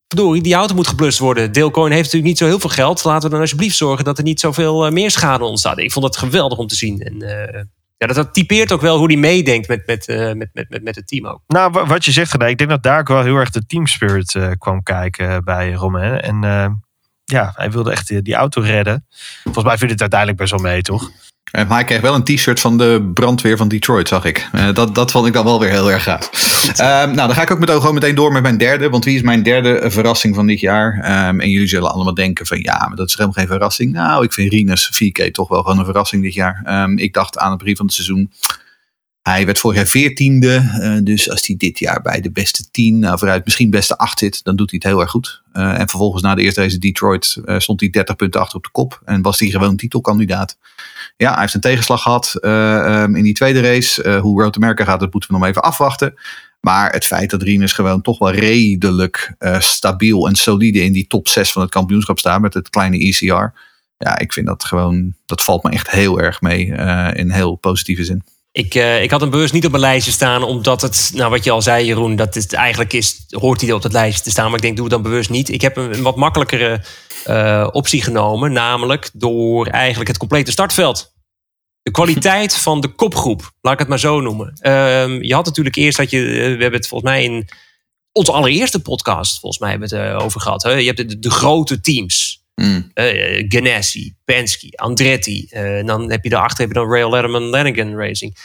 Verdorie, 0.08 0.42
die 0.42 0.54
auto 0.54 0.74
moet 0.74 0.86
geblust 0.86 1.18
worden. 1.18 1.52
Deelcoin 1.52 1.90
heeft 1.90 2.02
natuurlijk 2.04 2.28
niet 2.30 2.38
zo 2.38 2.46
heel 2.46 2.60
veel 2.60 2.70
geld. 2.70 3.04
Laten 3.04 3.22
we 3.24 3.30
dan 3.30 3.40
alsjeblieft 3.40 3.76
zorgen 3.76 4.04
dat 4.04 4.18
er 4.18 4.24
niet 4.24 4.40
zoveel 4.40 4.86
eh, 4.86 4.92
meer 4.92 5.10
schade 5.10 5.44
ontstaat. 5.44 5.78
Ik 5.78 5.92
vond 5.92 6.04
dat 6.04 6.16
geweldig 6.16 6.58
om 6.58 6.66
te 6.66 6.74
zien. 6.74 7.00
En 7.00 7.22
eh, 7.22 7.62
ja, 7.98 8.06
dat, 8.06 8.34
typeert 8.34 8.72
ook 8.72 8.80
wel 8.80 8.98
hoe 8.98 9.06
hij 9.06 9.16
meedenkt 9.16 9.68
met, 9.68 9.86
met, 9.86 10.08
eh, 10.08 10.32
met, 10.32 10.48
met, 10.52 10.68
met, 10.68 10.82
met 10.82 10.94
het 10.96 11.06
team 11.06 11.26
ook. 11.26 11.40
Nou, 11.46 11.70
wa- 11.72 11.86
wat 11.86 12.04
je 12.04 12.12
zegt, 12.12 12.32
René, 12.32 12.46
ik 12.48 12.58
denk 12.58 12.70
dat 12.70 12.82
daar 12.82 12.98
ook 13.00 13.08
wel 13.08 13.22
heel 13.22 13.36
erg 13.36 13.50
de 13.50 13.66
team 13.66 13.86
spirit 13.86 14.34
eh, 14.34 14.50
kwam 14.58 14.82
kijken 14.82 15.44
bij 15.44 15.72
Romain. 15.72 16.20
En 16.20 16.40
ja, 17.24 17.52
hij 17.56 17.70
wilde 17.70 17.90
echt 17.90 18.08
die, 18.08 18.22
die 18.22 18.34
auto 18.34 18.60
redden. 18.60 19.06
Volgens 19.44 19.64
mij 19.64 19.76
vindt 19.76 19.92
het 19.92 20.00
uiteindelijk 20.00 20.38
best 20.40 20.50
wel 20.50 20.60
mee, 20.60 20.82
toch? 20.82 21.10
Maar 21.52 21.66
hij 21.68 21.84
kreeg 21.84 22.00
wel 22.00 22.14
een 22.14 22.24
t-shirt 22.24 22.60
van 22.60 22.78
de 22.78 23.10
brandweer 23.14 23.56
van 23.56 23.68
Detroit, 23.68 24.08
zag 24.08 24.24
ik. 24.24 24.48
Eh, 24.52 24.74
dat, 24.74 24.94
dat 24.94 25.10
vond 25.10 25.26
ik 25.26 25.32
dan 25.32 25.44
wel 25.44 25.60
weer 25.60 25.70
heel 25.70 25.90
erg 25.90 26.02
gaaf. 26.02 26.30
Ehm, 26.76 27.14
nou, 27.14 27.26
dan 27.26 27.34
ga 27.34 27.42
ik 27.42 27.50
ook 27.50 27.58
meteen, 27.58 27.76
gewoon 27.76 27.94
meteen 27.94 28.14
door 28.14 28.32
met 28.32 28.42
mijn 28.42 28.58
derde. 28.58 28.88
Want 28.88 29.04
wie 29.04 29.16
is 29.16 29.22
mijn 29.22 29.42
derde 29.42 29.90
verrassing 29.90 30.34
van 30.34 30.46
dit 30.46 30.60
jaar? 30.60 31.00
Ehm, 31.02 31.40
en 31.40 31.50
jullie 31.50 31.68
zullen 31.68 31.92
allemaal 31.92 32.14
denken 32.14 32.46
van 32.46 32.60
ja, 32.62 32.86
maar 32.86 32.96
dat 32.96 33.06
is 33.08 33.12
helemaal 33.12 33.38
geen 33.38 33.46
verrassing. 33.46 33.92
Nou, 33.92 34.24
ik 34.24 34.32
vind 34.32 34.52
Rinus 34.52 34.90
4K 34.92 35.32
toch 35.32 35.48
wel 35.48 35.62
gewoon 35.62 35.78
een 35.78 35.84
verrassing 35.84 36.22
dit 36.22 36.34
jaar. 36.34 36.62
Ehm, 36.64 36.98
ik 36.98 37.12
dacht 37.14 37.38
aan 37.38 37.50
het 37.50 37.58
begin 37.58 37.76
van 37.76 37.86
het 37.86 37.94
seizoen... 37.94 38.32
Hij 39.22 39.44
werd 39.46 39.58
vorig 39.58 39.76
jaar 39.76 39.86
veertiende. 39.86 40.70
eh, 40.80 40.96
dus 41.02 41.30
als 41.30 41.46
hij 41.46 41.56
dit 41.56 41.78
jaar 41.78 42.02
bij 42.02 42.20
de 42.20 42.30
beste 42.30 42.70
tien, 42.70 42.98
nou 42.98 43.18
vooruit 43.18 43.44
misschien 43.44 43.70
beste 43.70 43.98
acht 43.98 44.18
zit, 44.18 44.44
dan 44.44 44.56
doet 44.56 44.70
hij 44.70 44.78
het 44.82 44.92
heel 44.92 45.00
erg 45.00 45.10
goed. 45.10 45.42
Eh, 45.52 45.78
en 45.80 45.88
vervolgens 45.88 46.22
na 46.22 46.34
de 46.34 46.42
eerste 46.42 46.60
race 46.60 46.78
Detroit 46.78 47.36
stond 47.58 47.80
hij 47.80 47.90
30 47.90 48.16
punten 48.16 48.40
achter 48.40 48.56
op 48.56 48.62
de 48.64 48.70
kop. 48.70 49.00
En 49.04 49.22
was 49.22 49.38
hij 49.38 49.48
gewoon 49.48 49.76
titelkandidaat. 49.76 50.56
Ja, 51.16 51.30
hij 51.32 51.40
heeft 51.40 51.54
een 51.54 51.60
tegenslag 51.60 52.02
gehad 52.02 52.34
eh, 52.40 53.02
ehm, 53.02 53.14
in 53.14 53.22
die 53.22 53.34
tweede 53.34 53.60
race. 53.60 54.02
Eh, 54.02 54.20
hoe 54.20 54.42
Road 54.42 54.56
America 54.56 54.84
gaat, 54.84 55.00
dat 55.00 55.12
moeten 55.12 55.30
we 55.30 55.38
nog 55.38 55.48
even 55.48 55.62
afwachten. 55.62 56.14
Maar 56.60 56.92
het 56.92 57.06
feit 57.06 57.30
dat 57.30 57.42
Rinus 57.42 57.72
gewoon 57.72 58.02
toch 58.02 58.18
wel 58.18 58.32
redelijk 58.32 59.34
eh, 59.38 59.60
stabiel 59.60 60.28
en 60.28 60.34
solide 60.34 60.82
in 60.84 60.92
die 60.92 61.06
top 61.06 61.28
6 61.28 61.52
van 61.52 61.62
het 61.62 61.70
kampioenschap 61.70 62.18
staat 62.18 62.40
met 62.40 62.54
het 62.54 62.70
kleine 62.70 62.98
ECR. 62.98 63.58
Ja, 63.98 64.18
ik 64.18 64.32
vind 64.32 64.46
dat 64.46 64.64
gewoon, 64.64 65.14
dat 65.26 65.42
valt 65.42 65.62
me 65.62 65.70
echt 65.70 65.90
heel 65.90 66.20
erg 66.20 66.40
mee 66.40 66.66
in 67.12 67.30
heel 67.30 67.54
positieve 67.54 68.04
zin. 68.04 68.22
Ik, 68.56 68.74
eh, 68.74 69.02
ik 69.02 69.10
had 69.10 69.20
hem 69.20 69.30
bewust 69.30 69.52
niet 69.52 69.64
op 69.64 69.70
mijn 69.70 69.82
lijstje 69.82 70.12
staan, 70.12 70.42
omdat 70.42 70.82
het, 70.82 71.10
nou 71.14 71.30
wat 71.30 71.44
je 71.44 71.50
al 71.50 71.62
zei, 71.62 71.86
Jeroen, 71.86 72.16
dat 72.16 72.34
het 72.34 72.52
eigenlijk 72.52 72.92
is, 72.92 73.24
hoort 73.28 73.60
hij 73.60 73.72
op 73.72 73.82
dat 73.82 73.92
lijstje 73.92 74.22
te 74.22 74.30
staan. 74.30 74.44
Maar 74.44 74.54
ik 74.54 74.62
denk, 74.62 74.76
doe 74.76 74.84
het 74.84 74.94
dan 74.94 75.02
bewust 75.02 75.30
niet. 75.30 75.48
Ik 75.48 75.60
heb 75.60 75.76
een, 75.76 75.94
een 75.94 76.02
wat 76.02 76.16
makkelijkere 76.16 76.84
eh, 77.24 77.68
optie 77.72 78.02
genomen, 78.02 78.52
namelijk 78.52 79.10
door 79.12 79.66
eigenlijk 79.66 80.08
het 80.08 80.18
complete 80.18 80.50
startveld. 80.50 81.12
De 81.82 81.90
kwaliteit 81.90 82.56
van 82.66 82.80
de 82.80 82.88
kopgroep, 82.88 83.50
laat 83.60 83.72
ik 83.72 83.78
het 83.78 83.88
maar 83.88 83.98
zo 83.98 84.20
noemen. 84.20 84.52
Ehm, 84.60 85.22
je 85.22 85.34
had 85.34 85.44
natuurlijk 85.44 85.76
eerst 85.76 85.98
dat 85.98 86.10
je, 86.10 86.18
eh, 86.18 86.36
we 86.36 86.62
hebben 86.62 86.72
het 86.72 86.88
volgens 86.88 87.10
mij 87.10 87.24
in 87.24 87.48
onze 88.12 88.32
allereerste 88.32 88.82
podcast, 88.82 89.40
volgens 89.40 89.60
mij 89.60 89.70
hebben 89.70 89.88
we 89.88 89.96
het 89.96 90.22
over 90.22 90.40
gehad. 90.40 90.62
Hè? 90.62 90.72
Je 90.72 90.86
hebt 90.92 91.08
de, 91.08 91.18
de 91.18 91.30
grote 91.30 91.80
teams. 91.80 92.44
Mm. 92.56 92.90
Uh, 92.94 93.44
Ganassi, 93.48 94.14
Penske, 94.24 94.72
Andretti. 94.76 95.46
Eh, 95.50 95.78
en 95.78 95.86
dan 95.86 96.10
heb 96.10 96.24
je 96.24 96.30
daarachter 96.30 96.58
heb 96.58 96.68
je 96.68 96.80
dan 96.80 96.90
Rail 96.90 97.10
Letterman, 97.10 97.42
Lanigan 97.42 97.94
Racing. 97.94 98.36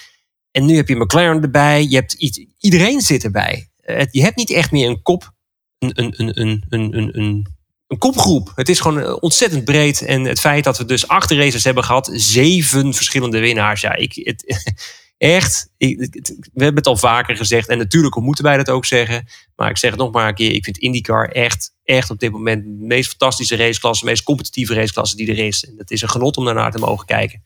En 0.51 0.65
nu 0.65 0.75
heb 0.75 0.87
je 0.87 0.95
McLaren 0.95 1.41
erbij. 1.41 1.85
Je 1.89 1.95
hebt 1.95 2.13
iedereen 2.57 3.01
zit 3.01 3.23
erbij. 3.23 3.69
Je 4.11 4.21
hebt 4.21 4.35
niet 4.35 4.51
echt 4.51 4.71
meer 4.71 4.89
een 4.89 5.01
kop. 5.01 5.31
Een, 5.79 5.91
een, 5.95 6.13
een, 6.17 6.39
een, 6.39 6.63
een, 6.69 7.17
een, 7.17 7.47
een 7.87 7.97
kopgroep. 7.97 8.51
Het 8.55 8.69
is 8.69 8.79
gewoon 8.79 9.21
ontzettend 9.21 9.63
breed. 9.63 10.01
En 10.01 10.23
het 10.23 10.39
feit 10.39 10.63
dat 10.63 10.77
we 10.77 10.85
dus 10.85 11.07
acht 11.07 11.31
races 11.31 11.63
hebben 11.63 11.83
gehad. 11.83 12.09
Zeven 12.13 12.93
verschillende 12.93 13.39
winnaars. 13.39 13.81
Ja, 13.81 13.95
ik, 13.95 14.13
het, 14.15 14.63
echt. 15.17 15.69
Ik, 15.77 15.97
we 16.53 16.63
hebben 16.63 16.75
het 16.75 16.87
al 16.87 16.97
vaker 16.97 17.35
gezegd. 17.35 17.67
En 17.67 17.77
natuurlijk 17.77 18.15
moeten 18.15 18.43
wij 18.43 18.57
dat 18.57 18.69
ook 18.69 18.85
zeggen. 18.85 19.27
Maar 19.55 19.69
ik 19.69 19.77
zeg 19.77 19.91
het 19.91 19.99
nog 19.99 20.11
maar 20.11 20.27
een 20.27 20.35
keer. 20.35 20.51
Ik 20.51 20.63
vind 20.63 20.77
IndyCar 20.77 21.29
echt 21.29 21.73
echt 21.95 22.09
op 22.09 22.19
dit 22.19 22.31
moment 22.31 22.63
de 22.63 22.85
meest 22.85 23.09
fantastische 23.09 23.55
raceklasse. 23.55 24.03
De 24.05 24.09
meest 24.09 24.23
competitieve 24.23 24.73
raceklasse 24.73 25.15
die 25.15 25.31
er 25.31 25.45
is. 25.45 25.65
En 25.65 25.73
het 25.77 25.91
is 25.91 26.01
een 26.01 26.09
genot 26.09 26.37
om 26.37 26.45
daarnaar 26.45 26.71
te 26.71 26.79
mogen 26.79 27.05
kijken. 27.05 27.43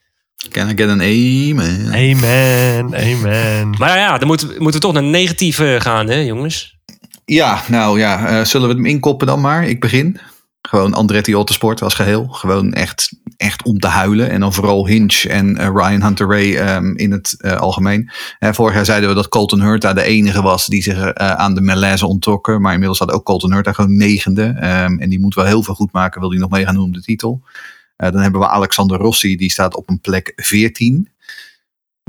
Can 0.49 0.69
I 0.69 0.75
get 0.75 0.89
an 0.89 1.01
amen? 1.01 1.93
Amen, 1.93 2.95
amen. 2.95 3.69
Maar 3.69 3.97
ja, 3.97 4.17
dan 4.17 4.27
moeten 4.27 4.47
we, 4.47 4.53
moeten 4.53 4.81
we 4.81 4.87
toch 4.87 4.93
naar 4.93 5.03
negatief 5.03 5.59
eh, 5.59 5.79
gaan, 5.79 6.09
hè, 6.09 6.19
jongens? 6.19 6.77
Ja, 7.25 7.61
nou 7.67 7.99
ja, 7.99 8.27
eh, 8.27 8.45
zullen 8.45 8.67
we 8.67 8.73
hem 8.73 8.85
inkoppen 8.85 9.27
dan 9.27 9.41
maar? 9.41 9.67
Ik 9.67 9.79
begin. 9.79 10.19
Gewoon 10.61 10.93
Andretti 10.93 11.33
Autosport 11.33 11.81
als 11.81 11.93
geheel. 11.93 12.27
Gewoon 12.27 12.73
echt, 12.73 13.11
echt 13.37 13.63
om 13.63 13.79
te 13.79 13.87
huilen. 13.87 14.29
En 14.29 14.39
dan 14.39 14.53
vooral 14.53 14.87
Hinch 14.87 15.23
en 15.23 15.57
eh, 15.57 15.69
Ryan 15.73 16.01
Hunter 16.01 16.27
Ray 16.27 16.55
ehm, 16.55 16.95
in 16.95 17.11
het 17.11 17.35
eh, 17.37 17.57
algemeen. 17.57 18.09
Vorig 18.39 18.75
jaar 18.75 18.85
zeiden 18.85 19.09
we 19.09 19.15
dat 19.15 19.27
Colton 19.27 19.61
Hurta 19.61 19.93
de 19.93 20.03
enige 20.03 20.41
was 20.41 20.65
die 20.65 20.83
zich 20.83 20.97
eh, 20.97 21.31
aan 21.31 21.53
de 21.53 21.61
malaise 21.61 22.07
onttrokken. 22.07 22.61
Maar 22.61 22.71
inmiddels 22.71 22.99
had 22.99 23.11
ook 23.11 23.25
Colton 23.25 23.53
Hurta 23.53 23.71
gewoon 23.71 23.97
negende. 23.97 24.43
Ehm, 24.59 24.97
en 24.99 25.09
die 25.09 25.19
moet 25.19 25.35
wel 25.35 25.45
heel 25.45 25.63
veel 25.63 25.75
goed 25.75 25.91
maken. 25.91 26.21
Wil 26.21 26.29
hij 26.29 26.39
nog 26.39 26.49
mee 26.49 26.65
gaan 26.65 26.75
doen 26.75 26.83
om 26.83 26.93
de 26.93 27.01
titel. 27.01 27.41
Dan 27.97 28.21
hebben 28.21 28.41
we 28.41 28.47
Alexander 28.47 28.97
Rossi. 28.97 29.35
Die 29.35 29.51
staat 29.51 29.75
op 29.75 29.89
een 29.89 29.99
plek 29.99 30.33
14. 30.35 31.09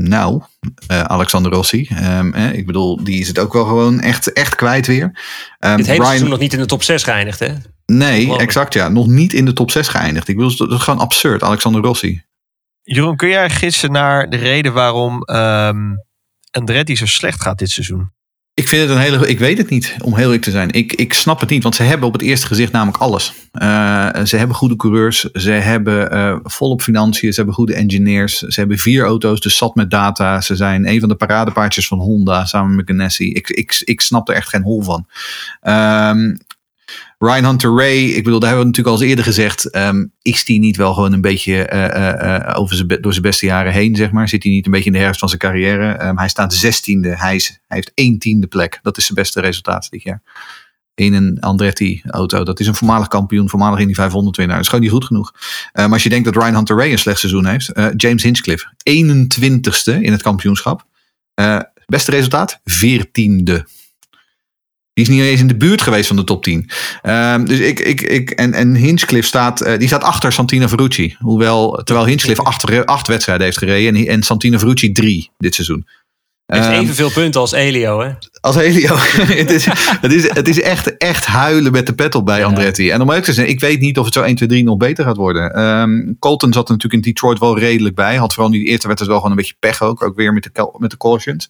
Nou, 0.03 0.43
eh, 0.87 1.01
Alexander 1.01 1.53
Rossi. 1.53 1.87
ehm, 1.91 2.33
eh, 2.33 2.53
ik 2.53 2.67
bedoel, 2.67 3.05
die 3.05 3.21
is 3.21 3.29
het 3.29 3.39
ook 3.39 3.53
wel 3.53 3.65
gewoon 3.65 4.01
echt, 4.01 4.33
echt 4.33 4.55
kwijt 4.55 4.87
weer. 4.87 5.19
Ehm, 5.59 5.77
Dit 5.77 5.87
hele 5.87 5.99
Ryan- 5.99 6.07
seizoen 6.07 6.29
nog 6.31 6.39
niet 6.39 6.53
in 6.53 6.59
de 6.59 6.67
top 6.67 6.83
6 6.83 7.03
geëindigd, 7.03 7.39
hè? 7.39 7.53
Nee, 7.87 8.37
exact 8.39 8.73
ja. 8.75 8.89
Nog 8.89 9.07
niet 9.07 9.33
in 9.33 9.45
de 9.45 9.53
top 9.53 9.71
6 9.71 9.89
geëindigd. 9.89 10.29
Ik 10.29 10.37
bedoel, 10.37 10.57
dat 10.57 10.73
is 10.73 10.79
gewoon 10.85 11.01
absurd. 11.01 11.43
Alexander 11.43 11.83
Rossi. 11.83 12.23
Jeroen, 12.83 13.17
kun 13.17 13.29
jij 13.29 13.51
gissen 13.51 13.93
naar 13.93 14.31
de 14.31 14.37
reden 14.37 14.73
waarom 14.73 15.23
ehm 15.23 15.95
Andretti 16.51 16.97
zo 16.97 17.07
slecht 17.07 17.43
gaat 17.43 17.59
dit 17.59 17.71
seizoen? 17.71 18.11
Ik 18.57 18.69
vind 18.69 18.83
het 18.83 18.91
een 18.91 19.03
hele. 19.03 19.29
Ik 19.29 19.39
weet 19.39 19.59
het 19.59 19.71
niet, 19.71 19.97
om 20.03 20.15
heel 20.15 20.25
eerlijk 20.25 20.43
te 20.43 20.51
zijn. 20.51 20.71
Ik, 20.71 20.93
ik 20.93 21.13
snap 21.13 21.41
het 21.41 21.51
niet, 21.51 21.63
want 21.63 21.75
ze 21.75 21.83
hebben 21.83 22.07
op 22.07 22.13
het 22.13 22.23
eerste 22.23 22.47
gezicht 22.47 22.73
namelijk 22.73 22.99
alles. 22.99 23.33
Eh, 23.53 24.25
ze 24.25 24.37
hebben 24.37 24.57
goede 24.57 24.77
coureurs, 24.77 25.21
ze 25.21 25.51
hebben 25.51 26.11
eh, 26.11 26.37
volop 26.43 26.83
financiën, 26.83 27.31
ze 27.31 27.37
hebben 27.37 27.55
goede 27.55 27.75
engineers, 27.75 28.39
ze 28.39 28.61
hebben 28.61 28.79
vier 28.79 29.05
auto's, 29.05 29.41
dus 29.41 29.57
zat 29.57 29.75
met 29.75 29.91
data. 29.91 30.41
Ze 30.41 30.57
zijn 30.57 30.89
een 30.89 31.01
van 31.01 31.09
de 31.09 31.15
paradepaardjes 31.15 31.87
van 31.87 31.99
Honda 31.99 32.45
samen 32.45 32.77
met 32.77 32.87
Ganassi. 32.87 33.33
Ik, 33.33 33.49
ik, 33.49 33.83
ik 33.85 34.01
snap 34.01 34.29
er 34.29 34.35
echt 34.35 34.49
geen 34.49 34.63
hol 34.63 34.83
van. 34.83 35.07
Ehm, 35.61 36.37
Ryan 37.19 37.45
Hunter 37.45 37.77
Ray, 37.77 38.05
ik 38.05 38.25
bedoel, 38.25 38.39
daar 38.39 38.49
hebben 38.49 38.67
we 38.67 38.77
natuurlijk 38.77 38.97
al 38.97 39.03
eens 39.03 39.11
eerder 39.11 39.25
gezegd. 39.25 39.71
ehm, 39.71 40.05
is 40.23 40.45
die 40.45 40.59
niet 40.59 40.77
wel 40.77 40.95
gewoon 40.95 41.13
een 41.13 41.21
beetje 41.21 41.67
eh, 41.67 41.85
eh, 41.85 42.49
eh, 42.49 42.59
over 42.59 42.77
zijn, 42.77 42.89
door 43.01 43.13
zijn 43.13 43.25
beste 43.25 43.47
jaren 43.47 43.73
heen, 43.73 43.97
zeg 43.97 44.11
maar? 44.11 44.29
Zit 44.29 44.43
hij 44.43 44.53
niet 44.53 44.67
een 44.67 44.73
beetje 44.73 44.87
in 44.87 44.93
de 44.93 44.99
herfst 44.99 45.21
van 45.21 45.29
zijn 45.29 45.41
carrière? 45.41 45.93
Ehm, 45.93 46.17
hij 46.17 46.29
staat 46.29 46.55
zestiende. 46.55 47.17
Hij, 47.17 47.41
heeft 47.69 47.93
één 47.95 48.19
tiende 48.19 48.47
plek. 48.47 48.79
Dat 48.83 48.97
is 48.97 49.05
zijn 49.05 49.19
beste 49.19 49.41
resultaat 49.41 49.91
dit 49.91 50.03
jaar. 50.03 50.23
In 50.95 51.13
een 51.13 51.41
Andretti-auto. 51.41 52.43
Dat 52.43 52.61
is 52.61 52.67
een 52.67 52.75
voormalig 52.75 53.09
kampioen, 53.09 53.49
voormalig 53.49 53.79
in 53.79 53.87
die 53.87 53.95
500 53.95 54.37
winnaar. 54.37 54.57
Dat 54.57 54.65
is 54.65 54.71
gewoon 54.71 54.85
niet 54.85 54.95
goed 54.95 55.05
genoeg. 55.05 55.33
Maar 55.73 55.93
als 55.93 56.03
je 56.03 56.09
denkt 56.09 56.25
dat 56.25 56.43
Ryan 56.43 56.55
Hunter 56.55 56.77
Ray 56.77 56.93
een 56.93 56.99
slecht 56.99 57.19
seizoen 57.19 57.47
heeft. 57.47 57.73
James 57.97 58.23
Hinchcliffe, 58.23 58.67
21ste 58.91 60.01
in 60.01 60.13
het 60.13 60.23
kampioenschap. 60.23 60.87
Beste 61.87 62.11
resultaat, 62.11 62.61
14e. 62.71 63.63
Die 64.97 65.05
is 65.05 65.11
niet 65.11 65.23
eens 65.23 65.41
in 65.41 65.47
de 65.47 65.57
buurt 65.57 65.83
geweest 65.83 66.07
van 66.07 66.17
de 66.17 66.25
top 66.25 66.43
10. 66.43 66.71
Ehm, 67.03 67.45
dus 67.45 67.59
ik, 67.59 67.81
ik, 67.81 68.01
ik, 68.01 68.31
en, 68.31 68.53
en 68.53 68.75
Hinchcliffe 68.75 69.27
staat, 69.27 69.61
eh, 69.61 69.79
die 69.79 69.89
staat 69.89 70.03
achter 70.03 70.33
Santino 70.33 70.67
Ferrucci. 70.67 71.17
Hoewel, 71.19 71.81
terwijl 71.85 72.07
Hinchcliffe 72.07 72.43
acht, 72.43 72.87
acht 72.87 73.07
wedstrijden 73.07 73.45
heeft 73.45 73.59
gereden 73.59 73.95
en, 73.95 74.07
en 74.07 74.23
Santino 74.23 74.59
Ferrucci 74.59 74.93
drie 74.93 75.31
dit 75.39 75.55
seizoen. 75.55 75.87
Hij 76.47 76.59
heeft 76.59 76.71
Ehm, 76.71 76.83
evenveel 76.83 77.11
punten 77.11 77.41
als 77.41 77.53
Elio, 77.53 78.01
hè? 78.01 78.13
als 78.41 78.55
Helio. 78.55 78.95
het, 79.43 79.51
is, 79.51 79.67
het, 80.01 80.13
is, 80.13 80.33
het 80.35 80.49
is 80.49 80.61
echt, 80.61 80.97
echt 80.97 81.27
huilen 81.27 81.73
met 81.73 81.87
de 81.87 81.95
pet 81.95 82.15
op 82.15 82.27
bij 82.27 82.45
Andretti. 82.45 82.91
En 82.91 83.01
om 83.01 83.07
eerlijk 83.07 83.27
te 83.27 83.33
zijn, 83.33 83.49
ik 83.49 83.61
weet 83.61 83.81
niet 83.81 83.99
of 83.99 84.05
het 84.05 84.15
zo 84.15 84.23
1, 84.23 84.35
2, 84.35 84.49
3 84.49 84.65
nog 84.65 84.77
beter 84.77 85.05
gaat 85.05 85.17
worden. 85.17 85.55
Ehm, 85.55 86.15
Colton 86.19 86.53
zat 86.53 86.69
er 86.69 86.75
natuurlijk 86.75 87.05
in 87.05 87.13
Detroit 87.13 87.39
wel 87.39 87.59
redelijk 87.59 87.95
bij. 87.95 88.17
Had 88.17 88.35
vooral 88.35 88.53
in 88.53 88.59
die 88.59 88.69
eerste 88.69 88.87
wedstrijd 88.87 89.13
wel 89.13 89.21
gewoon 89.21 89.31
een 89.31 89.43
beetje 89.43 89.57
pech 89.59 89.83
ook. 89.83 90.03
Ook 90.03 90.17
weer 90.17 90.33
met 90.33 90.43
de, 90.43 90.75
met 90.79 90.91
de 90.91 90.97
cautions. 90.97 91.49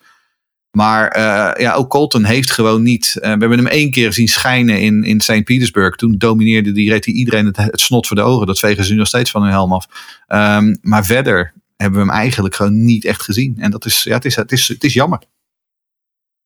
Maar 0.70 1.08
eh, 1.08 1.62
ja, 1.62 1.72
ook 1.72 1.90
Colton 1.90 2.24
heeft 2.24 2.50
gewoon 2.50 2.82
niet. 2.82 3.16
eh, 3.16 3.22
we 3.22 3.38
hebben 3.38 3.58
hem 3.58 3.66
één 3.66 3.90
keer 3.90 4.12
zien 4.12 4.28
schijnen 4.28 4.80
in, 4.80 5.04
in 5.04 5.20
St. 5.20 5.44
Petersburg. 5.44 5.96
Toen 5.96 6.14
domineerde 6.18 6.72
die, 6.72 6.90
reed 6.90 7.04
hij 7.04 7.14
iedereen 7.14 7.46
het, 7.46 7.56
het 7.56 7.80
snot 7.80 8.06
voor 8.06 8.16
de 8.16 8.22
ogen. 8.22 8.46
Dat 8.46 8.58
vegen 8.58 8.84
ze 8.84 8.92
nu 8.92 8.98
nog 8.98 9.06
steeds 9.06 9.30
van 9.30 9.42
hun 9.42 9.50
helm 9.50 9.72
af. 9.72 9.86
Ehm, 10.26 10.74
maar 10.82 11.04
verder 11.04 11.52
hebben 11.76 12.00
we 12.00 12.06
hem 12.06 12.16
eigenlijk 12.16 12.54
gewoon 12.54 12.84
niet 12.84 13.04
echt 13.04 13.22
gezien. 13.22 13.56
En 13.58 13.70
dat 13.70 13.84
is, 13.84 14.02
ja, 14.02 14.14
het 14.14 14.24
is, 14.24 14.36
het 14.36 14.52
is, 14.52 14.68
het 14.68 14.84
is 14.84 14.92
jammer. 14.92 15.22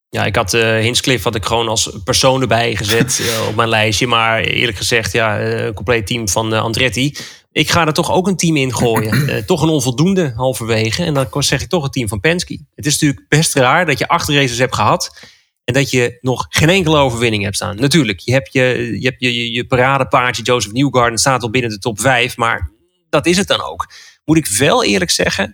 Ja, 0.09 0.25
ik 0.25 0.37
had 0.37 0.53
Hinchcliffe 0.53 1.23
had 1.23 1.35
ik 1.35 1.45
gewoon 1.45 1.69
als 1.69 1.97
persoon 2.05 2.41
erbij 2.41 2.77
gezet 2.77 3.23
op 3.49 3.55
mijn 3.55 3.69
lijstje. 3.69 4.07
Maar 4.07 4.41
eerlijk 4.41 4.77
gezegd, 4.77 5.13
ja, 5.13 5.41
een 5.41 5.75
compleet 5.75 6.07
team 6.07 6.29
van 6.29 6.53
Andretti. 6.53 7.15
Ik 7.53 7.71
ga 7.71 7.87
er 7.87 7.93
toch 7.93 8.13
ook 8.13 8.27
een 8.27 8.37
team 8.37 8.57
in 8.57 8.75
gooien. 8.75 9.29
Eh, 9.29 9.37
toch 9.37 9.63
een 9.63 9.69
onvoldoende 9.69 10.33
halverwege. 10.37 11.05
En 11.05 11.15
dan 11.15 11.43
zeg 11.43 11.63
ik 11.63 11.69
toch 11.69 11.83
het 11.83 11.93
team 11.93 12.09
van 12.09 12.21
Penske. 12.21 12.61
Het 12.75 12.87
is 12.87 12.93
natuurlijk 12.93 13.29
best 13.29 13.55
raar 13.55 13.87
dat 13.87 13.99
je 13.99 14.09
acht 14.09 14.29
races 14.29 14.59
hebt 14.59 14.75
gehad. 14.75 15.19
En 15.65 15.75
dat 15.75 15.91
je 15.91 16.19
nog 16.21 16.47
geen 16.49 16.69
enkele 16.69 16.97
overwinning 16.97 17.43
hebt 17.43 17.57
staan. 17.57 17.77
Natuurlijk, 17.77 18.19
je 18.19 18.33
hebt 18.33 18.53
je, 18.53 18.97
je, 19.01 19.07
hebt 19.07 19.21
je, 19.21 19.35
je, 19.35 19.53
je 19.53 19.67
paradepaardje 19.67 20.43
Joseph 20.43 20.73
Newgarden 20.73 21.19
staat 21.19 21.43
al 21.43 21.51
binnen 21.51 21.71
de 21.71 21.79
top 21.79 22.01
5. 22.01 22.37
Maar 22.37 22.71
dat 23.09 23.27
is 23.27 23.37
het 23.37 23.47
dan 23.47 23.63
ook. 23.63 23.93
Moet 24.25 24.37
ik 24.37 24.47
wel 24.47 24.85
eerlijk 24.85 25.11
zeggen. 25.11 25.51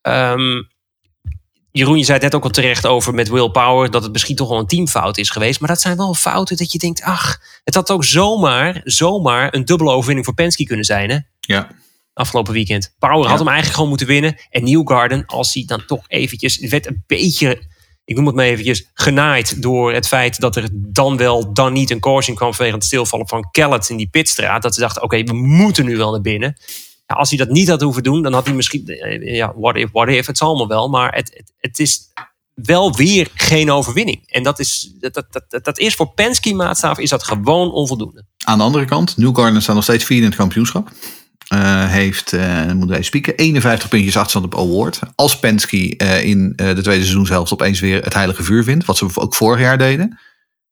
ehm, 0.00 0.62
Jeroen, 1.72 1.98
je 1.98 2.04
zei 2.04 2.12
het 2.18 2.22
net 2.22 2.34
ook 2.34 2.44
al 2.44 2.50
terecht 2.50 2.86
over 2.86 3.14
met 3.14 3.28
Will 3.28 3.50
Power... 3.50 3.90
dat 3.90 4.02
het 4.02 4.12
misschien 4.12 4.36
toch 4.36 4.48
wel 4.48 4.58
een 4.58 4.66
teamfout 4.66 5.18
is 5.18 5.30
geweest. 5.30 5.60
Maar 5.60 5.68
dat 5.68 5.80
zijn 5.80 5.96
wel 5.96 6.14
fouten 6.14 6.56
dat 6.56 6.72
je 6.72 6.78
denkt... 6.78 7.02
ach, 7.02 7.40
het 7.64 7.74
had 7.74 7.90
ook 7.90 8.04
zomaar, 8.04 8.80
zomaar 8.84 9.54
een 9.54 9.64
dubbele 9.64 9.90
overwinning 9.90 10.24
voor 10.24 10.34
Penske 10.34 10.64
kunnen 10.64 10.84
zijn, 10.84 11.10
hè? 11.10 11.18
Ja. 11.40 11.68
Afgelopen 12.12 12.52
weekend. 12.52 12.94
Power 12.98 13.22
Ja. 13.22 13.28
had 13.28 13.38
hem 13.38 13.46
eigenlijk 13.46 13.74
gewoon 13.74 13.88
moeten 13.88 14.06
winnen. 14.06 14.36
En 14.50 14.64
Newgarden, 14.64 15.26
als 15.26 15.54
hij 15.54 15.64
dan 15.66 15.84
toch 15.86 16.04
eventjes... 16.06 16.58
werd 16.58 16.86
een 16.86 17.04
beetje, 17.06 17.62
ik 18.04 18.16
noem 18.16 18.26
het 18.26 18.34
maar 18.34 18.44
eventjes... 18.44 18.90
genaaid 18.94 19.62
door 19.62 19.92
het 19.92 20.08
feit 20.08 20.40
dat 20.40 20.56
er 20.56 20.68
dan 20.72 21.16
wel, 21.16 21.52
dan 21.52 21.72
niet 21.72 21.90
een 21.90 22.00
caution 22.00 22.36
kwam... 22.36 22.54
vanwege 22.54 22.76
het 22.76 22.84
stilvallen 22.84 23.28
van 23.28 23.50
Kellett 23.50 23.88
in 23.88 23.96
die 23.96 24.08
pitstraat. 24.10 24.62
Dat 24.62 24.74
ze 24.74 24.80
dachten, 24.80 25.02
oké, 25.02 25.22
we 25.22 25.34
moeten 25.34 25.84
nu 25.84 25.96
wel 25.96 26.10
naar 26.10 26.20
binnen... 26.20 26.56
Als 27.16 27.28
hij 27.28 27.38
dat 27.38 27.48
niet 27.48 27.68
had 27.68 27.80
hoeven 27.80 28.02
doen, 28.02 28.22
dan 28.22 28.32
had 28.32 28.46
hij 28.46 28.54
misschien... 28.54 28.86
eh, 28.86 29.34
Ja, 29.34 29.52
what 29.56 29.76
if, 29.76 29.88
what 29.92 30.08
if, 30.08 30.26
het 30.26 30.38
zal 30.38 30.48
allemaal 30.48 30.68
wel. 30.68 30.88
Maar 30.88 31.14
het, 31.14 31.42
het, 31.58 31.78
is 31.78 32.12
wel 32.54 32.96
weer 32.96 33.28
geen 33.34 33.70
overwinning. 33.70 34.22
En 34.26 34.42
dat 34.42 34.58
is, 34.58 34.94
dat, 35.00 35.24
dat, 35.48 35.64
dat, 35.64 35.78
is 35.78 35.94
voor 35.94 36.12
Penske 36.14 36.54
maatstaaf 36.54 36.98
is 36.98 37.10
dat 37.10 37.22
gewoon 37.24 37.72
onvoldoende. 37.72 38.24
Aan 38.44 38.58
de 38.58 38.64
andere 38.64 38.84
kant, 38.84 39.16
Newgarden 39.16 39.62
staat 39.62 39.74
nog 39.74 39.84
steeds 39.84 40.04
vierde 40.04 40.22
in 40.22 40.28
het 40.28 40.38
kampioenschap. 40.38 40.90
eh, 41.48 41.88
heeft, 41.90 42.32
eh 42.32 42.56
dan 42.56 42.76
moeten 42.76 42.88
wij 42.96 43.02
spieken, 43.02 43.36
51 43.36 43.88
puntjes 43.88 44.16
achterstand 44.16 44.44
op 44.44 44.58
Award. 44.60 44.98
Als 45.14 45.38
Penske 45.38 45.96
eh, 45.96 46.24
in 46.24 46.52
eh, 46.56 46.66
de 46.66 46.82
tweede 46.82 47.02
seizoenshelft 47.02 47.52
opeens 47.52 47.80
weer 47.80 48.02
het 48.04 48.14
heilige 48.14 48.42
vuur 48.42 48.64
vindt, 48.64 48.84
wat 48.84 48.96
ze 48.96 49.08
ook 49.14 49.34
vorig 49.34 49.60
jaar 49.60 49.78
deden. 49.78 50.18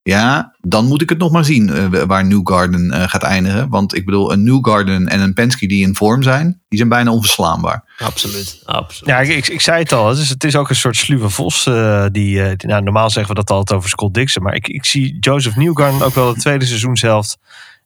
Ja, 0.08 0.54
dan 0.60 0.86
moet 0.86 1.02
ik 1.02 1.08
het 1.08 1.18
nog 1.18 1.30
maar 1.32 1.44
zien 1.44 1.70
eh, 1.70 2.02
waar 2.06 2.24
Newgarden 2.26 2.90
eh, 2.90 3.08
gaat 3.08 3.22
eindigen. 3.22 3.68
Want 3.68 3.94
ik 3.94 4.04
bedoel, 4.04 4.32
een 4.32 4.42
Newgarden 4.42 5.08
en 5.08 5.20
een 5.20 5.32
Penske 5.34 5.66
die 5.66 5.82
in 5.86 5.94
vorm 5.96 6.22
zijn, 6.22 6.60
die 6.68 6.78
zijn 6.78 6.88
bijna 6.90 7.10
onverslaanbaar. 7.10 7.84
Absoluut, 7.98 8.62
absoluut. 8.64 9.08
Ja, 9.08 9.18
ik, 9.20 9.28
ik, 9.28 9.48
ik 9.48 9.60
zei 9.60 9.82
het 9.82 9.92
al. 9.92 10.08
Het 10.08 10.18
is, 10.18 10.28
het 10.28 10.44
is 10.44 10.56
ook 10.56 10.68
een 10.68 10.76
soort 10.76 10.96
sluwe 10.96 11.28
vos. 11.30 11.66
eh, 11.66 12.02
die, 12.12 12.56
die- 12.56 12.68
nou, 12.68 12.82
normaal 12.82 13.10
zeggen 13.10 13.34
we 13.34 13.40
dat 13.40 13.50
altijd 13.56 13.78
over 13.78 13.90
Scott 13.90 14.14
Dixon. 14.14 14.42
Maar 14.42 14.54
ik, 14.54 14.68
ik 14.68 14.84
zie 14.84 15.16
Joseph 15.20 15.56
Newgarden 15.56 16.02
ook 16.02 16.14
wel 16.14 16.28
het 16.28 16.40
tweede 16.40 16.64
seizoen 16.66 16.96
zelf 16.96 17.36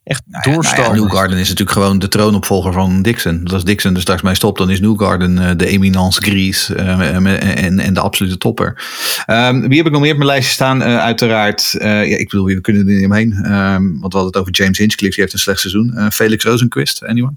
echt 0.03 0.21
Nou 0.25 0.65
ja. 0.75 0.91
Newgarden 0.91 1.37
is 1.37 1.49
natuurlijk 1.49 1.77
gewoon 1.77 1.99
de 1.99 2.07
troonopvolger 2.07 2.73
van 2.73 3.01
Dixon. 3.01 3.43
Dus 3.43 3.53
als 3.53 3.63
Dixon 3.63 3.95
er 3.95 4.01
straks 4.01 4.21
mee 4.21 4.35
stopt, 4.35 4.57
dan 4.57 4.69
is 4.69 4.79
Newgarden 4.79 5.37
eh, 5.37 5.55
de 5.57 5.67
eminence 5.67 6.21
gris 6.21 6.69
eh, 6.69 7.15
en, 7.63 7.79
en 7.79 7.93
de 7.93 7.99
absolute 7.99 8.37
topper. 8.37 8.81
Ehm, 9.25 9.67
wie 9.67 9.77
heb 9.77 9.85
ik 9.85 9.91
nog 9.91 10.01
meer 10.01 10.11
op 10.11 10.17
mijn 10.17 10.29
lijstje 10.29 10.53
staan? 10.53 10.81
Eh, 10.81 10.97
uiteraard, 10.97 11.73
eh, 11.73 12.09
ja, 12.09 12.17
ik 12.17 12.29
bedoel, 12.29 12.45
we 12.45 12.61
kunnen 12.61 12.87
er 12.87 12.93
niet 12.93 13.05
omheen. 13.05 13.33
Ehm, 13.33 13.81
want 13.81 14.13
we 14.13 14.19
hadden 14.19 14.25
het 14.25 14.37
over 14.37 14.51
James 14.51 14.77
Hinchcliffe, 14.77 15.13
die 15.15 15.23
heeft 15.23 15.33
een 15.33 15.39
slecht 15.39 15.59
seizoen. 15.59 15.93
Eh, 15.93 16.09
Felix 16.09 16.43
Rosenquist, 16.43 17.03
anyone? 17.03 17.35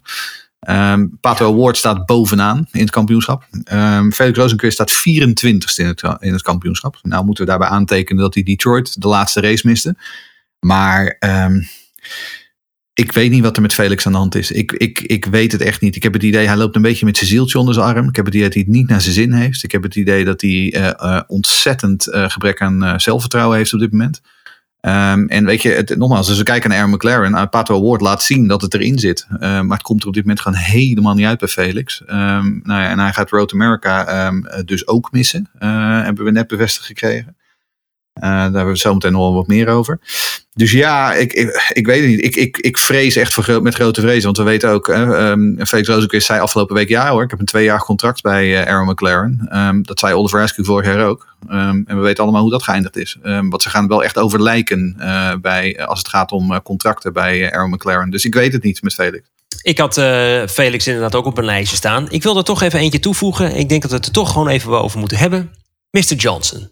Ehm 0.60 1.06
Pato 1.20 1.52
Award 1.52 1.76
staat 1.76 2.06
bovenaan 2.06 2.66
in 2.72 2.80
het 2.80 2.90
kampioenschap. 2.90 3.46
Felix 4.10 4.38
Rosenquist 4.38 4.72
staat 4.72 4.92
24ste 4.92 5.82
in 5.82 5.86
het, 5.86 6.02
in 6.18 6.32
het 6.32 6.42
kampioenschap. 6.42 6.98
Nou 7.02 7.24
moeten 7.24 7.44
we 7.44 7.50
daarbij 7.50 7.68
aantekenen 7.68 8.22
dat 8.22 8.34
hij 8.34 8.42
Detroit 8.42 9.00
de 9.02 9.08
laatste 9.08 9.40
race 9.40 9.66
miste. 9.66 9.96
Maar 10.60 11.16
ehm, 11.18 11.60
ik 12.96 13.12
weet 13.12 13.30
niet 13.30 13.42
wat 13.42 13.56
er 13.56 13.62
met 13.62 13.74
Felix 13.74 14.06
aan 14.06 14.12
de 14.12 14.18
hand 14.18 14.34
is. 14.34 14.50
Ik, 14.50 14.72
ik, 14.72 15.00
ik 15.00 15.24
weet 15.24 15.52
het 15.52 15.60
echt 15.60 15.80
niet. 15.80 15.96
Ik 15.96 16.02
heb 16.02 16.12
het 16.12 16.22
idee, 16.22 16.46
hij 16.46 16.56
loopt 16.56 16.76
een 16.76 16.82
beetje 16.82 17.04
met 17.04 17.16
zijn 17.16 17.30
zieltje 17.30 17.58
onder 17.58 17.74
zijn 17.74 17.86
arm. 17.86 18.08
Ik 18.08 18.16
heb 18.16 18.24
het 18.24 18.34
idee 18.34 18.46
dat 18.46 18.54
hij 18.54 18.62
het 18.66 18.72
niet 18.72 18.88
naar 18.88 19.00
zijn 19.00 19.14
zin 19.14 19.32
heeft. 19.32 19.62
Ik 19.62 19.72
heb 19.72 19.82
het 19.82 19.96
idee 19.96 20.24
dat 20.24 20.40
hij 20.40 20.72
eh, 20.72 20.88
eh, 20.88 21.22
ontzettend 21.26 22.06
eh, 22.06 22.28
gebrek 22.28 22.60
aan 22.60 23.00
zelfvertrouwen 23.00 23.56
heeft 23.56 23.74
op 23.74 23.80
dit 23.80 23.92
moment. 23.92 24.20
Ehm, 24.86 25.26
en 25.26 25.44
weet 25.44 25.62
je, 25.62 25.68
het, 25.68 25.96
nogmaals, 25.96 26.28
als 26.28 26.38
we 26.38 26.44
kijken 26.44 26.70
naar 26.70 26.78
Aaron 26.78 26.94
McLaren, 26.94 27.32
uh, 27.32 27.42
Pato 27.50 27.76
Award 27.76 28.00
laat 28.00 28.22
zien 28.22 28.46
dat 28.46 28.62
het 28.62 28.74
erin 28.74 28.98
zit. 28.98 29.26
Eh, 29.30 29.38
maar 29.40 29.76
het 29.76 29.86
komt 29.86 30.02
er 30.02 30.08
op 30.08 30.14
dit 30.14 30.22
moment 30.22 30.40
gewoon 30.40 30.58
helemaal 30.58 31.14
niet 31.14 31.26
uit 31.26 31.38
bij 31.38 31.48
Felix. 31.48 32.04
Ehm, 32.04 32.58
nou 32.62 32.80
ja, 32.82 32.88
en 32.88 32.98
hij 32.98 33.12
gaat 33.12 33.30
Road 33.30 33.52
America 33.52 34.06
ehm, 34.06 34.64
dus 34.64 34.86
ook 34.86 35.12
missen. 35.12 35.50
Hebben 35.58 36.24
we 36.24 36.30
net 36.30 36.46
bevestigd 36.46 36.86
gekregen. 36.86 37.36
Daar 38.12 38.42
hebben 38.42 38.66
we 38.66 38.78
zo 38.78 38.94
meteen 38.94 39.12
nog 39.12 39.34
wat 39.34 39.46
meer 39.46 39.68
over. 39.68 40.00
Dus 40.56 40.72
ja, 40.72 41.12
ik, 41.14 41.32
ik, 41.72 41.86
weet 41.86 42.00
het 42.00 42.08
niet. 42.10 42.24
Ik, 42.24 42.36
ik, 42.36 42.56
ik 42.56 42.78
vrees 42.78 43.16
echt 43.16 43.34
voor, 43.34 43.62
met 43.62 43.74
grote 43.74 44.00
vrees. 44.00 44.24
Want 44.24 44.36
we 44.36 44.42
weten 44.42 44.70
ook, 44.70 44.86
hè, 44.86 45.30
um, 45.30 45.66
Felix 45.66 45.88
Rozenquist 45.88 46.26
zei 46.26 46.40
afgelopen 46.40 46.74
week... 46.74 46.88
ja 46.88 47.10
hoor, 47.10 47.22
ik 47.22 47.30
heb 47.30 47.38
een 47.38 47.46
tweejarig 47.46 47.84
contract 47.84 48.22
bij 48.22 48.62
eh, 48.62 48.72
Aaron 48.72 48.88
McLaren. 48.88 49.46
Ehm, 49.50 49.82
dat 49.82 49.98
zei 49.98 50.14
Oliver 50.14 50.42
Askew 50.42 50.64
vorig 50.64 50.86
jaar 50.86 51.06
ook. 51.06 51.34
Ehm, 51.48 51.82
en 51.86 51.96
we 51.96 52.02
weten 52.02 52.22
allemaal 52.22 52.42
hoe 52.42 52.50
dat 52.50 52.62
geëindigd 52.62 52.96
is. 52.96 53.16
Want 53.22 53.62
ze 53.62 53.70
gaan 53.70 53.88
wel 53.88 54.04
echt 54.04 54.18
over 54.18 54.42
lijken 54.42 54.94
eh, 54.98 55.34
bij, 55.40 55.86
als 55.86 55.98
het 55.98 56.08
gaat 56.08 56.32
om 56.32 56.52
eh, 56.52 56.60
contracten 56.60 57.12
bij 57.12 57.42
eh, 57.42 57.56
Aaron 57.56 57.70
McLaren. 57.70 58.10
Dus 58.10 58.24
ik 58.24 58.34
weet 58.34 58.52
het 58.52 58.62
niet 58.62 58.82
met 58.82 58.94
Felix. 58.94 59.28
Ik 59.62 59.78
had 59.78 59.96
eh, 59.96 60.46
Felix 60.46 60.86
inderdaad 60.86 61.14
ook 61.14 61.26
op 61.26 61.38
een 61.38 61.44
lijstje 61.44 61.76
staan. 61.76 62.10
Ik 62.10 62.22
wil 62.22 62.36
er 62.36 62.44
toch 62.44 62.62
even 62.62 62.78
eentje 62.78 62.98
toevoegen. 62.98 63.56
Ik 63.56 63.68
denk 63.68 63.82
dat 63.82 63.90
we 63.90 63.96
het 63.96 64.06
er 64.06 64.12
toch 64.12 64.32
gewoon 64.32 64.48
even 64.48 64.82
over 64.82 64.98
moeten 64.98 65.18
hebben. 65.18 65.50
Mr. 65.90 66.14
Johnson. 66.14 66.68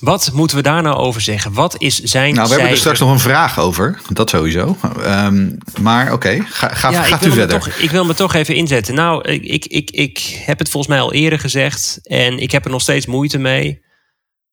Wat 0.00 0.30
moeten 0.32 0.56
we 0.56 0.62
daar 0.62 0.82
nou 0.82 0.96
over 0.96 1.20
zeggen? 1.20 1.52
Wat 1.52 1.74
is 1.78 1.98
zijn 1.98 2.34
Nou, 2.34 2.46
we 2.46 2.52
hebben 2.52 2.70
er 2.70 2.76
straks 2.76 3.00
nog 3.00 3.10
een 3.10 3.20
vraag 3.20 3.58
over. 3.58 4.00
Dat 4.08 4.30
sowieso. 4.30 4.76
Ehm, 5.02 5.50
maar 5.80 6.12
oké, 6.12 6.44
ga, 6.48 6.68
ga, 6.68 6.90
Ja, 6.90 7.02
gaat 7.02 7.26
u 7.26 7.30
verder. 7.30 7.58
Toch, 7.58 7.68
ik 7.68 7.90
wil 7.90 8.04
me 8.04 8.14
toch 8.14 8.34
even 8.34 8.54
inzetten. 8.54 8.94
Nou, 8.94 9.28
ik, 9.28 9.44
ik, 9.44 9.64
ik, 9.64 9.90
ik 9.90 10.42
heb 10.44 10.58
het 10.58 10.70
volgens 10.70 10.92
mij 10.92 11.02
al 11.02 11.12
eerder 11.12 11.38
gezegd. 11.38 11.98
En 12.02 12.38
ik 12.38 12.50
heb 12.50 12.64
er 12.64 12.70
nog 12.70 12.82
steeds 12.82 13.06
moeite 13.06 13.38
mee. 13.38 13.80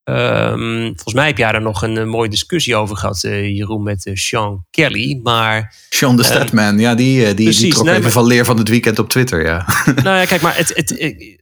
Ehm, 0.05 0.83
volgens 0.85 1.13
mij 1.13 1.25
heb 1.27 1.37
jij 1.37 1.51
daar 1.51 1.61
nog 1.61 1.81
een, 1.81 1.97
eh, 1.97 2.05
mooie 2.05 2.29
discussie 2.29 2.75
over 2.75 2.97
gehad, 2.97 3.23
eh, 3.23 3.55
Jeroen, 3.55 3.83
met 3.83 4.05
eh, 4.05 4.15
Sean 4.15 4.65
Kelly. 4.69 5.19
Maar 5.23 5.75
Sean 5.89 6.17
de 6.17 6.23
Statman, 6.23 6.79
ja, 6.79 6.95
die, 6.95 7.33
die, 7.33 7.53
die 7.55 7.71
trok 7.71 7.83
nee, 7.83 7.91
even 7.91 8.03
maar- 8.03 8.11
van 8.11 8.25
leer 8.25 8.45
van 8.45 8.57
het 8.57 8.69
weekend 8.69 8.99
op 8.99 9.09
Twitter, 9.09 9.45
ja. 9.45 9.65
nou 10.03 10.17
ja, 10.19 10.25
kijk, 10.25 10.41
maar 10.41 10.57
het, 10.57 10.71
het, 10.75 10.89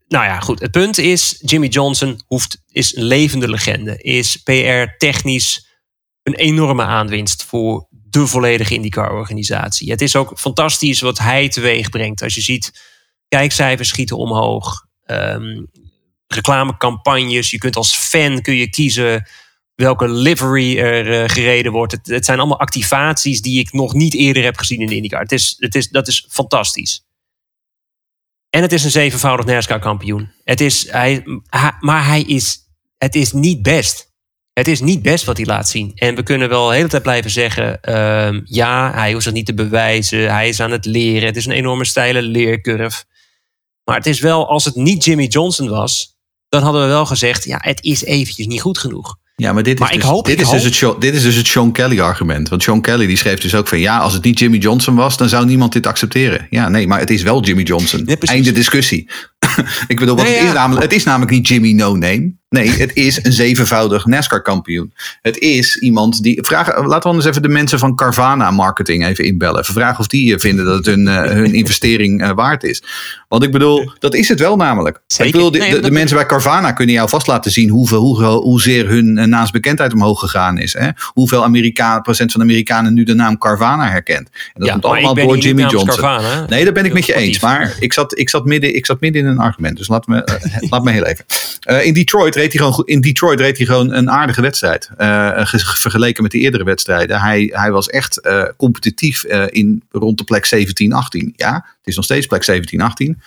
nou 0.08 0.26
ja, 0.26 0.40
goed. 0.40 0.60
Het 0.60 0.72
punt 0.72 0.98
is, 0.98 1.38
Jimmy 1.46 1.68
Johnson 1.68 2.22
hoeft, 2.28 2.62
is 2.72 2.96
een 2.96 3.04
levende 3.04 3.50
legende. 3.50 3.98
Is 3.98 4.36
PR-technisch 4.44 5.68
een 6.24 6.34
enorme 6.36 6.84
aanwinst 6.84 7.44
voor 7.44 7.88
de 7.90 8.28
volledige 8.28 8.74
IndyCar-organisatie. 8.74 9.92
Het 9.92 10.02
is 10.02 10.16
ook 10.16 10.40
fantastisch 10.40 11.02
wat 11.02 11.18
hij 11.18 11.50
teweeg 11.50 11.90
brengt. 11.90 12.22
Als 12.24 12.36
je 12.36 12.42
ziet, 12.42 12.72
kijkcijfers 13.28 13.90
schieten 13.90 14.18
omhoog. 14.18 14.86
ehm, 15.04 15.64
reclamecampagnes. 16.28 17.52
Je 17.52 17.58
kunt 17.58 17.76
als 17.76 17.96
fan 17.96 18.42
kun 18.42 18.56
je 18.56 18.70
kiezen 18.70 19.28
welke 19.76 20.10
livery 20.10 20.80
er 20.80 21.24
eh, 21.24 21.30
gereden 21.30 21.72
wordt. 21.72 21.92
Het, 21.92 22.08
het 22.08 22.26
zijn 22.26 22.40
allemaal 22.40 22.60
activaties 22.60 23.42
die 23.42 23.60
ik 23.60 23.74
nog 23.74 23.94
niet 23.94 24.14
eerder 24.14 24.44
heb 24.44 24.58
gezien 24.58 24.80
in 24.80 24.88
de 24.88 24.96
IndyCar. 24.96 25.22
Het 25.22 25.32
is, 25.32 25.56
het 25.58 25.76
is, 25.76 25.90
dat 25.90 26.08
is 26.08 26.28
fantastisch. 26.30 27.06
En 28.50 28.62
het 28.62 28.72
is 28.72 28.84
een 28.84 28.92
zevenvoudig 28.92 29.46
NASCAR-kampioen. 29.46 30.32
Het 30.44 30.62
is, 30.62 30.92
hij, 30.92 31.24
maar 31.80 32.06
hij 32.06 32.22
is, 32.22 32.58
het 32.98 33.16
is 33.16 33.32
niet 33.32 33.62
best. 33.62 34.12
Het 34.54 34.68
is 34.68 34.80
niet 34.80 35.02
best 35.02 35.26
wat 35.26 35.38
hij 35.38 35.46
laat 35.46 35.70
zien. 35.70 35.92
En 35.96 36.16
we 36.16 36.24
kunnen 36.24 36.50
wel 36.50 36.68
de 36.68 36.76
hele 36.76 36.88
tijd 36.88 37.04
blijven 37.04 37.32
zeggen... 37.32 37.82
ehm, 37.82 38.42
ja, 38.44 38.92
hij 38.94 39.12
hoeft 39.12 39.24
zich 39.24 39.34
niet 39.34 39.46
te 39.46 39.54
bewijzen. 39.54 40.34
Hij 40.34 40.50
is 40.50 40.60
aan 40.60 40.72
het 40.72 40.86
leren. 40.86 41.28
Het 41.28 41.38
is 41.38 41.46
een 41.46 41.52
enorme 41.52 41.86
steile 41.86 42.22
leercurve. 42.22 43.04
Maar 43.84 43.96
het 43.96 44.06
is 44.06 44.20
wel, 44.20 44.48
als 44.48 44.66
het 44.66 44.76
niet 44.76 45.04
Jimmy 45.04 45.26
Johnson 45.26 45.70
was... 45.70 46.13
dan 46.54 46.64
hadden 46.64 46.82
we 46.82 46.88
wel 46.88 47.06
gezegd... 47.06 47.44
ja, 47.44 47.58
het 47.62 47.84
is 47.84 48.04
eventjes 48.04 48.46
niet 48.46 48.62
goed 48.62 48.78
genoeg. 48.78 49.16
Ja, 49.36 49.54
maar 49.54 49.64
dit 49.64 49.74
is, 49.74 49.80
Maar 49.80 49.94
ik 49.94 50.00
dus, 50.02 50.10
hoop- 50.10 50.26
dit, 50.26 50.40
ik 50.40 50.46
is 50.46 50.50
dus 50.50 50.64
het 50.64 50.76
Sean, 50.76 51.00
dit 51.00 51.16
is 51.16 51.22
dus 51.24 51.36
het 51.36 51.48
Sean 51.48 51.72
Kelly 51.72 52.00
argument. 52.00 52.50
Want 52.50 52.64
Sean 52.64 52.82
Kelly 52.82 53.06
die 53.06 53.18
schreef 53.18 53.40
dus 53.40 53.56
ook 53.56 53.68
van... 53.68 53.80
ja, 53.80 53.98
als 53.98 54.14
het 54.14 54.24
niet 54.24 54.40
Jimmy 54.40 54.58
Johnson 54.58 54.96
was, 54.96 55.18
dan 55.18 55.30
zou 55.30 55.46
niemand 55.46 55.74
dit 55.74 55.88
accepteren. 55.88 56.48
Ja, 56.50 56.70
nee, 56.70 56.88
maar 56.88 57.00
het 57.00 57.10
is 57.10 57.22
wel 57.22 57.44
Jimmy 57.44 57.64
Johnson. 57.64 58.04
Ja. 58.06 58.16
Einde 58.20 58.52
discussie. 58.52 59.10
ik 59.88 60.00
bedoel, 60.00 60.16
Nee, 60.16 60.36
het, 60.36 60.48
is 60.48 60.54
namelijk, 60.54 60.84
het 60.84 60.94
is 60.94 61.04
namelijk 61.04 61.32
niet 61.32 61.48
Jimmy 61.48 61.72
No 61.72 61.96
Name. 61.96 62.34
Nee, 62.54 62.70
het 62.70 62.96
is 62.96 63.26
een 63.26 63.34
zevenvoudig 63.34 64.06
NASCAR-kampioen. 64.06 64.94
Het 65.22 65.38
is 65.38 65.78
iemand 65.78 66.24
die... 66.24 66.40
Vraag, 66.42 66.68
laten 66.68 67.02
we 67.02 67.08
anders 67.08 67.26
even 67.26 67.42
de 67.42 67.48
mensen 67.48 67.80
van 67.80 67.96
Carvana 67.96 68.52
Marketing 68.52 69.06
even 69.06 69.26
inbellen. 69.26 69.62
Even 69.62 69.74
vragen 69.74 70.00
of 70.00 70.08
die 70.08 70.34
eh, 70.34 70.40
vinden 70.40 70.66
dat 70.66 70.76
het 70.76 70.86
hun, 70.86 71.08
eh, 71.08 71.32
hun 71.32 71.54
investering 71.64 72.22
eh, 72.22 72.32
waard 72.32 72.64
is. 72.64 72.84
Want 73.28 73.44
ik 73.44 73.52
bedoel, 73.52 73.92
dat 74.00 74.16
is 74.16 74.30
het 74.30 74.40
wel 74.40 74.56
namelijk. 74.56 75.02
Zeker. 75.08 75.26
Ik 75.26 75.32
bedoel, 75.32 75.82
de, 75.82 75.92
mensen 75.92 76.18
bij 76.18 76.26
Carvana 76.26 76.72
kunnen 76.72 76.96
jou 76.96 77.10
vast 77.10 77.28
laten 77.28 77.52
zien 77.52 77.70
hoeveel, 77.70 78.02
hoe, 78.02 78.24
hoezeer 78.24 78.88
hun 78.88 79.30
naamsbekendheid 79.30 79.94
omhoog 79.94 80.20
gegaan 80.20 80.58
is. 80.58 80.74
Hè? 80.74 80.90
Hoeveel 81.06 81.44
Amerika, 81.44 82.00
procent 82.00 82.32
van 82.32 82.42
de 82.42 82.48
Amerikanen 82.48 82.94
nu 82.94 83.04
de 83.04 83.14
naam 83.14 83.38
Carvana 83.38 83.90
herkent. 83.90 84.30
En 84.30 84.52
dat 84.54 84.66
Ja, 84.68 84.72
komt 84.72 84.86
allemaal 84.86 85.10
ik 85.10 85.16
ben 85.16 85.28
door 85.28 85.38
Jimmy 85.38 85.62
Johnson. 85.62 85.88
Carvana, 85.88 86.46
nee, 86.50 86.64
daar 86.64 86.74
ben 86.74 86.86
ik 86.86 86.94
met 86.94 87.06
je 87.06 87.16
eens. 87.16 87.40
Maar 87.40 87.76
ik 87.80 87.94
zat, 87.94 88.18
ik, 88.18 88.30
zat 88.30 88.46
midden, 88.46 88.76
ik 88.76 88.86
zat 88.86 89.02
midden 89.02 89.22
in 89.22 89.28
een 89.28 89.33
argument. 89.40 89.78
Dus 89.78 89.88
laat 89.88 90.08
me, 90.08 90.24
eh, 90.24 90.70
laat 90.72 90.84
me 90.84 90.92
heel 90.92 91.06
even. 91.06 91.26
Eh, 91.60 91.86
in, 91.86 91.94
Detroit 91.94 92.36
reed 92.36 92.54
hij 92.54 92.62
gewoon, 92.66 92.86
in 92.86 93.02
Detroit 93.02 93.40
reed 93.40 93.58
hij 93.58 93.66
gewoon 93.66 93.92
een 93.92 94.10
aardige 94.10 94.42
wedstrijd. 94.42 94.90
eh, 94.98 95.32
ge- 95.46 95.78
vergeleken 95.78 96.24
met 96.24 96.32
de 96.32 96.40
eerdere 96.40 96.64
wedstrijden. 96.64 97.22
Hij, 97.22 97.50
hij 97.54 97.72
was 97.72 97.88
echt 97.88 98.22
competitief 98.58 99.24
in, 99.50 99.84
rond 99.92 100.18
de 100.18 100.24
plek 100.24 100.46
17, 100.46 100.94
18. 100.94 101.34
Ja, 101.36 101.54
het 101.54 101.88
is 101.88 101.96
nog 101.96 102.06
steeds 102.06 102.26
plek 102.26 102.44
17, 102.44 102.82
18. 102.82 103.22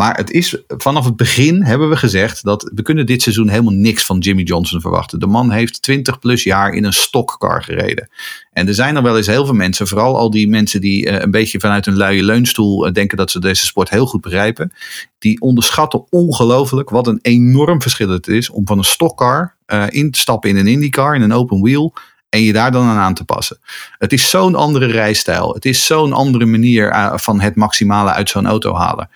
Maar 0.00 0.16
het 0.16 0.30
is, 0.30 0.56
vanaf 0.66 1.04
het 1.04 1.16
begin 1.16 1.62
hebben 1.62 1.88
we 1.88 1.96
gezegd 1.96 2.44
dat 2.44 2.70
we 2.74 2.82
kunnen 2.82 3.06
dit 3.06 3.22
seizoen 3.22 3.48
helemaal 3.48 3.72
niks 3.72 4.04
van 4.04 4.18
Jimmy 4.18 4.42
Johnson 4.42 4.80
verwachten. 4.80 5.20
De 5.20 5.26
man 5.26 5.50
heeft 5.50 5.82
20 5.82 6.18
plus 6.18 6.42
jaar 6.42 6.72
in 6.72 6.84
een 6.84 6.92
stockcar 6.92 7.62
gereden. 7.62 8.08
En 8.52 8.68
er 8.68 8.74
zijn 8.74 8.96
er 8.96 9.02
wel 9.02 9.16
eens 9.16 9.26
heel 9.26 9.44
veel 9.44 9.54
mensen, 9.54 9.86
vooral 9.86 10.16
al 10.16 10.30
die 10.30 10.48
mensen 10.48 10.80
die 10.80 11.06
eh, 11.06 11.20
een 11.20 11.30
beetje 11.30 11.60
vanuit 11.60 11.86
een 11.86 11.96
luie 11.96 12.22
leunstoel 12.22 12.86
eh, 12.86 12.92
denken 12.92 13.16
dat 13.16 13.30
ze 13.30 13.40
deze 13.40 13.66
sport 13.66 13.90
heel 13.90 14.06
goed 14.06 14.20
begrijpen. 14.20 14.72
Die 15.18 15.40
onderschatten 15.40 16.04
ongelooflijk 16.10 16.90
wat 16.90 17.06
een 17.06 17.18
enorm 17.22 17.82
verschil 17.82 18.08
het 18.08 18.28
is 18.28 18.50
om 18.50 18.66
van 18.66 18.78
een 18.78 18.84
stockcar 18.84 19.54
eh, 19.66 19.86
in 19.88 20.10
te 20.10 20.18
stappen 20.18 20.50
in 20.50 20.56
een 20.56 20.66
IndyCar, 20.66 21.14
in 21.14 21.22
een 21.22 21.32
open 21.32 21.62
wheel. 21.62 21.92
En 22.28 22.42
je 22.42 22.52
daar 22.52 22.72
dan 22.72 22.86
aan 22.86 22.98
aan 22.98 23.14
te 23.14 23.24
passen. 23.24 23.58
Het 23.98 24.12
is 24.12 24.30
zo'n 24.30 24.54
andere 24.54 24.86
rijstijl. 24.86 25.54
Het 25.54 25.64
is 25.64 25.86
zo'n 25.86 26.12
andere 26.12 26.46
manier 26.46 27.12
van 27.14 27.40
het 27.40 27.56
maximale 27.56 28.10
uit 28.10 28.28
zo'n 28.28 28.46
auto 28.46 28.74
halen. 28.74 29.08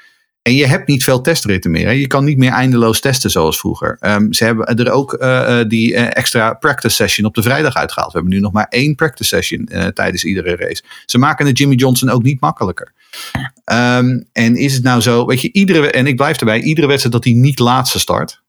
En 0.44 0.54
je 0.54 0.66
hebt 0.66 0.88
niet 0.88 1.04
veel 1.04 1.20
testritten 1.20 1.70
meer. 1.70 1.86
Hè? 1.86 1.92
Je 1.92 2.06
kan 2.06 2.24
niet 2.24 2.38
meer 2.38 2.50
eindeloos 2.50 3.00
testen 3.00 3.30
zoals 3.30 3.58
vroeger. 3.58 3.96
Ehm, 4.00 4.32
ze 4.32 4.44
hebben 4.44 4.66
er 4.66 4.90
ook 4.90 5.12
eh, 5.12 5.60
eh, 5.60 5.68
die 5.68 5.94
eh, 5.94 6.06
extra 6.16 6.54
practice 6.54 6.94
session 6.94 7.26
op 7.26 7.34
de 7.34 7.42
vrijdag 7.42 7.74
uitgehaald. 7.74 8.12
We 8.12 8.18
hebben 8.18 8.36
nu 8.36 8.42
nog 8.42 8.52
maar 8.52 8.66
één 8.68 8.94
practice 8.94 9.28
session 9.28 9.68
tijdens 9.94 10.24
iedere 10.24 10.56
race. 10.56 10.82
Ze 11.06 11.18
maken 11.18 11.46
het 11.46 11.58
Jimmy 11.58 11.74
Johnson 11.74 12.08
ook 12.08 12.22
niet 12.22 12.40
makkelijker. 12.40 12.92
Ehm, 13.64 14.20
en 14.32 14.56
is 14.56 14.74
het 14.74 14.82
nou 14.82 15.00
zo, 15.00 15.26
weet 15.26 15.40
je, 15.40 15.52
iedere, 15.52 15.90
en 15.90 16.06
ik 16.06 16.16
blijf 16.16 16.38
erbij, 16.38 16.60
iedere 16.60 16.86
wedstrijd 16.86 17.14
dat 17.14 17.24
hij 17.24 17.32
niet 17.32 17.58
laatste 17.58 17.98
start, 17.98 18.42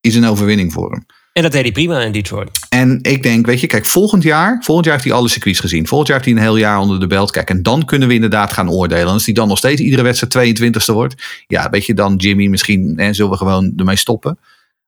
is 0.00 0.14
een 0.14 0.26
overwinning 0.26 0.72
voor 0.72 0.90
hem. 0.90 1.06
En 1.38 1.44
dat 1.44 1.52
deed 1.52 1.62
hij 1.62 1.72
prima 1.72 2.00
in 2.00 2.12
Detroit. 2.12 2.50
En 2.68 2.98
ik 3.02 3.22
denk, 3.22 3.46
weet 3.46 3.60
je, 3.60 3.66
kijk, 3.66 3.86
volgend 3.86 4.22
jaar, 4.22 4.58
volgend 4.62 4.86
jaar 4.86 4.94
heeft 4.94 5.08
hij 5.08 5.16
alle 5.18 5.28
circuits 5.28 5.60
gezien. 5.60 5.86
Volgend 5.86 6.08
jaar 6.08 6.18
heeft 6.18 6.30
hij 6.30 6.38
een 6.38 6.44
heel 6.48 6.56
jaar 6.56 6.78
onder 6.78 7.00
de 7.00 7.06
belt. 7.06 7.30
Kijk, 7.30 7.50
en 7.50 7.62
dan 7.62 7.84
kunnen 7.84 8.08
we 8.08 8.14
inderdaad 8.14 8.52
gaan 8.52 8.70
oordelen. 8.70 9.06
En 9.06 9.12
als 9.12 9.24
hij 9.24 9.34
dan 9.34 9.48
nog 9.48 9.58
steeds 9.58 9.80
iedere 9.80 10.02
wedstrijd 10.02 10.60
22e 10.60 10.92
wordt, 10.92 11.14
ja, 11.46 11.70
weet 11.70 11.86
je, 11.86 11.94
dan 11.94 12.16
Jimmy, 12.16 12.46
misschien 12.46 12.92
hè, 12.96 13.12
zullen 13.12 13.30
we 13.30 13.36
gewoon 13.36 13.72
ermee 13.76 13.96
stoppen. 13.96 14.38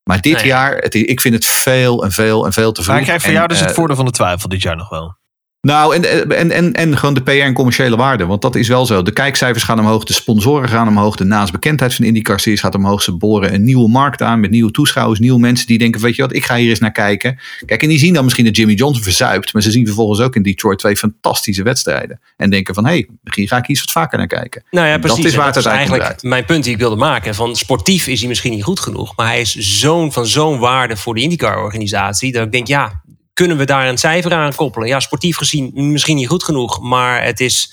Maar 0.03 0.20
dit 0.20 0.34
Nee. 0.36 0.46
jaar, 0.46 0.76
het, 0.76 0.94
ik 0.94 1.20
vind 1.20 1.34
het 1.34 1.44
veel 1.44 2.05
en 2.05 2.12
veel 2.12 2.46
en 2.46 2.53
veel 2.53 2.72
te 2.72 2.82
vroeg. 2.82 2.92
Maar 2.92 3.01
ik 3.03 3.07
krijg 3.07 3.20
voor 3.20 3.30
En, 3.30 3.36
jou 3.36 3.48
dus 3.48 3.61
het 3.61 3.68
eh, 3.68 3.74
voordeel 3.74 3.96
van 3.96 4.05
de 4.05 4.11
twijfel 4.11 4.48
dit 4.48 4.62
jaar 4.62 4.76
nog 4.76 4.88
wel. 4.88 5.16
Nou, 5.61 5.94
en, 5.94 6.30
en, 6.30 6.50
en, 6.50 6.72
en 6.72 6.98
gewoon 6.98 7.14
de 7.14 7.22
PR 7.22 7.30
en 7.30 7.52
commerciële 7.52 7.96
waarde. 7.96 8.26
Want 8.26 8.42
dat 8.42 8.54
is 8.54 8.68
wel 8.68 8.86
zo. 8.86 9.02
De 9.02 9.12
kijkcijfers 9.12 9.64
gaan 9.64 9.78
omhoog, 9.78 10.04
de 10.04 10.12
sponsoren 10.12 10.68
gaan 10.68 10.88
omhoog. 10.88 11.16
De 11.16 11.24
naamsbekendheid 11.24 11.94
van 11.94 12.04
IndyCar 12.04 12.40
Series 12.40 12.61
gaat 12.61 12.74
omhoog. 12.74 13.02
Ze 13.02 13.12
boren 13.12 13.54
een 13.54 13.64
nieuwe 13.64 13.88
markt 13.88 14.22
aan 14.22 14.40
met 14.40 14.50
nieuwe 14.50 14.70
toeschouwers, 14.70 15.18
nieuwe 15.18 15.38
mensen 15.38 15.66
die 15.66 15.78
denken, 15.78 16.00
weet 16.00 16.16
je 16.16 16.22
wat, 16.22 16.34
ik 16.34 16.44
ga 16.44 16.56
hier 16.56 16.70
eens 16.70 16.78
naar 16.78 16.92
kijken. 16.92 17.38
Kijk, 17.66 17.82
en 17.82 17.88
die 17.88 17.98
zien 17.98 18.14
dan 18.14 18.24
misschien 18.24 18.44
dat 18.44 18.56
Jimmy 18.56 18.74
Johnson 18.74 19.02
verzuipt. 19.02 19.52
Maar 19.52 19.62
ze 19.62 19.70
zien 19.70 19.86
vervolgens 19.86 20.20
ook 20.20 20.36
in 20.36 20.42
Detroit 20.42 20.78
twee 20.78 20.96
fantastische 20.96 21.62
wedstrijden. 21.62 22.20
En 22.36 22.50
denken 22.50 22.74
van, 22.74 22.84
hé, 22.84 22.90
hey, 22.90 23.08
hier 23.34 23.48
ga 23.48 23.56
ik 23.56 23.68
iets 23.68 23.80
wat 23.80 23.90
vaker 23.90 24.18
naar 24.18 24.26
kijken. 24.26 24.64
Nou 24.70 24.86
ja, 24.86 24.98
precies. 24.98 25.16
Dat 25.16 25.26
is 25.26 25.34
waar 25.34 25.46
het 25.46 25.54
dat 25.54 25.64
is 25.64 25.68
uiteindelijk 25.68 26.02
eigenlijk 26.02 26.34
mijn 26.34 26.44
punt 26.44 26.64
die 26.64 26.72
ik 26.72 26.78
wilde 26.78 26.96
maken. 26.96 27.34
Van 27.34 27.56
sportief 27.56 28.06
is 28.06 28.18
hij 28.18 28.28
misschien 28.28 28.52
niet 28.52 28.64
goed 28.64 28.80
genoeg. 28.80 29.16
Maar 29.16 29.26
hij 29.26 29.40
is 29.40 29.54
zo'n 29.54 30.12
van 30.12 30.26
zo'n 30.26 30.58
waarde 30.58 30.96
voor 30.96 31.14
de 31.14 31.20
IndyCar-organisatie. 31.20 32.32
Dat 32.32 32.44
ik 32.44 32.52
denk, 32.52 32.66
ja, 32.66 33.02
kunnen 33.33 33.57
we 33.57 33.64
daar 33.64 33.89
een 33.89 33.99
cijfer 33.99 34.33
aan 34.33 34.55
koppelen? 34.55 34.89
Ja, 34.89 35.01
sportief 35.01 35.37
gezien 35.37 35.70
misschien 35.74 36.16
niet 36.16 36.28
goed 36.28 36.45
genoeg. 36.45 36.81
Maar 36.81 37.24
het 37.24 37.41
is 37.41 37.72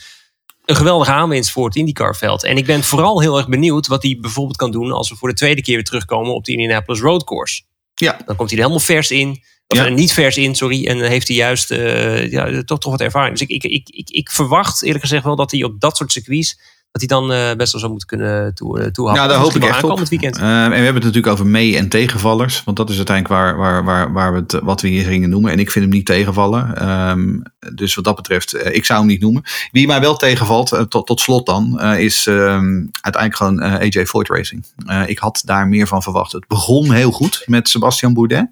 een 0.66 0.76
geweldige 0.76 1.12
aanwinst 1.12 1.52
voor 1.52 1.66
het 1.66 1.76
IndyCar-veld. 1.76 2.44
En 2.44 2.58
ik 2.58 2.66
ben 2.66 2.84
vooral 2.84 3.22
heel 3.22 3.38
erg 3.38 3.48
benieuwd 3.48 3.88
wat 3.88 4.04
hij 4.04 4.18
bijvoorbeeld 4.22 4.58
kan 4.58 4.72
doen... 4.72 4.92
als 4.92 5.10
we 5.10 5.16
voor 5.16 5.30
de 5.30 5.36
tweede 5.36 5.62
keer 5.62 5.76
weer 5.76 5.84
terugkomen 5.84 6.34
op 6.34 6.46
de 6.46 6.52
Indianapolis 6.52 7.02
Road 7.02 7.24
Course. 7.24 7.62
Ja. 7.96 8.20
Dan 8.26 8.36
komt 8.36 8.50
hij 8.50 8.58
er 8.60 8.64
helemaal 8.66 8.86
vers 8.86 9.12
in. 9.12 9.44
Of 9.68 9.78
Ja. 9.78 9.88
niet 9.90 10.14
vers 10.14 10.38
in, 10.38 10.56
sorry. 10.56 10.88
En 10.88 10.98
dan 10.98 11.08
heeft 11.10 11.28
hij 11.28 11.38
juist 11.38 11.72
eh, 11.72 12.32
ja, 12.32 12.64
toch, 12.64 12.80
toch 12.80 12.92
wat 12.92 13.02
ervaring. 13.02 13.38
Dus 13.38 13.48
ik, 13.48 13.64
ik, 13.64 13.72
ik, 13.72 13.90
ik, 13.90 14.10
ik 14.10 14.32
verwacht 14.32 14.84
eerlijk 14.84 15.04
gezegd 15.04 15.24
wel 15.24 15.36
dat 15.36 15.52
hij 15.52 15.64
op 15.64 15.80
dat 15.80 15.98
soort 15.98 16.12
circuits... 16.12 16.60
dat 16.92 17.10
hij 17.10 17.20
dan 17.20 17.32
eh, 17.32 17.56
best 17.56 17.72
wel 17.72 17.82
zou 17.82 17.92
moeten 17.92 18.08
kunnen 18.08 18.54
toe, 18.56 18.80
eh, 18.80 18.88
toehouden. 18.88 19.26
Ja, 19.26 19.32
daar 19.32 19.42
hoop 19.42 19.56
ik 19.56 19.64
echt 19.64 19.84
op. 19.84 20.00
weekend. 20.08 20.38
Eh, 20.38 20.64
en 20.64 20.70
we 20.70 20.76
hebben 20.76 20.94
het 20.94 21.04
natuurlijk 21.04 21.34
over 21.34 21.46
mee- 21.46 21.78
en 21.78 21.90
tegenvallers. 21.90 22.64
Want 22.64 22.78
dat 22.78 22.90
is 22.90 22.96
uiteindelijk 22.98 23.36
waar, 23.42 23.58
waar, 23.58 23.84
waar, 23.84 24.14
waar 24.14 24.34
we 24.34 24.40
het, 24.40 24.60
wat 24.64 24.82
we 24.82 24.88
hier 24.88 25.04
gingen 25.04 25.30
noemen. 25.30 25.52
En 25.52 25.60
ik 25.60 25.72
vind 25.72 25.86
hem 25.86 25.94
niet 25.94 26.06
tegenvallen. 26.06 26.78
Ehm, 26.78 27.40
dus 27.76 27.96
wat 27.96 28.04
dat 28.04 28.16
betreft, 28.16 28.54
eh, 28.54 28.76
ik 28.76 28.86
zou 28.86 29.00
hem 29.00 29.08
niet 29.08 29.22
noemen. 29.22 29.44
Wie 29.72 29.88
mij 29.88 30.00
wel 30.00 30.16
tegenvalt, 30.16 30.72
eh, 30.72 30.82
tot, 30.82 31.06
tot 31.08 31.20
slot 31.20 31.46
dan, 31.46 31.80
eh, 31.80 32.00
is 32.00 32.28
ehm, 32.28 32.86
uiteindelijk 33.02 33.36
gewoon 33.36 33.62
eh, 33.62 33.74
AJ 33.74 34.06
Foyt 34.06 34.30
Racing. 34.30 34.66
Eh, 34.86 35.04
ik 35.08 35.18
had 35.18 35.42
daar 35.46 35.68
meer 35.68 35.88
van 35.88 36.04
verwacht. 36.04 36.32
Het 36.32 36.48
begon 36.48 36.92
heel 36.92 37.12
goed 37.12 37.44
met 37.46 37.70
Sebastian 37.70 38.14
Bourdais. 38.14 38.46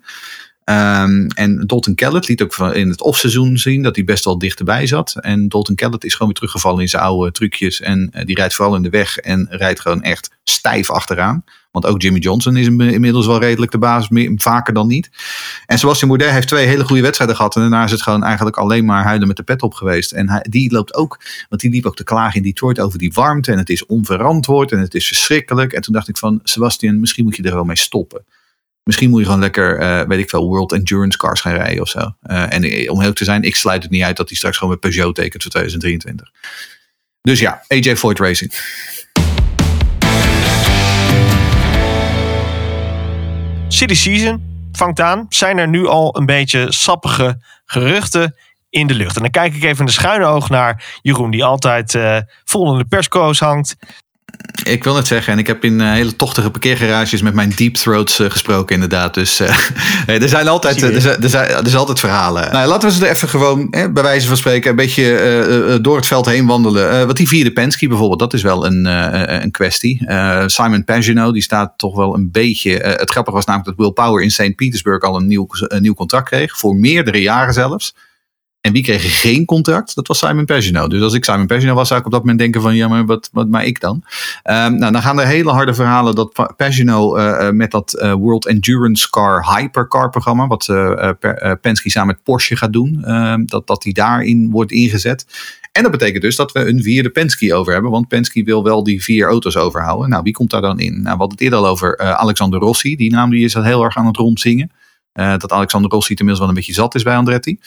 Ehm, 0.66 1.28
en 1.28 1.64
Dalton 1.68 1.96
Kellett 1.96 2.28
liet 2.28 2.42
ook 2.42 2.58
in 2.58 2.90
het 2.90 3.02
offseizoen 3.02 3.58
zien 3.58 3.82
dat 3.84 3.96
hij 3.96 4.06
best 4.06 4.26
wel 4.26 4.38
dichterbij 4.38 4.88
zat. 4.88 5.16
En 5.22 5.48
Dalton 5.50 5.76
Kellett 5.76 6.04
is 6.04 6.12
gewoon 6.12 6.28
weer 6.28 6.36
teruggevallen 6.38 6.82
in 6.82 6.90
zijn 6.90 7.04
oude 7.04 7.32
trucjes. 7.32 7.82
En 7.82 8.10
eh, 8.12 8.26
die 8.26 8.36
rijdt 8.36 8.56
vooral 8.56 8.76
in 8.76 8.82
de 8.82 8.90
weg 8.90 9.18
en 9.18 9.48
rijdt 9.50 9.80
gewoon 9.80 10.02
echt 10.02 10.30
stijf 10.44 10.90
achteraan. 10.90 11.44
Want 11.72 11.86
ook 11.86 12.02
Jimmy 12.02 12.20
Johnson 12.20 12.58
is 12.58 12.66
inmi- 12.66 12.94
inmiddels 12.94 13.26
wel 13.26 13.40
redelijk 13.40 13.72
de 13.72 13.78
basis, 13.78 14.10
meer- 14.10 14.32
vaker 14.36 14.74
dan 14.74 14.88
niet. 14.88 15.10
En 15.66 15.80
Sebastian 15.80 16.10
Bourdais 16.10 16.32
heeft 16.34 16.48
twee 16.48 16.66
hele 16.66 16.84
goede 16.84 17.02
wedstrijden 17.02 17.36
gehad. 17.36 17.56
En 17.56 17.62
daarna 17.62 17.84
is 17.84 17.92
het 17.92 18.02
gewoon 18.02 18.24
eigenlijk 18.24 18.58
alleen 18.58 18.86
maar 18.86 19.04
huilen 19.04 19.28
met 19.28 19.38
de 19.38 19.44
pet 19.44 19.62
op 19.62 19.74
geweest. 19.74 20.12
En 20.12 20.30
hij, 20.30 20.46
die 20.50 20.72
loopt 20.72 20.96
ook, 20.96 21.20
want 21.50 21.62
die 21.62 21.72
liep 21.72 21.86
ook 21.86 21.96
te 21.96 22.04
klagen 22.04 22.36
in 22.36 22.44
Detroit 22.44 22.80
over 22.80 23.00
die 23.00 23.12
warmte. 23.14 23.52
En 23.52 23.58
het 23.58 23.70
is 23.70 23.86
onverantwoord 23.86 24.72
en 24.72 24.80
het 24.80 24.94
is 24.94 25.08
verschrikkelijk. 25.08 25.74
En 25.74 25.82
toen 25.82 25.94
dacht 25.94 26.08
ik 26.08 26.18
van, 26.18 26.40
Sebastian, 26.44 27.00
misschien 27.00 27.24
moet 27.24 27.36
je 27.36 27.44
er 27.44 27.54
wel 27.54 27.64
mee 27.64 27.78
stoppen. 27.78 28.26
Misschien 28.86 29.10
moet 29.10 29.20
je 29.20 29.26
gewoon 29.26 29.40
lekker, 29.40 29.80
eh, 29.80 30.08
weet 30.08 30.20
ik 30.20 30.30
veel, 30.30 30.48
World 30.48 30.72
Endurance 30.72 31.18
Cars 31.18 31.42
gaan 31.42 31.54
rijden 31.54 31.82
of 31.82 31.90
zo. 31.90 32.16
Eh, 32.22 32.54
en 32.54 32.64
eh, 32.64 32.92
om 32.92 33.02
heel 33.02 33.14
te 33.14 33.24
zijn, 33.24 33.44
ik 33.44 33.56
sluit 33.56 33.84
het 33.84 33.92
niet 33.92 34.04
uit 34.04 34.18
dat 34.18 34.28
hij 34.28 34.38
straks 34.38 34.58
gewoon 34.58 34.72
met 34.72 34.80
Peugeot 34.80 35.16
tekent 35.16 35.42
voor 35.42 35.52
2023. 35.52 36.32
Dus 37.22 37.40
ja, 37.40 37.64
AJ 37.68 37.96
Foyt 37.96 38.20
Racing. 38.20 38.54
City 43.68 43.94
Season 43.94 44.68
vangt 44.72 45.00
aan. 45.00 45.26
Zijn 45.30 45.58
er 45.58 45.68
nu 45.68 45.88
al 45.88 46.18
een 46.18 46.26
beetje 46.26 46.72
sappige 46.72 47.42
geruchten 47.66 48.36
in 48.70 48.88
de 48.88 48.94
lucht? 48.94 49.16
En 49.16 49.22
dan 49.22 49.32
kijk 49.32 49.56
ik 49.56 49.64
even 49.64 49.80
in 49.80 49.86
de 49.86 49.92
schuine 49.92 50.26
oog 50.26 50.50
naar 50.50 51.00
Jeroen, 51.02 51.32
die 51.32 51.44
altijd 51.44 51.96
eh, 51.96 52.18
vol 52.44 52.72
in 52.72 52.78
de 52.78 52.86
persco's 52.86 53.40
hangt. 53.40 53.76
Ik 54.64 54.84
wil 54.84 54.94
net 54.94 55.08
zeggen, 55.08 55.34
en 55.34 55.40
ik 55.40 55.48
heb 55.48 55.64
in 55.64 55.82
eh, 55.82 55.92
hele 55.92 56.16
tochtige 56.16 56.50
parkeergarages 56.50 57.22
met 57.22 57.34
mijn 57.34 57.54
deep 57.56 57.74
throats 57.74 58.20
eh, 58.20 58.30
gesproken 58.30 58.76
inderdaad. 58.76 59.14
Dus 59.14 59.40
eh, 59.40 59.56
er, 60.22 60.30
zijn 60.30 60.48
altijd, 60.48 60.82
er, 60.82 61.02
zijn, 61.02 61.22
er, 61.22 61.30
zijn, 61.30 61.50
er 61.50 61.66
zijn 61.66 61.78
altijd 61.78 62.00
verhalen. 62.00 62.52
Nou, 62.52 62.68
laten 62.68 62.90
we 62.90 62.96
ze 62.96 63.06
er 63.06 63.12
even 63.12 63.30
gewoon, 63.30 63.68
hè, 63.70 63.92
bij 63.92 64.04
wijze 64.04 64.28
van 64.28 64.38
spreken, 64.38 64.70
een 64.70 64.76
beetje 64.76 65.80
door 65.82 65.96
het 65.96 66.08
veld 66.08 66.26
heen 66.26 66.46
wandelen. 66.46 66.92
Eh, 66.92 67.06
wat 67.06 67.18
die 67.18 67.28
vierde 67.28 67.52
Penske 67.52 67.88
bijvoorbeeld, 67.88 68.20
dat 68.20 68.34
is 68.34 68.42
wel 68.42 68.66
een, 68.66 68.86
een 69.44 69.52
kwestie. 69.52 70.06
Simon 70.46 70.84
Pagino, 70.84 71.32
die 71.32 71.42
staat 71.42 71.74
toch 71.78 71.96
wel 71.96 72.16
een 72.16 72.32
beetje... 72.32 72.72
het 72.72 73.10
grappige 73.10 73.36
was 73.36 73.46
namelijk 73.46 73.78
dat 73.78 73.86
Will 73.86 74.06
Power 74.06 74.24
in 74.24 74.32
St. 74.32 74.56
Petersburg 74.56 75.02
al 75.02 75.16
een 75.16 75.28
nieuw, 75.28 75.48
een 75.50 75.82
nieuw 75.82 75.94
contract 75.94 76.30
kreeg. 76.30 76.58
Voor 76.58 76.76
meerdere 76.76 77.22
jaren 77.22 77.54
zelfs. 77.54 77.96
En 78.66 78.72
wie 78.72 78.84
kreeg 78.84 79.22
geen 79.22 79.46
contract? 79.46 79.96
Dat 79.96 80.08
was 80.08 80.20
Simon 80.20 80.46
Pagino. 80.46 80.88
Dus 80.88 81.02
als 81.02 81.14
ik 81.14 81.24
Simon 81.26 81.48
Pagino 81.48 81.74
was, 81.74 81.88
zou 81.88 82.00
ik 82.00 82.06
op 82.06 82.12
dat 82.12 82.22
moment 82.22 82.40
denken 82.40 82.62
van... 82.62 82.76
ja, 82.76 82.88
maar 82.88 83.06
wat, 83.06 83.30
wat 83.34 83.48
ik 83.64 83.80
dan? 83.80 84.04
Ehm, 84.44 84.76
nou, 84.76 84.92
dan 84.92 85.02
gaan 85.02 85.20
er 85.20 85.28
hele 85.28 85.52
harde 85.52 85.74
verhalen 85.74 86.16
dat 86.16 86.34
Pa- 86.34 86.54
Pagino 86.58 87.16
eh, 87.16 87.48
eh, 87.48 87.54
met 87.54 87.72
dat 87.72 87.94
eh, 87.94 88.14
World 88.14 88.46
Endurance 88.46 89.10
Car 89.10 89.56
Hypercar 89.56 90.10
programma... 90.10 90.48
wat 90.48 90.70
eh, 90.70 91.12
Penske 91.62 91.90
samen 91.90 92.08
met 92.08 92.24
Porsche 92.24 92.56
gaat 92.56 92.74
doen... 92.74 93.04
ehm, 93.04 93.46
dat, 93.46 93.68
dat 93.68 93.82
die 93.82 93.94
daarin 93.94 94.50
wordt 94.52 94.72
ingezet. 94.72 95.26
En 95.72 95.84
dat 95.84 95.92
betekent 95.92 96.22
dus 96.22 96.36
dat 96.36 96.52
we 96.52 96.68
een 96.68 96.84
vierde 96.84 97.10
Penske 97.10 97.54
over 97.54 97.74
hebben. 97.74 97.92
Want 97.92 98.08
Penske 98.08 98.44
wil 98.44 98.64
wel 98.64 98.84
die 98.84 99.04
vier 99.04 99.28
auto's 99.28 99.58
overhouden. 99.58 100.10
Nou, 100.10 100.24
wie 100.24 100.34
komt 100.34 100.50
daar 100.50 100.62
dan 100.62 100.80
in? 100.80 100.92
Nou, 100.94 101.04
we 101.04 101.10
hadden 101.10 101.30
het 101.30 101.42
eerder 101.42 101.60
al 101.60 101.68
over 101.68 101.98
Alexander 101.98 102.60
Rossi. 102.60 102.96
Die 102.96 103.12
naam 103.12 103.30
die 103.30 103.46
is 103.46 103.56
al 103.56 103.64
heel 103.64 103.84
erg 103.84 103.98
aan 103.98 104.06
het 104.06 104.18
rondzingen. 104.18 104.72
Eh, 105.16 105.38
dat 105.38 105.52
Alexander 105.52 105.92
Rossi 105.92 106.10
inmiddels 106.10 106.40
wel 106.40 106.50
een 106.50 106.56
beetje 106.56 106.74
zat 106.74 106.96
is 106.96 107.04
bij 107.04 107.16
Andretti. 107.16 107.60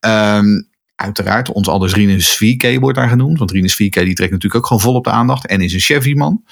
Ehm, 0.00 0.62
uiteraard, 0.94 1.52
ons 1.52 1.68
alders 1.68 1.94
Rinus 1.94 2.32
Vieke 2.32 2.78
wordt 2.80 2.98
daar 2.98 3.08
genoemd. 3.08 3.38
Want 3.38 3.50
Rinus 3.50 3.74
Vieke 3.74 4.04
die 4.04 4.14
trekt 4.14 4.30
natuurlijk 4.30 4.62
ook 4.62 4.66
gewoon 4.66 4.82
vol 4.82 4.94
op 4.94 5.04
de 5.04 5.10
aandacht. 5.10 5.46
En 5.46 5.60
is 5.60 5.72
een 5.72 5.80
Chevy-man. 5.80 6.44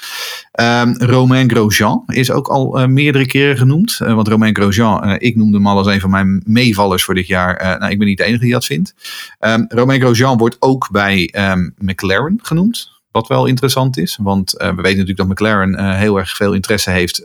Ehm, 0.53 0.95
Romain 0.99 1.51
Grosjean 1.51 2.03
is 2.07 2.31
ook 2.31 2.49
al 2.49 2.79
eh, 2.79 2.87
meerdere 2.87 3.27
keren 3.27 3.57
genoemd. 3.57 3.99
Eh, 4.01 4.15
want 4.15 4.29
Romain 4.29 4.57
Grosjean, 4.57 5.17
ik 5.19 5.37
noemde 5.37 5.57
hem 5.57 5.67
al 5.67 5.77
als 5.77 5.87
een 5.87 6.01
van 6.01 6.11
mijn 6.11 6.43
meevallers 6.47 7.05
voor 7.05 7.15
dit 7.15 7.27
jaar. 7.27 7.79
Nou, 7.79 7.93
ik 7.93 7.99
ben 7.99 8.07
niet 8.07 8.19
de 8.19 8.25
enige 8.25 8.43
die 8.43 8.53
dat 8.53 8.65
vindt. 8.65 8.95
Ehm, 9.39 9.65
Romain 9.69 10.01
Grosjean 10.01 10.39
wordt 10.39 10.57
ook 10.59 10.89
bij 10.91 11.35
McLaren 11.79 12.39
genoemd. 12.43 12.89
Wat 13.11 13.29
wel 13.29 13.47
interessant 13.47 13.99
is, 13.99 14.19
want 14.23 14.51
we 14.51 14.65
weten 14.67 14.83
natuurlijk 14.83 15.17
dat 15.17 15.29
McLaren 15.29 15.97
heel 15.97 16.19
erg 16.19 16.37
veel 16.37 16.53
interesse 16.53 16.91
heeft 16.91 17.19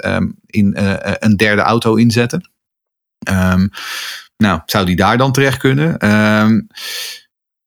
in 0.46 0.74
een 1.20 1.36
derde 1.36 1.62
auto 1.62 1.96
inzetten. 1.96 2.54
Ehm, 3.26 3.68
nou, 4.38 4.62
zou 4.66 4.86
die 4.86 4.96
daar 4.96 5.18
dan 5.18 5.32
terecht 5.32 5.58
kunnen? 5.58 5.98
Ehm, 5.98 6.60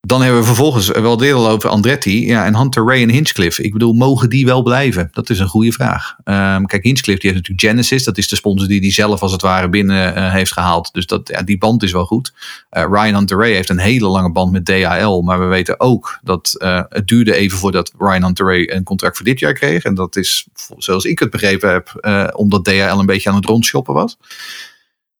dan 0.01 0.23
hebben 0.23 0.41
we 0.41 0.47
vervolgens 0.47 0.87
wel 0.87 1.17
deel 1.17 1.49
over 1.49 1.69
Andretti 1.69 2.27
ja, 2.27 2.45
en 2.45 2.57
Hunter 2.57 2.85
Ray 2.87 3.03
en 3.03 3.11
Hinchcliffe. 3.11 3.63
Ik 3.63 3.73
bedoel, 3.73 3.93
mogen 3.93 4.31
die 4.31 4.45
wel 4.45 4.63
blijven? 4.63 5.09
Dat 5.13 5.31
is 5.31 5.39
een 5.39 5.49
goede 5.49 5.73
vraag. 5.73 6.17
Ehm, 6.25 6.65
kijk, 6.65 6.83
Hinchcliffe 6.83 7.21
die 7.21 7.31
heeft 7.31 7.43
natuurlijk 7.43 7.69
Genesis. 7.69 8.05
Dat 8.05 8.19
is 8.19 8.29
de 8.29 8.37
sponsor 8.37 8.69
die 8.69 8.81
hij 8.81 8.93
zelf 8.93 9.23
als 9.23 9.33
het 9.33 9.43
ware 9.43 9.69
binnen 9.69 10.15
eh, 10.15 10.33
heeft 10.33 10.53
gehaald. 10.53 10.93
Dus 10.93 11.07
dat, 11.07 11.29
ja, 11.29 11.43
die 11.43 11.59
band 11.59 11.83
is 11.83 11.93
wel 11.93 12.05
goed. 12.05 12.33
Eh, 12.71 12.85
Ryan 12.91 13.15
Hunter 13.15 13.39
Ray 13.39 13.53
heeft 13.53 13.69
een 13.69 13.79
hele 13.79 14.09
lange 14.09 14.33
band 14.33 14.53
met 14.53 14.65
DHL. 14.65 15.21
Maar 15.21 15.41
we 15.41 15.47
weten 15.47 15.81
ook 15.81 16.19
dat 16.23 16.55
eh, 16.59 16.83
het 16.89 17.07
duurde 17.07 17.35
even 17.35 17.59
voordat 17.59 17.93
Ryan 17.99 18.25
Hunter 18.25 18.47
Ray 18.47 18.69
een 18.77 18.85
contract 18.85 19.17
voor 19.17 19.27
dit 19.27 19.39
jaar 19.39 19.55
kreeg. 19.55 19.85
En 19.85 19.95
dat 19.95 20.17
is, 20.17 20.47
zoals 20.77 21.05
ik 21.05 21.19
het 21.19 21.31
begrepen 21.31 21.73
heb, 21.73 21.99
omdat 22.35 22.65
DHL 22.65 22.99
een 22.99 23.07
beetje 23.07 23.31
aan 23.31 23.37
het 23.37 23.47
rondshoppen 23.47 23.95
was. 23.95 24.17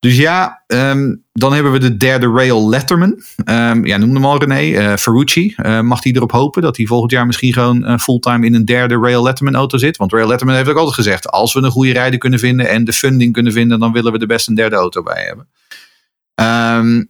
Dus 0.01 0.17
ja, 0.17 0.63
ehm, 0.67 1.15
dan 1.33 1.53
hebben 1.53 1.73
we 1.73 1.79
de 1.79 1.97
derde 1.97 2.31
rail 2.31 2.69
Letterman. 2.69 3.23
Ehm, 3.45 3.85
ja, 3.87 3.97
noem 3.97 4.15
hem 4.15 4.25
al 4.25 4.39
René. 4.39 4.79
eh 4.79 4.97
Ferrucci. 4.97 5.55
Eh, 5.57 5.81
mag 5.81 6.03
hij 6.03 6.13
erop 6.13 6.33
hopen 6.33 6.63
dat 6.63 6.77
hij 6.77 6.87
volgend 6.87 7.11
jaar 7.11 7.27
misschien 7.27 7.53
gewoon 7.53 7.85
eh, 7.85 7.99
fulltime 7.99 8.47
in 8.47 8.55
een 8.55 8.65
derde 8.65 8.97
rail 8.99 9.23
Letterman 9.23 9.55
auto 9.55 9.79
zit? 9.79 9.97
Want 9.97 10.13
rail 10.13 10.29
Letterman 10.29 10.57
heeft 10.57 10.69
ook 10.69 10.77
altijd 10.77 10.95
gezegd, 10.95 11.31
als 11.31 11.53
we 11.53 11.61
een 11.61 11.71
goede 11.71 11.93
rijder 11.93 12.19
kunnen 12.19 12.39
vinden 12.39 12.69
en 12.69 12.85
de 12.85 12.93
funding 12.93 13.33
kunnen 13.33 13.53
vinden, 13.53 13.79
dan 13.79 13.93
willen 13.93 14.13
we 14.13 14.19
er 14.19 14.27
best 14.27 14.49
een 14.49 14.55
derde 14.55 14.77
auto 14.77 15.03
bij 15.03 15.25
hebben. 15.25 15.49
Ehm, 16.35 17.05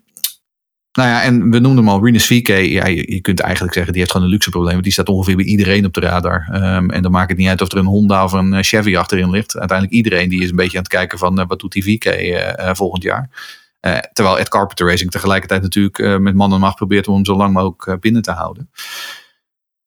nou 0.92 1.08
ja, 1.08 1.22
en 1.22 1.50
we 1.50 1.58
noemden 1.58 1.84
hem 1.84 1.88
al, 1.88 2.04
Rinus 2.04 2.26
VK. 2.26 2.48
Ja, 2.48 2.86
je, 2.86 3.20
kunt 3.20 3.40
eigenlijk 3.40 3.74
zeggen, 3.74 3.92
die 3.92 4.00
heeft 4.00 4.12
gewoon 4.12 4.26
een 4.26 4.32
luxe 4.32 4.50
probleem. 4.50 4.72
Want 4.72 4.84
die 4.84 4.92
staat 4.92 5.08
ongeveer 5.08 5.36
bij 5.36 5.44
iedereen 5.44 5.84
op 5.84 5.94
de 5.94 6.00
radar. 6.00 6.48
Ehm, 6.52 6.90
en 6.90 7.02
dan 7.02 7.10
maakt 7.10 7.28
het 7.28 7.38
niet 7.38 7.48
uit 7.48 7.60
of 7.60 7.72
er 7.72 7.78
een 7.78 7.84
Honda 7.84 8.24
of 8.24 8.32
een 8.32 8.54
eh, 8.54 8.62
Chevy 8.62 8.96
achterin 8.96 9.30
ligt. 9.30 9.58
Uiteindelijk 9.58 9.96
iedereen 9.96 10.28
die 10.28 10.42
is 10.42 10.50
een 10.50 10.56
beetje 10.56 10.76
aan 10.76 10.82
het 10.82 10.92
kijken 10.92 11.18
van, 11.18 11.40
eh, 11.40 11.46
wat 11.46 11.60
doet 11.60 11.72
die 11.72 11.84
VK 11.84 12.04
eh, 12.04 12.74
volgend 12.74 13.02
jaar? 13.02 13.30
Terwijl 14.12 14.38
Ed 14.38 14.48
Carpenter 14.48 14.86
Racing 14.86 15.10
tegelijkertijd 15.10 15.62
natuurlijk 15.62 16.20
met 16.20 16.34
man 16.34 16.52
en 16.52 16.60
macht 16.60 16.76
probeert 16.76 17.08
om 17.08 17.14
hem 17.14 17.24
zo 17.24 17.36
lang 17.36 17.52
mogelijk 17.52 18.00
binnen 18.00 18.22
te 18.22 18.30
houden. 18.30 18.70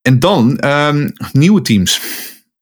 En 0.02 0.20
dan 0.20 0.60
ehm, 0.60 1.10
nieuwe 1.32 1.62
teams. 1.62 2.02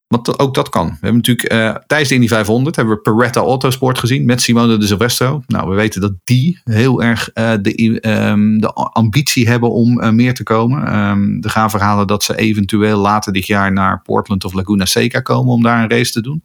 Want 0.10 0.40
ook 0.40 0.54
dat 0.54 0.70
kan. 0.70 0.88
We 0.88 0.98
hebben 1.02 1.16
natuurlijk 1.16 1.50
eh, 1.50 1.76
tijdens 1.88 2.10
de 2.10 2.16
Indy 2.16 2.28
500 2.28 2.76
hebben 2.76 2.96
we 2.96 3.02
Peretta 3.02 3.40
Autosport 3.40 4.00
gezien 4.00 4.26
met 4.26 4.42
Simone 4.42 4.78
de 4.78 4.88
Silvestro. 4.88 5.44
Nou, 5.48 5.70
we 5.70 5.76
weten 5.76 6.02
dat 6.02 6.14
die 6.24 6.62
heel 6.64 7.02
erg 7.02 7.30
eh, 7.30 7.54
de, 7.62 8.00
ehm, 8.00 8.58
de 8.58 8.74
ambitie 8.74 9.48
hebben 9.48 9.72
om 9.72 10.02
eh, 10.02 10.10
meer 10.10 10.34
te 10.34 10.44
komen. 10.44 10.88
Ehm, 10.88 11.38
er 11.42 11.50
gaan 11.50 11.70
verhalen 11.70 12.08
dat 12.08 12.24
ze 12.24 12.38
eventueel 12.38 12.98
later 12.98 13.34
dit 13.34 13.48
jaar 13.48 13.72
naar 13.72 14.02
Portland 14.02 14.46
of 14.46 14.54
Laguna 14.54 14.86
Seca 14.86 15.20
komen 15.20 15.54
om 15.54 15.64
daar 15.64 15.84
een 15.84 15.90
race 15.90 16.12
te 16.12 16.22
doen. 16.22 16.44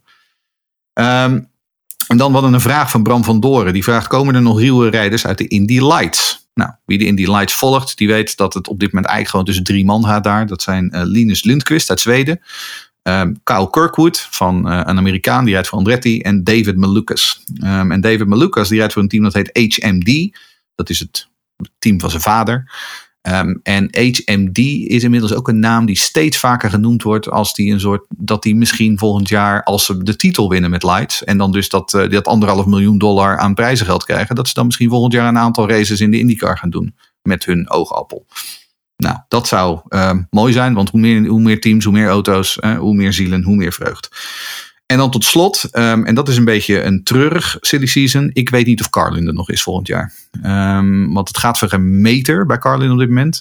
Ehm, 0.93 1.39
en 2.07 2.17
dan 2.17 2.33
hadden 2.33 2.53
een 2.53 2.61
vraag 2.61 2.91
van 2.91 3.03
Bram 3.03 3.23
van 3.23 3.39
Doren. 3.39 3.73
Die 3.73 3.83
vraagt, 3.83 4.07
komen 4.07 4.35
er 4.35 4.41
nog 4.41 4.59
nieuwe 4.59 4.89
rijders 4.89 5.25
uit 5.25 5.37
de 5.37 5.47
Indy 5.47 5.79
Lights? 5.79 6.47
Nou, 6.53 6.71
wie 6.85 6.97
de 6.97 7.05
Indy 7.05 7.25
Lights 7.25 7.53
volgt, 7.53 7.97
die 7.97 8.07
weet 8.07 8.37
dat 8.37 8.53
het 8.53 8.67
op 8.67 8.79
dit 8.79 8.87
moment 8.87 9.05
eigenlijk 9.05 9.29
gewoon 9.29 9.45
tussen 9.45 9.63
drie 9.63 9.85
man 9.85 10.05
gaat 10.05 10.23
daar. 10.23 10.47
Dat 10.47 10.61
zijn 10.61 10.89
Linus 10.91 11.43
Lundqvist 11.43 11.89
uit 11.89 11.99
Zweden. 11.99 12.41
Um, 13.07 13.43
Kyle 13.43 13.69
Kirkwood 13.69 14.27
van 14.29 14.71
uh, 14.71 14.81
een 14.83 14.97
Amerikaan, 14.97 15.43
die 15.43 15.53
rijdt 15.53 15.67
voor 15.67 15.77
Andretti. 15.77 16.19
En 16.19 16.43
David 16.43 16.77
Malukas. 16.77 17.43
Um, 17.63 17.91
en 17.91 18.01
David 18.01 18.27
Malukas 18.27 18.69
die 18.69 18.77
rijdt 18.77 18.93
voor 18.93 19.01
een 19.01 19.07
team 19.07 19.23
dat 19.23 19.33
heet 19.33 19.77
HMD. 19.83 20.37
Dat 20.75 20.89
is 20.89 20.99
het 20.99 21.29
team 21.79 21.99
van 21.99 22.09
zijn 22.09 22.21
vader. 22.21 22.71
Um, 23.21 23.59
en 23.63 23.89
HMD 23.91 24.57
is 24.87 25.03
inmiddels 25.03 25.33
ook 25.33 25.47
een 25.47 25.59
naam 25.59 25.85
die 25.85 25.97
steeds 25.97 26.37
vaker 26.37 26.69
genoemd 26.69 27.03
wordt 27.03 27.29
als 27.29 27.53
die 27.53 27.73
een 27.73 27.79
soort 27.79 28.05
dat 28.17 28.43
die 28.43 28.55
misschien 28.55 28.97
volgend 28.97 29.29
jaar 29.29 29.63
als 29.63 29.85
ze 29.85 30.03
de 30.03 30.15
titel 30.15 30.49
winnen 30.49 30.69
met 30.69 30.83
Lights 30.83 31.23
en 31.23 31.37
dan 31.37 31.51
dus 31.51 31.69
dat, 31.69 31.93
uh, 31.93 32.09
dat 32.09 32.27
anderhalf 32.27 32.65
miljoen 32.65 32.97
dollar 32.97 33.37
aan 33.37 33.53
prijzengeld 33.53 34.05
krijgen, 34.05 34.35
dat 34.35 34.47
ze 34.47 34.53
dan 34.53 34.65
misschien 34.65 34.89
volgend 34.89 35.13
jaar 35.13 35.27
een 35.27 35.37
aantal 35.37 35.69
races 35.69 35.99
in 35.99 36.11
de 36.11 36.19
IndyCar 36.19 36.57
gaan 36.57 36.69
doen 36.69 36.95
met 37.21 37.45
hun 37.45 37.69
oogappel. 37.69 38.25
Nou, 38.97 39.17
dat 39.27 39.47
zou 39.47 39.79
uh, 39.89 40.11
mooi 40.29 40.53
zijn, 40.53 40.73
want 40.73 40.89
hoe 40.89 40.99
meer, 40.99 41.27
hoe 41.27 41.41
meer 41.41 41.61
teams, 41.61 41.83
hoe 41.83 41.93
meer 41.93 42.07
auto's, 42.07 42.57
hoe 42.77 42.95
meer 42.95 43.13
zielen, 43.13 43.43
hoe 43.43 43.55
meer 43.55 43.73
vreugd. 43.73 44.09
En 44.85 44.97
dan 44.97 45.11
tot 45.11 45.23
slot, 45.23 45.69
um, 45.71 46.05
en 46.05 46.15
dat 46.15 46.27
is 46.27 46.37
een 46.37 46.45
beetje 46.45 46.83
een 46.83 47.03
treurig 47.03 47.57
silly 47.59 47.85
season. 47.85 48.29
Ik 48.33 48.49
weet 48.49 48.65
niet 48.65 48.81
of 48.81 48.89
Carlin 48.89 49.27
er 49.27 49.33
nog 49.33 49.49
is 49.49 49.63
volgend 49.63 49.87
jaar. 49.87 50.13
Um, 50.43 51.13
want 51.13 51.27
het 51.27 51.37
gaat 51.37 51.57
voor 51.57 51.73
een 51.73 52.01
meter 52.01 52.45
bij 52.45 52.57
Carlin 52.57 52.91
op 52.91 52.99
dit 52.99 53.07
moment. 53.07 53.39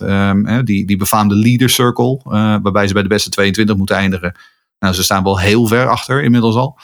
Die, 0.66 0.86
die 0.86 0.96
befaamde 0.96 1.34
leader 1.34 1.70
circle, 1.70 2.20
uh, 2.26 2.32
waarbij 2.62 2.86
ze 2.86 2.92
bij 2.92 3.02
de 3.02 3.08
beste 3.08 3.30
22 3.30 3.76
moeten 3.76 3.96
eindigen. 3.96 4.34
Nou, 4.78 4.94
ze 4.94 5.02
staan 5.02 5.24
wel 5.24 5.38
heel 5.38 5.66
ver 5.66 5.88
achter 5.88 6.22
inmiddels 6.22 6.54
al. 6.54 6.78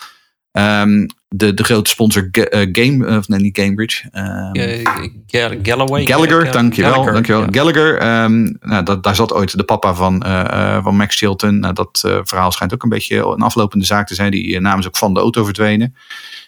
Um, 0.53 1.07
de, 1.29 1.55
de 1.55 1.65
grote 1.65 1.91
sponsor 1.91 2.29
uh, 2.33 2.69
Game, 2.73 3.19
of 3.19 3.29
nee, 3.29 3.41
niet 3.41 3.55
Cambridge. 3.55 4.09
Um, 4.13 5.63
Galloway. 5.63 6.07
Gallagher, 6.07 6.53
dankjewel. 6.53 6.91
Gallagher, 6.91 7.13
dankjewel. 7.13 7.43
Ja. 7.43 7.49
Gallagher, 7.51 8.23
um, 8.23 8.57
nou, 8.61 8.85
dat, 8.85 9.03
daar 9.03 9.15
zat 9.15 9.33
ooit 9.33 9.57
de 9.57 9.65
papa 9.65 9.95
van, 9.95 10.23
uh, 10.27 10.83
van 10.83 10.97
Max 10.97 11.17
Chilton. 11.17 11.59
Nou, 11.59 11.75
dat 11.75 12.03
uh, 12.07 12.19
verhaal 12.23 12.53
schijnt 12.53 12.75
ook 12.75 12.83
een 12.83 12.89
beetje 12.89 13.17
een 13.17 13.43
aflopende 13.43 13.85
zaak 13.85 14.07
te 14.07 14.15
zijn. 14.15 14.31
Die 14.31 14.61
namens 14.61 14.87
ook 14.87 14.97
van 14.97 15.15
de 15.15 15.21
auto 15.21 15.45
verdwenen. 15.45 15.95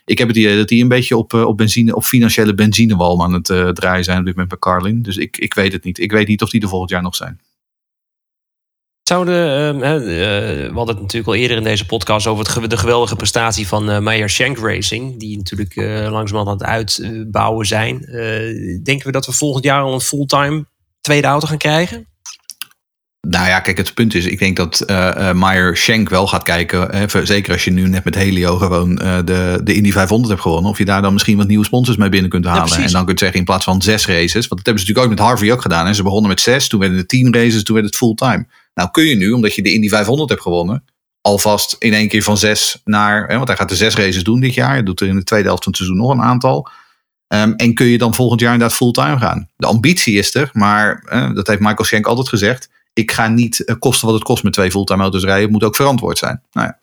Ik 0.05 0.19
heb 0.19 0.29
het 0.29 0.37
idee 0.37 0.57
dat 0.57 0.69
die 0.69 0.83
een 0.83 0.89
beetje 0.89 1.17
op, 1.17 1.35
op, 1.35 1.57
benzine, 1.57 1.95
op 1.95 2.05
financiële 2.05 2.55
benzinewalm 2.55 3.23
aan 3.23 3.33
het 3.33 3.75
draaien 3.75 4.05
zijn 4.05 4.19
op 4.19 4.25
dit 4.25 4.35
moment 4.37 4.49
bij 4.49 4.73
Carlin. 4.73 5.03
Dus 5.03 5.17
ik, 5.17 5.37
ik 5.37 5.55
weet 5.55 5.73
het 5.73 5.85
niet. 5.85 5.99
Ik 5.99 6.13
weet 6.13 6.29
niet 6.29 6.43
of 6.43 6.51
die 6.51 6.61
er 6.61 6.69
volgend 6.69 6.91
jaar 6.91 7.03
nog 7.03 7.15
zijn. 7.15 7.41
Zouden, 9.13 9.77
uh, 9.77 9.83
we 9.83 10.71
hadden 10.75 10.95
het 10.95 11.03
natuurlijk 11.03 11.27
al 11.27 11.35
eerder 11.35 11.57
in 11.57 11.63
deze 11.63 11.87
podcast 11.87 12.27
over 12.27 12.61
het, 12.61 12.71
de 12.71 12.77
geweldige 12.77 13.17
prestatie 13.17 13.69
van 13.69 13.91
uh, 13.91 13.99
Meyer 13.99 14.31
Shank 14.31 14.59
Racing, 14.59 15.19
die 15.19 15.37
natuurlijk 15.37 15.77
uh, 15.77 16.11
langzamerhand 16.11 16.63
aan 16.63 16.79
het 16.79 17.01
uitbouwen 17.01 17.67
zijn. 17.67 17.99
denken 18.83 19.07
we 19.07 19.13
dat 19.13 19.27
we 19.27 19.33
volgend 19.33 19.65
jaar 19.65 19.83
al 19.83 19.95
een 19.95 20.01
fulltime 20.01 20.65
tweede 21.01 21.27
auto 21.27 21.47
gaan 21.47 21.59
krijgen? 21.59 22.07
Nou 23.29 23.47
ja, 23.47 23.61
kijk, 23.61 23.77
het 23.77 23.95
punt 23.95 24.15
is, 24.15 24.27
ik 24.27 24.39
denk 24.39 24.57
dat 24.57 24.85
uh, 24.87 25.33
Meyer 25.33 25.77
Shank 25.77 26.09
wel 26.09 26.27
gaat 26.27 26.43
kijken. 26.43 26.97
Hè, 26.97 27.27
zeker 27.27 27.53
als 27.53 27.65
je 27.65 27.71
nu 27.71 27.89
net 27.89 28.05
met 28.05 28.15
Helio 28.15 28.57
gewoon 28.57 28.91
uh, 29.03 29.17
de, 29.25 29.61
de 29.65 29.75
Indy 29.75 29.93
500 29.93 30.31
hebt 30.31 30.43
gewonnen. 30.43 30.71
Of 30.71 30.79
je 30.79 30.85
daar 30.85 31.03
dan 31.03 31.13
misschien 31.13 31.37
wat 31.37 31.47
nieuwe 31.47 31.65
sponsors 31.65 31.97
mee 31.97 32.09
binnen 32.09 32.31
kunt 32.31 32.45
halen. 32.45 32.81
Ja, 32.81 32.85
en 32.85 32.93
dan 32.93 33.05
kunt 33.05 33.19
zeggen 33.19 33.39
in 33.39 33.45
plaats 33.45 33.65
van 33.65 33.83
zes 33.83 34.07
races. 34.07 34.49
Want 34.49 34.65
dat 34.65 34.67
hebben 34.67 34.85
ze 34.85 34.89
natuurlijk 34.89 35.07
ook 35.07 35.19
met 35.19 35.27
Harvey 35.27 35.53
ook 35.53 35.63
gedaan. 35.63 35.87
Hè. 35.87 35.95
Ze 35.95 36.03
begonnen 36.03 36.29
met 36.29 36.41
zes, 36.41 36.69
toen 36.69 36.81
werden 36.81 36.99
het 36.99 37.09
tien 37.09 37.35
races, 37.35 37.63
toen 37.63 37.75
werd 37.75 37.87
het 37.87 37.97
fulltime. 37.97 38.47
Nou 38.75 38.91
kun 38.91 39.05
je 39.05 39.15
nu, 39.15 39.33
omdat 39.33 39.55
je 39.55 39.63
de 39.63 39.73
Indy 39.73 39.89
500 39.89 40.29
hebt 40.29 40.43
gewonnen, 40.43 40.85
alvast 41.21 41.77
in 41.79 41.93
één 41.93 42.09
keer 42.09 42.23
van 42.23 42.39
zes 42.39 42.81
naar. 42.85 43.27
Hè, 43.27 43.37
want 43.37 43.49
hij 43.49 43.57
gaat 43.57 43.69
de 43.69 43.77
zes 43.77 43.95
races 43.95 44.25
doen 44.25 44.41
dit 44.41 44.55
jaar. 44.55 44.71
Hij 44.71 44.83
doet 44.83 45.01
er 45.01 45.09
in 45.09 45.17
de 45.17 45.25
tweede 45.25 45.47
helft 45.47 45.65
van 45.65 45.73
het 45.73 45.83
seizoen 45.83 46.01
nog 46.01 46.11
een 46.11 46.23
aantal. 46.23 46.69
Um, 47.29 47.55
en 47.55 47.75
kun 47.75 47.87
je 47.87 47.99
dan 47.99 48.15
volgend 48.15 48.41
jaar 48.41 48.53
inderdaad 48.53 48.77
fulltime 48.77 49.19
gaan. 49.19 49.49
De 49.57 49.67
ambitie 49.67 50.19
is 50.19 50.35
er, 50.35 50.51
maar 50.53 51.03
dat 51.35 51.47
heeft 51.47 51.61
Michael 51.61 51.85
Schenk 51.85 52.07
altijd 52.07 52.29
gezegd 52.29 52.69
ik 52.95 53.11
ga 53.11 53.29
niet 53.29 53.63
uh, 53.67 53.77
kosten 53.79 54.07
wat 54.07 54.15
het 54.15 54.25
kost 54.25 54.43
met 54.43 54.53
twee 54.53 54.71
fulltime 54.71 55.03
auto's 55.03 55.25
rijden. 55.25 55.43
Het 55.43 55.51
moet 55.51 55.65
ook 55.65 55.77
verantwoord 55.77 56.19
zijn. 56.19 56.43
Nou 56.53 56.67
ja. 56.67 56.79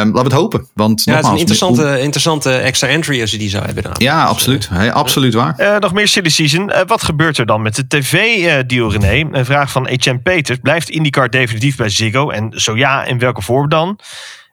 Um, 0.00 0.06
laten 0.06 0.12
we 0.12 0.20
het 0.20 0.32
hopen. 0.32 0.68
Want 0.74 1.02
ja, 1.04 1.14
het 1.14 1.24
is 1.24 1.30
een 1.30 1.38
interessante, 1.38 2.00
interessante 2.00 2.56
extra 2.56 2.88
entry 2.88 3.20
als 3.20 3.30
je 3.30 3.38
die 3.38 3.48
zou 3.48 3.64
hebben. 3.64 3.82
Dan. 3.82 3.92
Ja, 3.96 4.24
absoluut. 4.24 4.68
Hey, 4.68 4.92
absoluut 4.92 5.34
waar. 5.34 5.54
Uh, 5.58 5.76
nog 5.76 5.92
meer 5.92 6.08
silly 6.08 6.28
season. 6.28 6.70
Uh, 6.70 6.80
wat 6.86 7.02
gebeurt 7.02 7.38
er 7.38 7.46
dan 7.46 7.62
met 7.62 7.74
de 7.74 7.86
tv-deal, 7.86 8.92
René? 8.92 9.38
Een 9.38 9.44
vraag 9.44 9.70
van 9.70 9.86
Etienne 9.86 10.22
Peters. 10.22 10.58
Blijft 10.62 10.88
IndyCar 10.88 11.30
definitief 11.30 11.76
bij 11.76 11.88
Ziggo? 11.88 12.30
En 12.30 12.52
zo 12.54 12.76
ja, 12.76 13.04
in 13.04 13.18
welke 13.18 13.42
vorm 13.42 13.68
dan? 13.68 13.98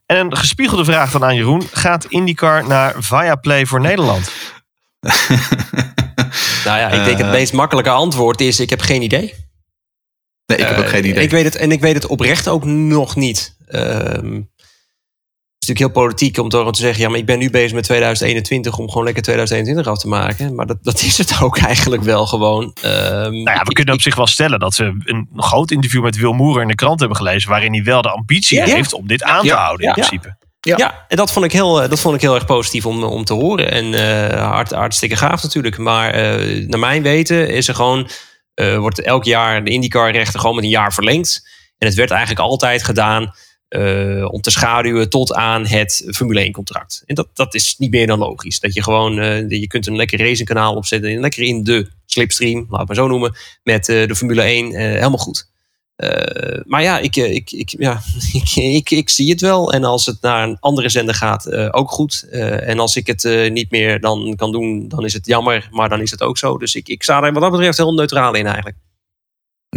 En 0.05 0.17
een 0.17 0.37
gespiegelde 0.37 0.85
vraag 0.85 1.11
dan 1.11 1.23
aan 1.23 1.35
Jeroen. 1.35 1.63
Gaat 1.71 2.05
IndyCar 2.05 2.67
naar 2.67 2.95
Viaplay 2.97 3.65
voor 3.65 3.81
Nederland? 3.81 4.31
nou 6.65 6.79
ja, 6.79 6.87
ik 6.89 7.05
denk 7.05 7.17
het 7.17 7.31
meest 7.31 7.53
makkelijke 7.53 7.89
antwoord 7.89 8.41
is... 8.41 8.59
ik 8.59 8.69
heb 8.69 8.81
geen 8.81 9.01
idee. 9.01 9.33
Nee, 10.57 10.67
ik 10.67 10.75
heb 10.75 10.77
ook 10.77 10.89
geen 10.89 11.05
idee. 11.05 11.23
Ik 11.23 11.31
weet 11.31 11.43
het, 11.43 11.55
en 11.55 11.71
ik 11.71 11.81
weet 11.81 11.93
het 11.93 12.07
oprecht 12.07 12.47
ook 12.47 12.65
nog 12.65 13.15
niet. 13.15 13.55
Um, 13.69 14.49
het 15.61 15.69
is 15.69 15.75
natuurlijk 15.75 15.95
heel 15.95 16.05
politiek 16.05 16.37
om 16.37 16.49
toch 16.49 16.71
te 16.71 16.81
zeggen: 16.81 17.01
ja, 17.01 17.09
maar 17.09 17.19
ik 17.19 17.25
ben 17.25 17.39
nu 17.39 17.49
bezig 17.49 17.73
met 17.73 17.83
2021 17.83 18.77
om 18.77 18.89
gewoon 18.89 19.03
lekker 19.03 19.23
2021 19.23 19.93
af 19.93 19.99
te 19.99 20.07
maken. 20.07 20.55
Maar 20.55 20.65
dat, 20.65 20.77
dat 20.81 21.01
is 21.01 21.17
het 21.17 21.41
ook 21.41 21.57
eigenlijk 21.57 22.03
wel 22.03 22.25
gewoon. 22.25 22.63
Um, 22.63 22.71
nou 22.83 23.43
ja, 23.43 23.61
we 23.63 23.69
ik, 23.69 23.75
kunnen 23.75 23.93
op 23.93 24.01
zich 24.01 24.15
wel 24.15 24.27
stellen 24.27 24.59
dat 24.59 24.75
we 24.75 24.93
een 25.03 25.29
groot 25.35 25.71
interview 25.71 26.03
met 26.03 26.17
Wil 26.17 26.33
Moerer 26.33 26.61
in 26.61 26.67
de 26.67 26.75
krant 26.75 26.99
hebben 26.99 27.17
gelezen. 27.17 27.49
waarin 27.49 27.73
hij 27.73 27.83
wel 27.83 28.01
de 28.01 28.11
ambitie 28.11 28.57
ja, 28.57 28.65
heeft 28.65 28.93
om 28.93 29.07
dit 29.07 29.23
aan 29.23 29.45
te 29.45 29.53
houden, 29.53 29.87
in 29.87 29.93
principe. 29.93 30.35
Ja. 30.61 30.77
ja, 30.77 31.05
en 31.07 31.17
dat 31.17 31.31
vond 31.31 31.45
ik 31.45 31.51
heel, 31.51 31.73
dat 31.89 31.99
vond 31.99 32.15
ik 32.15 32.21
heel 32.21 32.35
erg 32.35 32.45
positief 32.45 32.85
om, 32.85 33.03
om 33.03 33.23
te 33.23 33.33
horen. 33.33 33.71
En 33.71 33.85
uh, 33.85 34.49
hart, 34.49 34.71
hartstikke 34.71 35.15
gaaf 35.15 35.43
natuurlijk. 35.43 35.77
Maar 35.77 36.39
uh, 36.39 36.67
naar 36.67 36.79
mijn 36.79 37.03
weten 37.03 37.49
is 37.49 37.67
er 37.67 37.75
gewoon 37.75 38.09
uh, 38.61 38.77
wordt 38.77 39.01
elk 39.01 39.23
jaar 39.23 39.63
de 39.63 39.71
IndyCar-rechten 39.71 40.39
gewoon 40.39 40.55
met 40.55 40.63
een 40.63 40.69
jaar 40.69 40.93
verlengd. 40.93 41.49
En 41.77 41.87
het 41.87 41.95
werd 41.95 42.11
eigenlijk 42.11 42.41
altijd 42.41 42.83
gedaan 42.83 43.33
uh, 43.69 44.31
om 44.31 44.41
te 44.41 44.51
schaduwen 44.51 45.09
tot 45.09 45.33
aan 45.33 45.67
het 45.67 46.07
Formule 46.15 46.47
1-contract. 46.47 47.03
En 47.05 47.15
dat, 47.15 47.27
dat 47.33 47.53
is 47.53 47.75
niet 47.77 47.91
meer 47.91 48.07
dan 48.07 48.19
logisch. 48.19 48.59
Dat 48.59 48.73
je 48.73 48.83
gewoon, 48.83 49.19
uh, 49.19 49.49
je 49.49 49.67
kunt 49.67 49.87
een 49.87 49.95
lekker 49.95 50.19
racingkanaal 50.19 50.75
opzetten, 50.75 51.19
lekker 51.19 51.43
in 51.43 51.63
de 51.63 51.89
slipstream, 52.05 52.65
laat 52.69 52.79
het 52.79 52.87
maar 52.87 52.97
zo 52.97 53.07
noemen, 53.07 53.35
met 53.63 53.85
de 53.85 54.15
Formule 54.15 54.41
1, 54.41 54.75
helemaal 54.75 55.17
goed. 55.17 55.49
Uh, 56.03 56.61
maar 56.65 56.81
ja, 56.81 56.99
ik, 56.99 57.15
ik, 57.15 57.51
ik, 57.51 57.73
ja 57.77 58.01
ik, 58.33 58.55
ik, 58.55 58.91
ik, 58.91 59.09
zie 59.09 59.29
het 59.29 59.41
wel. 59.41 59.73
En 59.73 59.83
als 59.83 60.05
het 60.05 60.21
naar 60.21 60.47
een 60.47 60.57
andere 60.59 60.89
zender 60.89 61.15
gaat, 61.15 61.47
uh, 61.47 61.67
ook 61.71 61.91
goed. 61.91 62.27
En 62.31 62.79
als 62.79 62.95
ik 62.95 63.07
het 63.07 63.49
niet 63.51 63.71
meer 63.71 63.99
dan 63.99 64.35
kan 64.35 64.51
doen, 64.51 64.87
dan 64.87 65.05
is 65.05 65.13
het 65.13 65.25
jammer. 65.25 65.67
Maar 65.71 65.89
dan 65.89 66.01
is 66.01 66.11
het 66.11 66.21
ook 66.21 66.37
zo. 66.37 66.57
Dus 66.57 66.75
ik, 66.75 66.87
ik 66.87 67.03
sta 67.03 67.23
er 67.23 67.33
wat 67.33 67.41
dat 67.41 67.51
betreft 67.51 67.77
heel 67.77 67.93
neutraal 67.93 68.33
in 68.33 68.45
eigenlijk. 68.45 68.77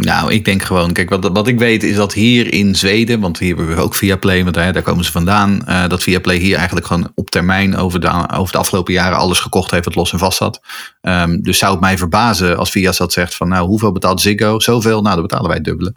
Nou, 0.01 0.33
ik 0.33 0.45
denk 0.45 0.63
gewoon, 0.63 0.91
kijk, 0.91 1.09
wat, 1.09 1.29
wat 1.33 1.47
ik 1.47 1.59
weet 1.59 1.83
is 1.83 1.95
dat 1.95 2.13
hier 2.13 2.53
in 2.53 2.75
Zweden, 2.75 3.19
want 3.19 3.39
hier 3.39 3.55
hebben 3.55 3.75
we 3.75 3.81
ook 3.81 3.95
Viaplay, 3.95 4.43
want 4.43 4.55
daar, 4.55 4.73
daar 4.73 4.81
komen 4.81 5.05
ze 5.05 5.11
vandaan, 5.11 5.61
uh, 5.69 5.87
dat 5.87 6.03
Viaplay 6.03 6.37
hier 6.37 6.55
eigenlijk 6.55 6.87
gewoon 6.87 7.11
op 7.13 7.29
termijn 7.29 7.75
over 7.75 7.99
de, 7.99 8.27
over 8.33 8.51
de 8.51 8.57
afgelopen 8.57 8.93
jaren 8.93 9.17
alles 9.17 9.39
gekocht 9.39 9.71
heeft 9.71 9.85
wat 9.85 9.95
los 9.95 10.11
en 10.11 10.19
vast 10.19 10.37
zat. 10.37 10.61
Um, 11.01 11.41
dus 11.41 11.57
zou 11.57 11.71
het 11.71 11.81
mij 11.81 11.97
verbazen 11.97 12.57
als 12.57 12.71
Viasat 12.71 13.13
zegt 13.13 13.35
van, 13.35 13.47
nou, 13.47 13.67
hoeveel 13.67 13.91
betaalt 13.91 14.21
Ziggo? 14.21 14.59
Zoveel? 14.59 15.01
Nou, 15.01 15.13
dan 15.13 15.21
betalen 15.21 15.47
wij 15.47 15.55
het 15.55 15.65
dubbele. 15.65 15.93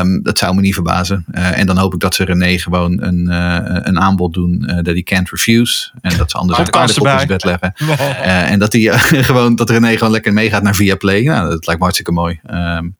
Um, 0.00 0.22
dat 0.22 0.38
zou 0.38 0.54
me 0.54 0.60
niet 0.60 0.74
verbazen. 0.74 1.24
Uh, 1.34 1.58
en 1.58 1.66
dan 1.66 1.78
hoop 1.78 1.94
ik 1.94 2.00
dat 2.00 2.14
ze 2.14 2.24
René 2.24 2.58
gewoon 2.58 3.02
een, 3.02 3.26
uh, 3.30 3.58
een 3.82 4.00
aanbod 4.00 4.34
doen 4.34 4.58
dat 4.58 4.86
hij 4.86 5.02
can't 5.02 5.30
refuse. 5.30 5.90
En 6.00 6.16
dat 6.16 6.30
ze 6.30 6.36
anders 6.36 6.58
het 6.58 6.76
aardig 6.76 6.98
op 6.98 7.06
zijn 7.06 7.26
bed 7.26 7.44
leggen. 7.44 7.72
en 8.52 8.58
dat, 8.58 8.72
hij, 8.72 8.98
gewoon, 9.30 9.56
dat 9.56 9.70
René 9.70 9.96
gewoon 9.96 10.12
lekker 10.12 10.32
meegaat 10.32 10.62
naar 10.62 10.74
Viaplay. 10.74 11.22
Nou, 11.22 11.48
dat 11.48 11.66
lijkt 11.66 11.80
me 11.80 11.86
hartstikke 11.86 12.12
mooi. 12.12 12.40
Um, 12.50 12.96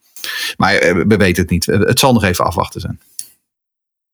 maar 0.57 0.79
we 1.07 1.17
weten 1.17 1.43
het 1.43 1.51
niet. 1.51 1.67
Het 1.67 1.99
zal 1.99 2.13
nog 2.13 2.25
even 2.25 2.45
afwachten 2.45 2.81
zijn. 2.81 3.01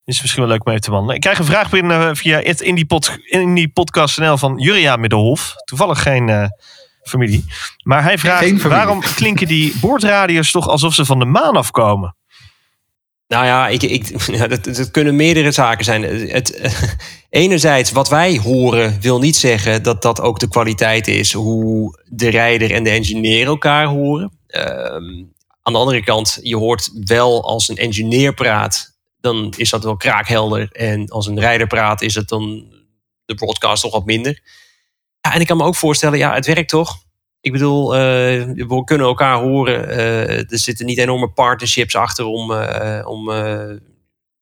Is 0.05 0.21
misschien 0.21 0.43
wel 0.43 0.53
leuk 0.53 0.67
om 0.67 0.73
even 0.73 0.85
te 0.85 0.91
wandelen. 0.91 1.15
Ik 1.15 1.21
krijg 1.21 1.39
een 1.39 1.45
vraag 1.45 1.71
binnen 1.71 2.17
via 2.17 2.41
het 2.41 2.61
in 2.61 2.75
die, 2.75 2.87
pod, 2.87 3.19
in 3.25 3.55
die 3.55 3.69
podcast 3.69 4.15
snel 4.15 4.39
van 4.39 4.59
Juria 4.59 4.97
Middelhof. 4.97 5.55
Toevallig 5.65 6.03
geen 6.03 6.29
uh, 6.29 6.45
familie. 7.03 7.45
Maar 7.83 8.03
hij 8.03 8.19
vraagt 8.19 8.63
waarom 8.63 9.01
klinken 9.15 9.47
die 9.47 9.79
boordradio's 9.81 10.51
toch 10.51 10.69
alsof 10.69 10.95
ze 10.95 11.05
van 11.05 11.19
de 11.19 11.25
maan 11.25 11.57
afkomen? 11.57 12.17
Nou 13.27 13.45
ja, 13.45 13.69
ik, 13.69 13.83
ik, 13.83 14.07
ja 14.39 14.47
dat, 14.47 14.65
dat, 14.65 14.91
kunnen 14.91 15.17
meerdere 15.17 15.53
zaken 15.53 15.85
zijn. 15.85 16.03
Het, 16.29 16.73
enerzijds, 17.31 17.93
wat 17.93 18.09
wij 18.09 18.37
horen, 18.37 19.01
wil 19.01 19.19
niet 19.19 19.37
zeggen 19.37 19.83
dat 19.83 20.03
dat 20.03 20.21
ook 20.21 20.39
de 20.39 20.49
kwaliteit 20.49 21.09
is 21.09 21.33
hoe 21.33 21.99
de 22.07 22.29
rijder 22.29 22.71
en 22.71 22.85
de 22.85 22.91
engineer 22.91 23.47
elkaar 23.47 23.87
horen. 23.87 24.33
Um, 24.47 25.33
aan 25.63 25.73
de 25.73 25.79
andere 25.79 26.03
kant, 26.05 26.39
je 26.43 26.57
hoort 26.57 26.91
wel 27.05 27.45
als 27.45 27.69
een 27.69 27.77
engineer 27.77 28.35
praat 28.35 28.91
dan 29.21 29.55
is 29.57 29.71
dat 29.71 29.85
wel 29.85 29.97
kraakhelder. 29.97 30.69
En 30.73 31.09
als 31.09 31.27
een 31.27 31.41
rijder 31.41 31.67
praat, 31.67 32.03
is 32.03 32.15
het 32.15 32.29
dan 32.29 32.73
de 33.25 33.35
broadcast 33.35 33.83
toch 33.83 33.93
wat 33.93 34.05
minder. 34.05 34.43
Ja, 35.21 35.35
en 35.35 35.41
ik 35.41 35.47
kan 35.47 35.57
me 35.57 35.65
ook 35.65 35.77
voorstellen, 35.77 36.19
ja, 36.19 36.35
het 36.35 36.47
werkt 36.47 36.69
toch? 36.69 36.97
Ik 37.41 37.53
bedoel, 37.53 37.95
eh, 37.95 38.01
we 38.55 38.83
kunnen 38.85 39.07
elkaar 39.07 39.39
horen. 39.41 39.89
Eh, 39.89 40.39
er 40.39 40.59
zitten 40.59 40.87
niet 40.87 40.99
enorme 40.99 41.29
partnerships 41.33 41.97
achter 41.97 42.25
om, 42.25 42.53
eh, 42.53 43.07
om 43.07 43.31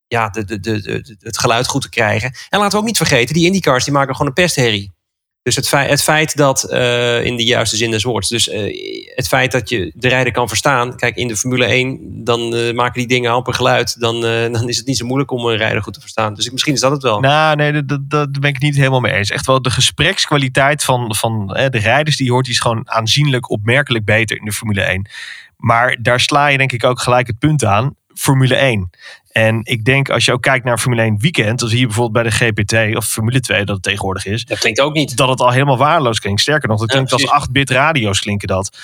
ja, 0.07 0.29
de, 0.29 0.45
de, 0.45 0.61
de- 0.61 1.17
het 1.19 1.39
geluid 1.39 1.67
goed 1.67 1.83
te 1.83 1.89
krijgen. 1.89 2.33
En 2.49 2.59
laten 2.59 2.73
we 2.73 2.79
ook 2.79 2.89
niet 2.89 2.97
vergeten, 2.97 3.35
die 3.35 3.47
IndyCars 3.47 3.85
die 3.85 3.93
maken 3.93 4.13
gewoon 4.13 4.27
een 4.29 4.43
pestherrie. 4.43 4.93
Dus 5.49 5.57
het 5.57 5.69
feit, 5.69 5.91
het 5.91 6.03
feit 6.03 6.37
dat, 6.37 6.63
eh, 6.63 7.25
in 7.25 7.37
de 7.37 7.45
juiste 7.45 7.77
zin 7.77 7.91
des 7.91 8.03
woords, 8.03 8.29
dus 8.29 8.49
eh, 8.49 9.15
het 9.15 9.29
feit 9.29 9.53
dat 9.53 9.69
je 9.69 9.93
de 9.95 10.09
rijder 10.09 10.33
kan 10.33 10.49
verstaan. 10.49 10.97
Kijk, 10.97 11.17
in 11.17 11.29
de 11.29 11.37
Formule 11.37 11.65
1, 11.65 12.25
dan 12.25 12.55
eh, 12.55 12.75
maken 12.75 12.99
die 12.99 13.09
dingen 13.09 13.33
amper 13.33 13.55
geluid. 13.55 14.01
Dan, 14.01 14.21
dan 14.53 14.69
is 14.69 14.77
het 14.77 14.87
niet 14.87 14.97
zo 14.97 15.07
moeilijk 15.07 15.31
om 15.31 15.47
een 15.47 15.57
rijder 15.57 15.83
goed 15.83 15.95
te 15.95 16.01
verstaan. 16.01 16.35
Dus 16.35 16.51
misschien 16.51 16.75
is 16.75 16.81
dat 16.81 16.91
het 16.91 17.03
wel. 17.03 17.21
Nou, 17.21 17.57
nee, 17.57 17.85
dat, 17.85 18.11
dat, 18.11 18.41
ben 18.41 18.51
ik 18.51 18.61
niet 18.61 18.77
helemaal 18.77 19.01
mee 19.01 19.13
eens. 19.13 19.31
Echt 19.31 19.47
wel 19.47 19.63
de 19.63 19.71
gesprekskwaliteit 19.71 20.85
van, 20.85 21.15
van 21.15 21.47
de 21.47 21.79
rijders 21.79 22.17
die 22.17 22.31
hoort, 22.31 22.45
die 22.45 22.55
is 22.55 22.61
gewoon 22.61 22.91
aanzienlijk 22.91 23.51
opmerkelijk 23.51 24.05
beter 24.05 24.39
in 24.39 24.45
de 24.45 24.53
Formule 24.53 24.83
1. 24.83 25.09
Maar 25.57 25.97
daar 26.01 26.21
sla 26.21 26.47
je 26.47 26.59
denk 26.59 26.73
ik 26.73 26.85
ook 26.85 27.01
gelijk 27.01 27.27
het 27.27 27.39
punt 27.39 27.65
aan. 27.65 27.95
Formule 28.19 28.55
1. 28.57 28.91
En 29.33 29.61
ik 29.65 29.85
denk 29.85 30.11
als 30.11 30.25
je 30.25 30.33
ook 30.33 30.43
kijkt 30.43 30.65
naar 30.65 30.79
Formule 30.79 31.03
1 31.03 31.19
weekend, 31.19 31.59
dan 31.59 31.69
zie 31.69 31.79
je 31.79 31.87
bijvoorbeeld 31.87 32.23
bij 32.25 32.51
de 32.51 32.55
GPT 32.55 32.97
of 32.97 33.07
Formule 33.07 33.41
2 33.41 33.65
dat 33.65 33.75
het 33.75 33.85
tegenwoordig 33.85 34.27
is. 34.27 34.45
Dat 34.45 34.59
klinkt 34.59 34.81
ook 34.81 34.95
niet. 34.95 35.17
Dat 35.17 35.29
het 35.29 35.41
al 35.41 35.51
helemaal 35.51 35.77
waardeloos 35.77 36.21
klinkt. 36.21 36.41
Sterker 36.41 36.69
nog, 36.69 36.79
dat 36.79 36.89
Ja, 36.89 36.95
klinkt 36.95 37.13
als 37.13 37.25
precies. 37.25 37.47
8-bit 37.49 37.71
radio's 37.71 38.21
klinken 38.21 38.49
dat. 38.49 38.77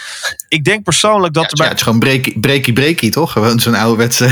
Ik 0.49 0.65
denk 0.65 0.83
persoonlijk 0.85 1.35
dat 1.35 1.45
er 1.45 1.51
Ja, 1.51 1.57
bij... 1.57 1.67
het 1.69 1.77
is 1.77 1.83
gewoon 1.83 1.99
breaky, 1.99 2.39
breaky, 2.41 2.73
breaky, 2.73 3.11
toch? 3.11 3.33
Gewoon 3.33 3.61
zo'n 3.61 3.75
ouderwetse... 3.75 4.29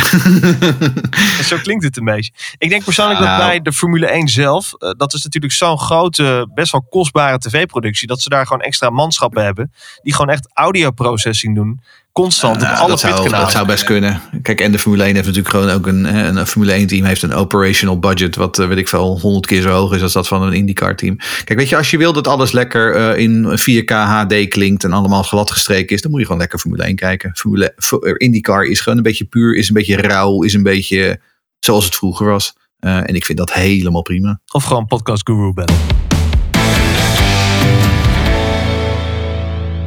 Zo 1.50 1.56
klinkt 1.62 1.84
het 1.84 1.96
een 1.96 2.04
beetje. 2.04 2.32
Ik 2.58 2.68
denk 2.68 2.84
persoonlijk 2.84 3.18
dat 3.18 3.28
Nou. 3.28 3.42
bij 3.42 3.60
de 3.60 3.72
Formule 3.72 4.06
1 4.06 4.28
zelf, 4.28 4.72
eh, 4.78 4.90
dat 4.96 5.14
is 5.14 5.22
natuurlijk 5.22 5.52
zo'n 5.52 5.78
grote, 5.78 6.50
best 6.54 6.72
wel 6.72 6.86
kostbare 6.90 7.38
tv-productie, 7.38 8.06
dat 8.06 8.20
ze 8.20 8.28
daar 8.28 8.46
gewoon 8.46 8.62
extra 8.62 8.90
manschappen 8.90 9.44
hebben, 9.44 9.72
die 10.02 10.14
gewoon 10.14 10.30
echt 10.30 10.48
audio-processing 10.52 11.54
doen, 11.54 11.80
constant 12.12 12.62
op 12.62 12.68
alle 12.68 12.88
dat, 12.88 13.00
zou, 13.00 13.28
dat 13.28 13.50
zou 13.50 13.66
best 13.66 13.84
kunnen. 13.84 14.20
Kijk, 14.42 14.60
en 14.60 14.72
de 14.72 14.78
Formule 14.78 15.02
1 15.02 15.14
heeft 15.14 15.26
natuurlijk 15.26 15.54
gewoon 15.54 15.70
ook 15.70 15.86
een, 15.86 16.04
hè, 16.04 16.28
een 16.28 16.46
Formule 16.46 16.72
1 16.72 16.86
team 16.86 17.04
heeft 17.04 17.22
een 17.22 17.32
operational 17.34 17.98
budget, 17.98 18.36
wat 18.36 18.58
eh, 18.58 18.68
weet 18.68 18.78
ik 18.78 18.88
veel, 18.88 19.18
honderd 19.20 19.46
keer 19.46 19.60
zo 19.62 19.68
hoog 19.70 19.94
is 19.94 20.02
als 20.02 20.12
dat 20.12 20.28
van 20.28 20.42
een 20.42 20.52
IndyCar 20.52 20.96
team. 20.96 21.16
Kijk, 21.44 21.58
weet 21.58 21.68
je, 21.68 21.76
als 21.76 21.90
je 21.90 21.96
wil 21.98 22.12
dat 22.12 22.26
alles 22.28 22.52
lekker 22.52 22.94
eh, 22.94 23.18
in 23.22 23.58
4K 23.58 23.90
HD 23.92 24.48
klinkt 24.48 24.84
en 24.84 24.92
allemaal 24.92 25.22
glad 25.22 25.50
gestreken 25.50 25.96
is, 25.96 26.02
dan 26.02 26.10
moet 26.10 26.20
je 26.20 26.26
gewoon 26.26 26.40
lekker 26.40 26.58
Formule 26.58 26.82
1 26.82 26.96
kijken. 26.96 27.30
Formule, 27.34 27.72
Fo- 27.76 27.98
eh, 27.98 28.14
IndyCar 28.16 28.64
is 28.64 28.80
gewoon 28.80 28.98
een 28.98 29.04
beetje 29.04 29.24
puur, 29.24 29.56
is 29.56 29.68
een 29.68 29.74
beetje 29.74 29.96
rauw, 29.96 30.42
is 30.42 30.54
een 30.54 30.62
beetje 30.62 31.20
zoals 31.58 31.84
het 31.84 31.94
vroeger 31.94 32.26
was. 32.26 32.52
Eh, 32.78 32.96
en 32.96 33.14
ik 33.14 33.24
vind 33.24 33.38
dat 33.38 33.52
helemaal 33.52 34.02
prima. 34.02 34.40
Of 34.52 34.64
gewoon 34.64 34.86
podcast 34.86 35.26
guru 35.26 35.52
bellen. 35.52 36.11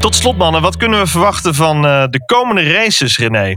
Tot 0.06 0.16
slot 0.16 0.38
mannen, 0.38 0.62
wat 0.62 0.78
kunnen 0.78 1.00
we 1.00 1.08
verwachten 1.08 1.56
van 1.56 1.86
eh, 1.86 2.06
de 2.10 2.26
komende 2.26 2.72
races, 2.74 3.18
René? 3.18 3.56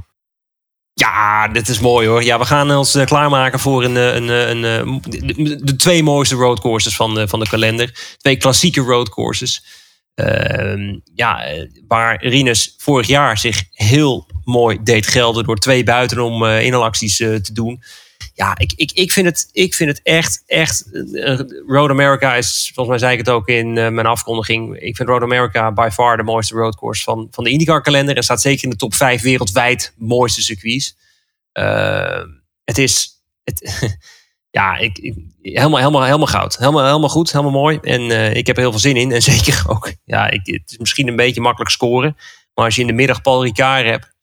Ja, 0.93 1.49
dit 1.49 1.69
is 1.69 1.79
mooi 1.79 2.09
hoor. 2.09 2.23
Ja, 2.23 2.39
we 2.39 2.45
gaan 2.45 2.71
ons 2.71 2.95
eh, 2.95 3.07
klaarmaken 3.07 3.59
voor 3.59 3.85
een, 3.85 3.97
eh, 3.97 4.15
een, 4.15 4.29
een, 4.63 5.03
de, 5.09 5.65
de 5.65 5.77
twee 5.77 6.03
mooiste 6.03 6.35
roadcourses 6.35 6.97
van 6.97 7.15
de, 7.15 7.29
van 7.29 7.41
de 7.41 7.49
kalender. 7.49 8.17
Twee 8.17 8.37
klassieke 8.37 8.81
roadcourses. 8.81 9.65
Ehm, 10.15 10.99
ja, 11.15 11.41
waar 11.89 12.25
Rinus 12.27 12.75
vorig 12.79 13.07
jaar 13.07 13.39
zich 13.39 13.63
heel 13.73 14.27
mooi 14.45 14.79
deed 14.83 15.07
gelden 15.07 15.45
door 15.45 15.57
twee 15.57 15.85
buitenom 15.85 16.45
inhaalacties 16.45 17.21
eh, 17.21 17.35
te 17.35 17.53
doen. 17.53 17.83
Ja, 18.35 18.59
ik, 18.59 18.73
ik, 18.77 18.93
ik, 18.93 19.13
vind 19.13 19.27
het, 19.27 19.49
ik 19.53 19.75
vind 19.75 19.91
het 19.91 20.01
echt, 20.03 20.43
echt. 20.47 20.85
eh, 21.15 21.39
Road 21.67 21.91
America 21.91 22.35
is, 22.35 22.71
volgens 22.75 22.89
mij 22.89 22.99
zei 22.99 23.13
ik 23.13 23.19
het 23.27 23.29
ook 23.35 23.49
in 23.49 23.79
eh, 23.79 23.89
mijn 23.89 24.07
afkondiging. 24.07 24.77
Ik 24.81 24.97
vind 24.97 25.09
Road 25.09 25.23
America 25.23 25.73
by 25.73 25.89
far 25.93 26.17
de 26.17 26.23
mooiste 26.23 26.55
roadcourse 26.55 27.03
van, 27.03 27.29
van 27.31 27.45
de 27.45 27.51
IndyCar 27.51 27.83
kalender. 27.83 28.17
En 28.17 28.23
staat 28.23 28.41
zeker 28.41 28.65
in 28.65 28.71
de 28.71 28.77
top 28.77 28.95
5 28.95 29.23
wereldwijd 29.23 29.93
mooiste 29.97 30.43
circuits. 30.43 30.97
Eh, 31.53 32.23
het 32.65 32.79
is. 32.79 33.09
Het, 33.45 33.97
ja, 34.51 34.77
ik, 34.77 34.99
ik- 34.99 35.17
helemaal, 35.43 35.79
helemaal, 35.79 36.05
helemaal 36.05 36.27
goud. 36.27 36.59
Helemaal, 36.59 36.87
helemaal 36.87 37.09
goed, 37.09 37.33
helemaal 37.33 37.53
mooi. 37.61 37.79
En 37.83 38.35
ik 38.37 38.47
heb 38.47 38.57
er 38.57 38.63
heel 38.63 38.71
veel 38.71 38.81
zin 38.81 38.97
in. 38.97 39.13
En 39.13 39.23
zeker 39.33 39.63
ook. 39.67 39.93
Ja, 40.05 40.31
ik, 40.31 40.41
het 40.47 40.63
is 40.71 40.79
misschien 40.79 41.09
een 41.09 41.17
beetje 41.17 41.41
makkelijk 41.41 41.71
scoren. 41.71 42.17
Maar 42.55 42.65
als 42.65 42.75
je 42.75 42.81
in 42.81 42.87
de 42.87 42.93
middag 42.93 43.23
Paul 43.23 43.43
Ricard 43.45 43.85
hebt. 43.85 44.17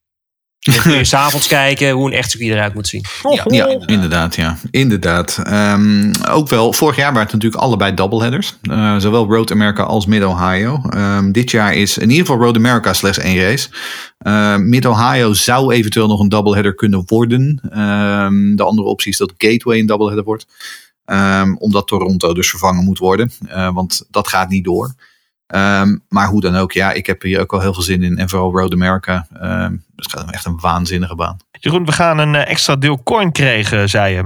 Dan 0.74 0.82
kun 0.82 0.96
je 0.96 1.04
s'avonds 1.14 1.46
kijken 1.46 1.90
hoe 1.90 2.06
een 2.06 2.16
echt 2.16 2.30
circuit 2.30 2.52
eruit 2.52 2.74
moet 2.74 2.88
zien. 2.88 3.04
Ja, 3.30 3.44
ja 3.46 3.78
inderdaad. 3.86 4.36
Ja, 4.36 4.56
inderdaad. 4.70 5.40
Ehm, 5.44 6.12
ook 6.30 6.48
wel, 6.48 6.72
vorig 6.72 6.96
jaar 6.96 7.12
waren 7.12 7.22
het 7.22 7.32
natuurlijk 7.32 7.62
allebei 7.62 7.94
doubleheaders. 7.94 8.56
Eh, 8.62 8.96
zowel 8.96 9.26
Road 9.26 9.50
America 9.50 9.82
als 9.82 10.06
Mid-Ohio. 10.06 10.80
Ehm, 10.88 11.32
dit 11.32 11.50
jaar 11.50 11.74
is 11.74 11.98
in 11.98 12.10
ieder 12.10 12.26
geval 12.26 12.42
Road 12.42 12.56
America 12.56 12.92
slechts 12.92 13.18
één 13.18 13.42
race. 13.42 13.68
Ehm, 14.18 14.68
Mid-Ohio 14.68 15.32
zou 15.32 15.72
eventueel 15.72 16.06
nog 16.06 16.20
een 16.20 16.28
doubleheader 16.28 16.74
kunnen 16.74 17.02
worden. 17.06 17.60
Ehm, 17.70 18.56
de 18.56 18.62
andere 18.62 18.88
optie 18.88 19.10
is 19.10 19.18
dat 19.18 19.32
Gateway 19.38 19.78
een 19.78 19.86
doubleheader 19.86 20.24
wordt. 20.24 20.46
Ehm, 21.04 21.54
omdat 21.58 21.86
Toronto 21.86 22.34
dus 22.34 22.50
vervangen 22.50 22.84
moet 22.84 22.98
worden. 22.98 23.32
Eh, 23.48 23.74
want 23.74 24.06
dat 24.10 24.28
gaat 24.28 24.48
niet 24.48 24.64
door. 24.64 24.94
Ehm, 25.46 25.96
maar 26.08 26.28
hoe 26.28 26.40
dan 26.40 26.56
ook, 26.56 26.72
ja, 26.72 26.92
ik 26.92 27.06
heb 27.06 27.22
hier 27.22 27.40
ook 27.40 27.52
al 27.52 27.60
heel 27.60 27.74
veel 27.74 27.82
zin 27.82 28.02
in. 28.02 28.18
En 28.18 28.28
vooral 28.28 28.52
Road 28.52 28.72
America. 28.72 29.26
Ehm 29.40 29.74
het 29.96 30.10
gaat 30.10 30.30
echt 30.30 30.44
een 30.44 30.60
waanzinnige 30.60 31.14
baan. 31.14 31.36
Jeroen, 31.60 31.84
we 31.84 31.92
gaan 31.92 32.18
een 32.18 32.34
eh, 32.34 32.50
extra 32.50 32.76
deel 32.76 33.02
coin 33.02 33.32
krijgen, 33.32 33.88
zei 33.88 34.14
je. 34.14 34.24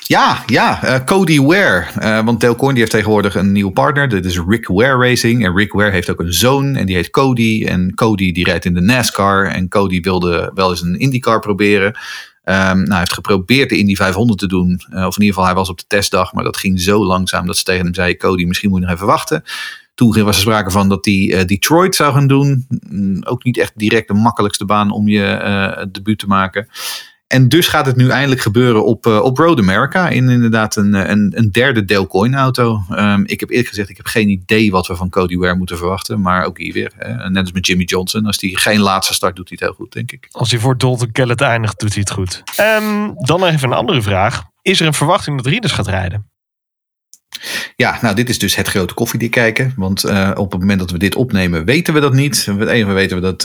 Ja, 0.00 0.42
ja, 0.46 0.82
eh, 0.82 1.04
Cody 1.04 1.40
Ware. 1.40 1.84
Eh, 1.98 2.24
want 2.24 2.40
Dale 2.40 2.54
Coyne 2.54 2.72
die 2.72 2.80
heeft 2.80 2.94
tegenwoordig 2.94 3.34
een 3.34 3.52
nieuwe 3.52 3.72
partner. 3.72 4.08
Dit 4.08 4.24
is 4.24 4.40
Rick 4.48 4.66
Ware 4.66 5.08
Racing. 5.08 5.44
En 5.44 5.56
Rick 5.56 5.72
Ware 5.72 5.90
heeft 5.90 6.10
ook 6.10 6.20
een 6.20 6.32
zoon 6.32 6.76
en 6.76 6.86
die 6.86 6.94
heet 6.94 7.10
Cody. 7.10 7.64
En 7.66 7.94
Cody 7.94 8.32
die 8.32 8.44
rijdt 8.44 8.64
in 8.64 8.74
de 8.74 8.80
NASCAR. 8.80 9.46
En 9.46 9.68
Cody 9.68 10.00
wilde 10.00 10.50
wel 10.54 10.70
eens 10.70 10.82
een 10.82 10.98
IndyCar 10.98 11.40
proberen. 11.40 11.98
Ehm, 12.44 12.76
nou, 12.76 12.88
hij 12.88 12.98
heeft 12.98 13.12
geprobeerd 13.12 13.68
de 13.68 13.78
Indy 13.78 13.94
500 13.94 14.38
te 14.38 14.46
doen. 14.46 14.80
Of 14.90 14.90
in 14.90 15.22
ieder 15.22 15.26
geval, 15.26 15.44
hij 15.44 15.54
was 15.54 15.68
op 15.68 15.78
de 15.78 15.84
testdag. 15.86 16.32
Maar 16.32 16.44
dat 16.44 16.56
ging 16.56 16.80
zo 16.80 17.04
langzaam 17.04 17.46
dat 17.46 17.56
ze 17.56 17.64
tegen 17.64 17.84
hem 17.84 17.94
zei... 17.94 18.16
Cody, 18.16 18.44
misschien 18.44 18.70
moet 18.70 18.80
je 18.80 18.86
nog 18.86 18.94
even 18.94 19.06
wachten. 19.06 19.44
Toen 19.98 20.24
was 20.24 20.36
er 20.36 20.42
sprake 20.42 20.70
van 20.70 20.88
dat 20.88 21.04
hij 21.04 21.32
eh, 21.32 21.44
Detroit 21.44 21.94
zou 21.94 22.12
gaan 22.12 22.26
doen. 22.26 22.66
Mm, 22.88 23.22
ook 23.24 23.44
niet 23.44 23.58
echt 23.58 23.72
direct 23.74 24.08
de 24.08 24.14
makkelijkste 24.14 24.64
baan 24.64 24.90
om 24.90 25.08
je 25.08 25.24
eh, 25.24 25.86
debuut 25.92 26.18
te 26.18 26.26
maken. 26.26 26.68
En 27.26 27.48
dus 27.48 27.68
gaat 27.68 27.86
het 27.86 27.96
nu 27.96 28.08
eindelijk 28.08 28.40
gebeuren 28.40 28.84
op, 28.84 29.06
eh, 29.06 29.20
op 29.20 29.38
Road 29.38 29.58
America. 29.58 30.08
In 30.08 30.28
inderdaad 30.28 30.76
een, 30.76 31.10
een, 31.10 31.32
een 31.36 31.50
derde 31.50 31.84
Dale 31.84 32.06
Coyne 32.06 32.36
auto. 32.36 32.82
Ehm, 32.90 33.22
ik 33.24 33.40
heb 33.40 33.50
eerlijk 33.50 33.68
gezegd, 33.68 33.88
ik 33.88 33.96
heb 33.96 34.06
geen 34.06 34.28
idee 34.28 34.70
wat 34.70 34.86
we 34.86 34.96
van 34.96 35.10
Cody 35.10 35.36
Ware 35.36 35.56
moeten 35.56 35.76
verwachten. 35.76 36.20
Maar 36.20 36.44
ook 36.44 36.58
hier 36.58 36.72
weer. 36.72 36.92
Hè, 36.96 37.30
net 37.30 37.42
als 37.42 37.52
met 37.52 37.66
Jimmy 37.66 37.84
Johnson. 37.84 38.26
Als 38.26 38.40
hij 38.40 38.50
geen 38.50 38.80
laatste 38.80 39.14
start 39.14 39.36
doet, 39.36 39.48
hij 39.48 39.58
het 39.60 39.68
heel 39.68 39.78
goed, 39.84 39.92
denk 39.92 40.12
ik. 40.12 40.28
Als 40.30 40.50
hij 40.50 40.60
voor 40.60 40.78
Dalton 40.78 41.12
Kellett 41.12 41.40
eindigt, 41.40 41.80
doet 41.80 41.92
hij 41.92 42.00
het 42.00 42.10
goed. 42.10 42.42
Ehm, 42.56 43.10
dan 43.14 43.44
even 43.44 43.70
een 43.70 43.76
andere 43.76 44.02
vraag. 44.02 44.42
Is 44.62 44.80
er 44.80 44.86
een 44.86 44.94
verwachting 44.94 45.36
dat 45.36 45.46
Rieders 45.46 45.72
gaat 45.72 45.86
rijden? 45.86 46.30
Ja, 47.76 47.98
nou 48.02 48.14
dit 48.14 48.28
is 48.28 48.38
dus 48.38 48.56
het 48.56 48.68
grote 48.68 48.94
koffiedik 48.94 49.30
kijken. 49.30 49.72
Want 49.76 50.04
eh, 50.04 50.30
op 50.34 50.52
het 50.52 50.60
moment 50.60 50.78
dat 50.78 50.90
we 50.90 50.98
dit 50.98 51.14
opnemen 51.14 51.64
weten 51.64 51.94
we 51.94 52.00
dat 52.00 52.12
niet. 52.12 52.48
Enige 52.58 52.92
weten 52.92 53.16
we 53.16 53.22
dat 53.22 53.42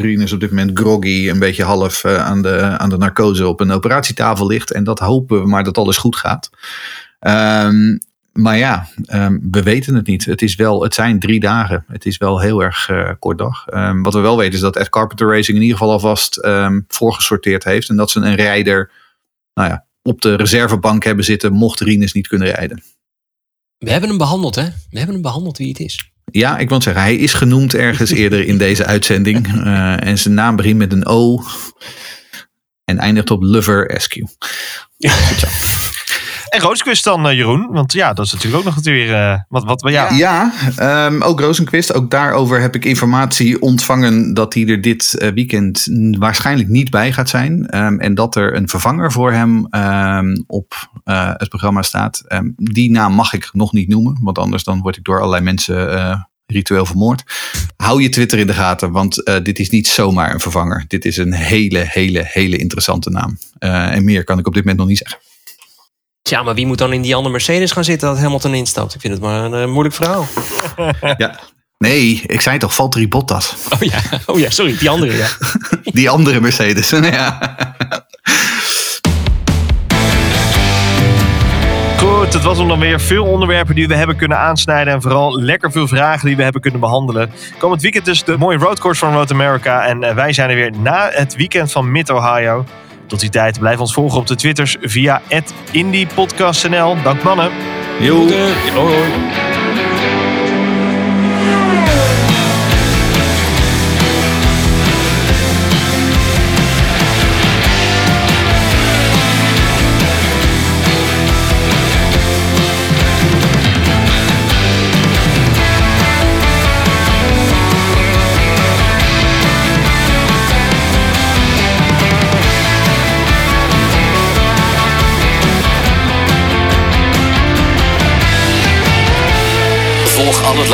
Rinus 0.00 0.32
op 0.32 0.40
dit 0.40 0.50
moment 0.50 0.78
groggy 0.78 1.28
een 1.28 1.38
beetje 1.38 1.64
half 1.64 2.04
eh, 2.04 2.24
aan, 2.24 2.42
de, 2.42 2.60
aan 2.60 2.88
de 2.88 2.96
narcose 2.96 3.48
op 3.48 3.60
een 3.60 3.70
operatietafel 3.70 4.46
ligt. 4.46 4.72
En 4.72 4.84
dat 4.84 4.98
hopen 4.98 5.40
we 5.40 5.48
maar 5.48 5.64
dat 5.64 5.78
alles 5.78 5.96
goed 5.96 6.16
gaat. 6.16 6.50
Ehm, 7.20 7.98
maar 8.32 8.58
ja, 8.58 8.88
ehm, 9.06 9.38
we 9.50 9.62
weten 9.62 9.94
het 9.94 10.06
niet. 10.06 10.24
Het, 10.24 10.42
is 10.42 10.54
wel, 10.54 10.82
het 10.82 10.94
zijn 10.94 11.20
drie 11.20 11.40
dagen. 11.40 11.84
Het 11.88 12.06
is 12.06 12.16
wel 12.16 12.40
heel 12.40 12.62
erg 12.62 12.90
kort 13.18 13.38
dag. 13.38 13.66
Ehm, 13.66 14.02
wat 14.02 14.14
we 14.14 14.20
wel 14.20 14.36
weten 14.36 14.54
is 14.54 14.60
dat 14.60 14.76
Ed 14.76 14.88
Carpenter 14.88 15.28
Racing 15.28 15.56
in 15.56 15.62
ieder 15.62 15.78
geval 15.78 15.92
alvast 15.92 16.48
voorgesorteerd 16.88 17.64
heeft. 17.64 17.88
En 17.88 17.96
dat 17.96 18.10
ze 18.10 18.20
een 18.20 18.34
rijder 18.34 18.90
nou 19.54 19.68
ja, 19.68 19.84
op 20.02 20.20
de 20.20 20.34
reservebank 20.34 21.04
hebben 21.04 21.24
zitten 21.24 21.52
mocht 21.52 21.80
Rinus 21.80 22.12
niet 22.12 22.28
kunnen 22.28 22.48
rijden. 22.48 22.82
We 23.84 23.90
hebben 23.90 24.08
hem 24.08 24.18
behandeld, 24.18 24.54
hè? 24.54 24.64
We 24.64 24.96
hebben 24.96 25.14
hem 25.14 25.22
behandeld 25.22 25.58
wie 25.58 25.68
het 25.68 25.80
is. 25.80 26.12
Ja, 26.30 26.58
ik 26.58 26.68
wil 26.68 26.82
zeggen, 26.82 27.02
hij 27.02 27.16
is 27.16 27.32
genoemd 27.32 27.74
ergens 27.74 28.10
eerder 28.20 28.46
in 28.46 28.58
deze 28.58 28.84
uitzending. 28.84 29.46
Eh, 29.46 30.06
en 30.06 30.18
zijn 30.18 30.34
naam 30.34 30.56
begint 30.56 30.78
met 30.78 30.92
een 30.92 31.06
O. 31.06 31.42
En 32.84 32.98
eindigt 32.98 33.30
op 33.30 33.42
Lover 33.42 33.90
Eskew. 33.90 34.26
Goed 34.98 35.38
zo. 35.38 35.46
En 36.54 36.60
Roosquist 36.60 37.04
dan, 37.04 37.28
eh, 37.28 37.36
Jeroen? 37.36 37.66
Want 37.70 37.92
ja, 37.92 38.12
dat 38.12 38.26
is 38.26 38.32
natuurlijk 38.32 38.66
ook 38.66 38.74
nog 38.74 38.84
weer... 38.84 39.14
eh, 39.14 39.38
wat, 39.48 39.64
wat, 39.64 39.82
ja. 39.90 40.12
Ja, 40.12 40.52
ehm, 40.76 41.22
ook 41.22 41.40
Rosenquist. 41.40 41.94
Ook 41.94 42.10
daarover 42.10 42.60
heb 42.60 42.74
ik 42.74 42.84
informatie 42.84 43.60
ontvangen 43.60 44.34
dat 44.34 44.54
hij 44.54 44.66
er 44.66 44.80
dit 44.80 45.14
eh, 45.14 45.32
weekend 45.32 45.88
waarschijnlijk 46.18 46.68
niet 46.68 46.90
bij 46.90 47.12
gaat 47.12 47.28
zijn. 47.28 47.66
Ehm, 47.66 47.98
en 47.98 48.14
dat 48.14 48.36
er 48.36 48.56
een 48.56 48.68
vervanger 48.68 49.12
voor 49.12 49.32
hem 49.32 49.66
ehm, 49.70 50.36
op 50.46 50.92
het 51.04 51.48
programma 51.48 51.82
staat. 51.82 52.22
Die 52.56 52.90
naam 52.90 53.12
mag 53.12 53.32
ik 53.32 53.48
nog 53.52 53.72
niet 53.72 53.88
noemen, 53.88 54.18
want 54.20 54.38
anders 54.38 54.64
dan 54.64 54.80
word 54.80 54.96
ik 54.96 55.04
door 55.04 55.18
allerlei 55.18 55.42
mensen 55.42 56.28
ritueel 56.46 56.86
vermoord. 56.86 57.22
Hou 57.76 58.02
je 58.02 58.08
Twitter 58.08 58.38
in 58.38 58.46
de 58.46 58.52
gaten, 58.52 58.90
want 58.90 59.22
dit 59.42 59.58
is 59.58 59.70
niet 59.70 59.88
zomaar 59.88 60.34
een 60.34 60.40
vervanger. 60.40 60.84
Dit 60.88 61.04
is 61.04 61.16
een 61.16 61.32
hele, 61.32 61.78
hele, 61.78 62.20
hele 62.24 62.56
interessante 62.56 63.10
naam. 63.10 63.38
En 63.58 64.04
meer 64.04 64.24
kan 64.24 64.38
ik 64.38 64.46
op 64.46 64.54
dit 64.54 64.62
moment 64.62 64.80
nog 64.80 64.88
niet 64.88 64.98
zeggen. 64.98 65.18
Tja, 66.28 66.42
maar 66.42 66.54
wie 66.54 66.66
moet 66.66 66.78
dan 66.78 66.92
in 66.92 67.02
die 67.02 67.14
andere 67.14 67.32
Mercedes 67.32 67.72
gaan 67.72 67.84
zitten 67.84 68.08
dat 68.08 68.18
Hamilton 68.18 68.54
instapt? 68.54 68.94
Ik 68.94 69.00
vind 69.00 69.12
het 69.12 69.22
maar 69.22 69.44
een 69.44 69.54
eh, 69.54 69.66
moeilijk 69.66 69.94
verhaal. 69.94 70.26
Ja. 71.16 71.38
Nee, 71.78 72.22
ik 72.26 72.40
zei 72.40 72.58
toch, 72.58 72.74
Valtteri 72.74 73.08
Bottas. 73.08 73.54
Oh 73.70 73.80
ja, 73.80 73.98
oh 74.26 74.38
ja 74.38 74.50
sorry, 74.50 74.76
die 74.78 74.90
andere 74.90 75.16
ja. 75.16 75.28
Die 76.00 76.10
andere 76.10 76.40
Mercedes. 76.40 76.90
ja. 77.12 77.56
Goed, 81.96 82.32
het 82.32 82.42
was 82.42 82.58
hem 82.58 82.68
dan 82.68 82.78
weer 82.78 83.00
veel 83.00 83.24
onderwerpen 83.24 83.74
die 83.74 83.88
we 83.88 83.94
hebben 83.94 84.16
kunnen 84.16 84.38
aansnijden. 84.38 84.92
En 84.92 85.02
vooral 85.02 85.40
lekker 85.40 85.72
veel 85.72 85.88
vragen 85.88 86.26
die 86.26 86.36
we 86.36 86.42
hebben 86.42 86.60
kunnen 86.60 86.80
behandelen. 86.80 87.30
Komend 87.58 87.82
weekend 87.82 88.04
dus 88.04 88.24
de 88.24 88.38
mooie 88.38 88.58
roadcourse 88.58 89.04
van 89.04 89.14
Road 89.14 89.32
America. 89.32 89.86
En 89.86 90.02
eh, 90.02 90.14
wij 90.14 90.32
zijn 90.32 90.50
er 90.50 90.56
weer 90.56 90.72
na 90.78 91.10
het 91.12 91.36
weekend 91.36 91.72
van 91.72 91.92
Mid-Ohio. 91.92 92.64
Tot 93.06 93.20
die 93.20 93.30
tijd 93.30 93.58
blijf 93.58 93.78
ons 93.78 93.92
volgen 93.92 94.18
op 94.18 94.26
de 94.26 94.34
Twitters 94.34 94.76
via 94.80 95.22
@indiepodcastnl. 95.70 96.96
Dank 97.02 97.22
mannen. 97.22 97.50